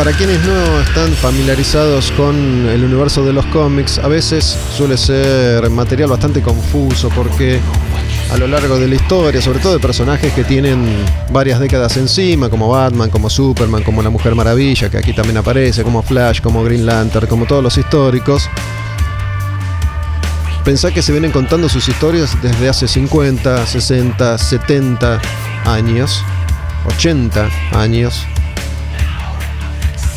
Para 0.01 0.13
quienes 0.13 0.43
no 0.47 0.81
están 0.81 1.13
familiarizados 1.13 2.11
con 2.13 2.35
el 2.71 2.85
universo 2.85 3.23
de 3.23 3.35
los 3.35 3.45
cómics, 3.45 3.99
a 3.99 4.09
veces 4.09 4.57
suele 4.75 4.97
ser 4.97 5.69
material 5.69 6.09
bastante 6.09 6.41
confuso 6.41 7.11
porque 7.11 7.61
a 8.33 8.39
lo 8.39 8.47
largo 8.47 8.79
de 8.79 8.89
la 8.89 8.95
historia, 8.95 9.43
sobre 9.43 9.59
todo 9.59 9.75
de 9.75 9.79
personajes 9.79 10.33
que 10.33 10.43
tienen 10.43 10.87
varias 11.31 11.61
décadas 11.61 11.99
encima, 11.99 12.49
como 12.49 12.71
Batman, 12.71 13.11
como 13.11 13.29
Superman, 13.29 13.83
como 13.83 14.01
la 14.03 14.09
Mujer 14.09 14.35
Maravilla, 14.35 14.89
que 14.89 14.97
aquí 14.97 15.13
también 15.13 15.37
aparece, 15.37 15.83
como 15.83 16.03
Flash, 16.03 16.41
como 16.41 16.65
Green 16.65 16.87
Lantern, 16.87 17.27
como 17.27 17.45
todos 17.45 17.63
los 17.63 17.77
históricos, 17.77 18.49
pensá 20.65 20.91
que 20.93 21.03
se 21.03 21.13
vienen 21.13 21.31
contando 21.31 21.69
sus 21.69 21.87
historias 21.91 22.41
desde 22.41 22.71
hace 22.71 22.89
50, 22.89 23.67
60, 23.67 24.39
70 24.39 25.21
años, 25.67 26.25
80 26.87 27.51
años. 27.73 28.27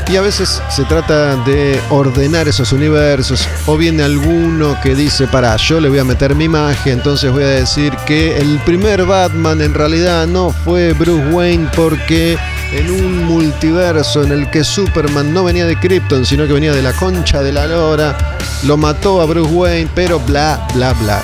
Y 0.07 0.17
a 0.17 0.21
veces 0.21 0.61
se 0.69 0.84
trata 0.84 1.35
de 1.38 1.80
ordenar 1.89 2.47
esos 2.47 2.71
universos. 2.71 3.47
O 3.65 3.77
viene 3.77 4.03
alguno 4.03 4.80
que 4.81 4.95
dice, 4.95 5.27
para, 5.27 5.55
yo 5.55 5.80
le 5.80 5.89
voy 5.89 5.99
a 5.99 6.03
meter 6.03 6.35
mi 6.35 6.43
imagen, 6.43 6.93
entonces 6.93 7.31
voy 7.31 7.43
a 7.43 7.47
decir 7.47 7.95
que 8.05 8.38
el 8.38 8.59
primer 8.59 9.05
Batman 9.05 9.61
en 9.61 9.73
realidad 9.73 10.27
no 10.27 10.51
fue 10.51 10.93
Bruce 10.93 11.25
Wayne 11.34 11.69
porque 11.75 12.38
en 12.73 12.91
un 12.91 13.23
multiverso 13.25 14.23
en 14.23 14.31
el 14.31 14.49
que 14.49 14.63
Superman 14.63 15.34
no 15.34 15.45
venía 15.45 15.65
de 15.65 15.80
Krypton, 15.80 16.25
sino 16.25 16.45
que 16.47 16.53
venía 16.53 16.73
de 16.73 16.81
la 16.81 16.93
concha 16.93 17.41
de 17.41 17.51
la 17.51 17.65
lora, 17.65 18.38
lo 18.63 18.77
mató 18.77 19.21
a 19.21 19.25
Bruce 19.25 19.51
Wayne, 19.51 19.89
pero 19.95 20.19
bla, 20.19 20.67
bla, 20.73 20.93
bla. 20.93 21.21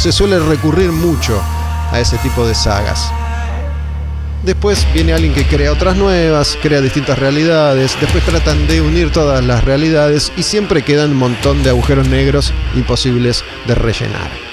Se 0.00 0.10
suele 0.10 0.38
recurrir 0.38 0.90
mucho 0.90 1.40
a 1.92 2.00
ese 2.00 2.16
tipo 2.18 2.46
de 2.46 2.54
sagas. 2.54 3.10
Después 4.44 4.86
viene 4.92 5.14
alguien 5.14 5.32
que 5.32 5.46
crea 5.46 5.72
otras 5.72 5.96
nuevas, 5.96 6.58
crea 6.60 6.82
distintas 6.82 7.18
realidades, 7.18 7.96
después 7.98 8.22
tratan 8.24 8.66
de 8.66 8.82
unir 8.82 9.10
todas 9.10 9.42
las 9.42 9.64
realidades 9.64 10.32
y 10.36 10.42
siempre 10.42 10.82
quedan 10.82 11.12
un 11.12 11.16
montón 11.16 11.62
de 11.62 11.70
agujeros 11.70 12.08
negros 12.08 12.52
imposibles 12.74 13.42
de 13.66 13.74
rellenar. 13.74 14.43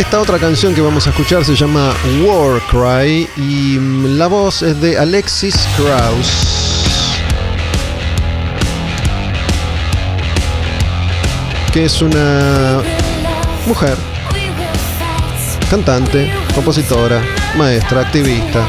Esta 0.00 0.18
otra 0.18 0.38
canción 0.38 0.74
que 0.74 0.80
vamos 0.80 1.06
a 1.06 1.10
escuchar 1.10 1.44
se 1.44 1.54
llama 1.54 1.92
War 2.24 2.58
Cry 2.70 3.28
y 3.36 3.78
mm, 3.78 4.16
la 4.16 4.28
voz 4.28 4.62
es 4.62 4.80
de 4.80 4.96
Alexis 4.96 5.54
Krauss, 5.76 7.18
que 11.70 11.84
es 11.84 12.00
una 12.00 12.80
mujer, 13.66 13.94
cantante, 15.68 16.32
compositora, 16.54 17.22
maestra, 17.58 18.00
activista. 18.00 18.66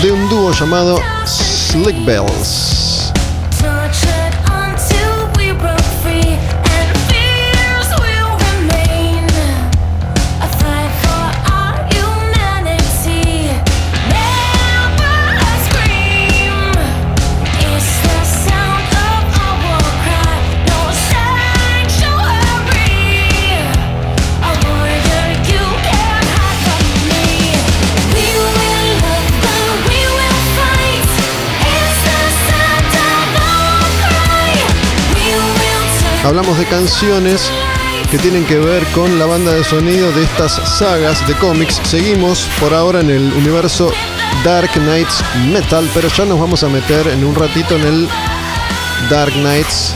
De 0.00 0.10
un 0.10 0.28
dúo 0.30 0.52
llamado 0.52 0.98
Slick 1.26 2.02
Bells. 2.06 2.81
Hablamos 36.24 36.56
de 36.56 36.64
canciones 36.66 37.50
que 38.10 38.18
tienen 38.18 38.44
que 38.44 38.58
ver 38.58 38.84
con 38.92 39.18
la 39.18 39.26
banda 39.26 39.52
de 39.52 39.64
sonido 39.64 40.12
de 40.12 40.22
estas 40.22 40.52
sagas 40.78 41.26
de 41.26 41.34
cómics. 41.34 41.80
Seguimos 41.82 42.48
por 42.60 42.72
ahora 42.72 43.00
en 43.00 43.10
el 43.10 43.32
universo 43.32 43.92
Dark 44.44 44.70
Knights 44.74 45.22
Metal, 45.50 45.88
pero 45.92 46.08
ya 46.08 46.24
nos 46.24 46.38
vamos 46.38 46.62
a 46.62 46.68
meter 46.68 47.08
en 47.08 47.24
un 47.24 47.34
ratito 47.34 47.74
en 47.74 47.82
el 47.82 48.08
Dark 49.10 49.32
Knights 49.32 49.94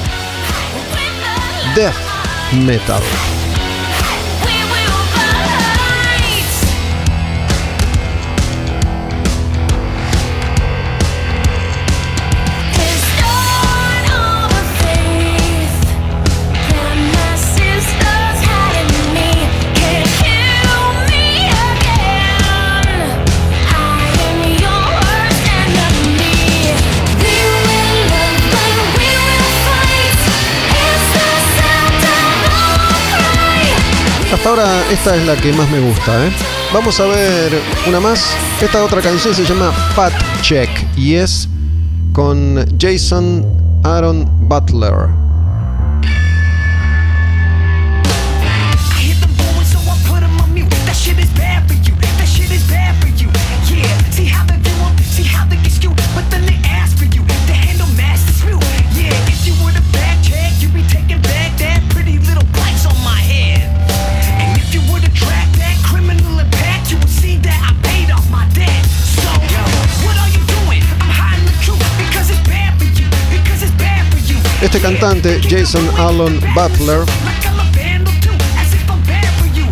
Death 1.76 1.94
Metal. 2.52 3.02
Ahora 34.58 34.90
esta 34.90 35.16
es 35.16 35.26
la 35.26 35.36
que 35.36 35.52
más 35.52 35.70
me 35.70 35.80
gusta. 35.80 36.26
¿eh? 36.26 36.30
Vamos 36.72 36.98
a 37.00 37.06
ver 37.06 37.60
una 37.86 38.00
más. 38.00 38.34
Esta 38.60 38.82
otra 38.84 39.00
canción 39.00 39.34
se 39.34 39.44
llama 39.44 39.70
Fat 39.94 40.12
Check 40.40 40.70
y 40.96 41.14
es 41.14 41.48
con 42.12 42.64
Jason 42.78 43.44
Aaron 43.84 44.26
Butler. 44.48 45.25
You. 79.54 79.64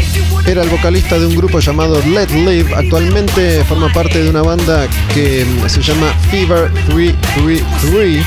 If 0.00 0.16
you 0.16 0.24
were 0.34 0.42
to 0.42 0.50
era 0.50 0.62
el 0.62 0.68
vocalista 0.68 1.16
de 1.18 1.26
un 1.26 1.36
grupo 1.36 1.60
llamado 1.60 2.00
Let 2.06 2.30
Live. 2.30 2.74
Actualmente 2.74 3.62
forma 3.64 3.92
parte 3.92 4.22
de 4.22 4.30
una 4.30 4.42
banda 4.42 4.88
que 5.14 5.44
mm, 5.44 5.68
se 5.68 5.80
llama 5.80 6.12
Fever 6.30 6.72
333, 6.88 8.24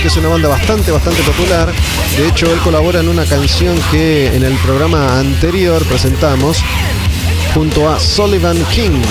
que 0.00 0.08
es 0.08 0.16
una 0.16 0.28
banda 0.28 0.48
bastante, 0.48 0.90
bastante 0.90 1.22
popular. 1.22 1.70
De 2.16 2.28
hecho, 2.28 2.50
él 2.50 2.58
colabora 2.60 3.00
en 3.00 3.08
una 3.08 3.26
canción 3.26 3.76
que 3.90 4.34
en 4.34 4.44
el 4.44 4.54
programa 4.58 5.18
anterior 5.18 5.84
presentamos, 5.84 6.58
junto 7.52 7.90
a 7.90 8.00
Sullivan 8.00 8.56
King, 8.74 9.02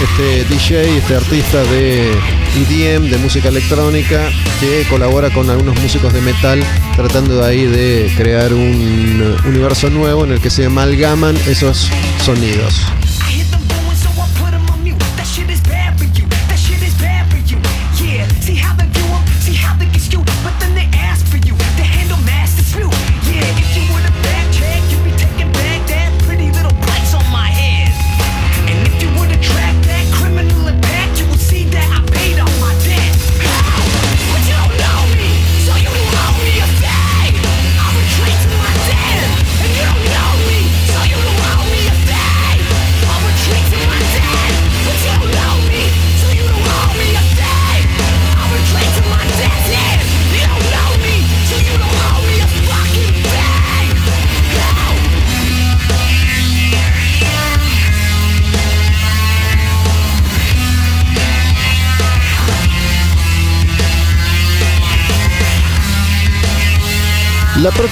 este 0.00 0.44
DJ, 0.44 0.98
este 0.98 1.16
artista 1.16 1.62
de 1.64 2.12
EDM, 2.54 3.10
de 3.10 3.18
música 3.18 3.48
electrónica, 3.48 4.30
que 4.60 4.84
colabora 4.88 5.30
con 5.30 5.50
algunos 5.50 5.80
músicos 5.80 6.12
de 6.12 6.20
metal, 6.20 6.62
tratando 6.94 7.40
de 7.40 7.46
ahí 7.46 7.66
de 7.66 8.12
crear 8.16 8.52
un 8.52 9.36
universo 9.46 9.90
nuevo 9.90 10.24
en 10.24 10.32
el 10.32 10.40
que 10.40 10.50
se 10.50 10.66
amalgaman 10.66 11.36
esos 11.48 11.90
sonidos. 12.24 12.86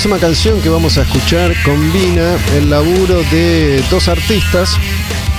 Próxima 0.05 0.29
canción 0.29 0.61
que 0.61 0.69
vamos 0.69 0.99
a 0.99 1.03
escuchar 1.03 1.55
combina 1.65 2.37
el 2.55 2.69
laburo 2.69 3.23
de 3.33 3.83
dos 3.91 4.07
artistas 4.09 4.77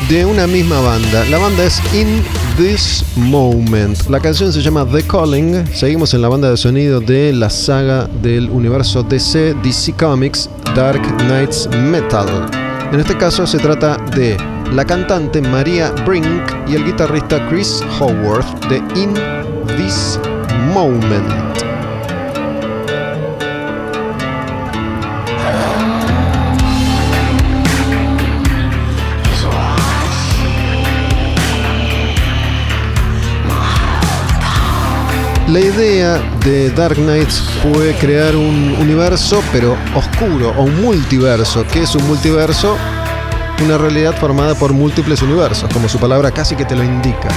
de 0.10 0.26
una 0.26 0.48
misma 0.48 0.80
banda. 0.80 1.24
La 1.26 1.38
banda 1.38 1.66
es 1.66 1.80
In 1.94 2.24
This 2.58 3.06
Moment. 3.16 4.10
La 4.10 4.20
canción 4.20 4.52
se 4.52 4.64
llama 4.64 4.84
The 4.84 5.04
Calling. 5.04 5.68
Seguimos 5.72 6.16
en 6.16 6.24
la 6.24 6.30
banda 6.30 6.50
de 6.50 6.58
sonido 6.58 7.00
de 7.00 7.32
la 7.32 7.52
saga 7.52 8.08
del 8.24 8.50
universo 8.50 9.04
DC, 9.04 9.54
DC 9.62 9.94
Comics, 9.94 10.50
Dark 10.76 11.16
Knights 11.18 11.70
Metal. 11.84 12.26
En 12.92 13.00
este 13.00 13.16
caso 13.16 13.46
se 13.46 13.60
trata 13.60 13.98
de 14.16 14.36
la 14.74 14.84
cantante 14.84 15.44
Maria 15.44 15.92
Brink 16.08 16.42
y 16.68 16.74
el 16.74 16.86
guitarrista 16.86 17.48
Chris 17.50 17.84
Howarth 18.00 18.68
de 18.68 18.78
In 19.00 19.14
This 19.78 20.20
Moment. 20.74 21.75
La 35.56 35.62
idea 35.62 36.18
de 36.44 36.70
Dark 36.72 36.98
Knights 36.98 37.42
fue 37.64 37.94
crear 37.94 38.36
un 38.36 38.76
universo, 38.78 39.42
pero 39.54 39.78
oscuro, 39.96 40.54
o 40.58 40.64
un 40.64 40.82
multiverso. 40.82 41.66
¿Qué 41.72 41.84
es 41.84 41.96
un 41.96 42.06
multiverso? 42.06 42.76
Una 43.64 43.78
realidad 43.78 44.14
formada 44.20 44.54
por 44.56 44.74
múltiples 44.74 45.22
universos, 45.22 45.70
como 45.72 45.88
su 45.88 45.98
palabra 45.98 46.32
casi 46.32 46.58
que 46.58 46.66
te 46.66 46.76
lo 46.76 46.84
indica. 46.84 47.30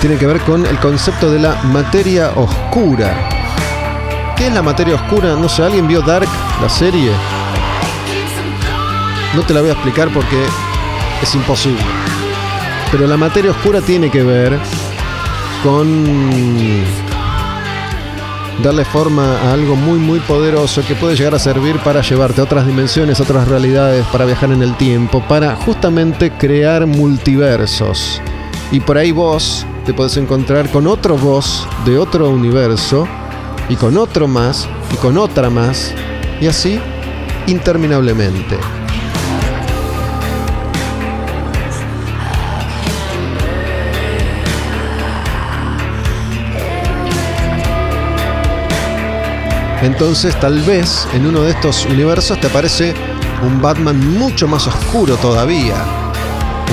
Tiene 0.00 0.16
que 0.16 0.26
ver 0.26 0.40
con 0.40 0.66
el 0.66 0.80
concepto 0.80 1.30
de 1.30 1.38
la 1.38 1.54
materia 1.62 2.32
oscura. 2.34 3.28
¿Qué 4.36 4.48
es 4.48 4.52
la 4.52 4.62
materia 4.62 4.96
oscura? 4.96 5.36
No 5.36 5.48
sé, 5.48 5.62
¿alguien 5.62 5.86
vio 5.86 6.02
Dark, 6.02 6.26
la 6.60 6.68
serie? 6.68 7.12
No 9.36 9.42
te 9.42 9.54
la 9.54 9.60
voy 9.60 9.70
a 9.70 9.74
explicar 9.74 10.12
porque 10.12 10.42
es 11.22 11.34
imposible. 11.36 12.05
Pero 12.90 13.06
la 13.06 13.16
materia 13.16 13.50
oscura 13.50 13.80
tiene 13.80 14.10
que 14.10 14.22
ver 14.22 14.58
con 15.62 16.04
darle 18.62 18.84
forma 18.84 19.38
a 19.38 19.52
algo 19.52 19.76
muy 19.76 19.98
muy 19.98 20.18
poderoso 20.20 20.82
que 20.86 20.94
puede 20.94 21.14
llegar 21.14 21.34
a 21.34 21.38
servir 21.38 21.78
para 21.80 22.00
llevarte 22.00 22.40
a 22.40 22.44
otras 22.44 22.66
dimensiones, 22.66 23.20
a 23.20 23.24
otras 23.24 23.48
realidades, 23.48 24.06
para 24.06 24.24
viajar 24.24 24.50
en 24.50 24.62
el 24.62 24.76
tiempo, 24.76 25.22
para 25.28 25.56
justamente 25.56 26.30
crear 26.30 26.86
multiversos. 26.86 28.20
Y 28.72 28.80
por 28.80 28.98
ahí 28.98 29.12
vos 29.12 29.66
te 29.84 29.94
podés 29.94 30.16
encontrar 30.16 30.70
con 30.70 30.86
otro 30.86 31.16
vos 31.16 31.66
de 31.84 31.98
otro 31.98 32.30
universo, 32.30 33.06
y 33.68 33.76
con 33.76 33.96
otro 33.96 34.28
más, 34.28 34.68
y 34.92 34.96
con 34.96 35.18
otra 35.18 35.50
más, 35.50 35.92
y 36.40 36.46
así 36.46 36.80
interminablemente. 37.46 38.56
Entonces 49.86 50.34
tal 50.40 50.60
vez 50.62 51.06
en 51.14 51.26
uno 51.26 51.42
de 51.42 51.52
estos 51.52 51.84
universos 51.84 52.40
te 52.40 52.48
aparece 52.48 52.92
un 53.40 53.62
Batman 53.62 54.18
mucho 54.18 54.48
más 54.48 54.66
oscuro 54.66 55.14
todavía. 55.16 55.76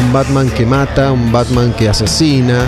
Un 0.03 0.11
Batman 0.11 0.49
que 0.49 0.65
mata, 0.65 1.11
un 1.11 1.31
Batman 1.31 1.73
que 1.73 1.87
asesina. 1.87 2.65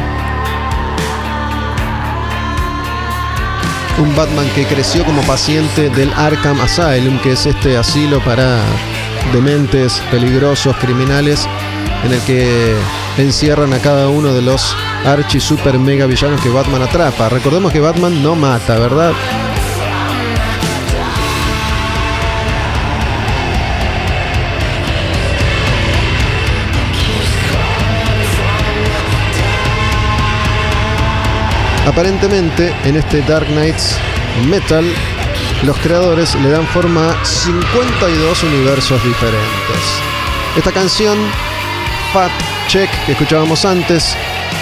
Un 3.98 4.16
Batman 4.16 4.48
que 4.54 4.66
creció 4.66 5.04
como 5.04 5.24
paciente 5.24 5.90
del 5.90 6.14
Arkham 6.14 6.62
Asylum, 6.62 7.18
que 7.22 7.32
es 7.32 7.48
este 7.48 7.76
asilo 7.76 8.24
para 8.24 8.60
dementes, 9.34 10.00
peligrosos, 10.12 10.76
criminales, 10.78 11.48
en 12.04 12.14
el 12.14 12.20
que 12.22 12.76
encierran 13.18 13.74
a 13.74 13.80
cada 13.80 14.10
uno 14.10 14.32
de 14.32 14.44
los 14.44 14.76
archi 15.08 15.40
super 15.40 15.80
mega 15.80 16.06
villanos 16.06 16.40
que 16.42 16.50
Batman 16.50 16.84
atrapa. 16.84 17.30
Recordemos 17.30 17.72
que 17.72 17.80
Batman 17.80 18.22
no 18.22 18.36
mata, 18.36 18.78
¿verdad? 18.78 19.14
Aparentemente, 31.86 32.74
en 32.84 32.96
este 32.96 33.22
Dark 33.22 33.46
Knights 33.48 33.98
Metal, 34.50 34.84
los 35.64 35.78
creadores 35.78 36.34
le 36.36 36.50
dan 36.50 36.66
forma 36.68 37.12
a 37.12 37.26
52 37.26 38.44
universos 38.44 39.04
diferentes. 39.04 40.02
Esta 40.58 40.72
canción, 40.72 41.18
Fat 42.12 42.32
Check, 42.68 42.90
que 43.06 43.12
escuchábamos 43.12 43.66
antes, 43.66 44.16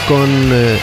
con 0.08 0.30
eh, 0.30 0.78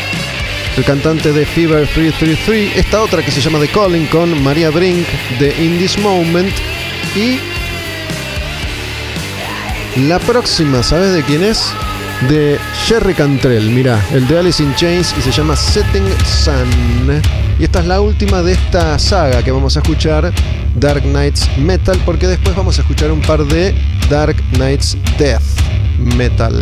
el 0.76 0.84
cantante 0.84 1.32
de 1.32 1.44
Fever 1.44 1.86
333, 1.86 2.76
esta 2.76 3.02
otra 3.02 3.22
que 3.22 3.30
se 3.30 3.40
llama 3.40 3.58
The 3.60 3.68
Calling, 3.68 4.06
con 4.06 4.42
Maria 4.42 4.70
Brink 4.70 5.06
de 5.38 5.54
In 5.62 5.78
This 5.78 5.98
Moment, 5.98 6.52
y 7.14 7.38
la 10.08 10.18
próxima, 10.18 10.82
¿sabes 10.82 11.12
de 11.12 11.22
quién 11.22 11.42
es? 11.42 11.72
De 12.28 12.58
Jerry 12.86 13.14
Cantrell, 13.14 13.70
mira, 13.70 13.98
el 14.12 14.26
de 14.28 14.38
Alice 14.38 14.62
in 14.62 14.74
Chains 14.74 15.14
y 15.18 15.22
se 15.22 15.30
llama 15.30 15.56
Setting 15.56 16.04
Sun. 16.24 17.22
Y 17.58 17.64
esta 17.64 17.80
es 17.80 17.86
la 17.86 18.00
última 18.00 18.42
de 18.42 18.52
esta 18.52 18.98
saga 18.98 19.42
que 19.42 19.50
vamos 19.50 19.76
a 19.76 19.80
escuchar, 19.80 20.32
Dark 20.74 21.02
Knights 21.02 21.48
Metal, 21.58 21.98
porque 22.04 22.26
después 22.26 22.54
vamos 22.54 22.78
a 22.78 22.82
escuchar 22.82 23.10
un 23.10 23.20
par 23.20 23.44
de 23.44 23.74
Dark 24.08 24.36
Knights 24.52 24.96
Death 25.18 25.42
Metal. 26.16 26.60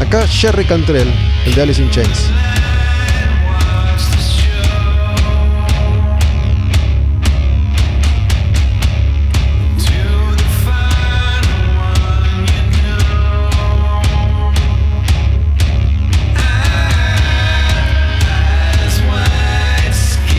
Acá 0.00 0.26
Jerry 0.26 0.64
Cantrell, 0.64 1.12
el 1.46 1.54
de 1.54 1.62
Alice 1.62 1.82
in 1.82 1.90
Chains. 1.90 2.26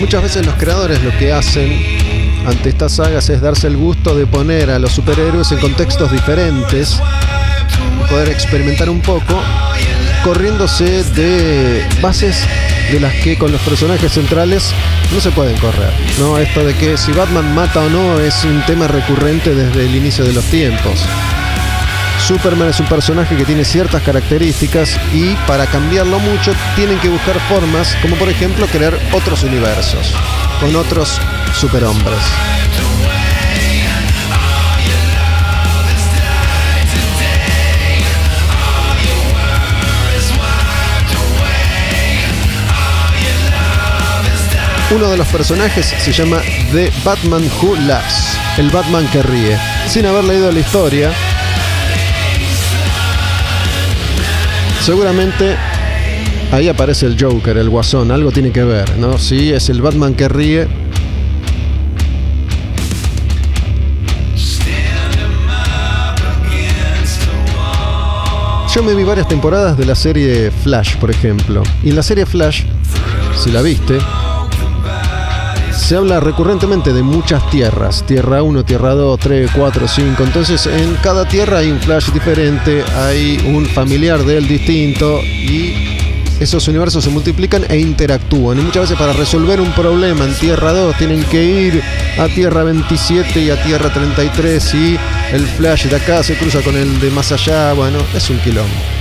Muchas 0.02 0.24
veces 0.24 0.46
los 0.48 0.56
creadores 0.56 1.02
lo 1.04 1.16
que 1.20 1.32
hacen 1.32 1.72
ante 2.48 2.70
estas 2.70 2.94
sagas 2.94 3.30
es 3.30 3.40
darse 3.40 3.68
el 3.68 3.78
gusto 3.78 4.16
de 4.16 4.26
poner 4.26 4.72
a 4.72 4.80
los 4.80 4.94
superhéroes 4.94 5.52
en 5.52 5.60
contextos 5.60 6.12
diferentes, 6.12 7.00
poder 8.10 8.30
experimentar 8.30 8.90
un 8.90 9.00
poco 9.00 9.40
corriéndose 10.24 11.04
de 11.04 11.86
bases 12.02 12.36
de 12.92 13.00
las 13.00 13.14
que 13.14 13.38
con 13.38 13.52
los 13.52 13.62
personajes 13.62 14.12
centrales 14.12 14.74
no 15.14 15.22
se 15.22 15.30
pueden 15.30 15.56
correr. 15.58 15.94
¿no? 16.18 16.40
Esto 16.40 16.66
de 16.66 16.74
que 16.74 16.98
si 16.98 17.12
Batman 17.12 17.54
mata 17.54 17.82
o 17.82 17.90
no 17.90 18.20
es 18.20 18.44
un 18.44 18.66
tema 18.66 18.88
recurrente 18.88 19.54
desde 19.54 19.86
el 19.86 19.96
inicio 19.96 20.26
de 20.26 20.34
los 20.34 20.46
tiempos. 20.46 21.00
Superman 22.32 22.70
es 22.70 22.80
un 22.80 22.86
personaje 22.86 23.36
que 23.36 23.44
tiene 23.44 23.66
ciertas 23.66 24.02
características 24.04 24.98
y 25.12 25.36
para 25.46 25.68
cambiarlo 25.68 26.18
mucho 26.18 26.54
tienen 26.78 26.98
que 27.00 27.10
buscar 27.10 27.38
formas, 27.50 27.94
como 28.02 28.16
por 28.16 28.30
ejemplo 28.30 28.68
crear 28.68 28.98
otros 29.12 29.44
universos, 29.44 30.16
con 30.62 30.74
otros 30.78 31.20
superhombres. 31.54 32.20
Uno 44.90 45.10
de 45.10 45.18
los 45.18 45.28
personajes 45.28 45.86
se 45.86 46.14
llama 46.14 46.42
The 46.72 46.94
Batman 47.04 47.44
Who 47.62 47.76
Laughs, 47.76 48.38
el 48.58 48.70
Batman 48.70 49.06
que 49.08 49.22
ríe. 49.22 49.60
Sin 49.88 50.06
haber 50.06 50.24
leído 50.24 50.50
la 50.50 50.60
historia, 50.60 51.12
seguramente 54.82 55.56
ahí 56.52 56.68
aparece 56.68 57.06
el 57.06 57.22
Joker, 57.22 57.58
el 57.58 57.70
Guasón, 57.70 58.12
algo 58.12 58.32
tiene 58.32 58.52
que 58.52 58.64
ver, 58.64 58.98
¿no? 58.98 59.18
Sí, 59.18 59.52
es 59.52 59.70
el 59.70 59.82
Batman 59.82 60.16
que 60.16 60.28
ríe. 60.28 60.68
Yo 68.74 68.84
me 68.84 68.96
vi 68.96 69.04
varias 69.04 69.28
temporadas 69.28 69.78
de 69.78 69.86
la 69.86 69.96
serie 69.96 70.50
Flash, 70.50 70.96
por 70.96 71.12
ejemplo. 71.12 71.62
Y 71.84 71.90
en 71.90 71.96
la 71.98 72.04
serie 72.04 72.26
Flash, 72.26 72.64
si 73.38 73.52
la 73.52 73.62
viste, 73.62 74.00
se 75.92 75.98
habla 75.98 76.22
recurrentemente 76.22 76.94
de 76.94 77.04
muchas 77.04 77.50
tierras. 77.50 78.06
Tierra 78.06 78.42
1, 78.44 78.64
Tierra 78.64 78.96
2, 78.96 79.20
3, 79.20 79.52
4, 79.54 79.88
5. 79.90 80.24
Entonces 80.24 80.66
en 80.66 80.96
cada 81.04 81.28
tierra 81.28 81.58
hay 81.58 81.70
un 81.70 81.82
Flash 81.82 82.12
diferente, 82.14 82.82
hay 82.96 83.38
un 83.54 83.66
familiar 83.66 84.24
de 84.24 84.38
él 84.38 84.48
distinto 84.48 85.20
y 85.22 85.74
esos 86.40 86.66
universos 86.70 87.04
se 87.04 87.10
multiplican 87.10 87.66
e 87.70 87.78
interactúan. 87.78 88.58
Y 88.60 88.62
muchas 88.62 88.84
veces 88.84 88.98
para 88.98 89.12
resolver 89.12 89.60
un 89.60 89.74
problema 89.74 90.24
en 90.24 90.34
Tierra 90.36 90.72
2 90.72 90.96
tienen 90.96 91.26
que 91.26 91.44
ir 91.44 91.84
a 92.18 92.30
Tierra 92.30 92.64
27 92.64 93.42
y 93.42 93.50
a 93.50 93.62
Tierra 93.62 93.92
33 93.92 94.74
y 94.74 94.98
el 95.34 95.46
Flash 95.46 95.88
de 95.88 95.98
acá 95.98 96.24
se 96.24 96.38
cruza 96.38 96.62
con 96.62 96.78
el 96.78 97.02
de 97.02 97.12
más 97.12 97.34
allá. 97.34 97.74
Bueno, 97.74 97.98
es 98.16 98.30
un 98.30 98.40
quilombo. 98.40 99.01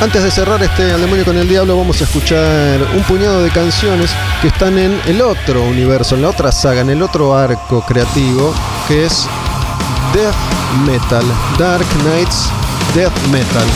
Antes 0.00 0.22
de 0.22 0.30
cerrar 0.30 0.62
este 0.62 0.92
Al 0.92 1.00
demonio 1.00 1.24
con 1.24 1.36
el 1.36 1.48
diablo, 1.48 1.76
vamos 1.76 2.00
a 2.00 2.04
escuchar 2.04 2.82
un 2.94 3.02
puñado 3.04 3.42
de 3.42 3.50
canciones 3.50 4.10
que 4.42 4.48
están 4.48 4.78
en 4.78 5.00
el 5.06 5.20
otro 5.22 5.62
universo, 5.62 6.14
en 6.14 6.22
la 6.22 6.30
otra 6.30 6.52
saga, 6.52 6.80
en 6.80 6.90
el 6.90 7.02
otro 7.02 7.36
arco 7.36 7.82
creativo, 7.86 8.54
que 8.88 9.06
es 9.06 9.26
Death 10.12 10.34
Metal, 10.86 11.24
Dark 11.58 11.86
Knights 12.02 12.50
Death 12.94 13.26
Metal. 13.32 13.66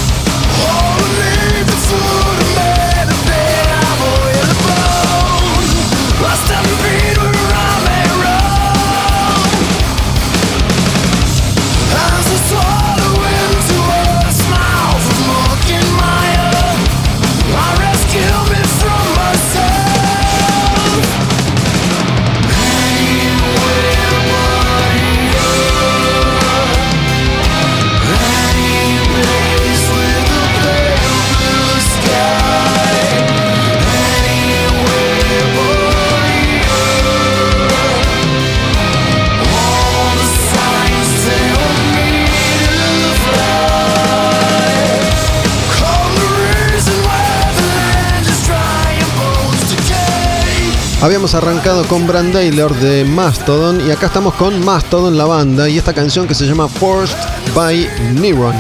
Habíamos 51.01 51.37
arrancado 51.37 51.87
con 51.87 52.09
Brand 52.09 52.33
Taylor 52.33 52.75
de 52.75 53.05
Mastodon 53.05 53.87
y 53.87 53.93
acá 53.93 54.07
estamos 54.07 54.35
con 54.35 54.65
Mastodon 54.65 55.17
la 55.17 55.27
banda 55.27 55.69
y 55.69 55.79
esta 55.79 55.95
canción 55.95 56.27
que 56.27 56.35
se 56.35 56.45
llama 56.45 56.69
Forced 56.69 57.17
by 57.55 57.89
Neron, 58.15 58.57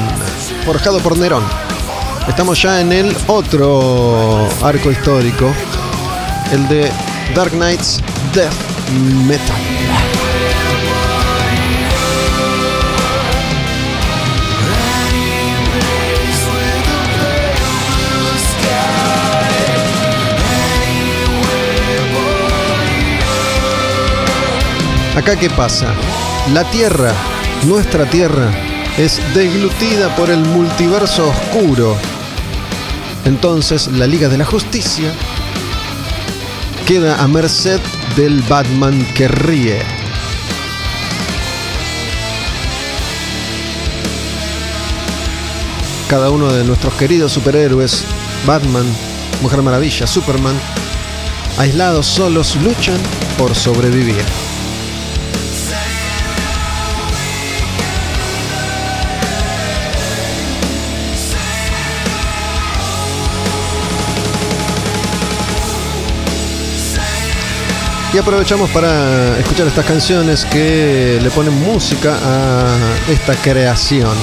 forjado 0.64 1.00
por 1.00 1.18
Nerón. 1.18 1.42
Estamos 2.28 2.62
ya 2.62 2.80
en 2.80 2.92
el 2.92 3.16
otro 3.26 4.48
arco 4.62 4.92
histórico, 4.92 5.52
el 6.52 6.68
de 6.68 6.92
Dark 7.34 7.50
Knights 7.50 8.00
Death 8.32 8.54
Metal. 9.26 9.87
Acá 25.16 25.36
qué 25.36 25.50
pasa? 25.50 25.92
La 26.52 26.64
Tierra, 26.70 27.12
nuestra 27.66 28.08
Tierra, 28.08 28.50
es 28.96 29.20
deglutida 29.34 30.14
por 30.16 30.30
el 30.30 30.40
multiverso 30.40 31.28
oscuro. 31.28 31.96
Entonces 33.24 33.88
la 33.88 34.06
Liga 34.06 34.28
de 34.28 34.38
la 34.38 34.44
Justicia 34.44 35.12
queda 36.86 37.22
a 37.22 37.28
merced 37.28 37.80
del 38.16 38.42
Batman 38.42 39.06
que 39.14 39.28
ríe. 39.28 39.82
Cada 46.08 46.30
uno 46.30 46.50
de 46.50 46.64
nuestros 46.64 46.94
queridos 46.94 47.32
superhéroes, 47.32 48.04
Batman, 48.46 48.86
Mujer 49.42 49.60
Maravilla, 49.60 50.06
Superman, 50.06 50.58
aislados 51.58 52.06
solos 52.06 52.56
luchan 52.56 52.98
por 53.36 53.54
sobrevivir. 53.54 54.24
Y 68.18 68.20
aprovechamos 68.20 68.68
para 68.70 69.38
escuchar 69.38 69.68
estas 69.68 69.86
canciones 69.86 70.44
que 70.44 71.20
le 71.22 71.30
ponen 71.30 71.54
música 71.62 72.18
a 72.20 72.76
esta 73.08 73.36
creación. 73.36 74.16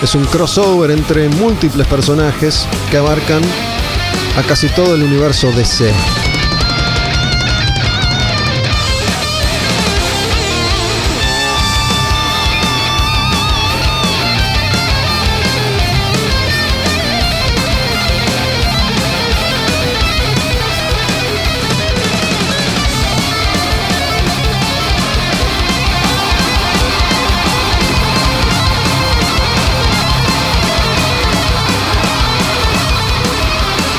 Es 0.00 0.14
un 0.14 0.24
crossover 0.26 0.92
entre 0.92 1.28
múltiples 1.28 1.84
personajes 1.88 2.64
que 2.92 2.98
abarcan 2.98 3.42
a 4.36 4.42
casi 4.44 4.68
todo 4.68 4.94
el 4.94 5.02
universo 5.02 5.50
DC. 5.50 5.92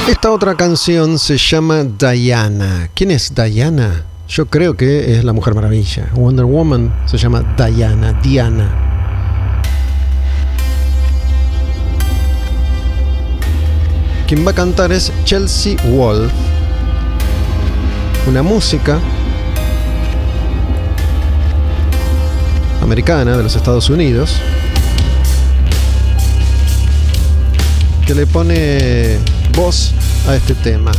Esta 0.09 0.31
otra 0.31 0.55
canción 0.55 1.19
se 1.19 1.37
llama 1.37 1.83
Diana. 1.83 2.89
¿Quién 2.95 3.11
es 3.11 3.31
Diana? 3.35 4.05
Yo 4.27 4.47
creo 4.47 4.75
que 4.75 5.15
es 5.15 5.23
la 5.23 5.33
Mujer 5.33 5.53
Maravilla. 5.53 6.09
Wonder 6.15 6.45
Woman 6.45 6.91
se 7.05 7.19
llama 7.19 7.43
Diana, 7.55 8.13
Diana. 8.13 8.71
Quien 14.27 14.43
va 14.47 14.49
a 14.49 14.55
cantar 14.55 14.91
es 14.91 15.13
Chelsea 15.25 15.77
Wolf. 15.91 16.31
Una 18.27 18.41
música 18.41 18.99
americana 22.81 23.37
de 23.37 23.43
los 23.43 23.55
Estados 23.55 23.91
Unidos, 23.91 24.37
que 28.07 28.15
le 28.15 28.25
pone 28.25 29.19
voz 29.59 29.91
a 30.25 30.35
este 30.35 30.55
tema. 30.55 30.89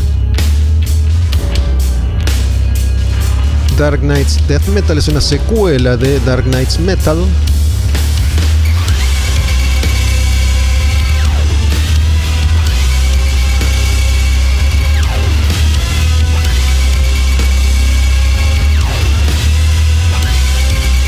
Dark 3.78 4.00
Knights 4.00 4.46
Death 4.46 4.66
Metal 4.68 4.98
es 4.98 5.08
una 5.08 5.22
secuela 5.22 5.96
de 5.96 6.20
Dark 6.20 6.44
Knights 6.44 6.78
Metal. 6.78 7.16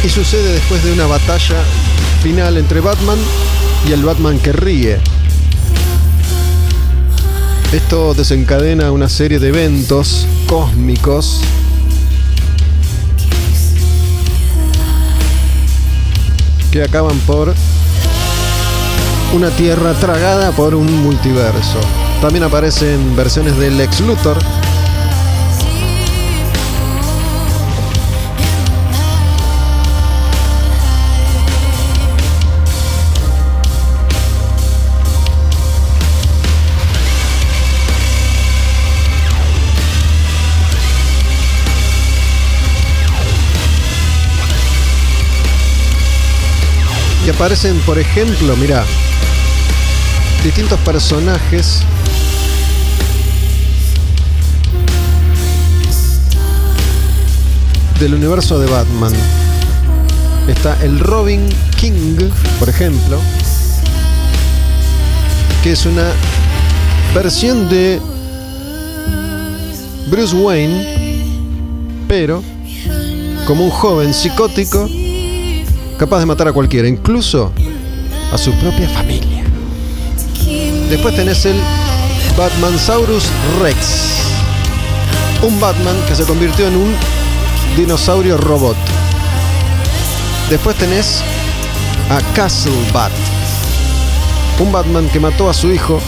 Y 0.02 0.08
sucede 0.08 0.54
después 0.54 0.82
de 0.82 0.92
una 0.94 1.06
batalla 1.06 1.62
final 2.22 2.56
entre 2.56 2.80
Batman 2.80 3.18
y 3.86 3.92
el 3.92 4.02
Batman 4.02 4.38
que 4.38 4.52
ríe. 4.52 5.21
Esto 7.72 8.12
desencadena 8.12 8.92
una 8.92 9.08
serie 9.08 9.38
de 9.38 9.48
eventos 9.48 10.26
cósmicos 10.46 11.40
que 16.70 16.82
acaban 16.82 17.18
por 17.20 17.54
una 19.32 19.48
tierra 19.56 19.94
tragada 19.94 20.52
por 20.52 20.74
un 20.74 21.02
multiverso. 21.02 21.80
También 22.20 22.44
aparecen 22.44 23.16
versiones 23.16 23.56
del 23.56 23.78
Lex 23.78 24.00
Luthor. 24.00 24.36
Y 47.24 47.30
aparecen, 47.30 47.78
por 47.80 48.00
ejemplo, 48.00 48.56
mira, 48.56 48.84
distintos 50.42 50.78
personajes 50.80 51.82
del 58.00 58.14
universo 58.14 58.58
de 58.58 58.68
Batman. 58.68 59.12
Está 60.48 60.76
el 60.82 60.98
Robin 60.98 61.48
King, 61.76 62.16
por 62.58 62.68
ejemplo, 62.68 63.20
que 65.62 65.70
es 65.70 65.86
una 65.86 66.10
versión 67.14 67.68
de 67.68 68.00
Bruce 70.10 70.34
Wayne, 70.34 71.24
pero 72.08 72.42
como 73.46 73.66
un 73.66 73.70
joven 73.70 74.12
psicótico 74.12 74.88
capaz 76.02 76.18
de 76.18 76.26
matar 76.26 76.48
a 76.48 76.52
cualquiera, 76.52 76.88
incluso 76.88 77.52
a 78.32 78.36
su 78.36 78.50
propia 78.54 78.88
familia. 78.88 79.44
Después 80.90 81.14
tenés 81.14 81.46
el 81.46 81.54
Batmansaurus 82.36 83.22
Rex, 83.62 83.76
un 85.44 85.60
Batman 85.60 85.94
que 86.08 86.16
se 86.16 86.24
convirtió 86.24 86.66
en 86.66 86.74
un 86.74 86.92
dinosaurio 87.76 88.36
robot. 88.36 88.74
Después 90.50 90.74
tenés 90.74 91.22
a 92.10 92.20
Castle 92.34 92.72
Bat, 92.92 93.12
un 94.58 94.72
Batman 94.72 95.08
que 95.12 95.20
mató 95.20 95.48
a 95.48 95.54
su 95.54 95.70
hijo 95.70 96.00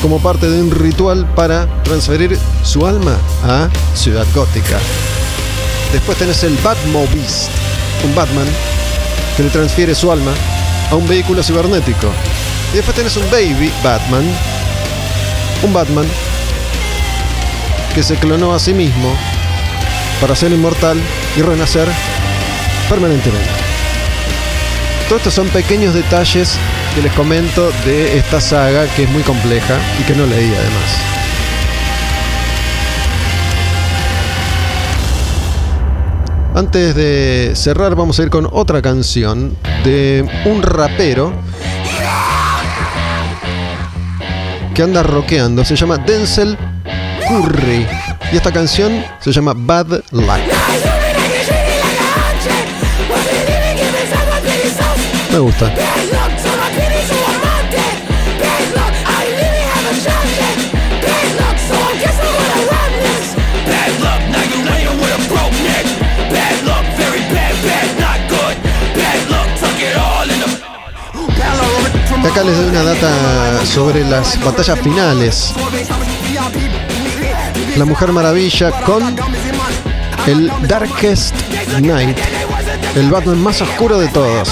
como 0.00 0.18
parte 0.18 0.48
de 0.48 0.62
un 0.62 0.70
ritual 0.70 1.26
para 1.34 1.66
transferir 1.82 2.38
su 2.64 2.86
alma 2.86 3.18
a 3.44 3.68
Ciudad 3.94 4.24
Gótica. 4.34 4.78
Después 5.92 6.16
tenés 6.16 6.42
el 6.42 6.56
Batmobist, 6.64 7.50
un 8.02 8.14
Batman 8.14 8.46
que 9.36 9.42
le 9.42 9.50
transfiere 9.50 9.94
su 9.94 10.10
alma 10.10 10.32
a 10.90 10.96
un 10.96 11.06
vehículo 11.06 11.42
cibernético. 11.42 12.08
Y 12.72 12.76
después 12.76 12.96
tenés 12.96 13.16
un 13.16 13.30
Baby 13.30 13.72
Batman, 13.82 14.24
un 15.62 15.72
Batman 15.72 16.06
que 17.94 18.02
se 18.02 18.16
clonó 18.16 18.54
a 18.54 18.58
sí 18.58 18.72
mismo 18.72 19.14
para 20.20 20.34
ser 20.34 20.52
inmortal 20.52 21.00
y 21.36 21.42
renacer 21.42 21.88
permanentemente. 22.88 23.50
Todos 25.08 25.20
estos 25.20 25.34
son 25.34 25.48
pequeños 25.48 25.94
detalles 25.94 26.56
que 26.94 27.02
les 27.02 27.12
comento 27.12 27.70
de 27.84 28.18
esta 28.18 28.40
saga 28.40 28.86
que 28.94 29.04
es 29.04 29.10
muy 29.10 29.22
compleja 29.22 29.78
y 30.00 30.04
que 30.04 30.14
no 30.14 30.26
leí 30.26 30.54
además. 30.54 31.11
Antes 36.54 36.94
de 36.94 37.52
cerrar 37.54 37.94
vamos 37.94 38.18
a 38.18 38.22
ir 38.24 38.30
con 38.30 38.46
otra 38.52 38.82
canción 38.82 39.56
de 39.84 40.28
un 40.44 40.62
rapero 40.62 41.32
que 44.74 44.82
anda 44.82 45.02
rockeando. 45.02 45.64
Se 45.64 45.76
llama 45.76 45.96
Denzel 45.96 46.58
Curry. 47.26 47.86
Y 48.32 48.36
esta 48.36 48.52
canción 48.52 49.02
se 49.20 49.32
llama 49.32 49.54
Bad 49.56 50.02
Luck. 50.10 50.40
Me 55.32 55.38
gusta. 55.38 55.72
Acá 72.24 72.44
les 72.44 72.56
doy 72.56 72.68
una 72.68 72.82
data 72.84 73.66
sobre 73.66 74.04
las 74.08 74.42
batallas 74.44 74.80
finales. 74.80 75.52
La 77.76 77.84
Mujer 77.84 78.12
Maravilla 78.12 78.70
con 78.82 79.16
el 80.26 80.50
Darkest 80.68 81.34
Night, 81.80 82.18
el 82.94 83.10
Batman 83.10 83.42
más 83.42 83.60
oscuro 83.60 83.98
de 83.98 84.08
todos. 84.08 84.48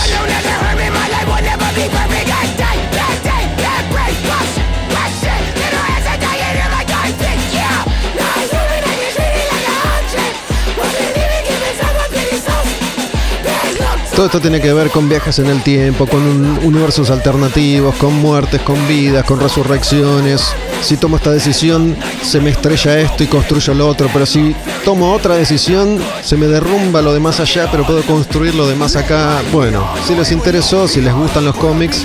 Todo 14.21 14.27
esto 14.27 14.41
tiene 14.43 14.61
que 14.61 14.75
ver 14.75 14.91
con 14.91 15.09
viajes 15.09 15.39
en 15.39 15.47
el 15.47 15.63
tiempo, 15.63 16.07
con 16.07 16.21
un- 16.21 16.59
universos 16.63 17.09
alternativos, 17.09 17.95
con 17.95 18.13
muertes, 18.21 18.61
con 18.61 18.77
vidas, 18.87 19.25
con 19.25 19.41
resurrecciones. 19.41 20.43
Si 20.83 20.99
tomo 20.99 21.17
esta 21.17 21.31
decisión, 21.31 21.97
se 22.23 22.39
me 22.39 22.51
estrella 22.51 23.01
esto 23.01 23.25
y 23.25 23.29
construyo 23.29 23.73
lo 23.73 23.89
otro. 23.89 24.11
Pero 24.13 24.27
si 24.27 24.55
tomo 24.85 25.15
otra 25.15 25.37
decisión, 25.37 25.99
se 26.23 26.37
me 26.37 26.49
derrumba 26.49 27.01
lo 27.01 27.15
de 27.15 27.21
más 27.21 27.41
allá, 27.41 27.71
pero 27.71 27.87
puedo 27.87 28.03
construir 28.03 28.55
lo 28.55 28.69
de 28.69 28.75
más 28.75 28.95
acá. 28.95 29.41
Bueno, 29.53 29.89
si 30.07 30.15
les 30.15 30.31
interesó, 30.33 30.87
si 30.87 31.01
les 31.01 31.15
gustan 31.15 31.47
los 31.47 31.57
cómics, 31.57 32.05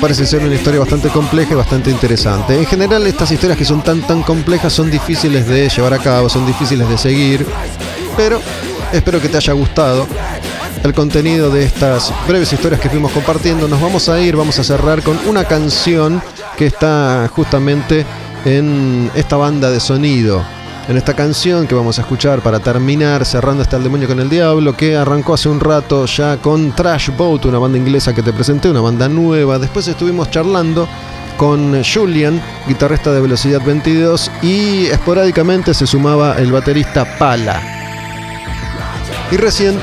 parece 0.00 0.26
ser 0.26 0.44
una 0.44 0.54
historia 0.54 0.78
bastante 0.78 1.08
compleja 1.08 1.54
y 1.54 1.56
bastante 1.56 1.90
interesante. 1.90 2.56
En 2.56 2.64
general, 2.66 3.04
estas 3.08 3.32
historias 3.32 3.58
que 3.58 3.64
son 3.64 3.82
tan 3.82 4.02
tan 4.02 4.22
complejas 4.22 4.72
son 4.72 4.88
difíciles 4.88 5.48
de 5.48 5.68
llevar 5.68 5.94
a 5.94 5.98
cabo, 5.98 6.28
son 6.28 6.46
difíciles 6.46 6.88
de 6.88 6.96
seguir. 6.96 7.44
Pero 8.16 8.40
espero 8.92 9.20
que 9.20 9.28
te 9.28 9.36
haya 9.38 9.52
gustado 9.52 10.06
el 10.82 10.94
contenido 10.94 11.50
de 11.50 11.64
estas 11.64 12.12
breves 12.26 12.52
historias 12.52 12.80
que 12.80 12.88
fuimos 12.88 13.12
compartiendo. 13.12 13.68
Nos 13.68 13.80
vamos 13.80 14.08
a 14.08 14.20
ir, 14.20 14.36
vamos 14.36 14.58
a 14.58 14.64
cerrar 14.64 15.02
con 15.02 15.18
una 15.26 15.44
canción 15.44 16.22
que 16.56 16.66
está 16.66 17.30
justamente 17.34 18.06
en 18.44 19.10
esta 19.14 19.36
banda 19.36 19.70
de 19.70 19.80
sonido. 19.80 20.42
En 20.88 20.96
esta 20.96 21.14
canción 21.14 21.66
que 21.66 21.74
vamos 21.74 21.98
a 21.98 22.02
escuchar 22.02 22.40
para 22.40 22.58
terminar, 22.58 23.24
cerrando 23.24 23.62
hasta 23.62 23.76
el 23.76 23.84
demonio 23.84 24.08
con 24.08 24.18
el 24.18 24.28
diablo, 24.28 24.76
que 24.76 24.96
arrancó 24.96 25.34
hace 25.34 25.48
un 25.48 25.60
rato 25.60 26.06
ya 26.06 26.38
con 26.38 26.74
Trash 26.74 27.10
Boat, 27.16 27.44
una 27.44 27.58
banda 27.58 27.78
inglesa 27.78 28.14
que 28.14 28.22
te 28.22 28.32
presenté, 28.32 28.70
una 28.70 28.80
banda 28.80 29.08
nueva. 29.08 29.58
Después 29.58 29.86
estuvimos 29.86 30.30
charlando 30.30 30.88
con 31.36 31.84
Julian, 31.84 32.42
guitarrista 32.66 33.12
de 33.12 33.20
Velocidad 33.20 33.60
22, 33.64 34.30
y 34.42 34.86
esporádicamente 34.86 35.74
se 35.74 35.86
sumaba 35.86 36.36
el 36.38 36.50
baterista 36.50 37.04
Pala. 37.18 37.62
Y 39.30 39.36
recién 39.36 39.78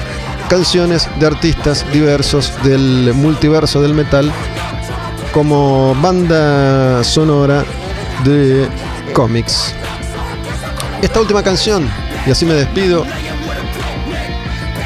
canciones 0.49 1.09
de 1.19 1.25
artistas 1.25 1.85
diversos 1.91 2.51
del 2.63 3.13
multiverso 3.13 3.81
del 3.81 3.93
metal 3.93 4.31
como 5.33 5.93
banda 5.95 7.03
sonora 7.03 7.63
de 8.23 8.67
cómics. 9.13 9.73
Esta 11.01 11.19
última 11.19 11.43
canción, 11.43 11.87
y 12.25 12.31
así 12.31 12.45
me 12.45 12.53
despido, 12.53 13.05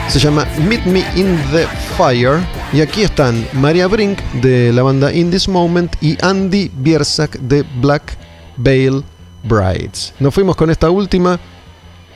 Se 0.09 0.19
llama 0.19 0.45
Meet 0.67 0.85
Me 0.88 1.05
in 1.15 1.38
the 1.53 1.65
Fire. 1.97 2.41
Y 2.73 2.81
aquí 2.81 3.03
están 3.03 3.47
Maria 3.53 3.88
Brink 3.88 4.19
de 4.41 4.73
la 4.73 4.83
banda 4.83 5.13
In 5.13 5.31
This 5.31 5.47
Moment 5.47 5.95
y 6.01 6.17
Andy 6.21 6.69
Biersack 6.73 7.39
de 7.39 7.63
Black 7.79 8.17
Veil 8.57 9.05
Brides. 9.43 10.13
Nos 10.19 10.33
fuimos 10.33 10.57
con 10.57 10.69
esta 10.69 10.89
última. 10.89 11.39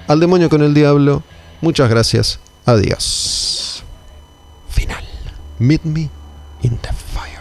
Al 0.08 0.20
demonio 0.20 0.50
con 0.50 0.62
el 0.62 0.74
diablo. 0.74 1.24
Muchas 1.62 1.90
gracias. 1.90 2.40
Adiós. 2.66 3.84
Final. 4.70 5.04
Meet 5.60 5.86
Me 5.86 6.10
in 6.64 6.78
the 6.78 6.90
Fire. 6.92 7.40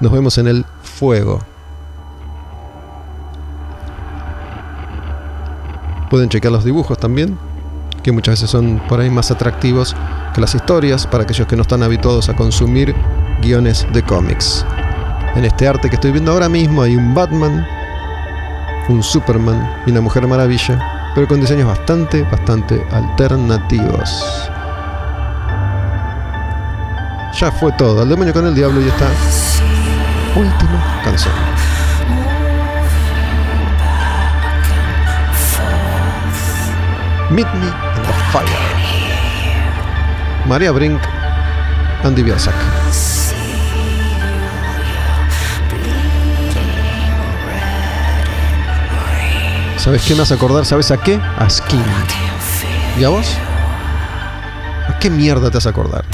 Nos 0.00 0.12
vemos 0.12 0.38
en 0.38 0.46
el 0.46 0.64
fuego. 0.82 1.40
Pueden 6.10 6.28
checar 6.28 6.52
los 6.52 6.64
dibujos 6.64 6.96
también, 6.96 7.36
que 8.04 8.12
muchas 8.12 8.34
veces 8.34 8.50
son 8.50 8.80
por 8.88 9.00
ahí 9.00 9.10
más 9.10 9.32
atractivos 9.32 9.96
que 10.32 10.40
las 10.40 10.54
historias 10.54 11.08
para 11.08 11.24
aquellos 11.24 11.48
que 11.48 11.56
no 11.56 11.62
están 11.62 11.82
habituados 11.82 12.28
a 12.28 12.36
consumir 12.36 12.94
guiones 13.42 13.84
de 13.92 14.02
cómics. 14.04 14.64
En 15.34 15.44
este 15.44 15.66
arte 15.66 15.88
que 15.88 15.96
estoy 15.96 16.12
viendo 16.12 16.30
ahora 16.30 16.48
mismo 16.48 16.82
hay 16.82 16.94
un 16.94 17.14
Batman, 17.14 17.66
un 18.88 19.02
Superman 19.02 19.82
y 19.86 19.90
una 19.90 20.00
Mujer 20.00 20.28
Maravilla, 20.28 21.03
pero 21.14 21.28
con 21.28 21.40
diseños 21.40 21.68
bastante, 21.68 22.22
bastante 22.24 22.84
alternativos. 22.90 24.50
Ya 27.38 27.50
fue 27.50 27.72
todo, 27.72 28.02
el 28.02 28.08
demonio 28.08 28.32
con 28.32 28.46
el 28.46 28.54
diablo 28.54 28.80
y 28.80 28.88
esta 28.88 29.08
última 30.36 31.00
canción. 31.04 31.34
Meet 37.30 37.52
Me 37.54 37.66
in 37.66 37.72
the 37.72 38.12
Fire. 38.32 38.46
María 40.46 40.70
Brink, 40.70 41.00
Andy 42.04 42.22
Bielsak. 42.22 42.83
¿Sabes 49.84 50.02
qué 50.08 50.14
me 50.14 50.22
hace 50.22 50.32
acordar? 50.32 50.64
¿Sabes 50.64 50.90
a 50.92 50.96
qué? 50.96 51.16
A 51.16 51.50
Skin. 51.50 51.84
¿Y 52.98 53.04
a 53.04 53.10
vos? 53.10 53.26
¿A 54.88 54.98
qué 54.98 55.10
mierda 55.10 55.50
te 55.50 55.58
hace 55.58 55.68
acordar? 55.68 56.06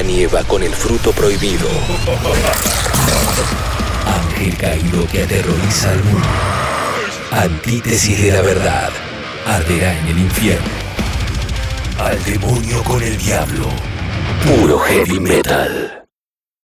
Adán 0.00 0.44
con 0.46 0.62
el 0.62 0.72
fruto 0.72 1.12
prohibido. 1.12 1.68
Ángel 4.06 4.56
caído 4.56 5.06
que 5.12 5.24
aterroriza 5.24 5.90
al 5.90 6.02
mundo. 6.04 6.28
Antítesis 7.30 8.22
de 8.22 8.32
la 8.32 8.40
verdad. 8.40 8.88
Arderá 9.46 9.98
en 9.98 10.06
el 10.06 10.18
infierno. 10.20 10.68
Al 11.98 12.22
demonio 12.24 12.82
con 12.84 13.02
el 13.02 13.18
diablo. 13.18 13.66
Puro 14.46 14.78
heavy 14.78 15.20
metal. 15.20 15.99